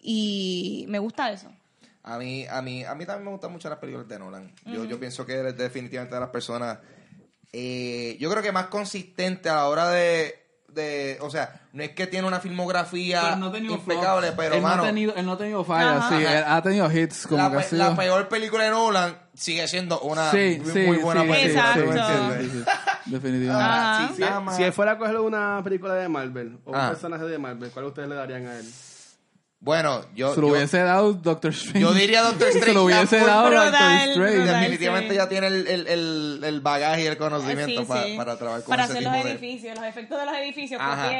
y 0.00 0.86
me 0.88 0.98
gusta 0.98 1.30
eso. 1.30 1.52
a 2.02 2.16
mí, 2.18 2.46
a 2.46 2.62
mí, 2.62 2.82
a 2.84 2.94
mí 2.94 3.04
también 3.04 3.26
me 3.26 3.30
gustan 3.32 3.52
mucho 3.52 3.68
las 3.68 3.78
películas 3.78 4.08
de 4.08 4.18
Nolan. 4.18 4.50
Yo, 4.64 4.84
yo 4.86 4.98
pienso 4.98 5.26
que 5.26 5.34
eres 5.34 5.56
definitivamente 5.56 6.14
de 6.14 6.20
las 6.20 6.30
personas, 6.30 6.78
eh, 7.52 8.16
yo 8.18 8.30
creo 8.30 8.42
que 8.42 8.52
más 8.52 8.66
consistente 8.68 9.50
a 9.50 9.56
la 9.56 9.68
hora 9.68 9.90
de 9.90 10.47
de, 10.78 11.18
o 11.20 11.28
sea, 11.30 11.60
no 11.74 11.82
es 11.82 11.90
que 11.90 12.06
tiene 12.06 12.26
una 12.26 12.40
filmografía 12.40 13.20
Pero 13.22 13.36
no 13.36 13.46
ha 13.52 13.58
impecable, 13.58 14.28
flops. 14.28 14.36
pero 14.36 14.54
él, 14.54 14.62
mano, 14.62 14.76
no 14.78 14.82
ha 14.84 14.86
tenido, 14.86 15.14
él 15.14 15.26
no 15.26 15.32
ha 15.32 15.38
tenido 15.38 15.64
fallas, 15.64 15.96
Ajá. 16.04 16.18
sí, 16.18 16.24
él 16.24 16.44
ha 16.46 16.62
tenido 16.62 16.90
hits 16.90 17.26
como 17.26 17.42
la, 17.42 17.50
que 17.50 17.56
ha 17.56 17.58
pe- 17.60 17.64
sido... 17.66 17.78
la 17.90 17.96
peor 17.96 18.28
película 18.28 18.64
de 18.64 18.70
Nolan 18.70 19.18
sigue 19.34 19.68
siendo 19.68 20.00
una 20.00 20.30
sí, 20.30 20.60
muy, 20.62 20.72
sí, 20.72 20.78
muy 20.86 20.96
buena 20.96 21.22
sí, 21.22 21.28
película. 21.28 21.72
sí, 21.74 21.80
¿tú 21.80 21.86
me 21.86 21.92
sí, 21.92 21.98
entiendes? 21.98 22.40
sí, 22.40 22.50
sí, 22.50 22.64
sí, 22.64 23.10
definitivamente. 23.10 23.72
Ah, 23.72 24.04
Ajá. 24.04 24.50
Si, 24.50 24.56
si 24.56 24.62
él 24.64 24.72
fuera 24.72 24.92
a 24.92 24.98
coger 24.98 25.16
una 25.18 25.60
película 25.62 25.94
de 25.94 26.08
Marvel 26.08 26.58
o 26.64 26.70
un 26.70 26.76
Ah. 26.76 26.88
personaje 26.88 27.24
de 27.24 27.38
Marvel, 27.38 27.70
¿cuál 27.70 27.84
ustedes 27.86 28.08
le 28.08 28.14
darían 28.14 28.46
a 28.46 28.56
él? 28.58 28.64
Bueno, 29.60 30.04
yo, 30.14 30.34
Se 30.36 30.40
lo 30.40 30.46
yo, 30.48 30.52
hubiese 30.54 30.78
dado 30.78 31.12
Doctor 31.14 31.50
Strange. 31.50 31.80
yo 31.80 31.92
diría 31.92 32.22
Doctor 32.22 32.46
Strange. 32.48 32.66
Se 32.68 32.74
lo 32.74 32.84
hubiese 32.84 33.18
dado 33.18 33.50
Doctor 33.50 33.74
Strange. 33.74 34.38
Definitivamente 34.52 35.14
ya 35.16 35.28
tiene 35.28 35.48
el, 35.48 35.66
el, 35.66 35.86
el, 35.88 36.40
el 36.44 36.60
bagaje 36.60 37.02
y 37.02 37.06
el 37.06 37.16
conocimiento 37.16 37.80
Sí, 37.82 37.86
pa- 37.88 38.04
sí. 38.04 38.14
para 38.16 38.36
trabajar 38.38 38.62
con 38.62 38.70
Para 38.70 38.84
ese 38.84 38.92
hacer 38.92 39.02
tipo 39.04 39.14
los 39.16 39.24
de... 39.24 39.30
edificios, 39.32 39.74
los 39.76 39.84
efectos 39.84 40.18
de 40.20 40.26
los 40.26 40.36
edificios, 40.36 40.80
Ajá. 40.80 41.10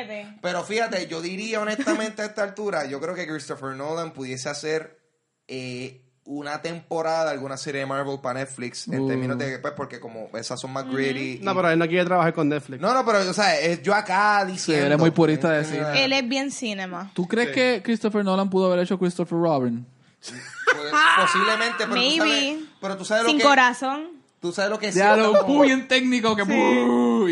Pero 0.41 0.63
fíjate, 0.63 1.07
yo 1.09 1.21
diría 1.21 1.61
honestamente 1.61 2.23
a 2.23 2.27
esta 2.27 2.45
altura, 2.45 2.87
yo 2.87 3.01
creo 3.01 3.15
que 3.17 3.27
Christopher 3.27 3.71
Nolan 3.75 4.13
pudiese 4.13 4.49
hacer 4.49 5.01
eh, 5.49 6.01
una 6.31 6.61
temporada 6.61 7.25
de 7.25 7.31
alguna 7.31 7.57
serie 7.57 7.81
de 7.81 7.87
Marvel 7.87 8.19
para 8.21 8.41
Netflix 8.41 8.87
en 8.89 9.01
Uh. 9.01 9.09
términos 9.09 9.39
de, 9.39 9.59
pues, 9.61 9.73
porque 9.75 9.99
como 9.99 10.29
esas 10.35 10.61
son 10.61 10.71
más 10.75 10.87
gritty. 10.87 11.39
y- 11.41 11.41
No, 11.43 11.55
pero 11.55 11.71
él 11.71 11.79
no 11.79 11.89
quiere 11.89 12.05
trabajar 12.05 12.35
con 12.35 12.51
Netflix. 12.51 12.83
No, 12.83 12.93
no, 12.93 13.03
pero, 13.07 13.21
o 13.31 13.33
sea, 13.33 13.59
es 13.59 13.83
yo 13.83 13.95
acá 13.95 14.45
diciendo... 14.45 14.85
él 14.87 14.93
es 14.93 14.99
muy 14.99 15.11
purista 15.11 15.51
de 15.53 15.65
cine. 15.65 16.05
Él 16.05 16.13
es 16.13 16.29
bien 16.29 16.51
cinema. 16.51 17.11
¿Tú 17.15 17.27
crees 17.27 17.49
Sí. 17.49 17.55
que 17.55 17.81
Christopher 17.83 18.23
Nolan 18.27 18.51
pudo 18.51 18.67
haber 18.67 18.81
hecho 18.81 18.99
Christopher 18.99 19.39
Robin? 19.39 19.87
pues, 20.21 20.93
posiblemente, 21.17 21.77
pero 21.79 21.89
tú 21.89 21.95
Maybe. 21.97 22.19
sabes, 22.19 22.57
pero 22.81 22.97
tú 22.99 23.05
sabes 23.07 23.23
lo 23.25 23.29
Sin 23.31 23.39
que... 23.39 23.45
corazón. 23.45 24.09
Tú 24.41 24.53
sabes 24.53 24.71
lo 24.71 24.79
que 24.79 24.93
sí 24.93 24.99
Ya 24.99 25.17
lo 25.17 25.45
muy 25.47 25.69
bien 25.69 25.89
técnico 25.89 26.37
que... 26.37 26.43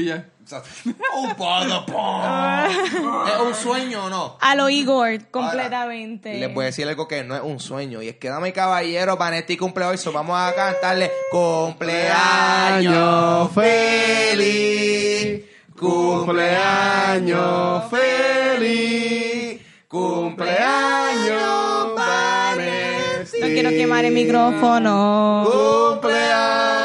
y 0.01 0.05
ya. 0.07 0.27
Po. 0.47 0.63
¿Es 3.27 3.41
un 3.41 3.55
sueño 3.55 4.05
o 4.05 4.11
no? 4.11 4.37
A 4.41 4.55
lo 4.55 4.69
Igor, 4.69 5.29
completamente. 5.31 6.39
Les 6.39 6.53
voy 6.55 6.65
a 6.65 6.67
decir 6.67 6.87
algo 6.87 7.09
que 7.09 7.25
no 7.25 7.35
es 7.35 7.43
un 7.43 7.59
sueño. 7.59 8.01
Y 8.03 8.09
es 8.09 8.17
que, 8.17 8.29
dame 8.29 8.53
caballero, 8.53 9.17
Vanetti 9.17 9.57
cumple 9.57 9.87
hoy. 9.87 9.97
so 9.99 10.13
vamos 10.13 10.37
a 10.39 10.55
cantarle 10.55 11.11
cumpleaños 11.33 13.51
feliz. 13.53 15.45
Cumpleaños 15.77 17.85
feliz. 17.91 19.61
Cumpleaños 19.89 21.95
Vanetti. 21.97 23.41
No 23.41 23.47
quiero 23.47 23.71
quemar 23.71 24.05
el 24.05 24.15
micrófono. 24.15 25.45
Cumpleaños 25.45 26.76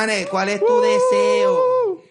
Vane, 0.00 0.26
¿cuál 0.30 0.48
es 0.48 0.60
tu 0.64 0.80
deseo? 0.80 2.02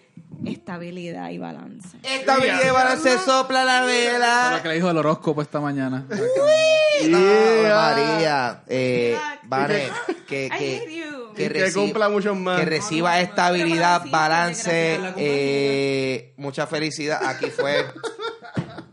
Estabilidad 0.45 1.31
y 1.31 1.39
balance. 1.39 1.97
Esta 2.03 2.37
vida 2.37 2.95
se 2.97 3.17
sopla 3.17 3.65
la 3.65 3.81
Lo 3.81 3.87
vela. 3.87 4.59
que 4.61 4.67
le 4.67 4.75
dijo 4.75 4.91
el 4.91 4.97
horóscopo 4.99 5.41
esta 5.41 5.59
mañana. 5.59 6.05
Ave 6.11 7.63
María, 7.73 8.61
eh, 8.67 9.17
Vane, 9.43 9.89
que, 10.27 10.51
que, 10.55 11.03
you. 11.03 11.33
que, 11.33 11.45
Y 11.45 11.49
que 11.49 11.65
reci- 11.67 11.73
cumpla 11.73 12.09
muchos 12.09 12.37
más. 12.37 12.59
que 12.59 12.65
reciba 12.67 13.19
estabilidad, 13.21 14.03
balance, 14.11 14.99
eh, 15.17 16.33
mucha 16.37 16.67
felicidad. 16.67 17.25
Aquí 17.25 17.47
fue, 17.49 17.85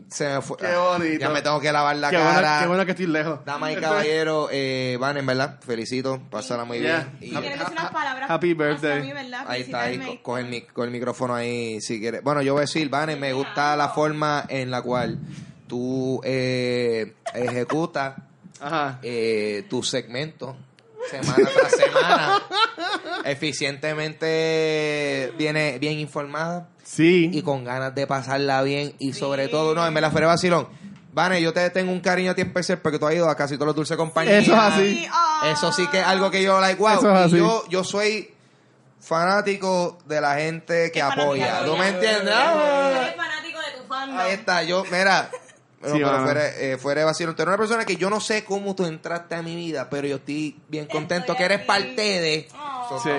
se 0.09 0.27
me 0.27 0.41
fue. 0.41 0.57
Qué 0.57 0.75
bonito. 0.75 1.19
Ya 1.19 1.29
me 1.29 1.41
tengo 1.41 1.59
que 1.59 1.71
lavar 1.71 1.95
la 1.97 2.09
qué, 2.09 2.15
cara. 2.17 2.59
qué 2.61 2.67
bueno 2.67 2.85
que 2.85 2.91
estoy 2.91 3.07
lejos. 3.07 3.39
Damas 3.45 3.71
y 3.73 3.75
caballeros, 3.75 4.49
eh, 4.51 4.97
Van, 4.99 5.17
en 5.17 5.25
verdad, 5.25 5.59
felicito, 5.61 6.21
pásala 6.29 6.63
muy 6.65 6.79
Yeah. 6.79 7.09
bien. 7.19 7.31
Y- 7.31 7.35
Si 7.35 7.41
quieres 7.41 7.59
decir 7.59 7.73
unas 7.73 7.91
palabras 7.91 8.29
Happy 8.29 8.53
birthday. 8.53 9.11
Ahí 9.47 9.61
está, 9.61 9.81
ahí, 9.83 10.19
coge 10.23 10.41
el, 10.41 10.47
mic- 10.47 10.71
coge 10.73 10.85
el 10.87 10.91
micrófono 10.93 11.35
ahí 11.35 11.81
si 11.81 11.99
quieres. 11.99 12.23
Bueno, 12.23 12.41
yo 12.41 12.53
voy 12.53 12.59
a 12.59 12.61
decir, 12.61 12.89
Vane, 12.89 13.15
me 13.15 13.33
gusta 13.33 13.75
la 13.75 13.89
forma 13.89 14.45
en 14.49 14.71
la 14.71 14.81
cual 14.81 15.19
tú 15.67 16.21
eh, 16.23 17.13
ejecutas 17.33 18.15
eh, 19.03 19.65
tu 19.69 19.83
segmento 19.83 20.55
semana 21.09 21.49
tras 21.53 21.71
semana. 21.71 22.41
Eficientemente 23.25 25.33
viene 25.37 25.77
bien 25.79 25.99
informada 25.99 26.69
Sí. 26.83 27.29
y 27.33 27.41
con 27.41 27.63
ganas 27.63 27.93
de 27.95 28.07
pasarla 28.07 28.61
bien 28.63 28.93
y 28.99 29.13
sobre 29.13 29.47
todo, 29.47 29.75
no, 29.75 29.85
en 29.85 29.93
verdad, 29.93 30.11
fuera 30.11 30.27
vacilón. 30.27 30.67
Vane, 31.13 31.41
yo 31.41 31.51
te 31.51 31.67
tengo 31.71 31.91
un 31.91 31.99
cariño 31.99 32.31
a 32.31 32.35
ti 32.35 32.41
especial 32.41 32.77
porque 32.79 32.99
tú 32.99 33.07
has 33.07 33.15
ido 33.15 33.27
a 33.29 33.35
casi 33.35 33.55
todos 33.55 33.67
los 33.67 33.75
dulces 33.75 33.97
compañía. 33.97 34.37
Eso 34.37 34.53
es 34.53 34.59
así. 34.59 35.07
ah. 35.11 35.49
Eso 35.51 35.71
sí 35.73 35.87
que 35.87 35.99
es 35.99 36.05
algo 36.05 36.29
que 36.29 36.43
yo 36.43 36.59
like, 36.61 36.79
wow. 36.79 36.99
Eso 36.99 37.23
es 37.25 37.33
Y 37.33 37.37
yo, 37.37 37.63
yo 37.69 37.83
soy 37.83 38.33
fanático 38.99 39.97
de 40.05 40.21
la 40.21 40.35
gente 40.35 40.91
que 40.91 41.01
apoya. 41.01 41.65
¿Tú 41.65 41.75
me 41.75 41.87
entiendes? 41.89 42.21
Eres 42.21 42.33
Ah. 42.35 43.13
fanático 43.15 43.59
de 43.59 43.81
tu 43.81 43.87
fandom. 43.87 44.17
Ahí 44.19 44.31
está, 44.33 44.63
yo, 44.63 44.83
mira. 44.91 45.29
Bueno, 45.79 45.95
Sí, 45.95 46.01
pero 46.03 46.23
fuera, 46.23 46.47
eh, 46.57 46.77
fuera 46.77 47.01
de 47.01 47.05
vacío. 47.05 47.27
Tú 47.35 47.41
eres 47.43 47.47
una 47.49 47.57
persona 47.57 47.85
que 47.85 47.95
yo 47.97 48.09
no 48.09 48.19
sé 48.19 48.43
cómo 48.43 48.75
tú 48.75 48.85
entraste 48.85 49.35
a 49.35 49.41
mi 49.43 49.55
vida, 49.55 49.87
pero 49.89 50.07
yo 50.07 50.15
estoy 50.15 50.59
bien 50.67 50.87
contento 50.87 51.33
Estoy 51.33 51.35
que 51.37 51.43
eres 51.45 51.57
aquí. 51.59 51.67
parte 51.67 52.01
de. 52.01 52.47
Oh, 52.57 52.99
Sí. 53.03 53.09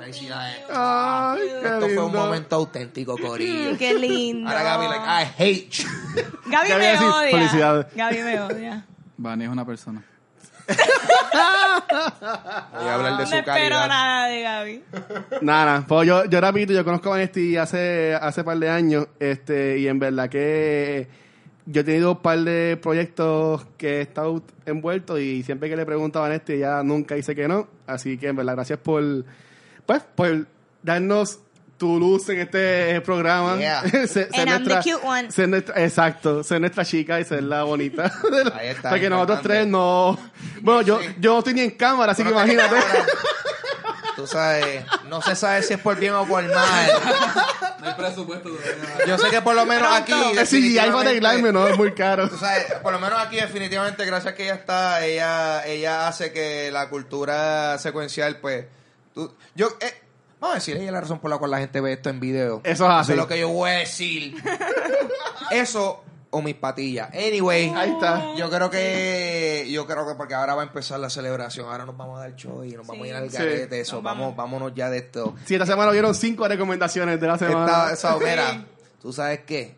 Felicidades. 0.00 0.56
Ay, 0.68 1.38
qué 1.48 1.56
Esto 1.68 1.78
fue 1.80 1.88
un 1.88 1.90
lindo. 2.06 2.08
momento 2.08 2.56
auténtico, 2.56 3.16
Corillo. 3.16 3.72
Mm, 3.74 3.76
Qué 3.76 3.94
lindo. 3.94 4.48
Ahora 4.50 4.62
Gaby, 4.64 4.86
like, 4.88 5.04
I 5.04 5.24
hate 5.38 5.68
you. 5.70 5.88
Gaby 6.46 6.68
Gaby 6.70 6.80
me 6.80 6.88
así, 6.88 7.04
odia. 7.04 7.30
felicidades. 7.30 7.86
Gaby 7.94 8.18
me 8.22 8.40
odia. 8.40 8.86
Vani 9.18 9.44
es 9.44 9.50
una 9.50 9.64
persona. 9.64 10.02
Voy 12.72 12.88
a 12.88 12.94
hablar 12.94 13.12
de 13.16 13.22
no 13.24 13.26
su 13.26 13.34
espero 13.36 13.44
calidad. 13.44 13.88
nada 13.88 14.26
de 14.28 14.42
Gaby. 14.42 14.84
Nada, 15.42 15.84
pues 15.86 16.08
yo, 16.08 16.24
yo 16.24 16.40
rapidito, 16.40 16.72
yo 16.72 16.84
conozco 16.84 17.08
a 17.08 17.12
Vanesti 17.12 17.56
hace, 17.56 18.14
hace 18.20 18.42
par 18.44 18.58
de 18.58 18.70
años, 18.70 19.06
este, 19.20 19.78
y 19.78 19.88
en 19.88 19.98
verdad 19.98 20.28
que 20.28 21.08
yo 21.66 21.80
he 21.82 21.84
tenido 21.84 22.12
un 22.12 22.18
par 22.18 22.38
de 22.40 22.76
proyectos 22.80 23.64
que 23.76 23.98
he 23.98 24.00
estado 24.02 24.42
envuelto 24.66 25.18
y 25.18 25.42
siempre 25.42 25.68
que 25.68 25.76
le 25.76 25.86
pregunto 25.86 26.18
a 26.18 26.22
Vanesti 26.22 26.54
ella 26.54 26.82
nunca 26.82 27.14
dice 27.14 27.34
que 27.34 27.46
no, 27.48 27.68
así 27.86 28.18
que 28.18 28.28
en 28.28 28.36
verdad 28.36 28.54
gracias 28.54 28.78
por, 28.80 29.02
pues, 29.86 30.02
por 30.14 30.46
darnos 30.82 31.38
tu 31.78 31.98
luz 31.98 32.28
en 32.28 32.40
este 32.40 33.00
programa. 33.00 33.56
Yeah. 33.58 33.82
Ser- 34.06 34.06
ser 34.08 34.28
And 34.34 34.48
I'm 34.50 34.64
the 34.64 34.76
cute 34.82 35.04
one. 35.04 35.30
ser 35.32 35.48
nuestra- 35.48 35.82
exacto, 35.82 36.42
ser 36.44 36.60
nuestra 36.60 36.84
chica 36.84 37.18
y 37.18 37.24
ser 37.24 37.42
la 37.42 37.64
bonita. 37.64 38.04
Ahí 38.54 38.68
está, 38.68 38.90
Porque 38.90 39.10
nosotros 39.10 39.40
tres 39.42 39.66
no... 39.66 40.16
Bueno, 40.60 40.82
yo, 40.82 41.00
yo 41.20 41.32
no 41.32 41.38
estoy 41.40 41.54
ni 41.54 41.60
en 41.62 41.70
cámara, 41.72 42.12
así 42.12 42.22
que 42.22 42.30
imagínate. 42.30 42.76
Tú 44.22 44.28
sabes, 44.28 44.84
no 45.08 45.20
se 45.20 45.34
sabe 45.34 45.64
si 45.64 45.74
es 45.74 45.80
por 45.80 45.98
bien 45.98 46.14
o 46.14 46.24
por 46.24 46.44
mal. 46.44 46.90
No 47.80 47.88
hay 47.88 47.94
presupuesto 47.94 48.50
Yo 49.04 49.18
sé 49.18 49.30
que 49.30 49.42
por 49.42 49.56
lo 49.56 49.66
menos 49.66 49.92
aquí. 49.92 50.12
Es 50.38 50.48
si 50.48 50.78
hay 50.78 50.90
para 50.92 51.10
arreglarme, 51.10 51.50
no, 51.52 51.66
es 51.66 51.76
muy 51.76 51.92
caro. 51.92 52.28
Tú 52.30 52.36
sabes, 52.38 52.66
por 52.84 52.92
lo 52.92 53.00
menos 53.00 53.18
aquí 53.18 53.34
definitivamente, 53.34 54.04
gracias 54.06 54.34
que 54.34 54.44
ella 54.44 54.54
está, 54.54 55.04
ella, 55.04 55.66
ella 55.66 56.06
hace 56.06 56.32
que 56.32 56.70
la 56.70 56.88
cultura 56.88 57.76
secuencial, 57.78 58.36
pues, 58.36 58.66
tú- 59.12 59.34
yo, 59.56 59.70
eh, 59.80 60.00
vamos 60.38 60.54
a 60.54 60.58
decir, 60.60 60.76
ella 60.76 60.86
es 60.86 60.92
la 60.92 61.00
razón 61.00 61.18
por 61.18 61.28
la 61.28 61.38
cual 61.38 61.50
la 61.50 61.58
gente 61.58 61.80
ve 61.80 61.94
esto 61.94 62.08
en 62.08 62.20
video. 62.20 62.60
Eso 62.62 62.84
es 62.84 62.90
así. 62.92 63.10
es 63.12 63.18
lo 63.18 63.26
que 63.26 63.40
yo 63.40 63.48
voy 63.48 63.70
a 63.70 63.78
decir. 63.78 64.36
Eso 65.50 66.04
o 66.34 66.42
mis 66.42 66.54
patillas. 66.54 67.10
Anyway, 67.14 67.72
Ahí 67.76 67.90
está. 67.92 68.34
yo 68.36 68.48
creo 68.50 68.70
que, 68.70 69.68
yo 69.70 69.86
creo 69.86 70.06
que 70.08 70.14
porque 70.14 70.34
ahora 70.34 70.54
va 70.54 70.62
a 70.62 70.64
empezar 70.64 70.98
la 70.98 71.10
celebración, 71.10 71.68
ahora 71.70 71.84
nos 71.86 71.96
vamos 71.96 72.18
a 72.18 72.22
dar 72.22 72.34
show 72.36 72.64
y 72.64 72.72
nos 72.72 72.86
vamos 72.86 73.04
a 73.04 73.08
ir 73.08 73.14
al 73.14 73.30
Sí. 73.30 73.36
garete, 73.36 73.80
eso, 73.80 73.96
Nos 73.96 74.04
vamos, 74.04 74.34
vámonos 74.34 74.72
ya 74.74 74.88
de 74.90 74.98
esto. 74.98 75.34
Sí, 75.44 75.54
esta 75.54 75.66
semana 75.66 75.90
vieron 75.92 76.14
cinco 76.14 76.48
recomendaciones 76.48 77.20
de 77.20 77.26
la 77.26 77.38
semana. 77.38 77.66
Esta, 77.92 77.92
esa, 77.92 78.16
mira, 78.18 78.64
tú 79.00 79.12
sabes 79.12 79.40
qué, 79.46 79.74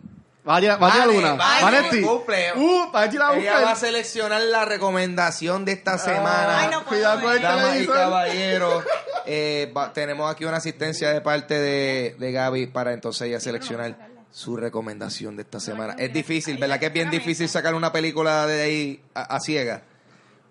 ¿Va 0.46 0.57
a 0.57 0.61
tirar, 0.61 0.80
va 0.82 0.88
a 0.88 0.92
tirar 1.09 1.36
Vale, 1.38 1.62
Vanetti. 1.64 2.02
cumple. 2.02 2.52
Uh, 2.55 2.92
va 2.94 3.02
a 3.05 3.09
tirar 3.11 3.32
a 3.32 3.36
ella 3.38 3.61
va 3.62 3.70
a 3.72 3.76
seleccionar 3.76 4.42
la 4.42 4.66
recomendación 4.66 5.64
de 5.64 5.72
esta 5.72 5.96
semana. 5.96 6.61
Ay, 6.61 6.68
no 6.70 6.84
puedo 6.84 6.88
Cuidado 6.88 7.20
con 7.22 7.32
el. 7.34 7.40
Damas 7.42 7.64
y 7.64 7.68
televisor. 7.70 7.94
caballeros, 7.96 8.84
eh, 9.26 9.72
va- 9.74 9.92
tenemos 9.94 10.30
aquí 10.30 10.44
una 10.44 10.59
asistencia 10.59 11.12
de 11.14 11.20
parte 11.22 11.55
de, 11.55 12.14
de 12.18 12.32
Gaby 12.32 12.66
para 12.66 12.92
entonces 12.92 13.26
ella 13.28 13.40
seleccionar 13.40 13.96
su 14.35 14.57
recomendación 14.57 15.37
de 15.37 15.43
esta 15.43 15.61
semana. 15.61 15.95
Es 15.97 16.12
difícil, 16.12 16.59
¿verdad? 16.59 16.80
Que 16.80 16.87
es 16.87 16.93
bien 16.93 17.09
difícil 17.09 17.49
sacar 17.49 17.72
una 17.72 17.93
película 17.93 18.49
de 18.49 18.62
ahí 18.62 19.01
a, 19.14 19.37
a 19.37 19.39
ciega. 19.39 19.82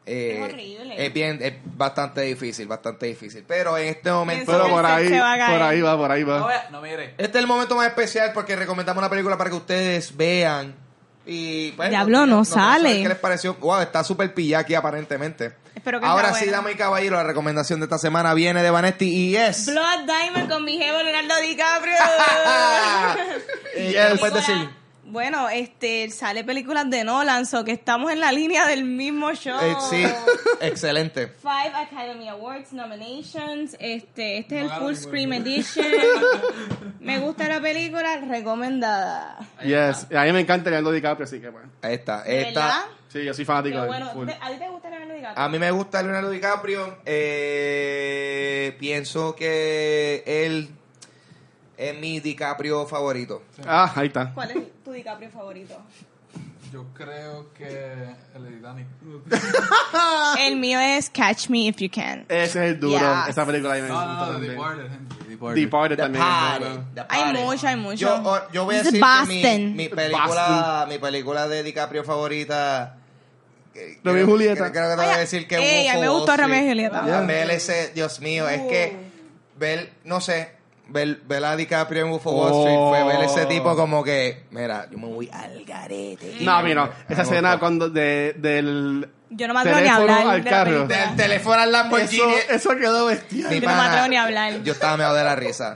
Eh, 0.06 0.38
Es 0.38 0.42
horrible. 0.54 1.06
Es 1.06 1.14
bien, 1.14 1.40
es 1.42 1.56
bastante 1.66 2.22
difícil, 2.22 2.66
bastante 2.66 3.08
difícil. 3.08 3.44
Pero 3.46 3.78
en 3.78 3.90
este 3.90 4.10
momento, 4.10 4.54
Pero 4.54 4.70
por 4.70 4.86
ahí, 4.86 5.10
va 5.12 5.36
por 5.52 5.62
ahí 5.62 5.82
va, 5.82 5.98
por 5.98 6.12
ahí 6.12 6.24
va. 6.24 6.70
No, 6.72 6.82
mire. 6.82 7.10
este 7.18 7.24
es 7.26 7.36
el 7.36 7.48
momento 7.48 7.76
más 7.76 7.88
especial 7.88 8.32
porque 8.34 8.56
recomendamos 8.56 9.02
una 9.02 9.10
película 9.10 9.38
para 9.38 9.50
que 9.50 9.58
ustedes 9.58 10.16
vean. 10.16 10.74
Y 11.26 11.74
pues, 11.74 11.90
Diablo, 11.90 12.26
no 12.26 12.46
sale. 12.46 13.02
¿Qué 13.02 13.10
les 13.10 13.18
pareció? 13.18 13.56
Wow, 13.56 13.82
está 13.82 14.02
súper 14.06 14.34
pillada 14.34 14.62
aquí 14.62 14.76
aparentemente. 14.76 15.52
Espero 15.76 16.00
que 16.00 16.06
Ahora 16.06 16.34
sí, 16.34 16.46
dama 16.50 16.72
y 16.72 16.76
caballero, 16.76 17.16
la 17.18 17.24
recomendación 17.24 17.80
de 17.80 17.86
esta 17.86 17.98
semana 17.98 18.34
viene 18.34 18.62
de 18.62 18.70
Vanetti 18.70 19.06
y 19.08 19.36
es... 19.36 19.66
Blood 19.66 20.06
Diamond 20.06 20.50
con 20.50 20.64
mi 20.64 20.78
jefe 20.78 21.04
Leonardo 21.04 21.42
DiCaprio. 21.42 21.94
¿qué 23.76 23.92
Yes. 23.92 24.20
puedes 24.20 24.36
decir? 24.36 24.70
Bueno, 25.06 25.48
este, 25.50 26.10
sale 26.10 26.44
películas 26.44 26.90
de 26.90 27.04
Nolan, 27.04 27.46
so 27.46 27.64
que 27.64 27.72
estamos 27.74 28.12
en 28.12 28.20
la 28.20 28.32
línea 28.32 28.66
del 28.66 28.84
mismo 28.84 29.32
show. 29.34 29.60
Eh, 29.62 29.76
sí, 29.90 30.04
excelente. 30.62 31.28
Five 31.28 31.72
Academy 31.76 32.30
Awards 32.30 32.72
nominations. 32.74 33.76
Este, 33.80 34.40
este 34.40 34.60
es 34.60 34.64
el 34.64 34.72
Full 34.72 34.96
Screen 34.96 35.34
Edition. 35.34 35.86
me 37.00 37.20
gusta 37.20 37.48
la 37.48 37.60
película, 37.62 38.18
recomendada. 38.28 39.38
Yes. 39.64 40.08
A 40.16 40.24
mí 40.24 40.32
me 40.32 40.40
encanta 40.40 40.70
Leonardo 40.72 40.92
DiCaprio, 40.94 41.26
así 41.26 41.40
que 41.40 41.50
bueno. 41.50 41.70
Ahí 41.84 41.96
está. 41.96 42.24
¿De 42.24 42.48
Esta, 42.48 42.60
verdad? 42.62 42.84
Sí, 43.14 43.24
yo 43.24 43.34
soy 43.34 43.46
fanático 43.46 43.76
Qué 43.76 43.82
de 43.82 43.84
él, 43.84 43.88
bueno. 43.90 44.10
full. 44.12 44.26
¿Te- 44.28 44.38
¿A 44.42 44.50
ti 44.52 44.58
te 44.58 44.68
gusta 44.70 44.90
Leonardo 44.90 45.14
DiCaprio? 45.14 45.44
a 45.46 45.50
mí 45.50 45.60
me 45.60 45.72
gusta 45.72 46.02
Leonardo 46.02 46.30
DiCaprio. 46.32 46.98
Eh, 47.06 48.76
pienso 48.80 49.36
que 49.36 50.24
él 50.26 50.70
es 51.78 52.00
mi 52.00 52.20
DiCaprio 52.20 52.86
favorito. 52.88 53.44
Ah, 53.68 53.92
ahí 53.96 54.08
está. 54.08 54.34
¿Cuál 54.34 54.52
es 54.52 54.58
tu 54.84 54.92
DiCaprio 54.92 55.30
favorito? 55.30 55.78
Yo 56.72 56.86
creo 56.96 57.54
que 57.54 57.68
el 58.36 58.44
de 58.46 58.50
Titanic. 58.52 58.88
El 60.40 60.56
mío 60.56 60.80
es 60.80 61.08
Catch 61.12 61.50
Me 61.50 61.68
If 61.68 61.78
You 61.78 61.90
Can. 61.94 62.26
Ese 62.28 62.46
es 62.46 62.56
el 62.56 62.80
duro. 62.80 62.98
Yes. 62.98 63.28
Esa 63.30 63.46
película 63.46 63.74
ahí 63.74 63.84
me 63.84 63.90
No, 63.90 63.94
gusta 63.94 64.08
no, 64.08 64.16
no, 64.16 64.26
The 64.26 64.32
también. 64.32 64.52
Departed, 64.54 64.90
gente. 64.90 65.16
Departed. 65.30 65.62
Departed 65.62 65.96
The 65.98 66.02
también. 66.02 66.24
es 66.26 66.30
Party. 66.32 66.80
The 66.96 67.02
Hay 67.10 67.22
Party. 67.26 67.40
mucho, 67.44 67.68
hay 67.68 67.76
mucho. 67.76 67.96
Yo, 68.00 68.16
o- 68.24 68.52
yo 68.52 68.66
voy 68.66 68.76
a 68.76 68.82
This 68.82 68.88
is 68.88 68.94
decir 68.94 69.06
que 69.06 69.28
mi, 69.28 69.42
Boston. 69.44 69.76
mi 69.76 69.90
película, 69.90 70.86
mi 70.90 70.98
película 70.98 71.48
de 71.48 71.62
DiCaprio 71.62 72.04
favorita. 72.04 72.98
Romeo 74.04 74.24
y 74.24 74.26
Julieta. 74.26 74.72
Creo, 74.72 74.90
que 74.90 74.96
te 75.02 75.06
voy 75.06 75.14
a 75.16 75.18
decir 75.18 75.48
que 75.48 75.56
Ey, 75.58 75.88
a 75.88 75.94
mí 75.96 76.08
Wolf 76.08 76.26
me 76.26 76.30
Wall 76.30 76.38
Romeo 76.40 76.64
y. 76.64 76.68
Julieta. 76.70 77.04
Ah, 77.20 77.22
ver 77.22 77.50
ese, 77.52 77.92
Dios 77.94 78.20
mío, 78.20 78.48
es 78.50 78.62
que 78.64 78.96
ver, 79.58 79.94
no 80.04 80.22
sé, 80.22 80.52
ver, 80.90 81.22
ver 81.26 81.44
a 81.46 81.56
DiCaprio 81.56 82.04
en 82.06 82.12
Wolf 82.12 82.28
of 82.28 82.34
Wall 82.34 82.54
Street 82.60 82.78
fue 82.90 83.04
ver 83.16 83.26
ese 83.26 83.44
Oh. 83.44 83.48
tipo 83.48 83.76
como 83.76 84.04
que, 84.04 84.44
mira, 84.52 84.88
yo 84.92 84.98
me 84.98 85.08
voy 85.08 85.30
al 85.32 85.64
garete. 85.66 86.38
No, 86.42 86.62
mira, 86.64 87.06
esa 87.10 87.22
escena 87.24 87.60
cuando 87.60 87.90
de, 87.90 88.34
del 88.38 89.10
Yo 89.36 89.48
no 89.48 89.54
me 89.54 89.60
atrevo 89.62 89.80
ni 89.80 89.88
a 89.88 89.96
hablar 89.96 90.28
al 90.28 90.44
de 90.44 90.50
la 90.52 90.58
carro. 90.58 90.72
película. 90.88 90.98
Del 91.08 91.16
teléfono 91.16 91.62
al 91.62 91.72
Lamborghini. 91.72 92.34
Eso, 92.34 92.70
eso 92.70 92.76
quedó 92.78 93.06
bestial. 93.08 93.50
Mi 93.50 93.56
Yo 93.60 93.62
no 93.62 93.68
me 93.68 93.74
pana, 93.82 93.90
atrevo 93.92 94.08
ni 94.08 94.16
a 94.16 94.24
hablar. 94.24 94.64
Yo 94.64 94.74
estaba 94.74 94.98
meado 94.98 95.16
de 95.16 95.24
la 95.24 95.36
risa. 95.36 95.76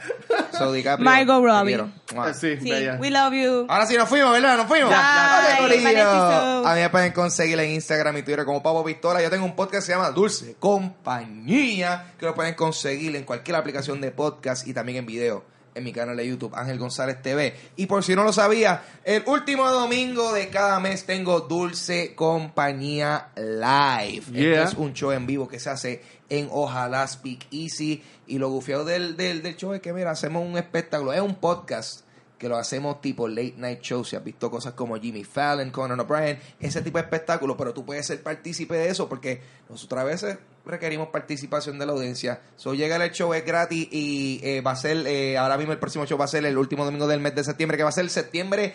So, 0.57 0.71
DiCaprio, 0.71 1.03
Margot 1.05 1.41
te 1.41 1.47
Robbie. 1.47 1.67
quiero. 1.73 1.89
Mua. 2.13 2.33
Sí, 2.33 2.57
Sí, 2.61 2.69
bella. 2.71 2.97
we 2.99 3.09
love 3.09 3.33
you. 3.33 3.65
Ahora 3.69 3.85
sí 3.85 3.97
nos 3.97 4.07
fuimos, 4.09 4.31
¿verdad? 4.31 4.57
Nos 4.57 4.67
fuimos. 4.67 4.89
Ya, 4.91 4.97
ya. 4.97 5.63
Oye, 5.65 5.75
Bye, 5.77 5.83
corillo. 5.83 6.05
Vanessa. 6.05 6.71
A 6.71 6.75
mí 6.75 6.81
me 6.81 6.89
pueden 6.89 7.11
conseguir 7.13 7.59
en 7.59 7.71
Instagram 7.71 8.17
y 8.17 8.23
Twitter 8.23 8.45
como 8.45 8.63
Pavo 8.63 8.83
Pistola. 8.85 9.21
Yo 9.21 9.29
tengo 9.29 9.45
un 9.45 9.55
podcast 9.55 9.83
que 9.85 9.85
se 9.87 9.91
llama 9.97 10.11
Dulce 10.11 10.55
Compañía, 10.59 12.13
que 12.19 12.25
lo 12.25 12.33
pueden 12.33 12.53
conseguir 12.55 13.15
en 13.15 13.23
cualquier 13.23 13.57
aplicación 13.57 13.99
de 14.01 14.11
podcast 14.11 14.67
y 14.67 14.73
también 14.73 14.99
en 14.99 15.05
video 15.05 15.43
en 15.77 15.83
mi 15.83 15.93
canal 15.93 16.17
de 16.17 16.27
YouTube, 16.27 16.53
Ángel 16.55 16.79
González 16.79 17.21
TV. 17.21 17.55
Y 17.75 17.85
por 17.85 18.03
si 18.03 18.15
no 18.15 18.23
lo 18.23 18.33
sabía, 18.33 18.83
el 19.03 19.23
último 19.27 19.69
domingo 19.69 20.33
de 20.33 20.49
cada 20.49 20.79
mes 20.79 21.05
tengo 21.05 21.41
Dulce 21.41 22.15
Compañía 22.15 23.29
Live. 23.35 24.25
Yeah. 24.31 24.63
Este 24.63 24.63
es 24.63 24.73
un 24.73 24.93
show 24.93 25.11
en 25.11 25.27
vivo 25.27 25.47
que 25.47 25.59
se 25.59 25.69
hace 25.69 26.01
en 26.29 26.49
Ojalá 26.51 27.07
Speak 27.07 27.47
Easy. 27.51 28.03
Y 28.25 28.39
lo 28.39 28.49
gufiado 28.49 28.83
del, 28.83 29.15
del, 29.15 29.41
del 29.43 29.55
show 29.55 29.73
es 29.73 29.81
que, 29.81 29.93
mira, 29.93 30.11
hacemos 30.11 30.45
un 30.45 30.57
espectáculo. 30.57 31.13
Es 31.13 31.21
un 31.21 31.35
podcast 31.35 32.06
que 32.37 32.47
lo 32.47 32.57
hacemos 32.57 33.01
tipo 33.01 33.27
late 33.27 33.55
night 33.57 33.81
show. 33.81 34.03
Si 34.03 34.15
has 34.15 34.23
visto 34.23 34.49
cosas 34.51 34.73
como 34.73 34.97
Jimmy 34.97 35.23
Fallon, 35.23 35.71
Conan 35.71 35.99
O'Brien, 35.99 36.39
ese 36.59 36.81
tipo 36.81 36.97
de 36.97 37.03
espectáculo, 37.03 37.57
pero 37.57 37.73
tú 37.73 37.85
puedes 37.85 38.05
ser 38.05 38.21
partícipe 38.21 38.75
de 38.75 38.89
eso 38.89 39.09
porque 39.09 39.41
nosotros 39.69 40.01
a 40.01 40.03
veces 40.03 40.37
requerimos 40.65 41.09
participación 41.09 41.79
de 41.79 41.85
la 41.85 41.93
audiencia. 41.93 42.41
So 42.55 42.73
llega 42.73 43.03
el 43.03 43.11
show, 43.11 43.33
es 43.33 43.45
gratis 43.45 43.87
y 43.91 44.39
eh, 44.43 44.61
va 44.61 44.71
a 44.71 44.75
ser, 44.75 45.07
eh, 45.07 45.37
ahora 45.37 45.57
mismo 45.57 45.73
el 45.73 45.79
próximo 45.79 46.05
show 46.05 46.17
va 46.17 46.25
a 46.25 46.29
ser 46.29 46.45
el 46.45 46.57
último 46.57 46.85
domingo 46.85 47.07
del 47.07 47.19
mes 47.19 47.33
de 47.35 47.43
septiembre, 47.43 47.77
que 47.77 47.83
va 47.83 47.89
a 47.89 47.93
ser 47.93 48.09
septiembre 48.09 48.73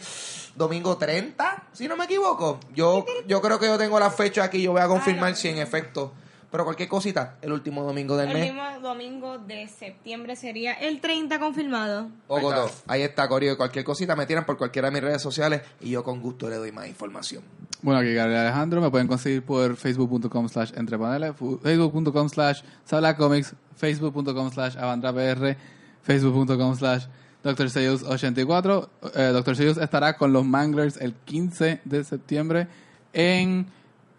domingo 0.54 0.96
30, 0.96 1.68
si 1.72 1.88
no 1.88 1.96
me 1.96 2.04
equivoco. 2.06 2.60
Yo, 2.74 3.04
yo 3.26 3.40
creo 3.40 3.58
que 3.58 3.66
yo 3.66 3.78
tengo 3.78 3.98
la 4.00 4.10
fecha 4.10 4.44
aquí, 4.44 4.62
yo 4.62 4.72
voy 4.72 4.82
a 4.82 4.88
confirmar 4.88 5.36
si 5.36 5.48
en 5.48 5.58
efecto. 5.58 6.12
Pero 6.52 6.64
cualquier 6.64 6.88
cosita, 6.90 7.38
el 7.40 7.50
último 7.50 7.82
domingo 7.82 8.14
del 8.14 8.28
El 8.28 8.34
mes. 8.34 8.52
mismo 8.52 8.62
domingo 8.80 9.38
de 9.38 9.66
septiembre 9.68 10.36
sería 10.36 10.74
el 10.74 11.00
30 11.00 11.40
confirmado. 11.40 12.10
Poco 12.26 12.52
Ahí 12.86 13.00
está, 13.00 13.26
Corio. 13.26 13.56
Cualquier 13.56 13.86
cosita 13.86 14.14
me 14.14 14.26
tiran 14.26 14.44
por 14.44 14.58
cualquiera 14.58 14.88
de 14.88 14.92
mis 14.92 15.02
redes 15.02 15.22
sociales 15.22 15.62
y 15.80 15.88
yo 15.90 16.04
con 16.04 16.20
gusto 16.20 16.50
le 16.50 16.56
doy 16.56 16.70
más 16.70 16.86
información. 16.86 17.42
Bueno, 17.80 18.00
aquí 18.00 18.12
Gabriel 18.12 18.40
Alejandro, 18.40 18.82
me 18.82 18.90
pueden 18.90 19.08
conseguir 19.08 19.42
por 19.42 19.74
facebook.com 19.76 20.48
slash 20.50 20.72
entrepaneles, 20.76 21.32
facebook.com 21.62 22.28
slash 22.28 22.62
sablacomics, 22.84 23.54
facebook.com 23.74 24.52
slash 24.52 24.76
avandrapr, 24.76 25.56
facebook.com 26.02 26.76
slash 26.76 27.06
Dr. 27.42 27.66
84 28.06 28.90
Eh, 29.14 29.30
Dr. 29.32 29.56
Seuss 29.56 29.78
estará 29.78 30.16
con 30.16 30.32
los 30.32 30.44
Manglers 30.44 30.96
el 30.98 31.14
15 31.14 31.80
de 31.84 32.04
septiembre 32.04 32.68
en 33.14 33.66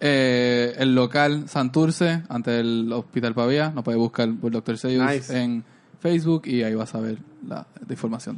eh, 0.06 0.76
el 0.78 0.94
local 0.96 1.48
Santurce, 1.48 2.24
ante 2.28 2.60
el 2.60 2.92
Hospital 2.92 3.34
Pavía. 3.34 3.70
Nos 3.70 3.86
puede 3.86 3.98
buscar 3.98 4.30
por 4.36 4.52
Dr. 4.52 4.78
Seuss 4.78 5.02
Nice. 5.10 5.42
en 5.42 5.64
Facebook 6.02 6.42
y 6.46 6.62
ahí 6.64 6.76
vas 6.76 6.94
a 6.94 7.00
ver 7.00 7.20
la, 7.48 7.66
la 7.88 7.94
información. 7.94 8.38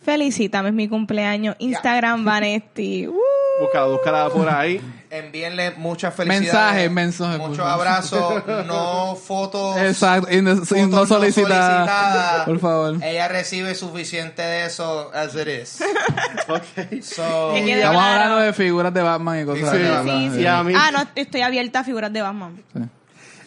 Felicítame, 0.00 0.70
es 0.70 0.74
mi 0.74 0.88
cumpleaños. 0.88 1.54
Instagram 1.58 2.24
Vanetti. 2.26 3.06
Uh. 3.06 3.14
Búscala, 3.60 3.86
búscala 3.86 4.28
por 4.30 4.48
ahí. 4.48 4.80
Envíenle 5.10 5.70
muchas 5.76 6.12
felicidades. 6.12 6.52
Mensajes, 6.52 6.90
mensajes, 6.90 7.38
por 7.38 7.50
Muchos 7.50 7.64
abrazos, 7.64 8.42
no 8.66 9.14
fotos. 9.14 9.76
Exacto, 9.76 10.28
y 10.32 10.42
no, 10.42 10.52
y 10.54 10.56
fotos 10.56 10.88
no 10.90 11.06
solicitada. 11.06 11.86
solicitadas. 11.86 12.44
Por 12.46 12.58
favor. 12.58 12.96
Ella 13.04 13.28
recibe 13.28 13.74
suficiente 13.76 14.42
de 14.42 14.66
eso 14.66 15.12
as 15.14 15.34
it 15.36 15.46
is. 15.46 15.80
Ok. 16.48 17.00
So, 17.02 17.54
Estamos 17.54 17.78
claro. 17.78 17.98
hablando 17.98 18.36
de 18.38 18.52
figuras 18.52 18.92
de 18.92 19.02
Batman 19.02 19.40
y 19.42 19.44
cosas 19.44 19.68
así. 19.68 19.78
Sí, 20.10 20.30
sí. 20.34 20.40
Y 20.42 20.46
a 20.46 20.62
mí- 20.62 20.74
Ah, 20.76 20.90
no, 20.92 21.04
estoy 21.14 21.42
abierta 21.42 21.80
a 21.80 21.84
figuras 21.84 22.12
de 22.12 22.20
Batman. 22.22 22.60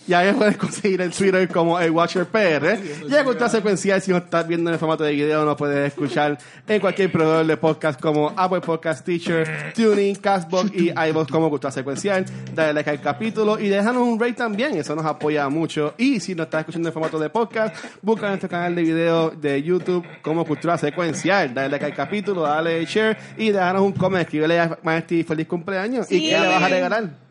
Y 0.07 0.13
ahí 0.13 0.27
me 0.27 0.33
puedes 0.35 0.55
conseguir 0.57 1.01
en 1.01 1.11
Twitter 1.11 1.47
como 1.49 1.77
el 1.79 1.91
Watcher 1.91 2.25
PR. 2.27 2.77
Y 3.09 3.13
en 3.13 3.23
Cultura 3.25 3.49
Secuencial, 3.49 4.01
si 4.01 4.11
no 4.11 4.17
estás 4.17 4.47
viendo 4.47 4.69
en 4.69 4.75
el 4.75 4.79
formato 4.79 5.03
de 5.03 5.11
video, 5.11 5.43
nos 5.43 5.57
puedes 5.57 5.87
escuchar 5.87 6.37
en 6.65 6.79
cualquier 6.79 7.11
proveedor 7.11 7.45
de 7.45 7.57
podcast 7.57 7.99
como 7.99 8.31
Apple 8.37 8.61
Podcast 8.61 9.03
Teacher, 9.05 9.73
Tuning, 9.75 10.15
Castbox 10.15 10.71
y 10.73 10.91
iVoox 11.09 11.29
como 11.29 11.49
Cultura 11.49 11.71
Secuencial. 11.71 12.25
Dale 12.55 12.73
like 12.73 12.89
al 12.89 13.01
capítulo 13.01 13.59
y 13.59 13.67
déjanos 13.67 14.03
un 14.03 14.17
rate 14.17 14.33
también, 14.33 14.75
eso 14.77 14.95
nos 14.95 15.05
apoya 15.05 15.49
mucho. 15.49 15.93
Y 15.97 16.21
si 16.21 16.33
nos 16.35 16.45
estás 16.45 16.61
escuchando 16.61 16.87
en 16.87 16.93
formato 16.93 17.19
de 17.19 17.29
podcast, 17.29 17.75
busca 18.01 18.29
nuestro 18.29 18.47
canal 18.47 18.75
de 18.75 18.83
video 18.83 19.31
de 19.31 19.61
YouTube 19.61 20.05
como 20.21 20.45
Cultura 20.45 20.77
Secuencial. 20.77 21.53
Dale 21.53 21.67
like 21.67 21.85
al 21.85 21.93
capítulo, 21.93 22.43
dale 22.43 22.85
share 22.85 23.17
y 23.37 23.51
déjanos 23.51 23.81
un 23.81 23.91
comment. 23.91 24.21
Escríbele 24.23 24.57
a 24.59 24.79
Maestri 24.83 25.23
feliz 25.23 25.47
cumpleaños. 25.47 26.09
¿Y 26.09 26.19
Sí. 26.19 26.29
qué 26.29 26.39
le 26.39 26.47
vas 26.47 26.63
a 26.63 26.67
regalar? 26.69 27.26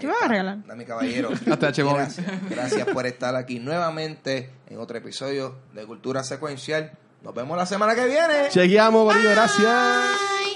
¿Qué 0.00 0.06
me 0.06 0.12
vas 0.12 0.22
a 0.22 0.28
regalar? 0.28 0.58
a 0.68 0.74
mi 0.74 0.84
caballero. 0.84 1.30
Hasta. 1.50 1.70
Gracias, 1.70 2.26
gracias 2.50 2.88
por 2.88 3.06
estar 3.06 3.36
aquí 3.36 3.58
nuevamente 3.58 4.50
en 4.68 4.78
otro 4.78 4.98
episodio 4.98 5.56
de 5.74 5.86
Cultura 5.86 6.24
Secuencial. 6.24 6.92
Nos 7.22 7.34
vemos 7.34 7.56
la 7.56 7.66
semana 7.66 7.94
que 7.94 8.06
viene. 8.06 8.48
Chequeamos, 8.50 9.14
gracias. 9.22 9.62
Bye. 9.64 10.51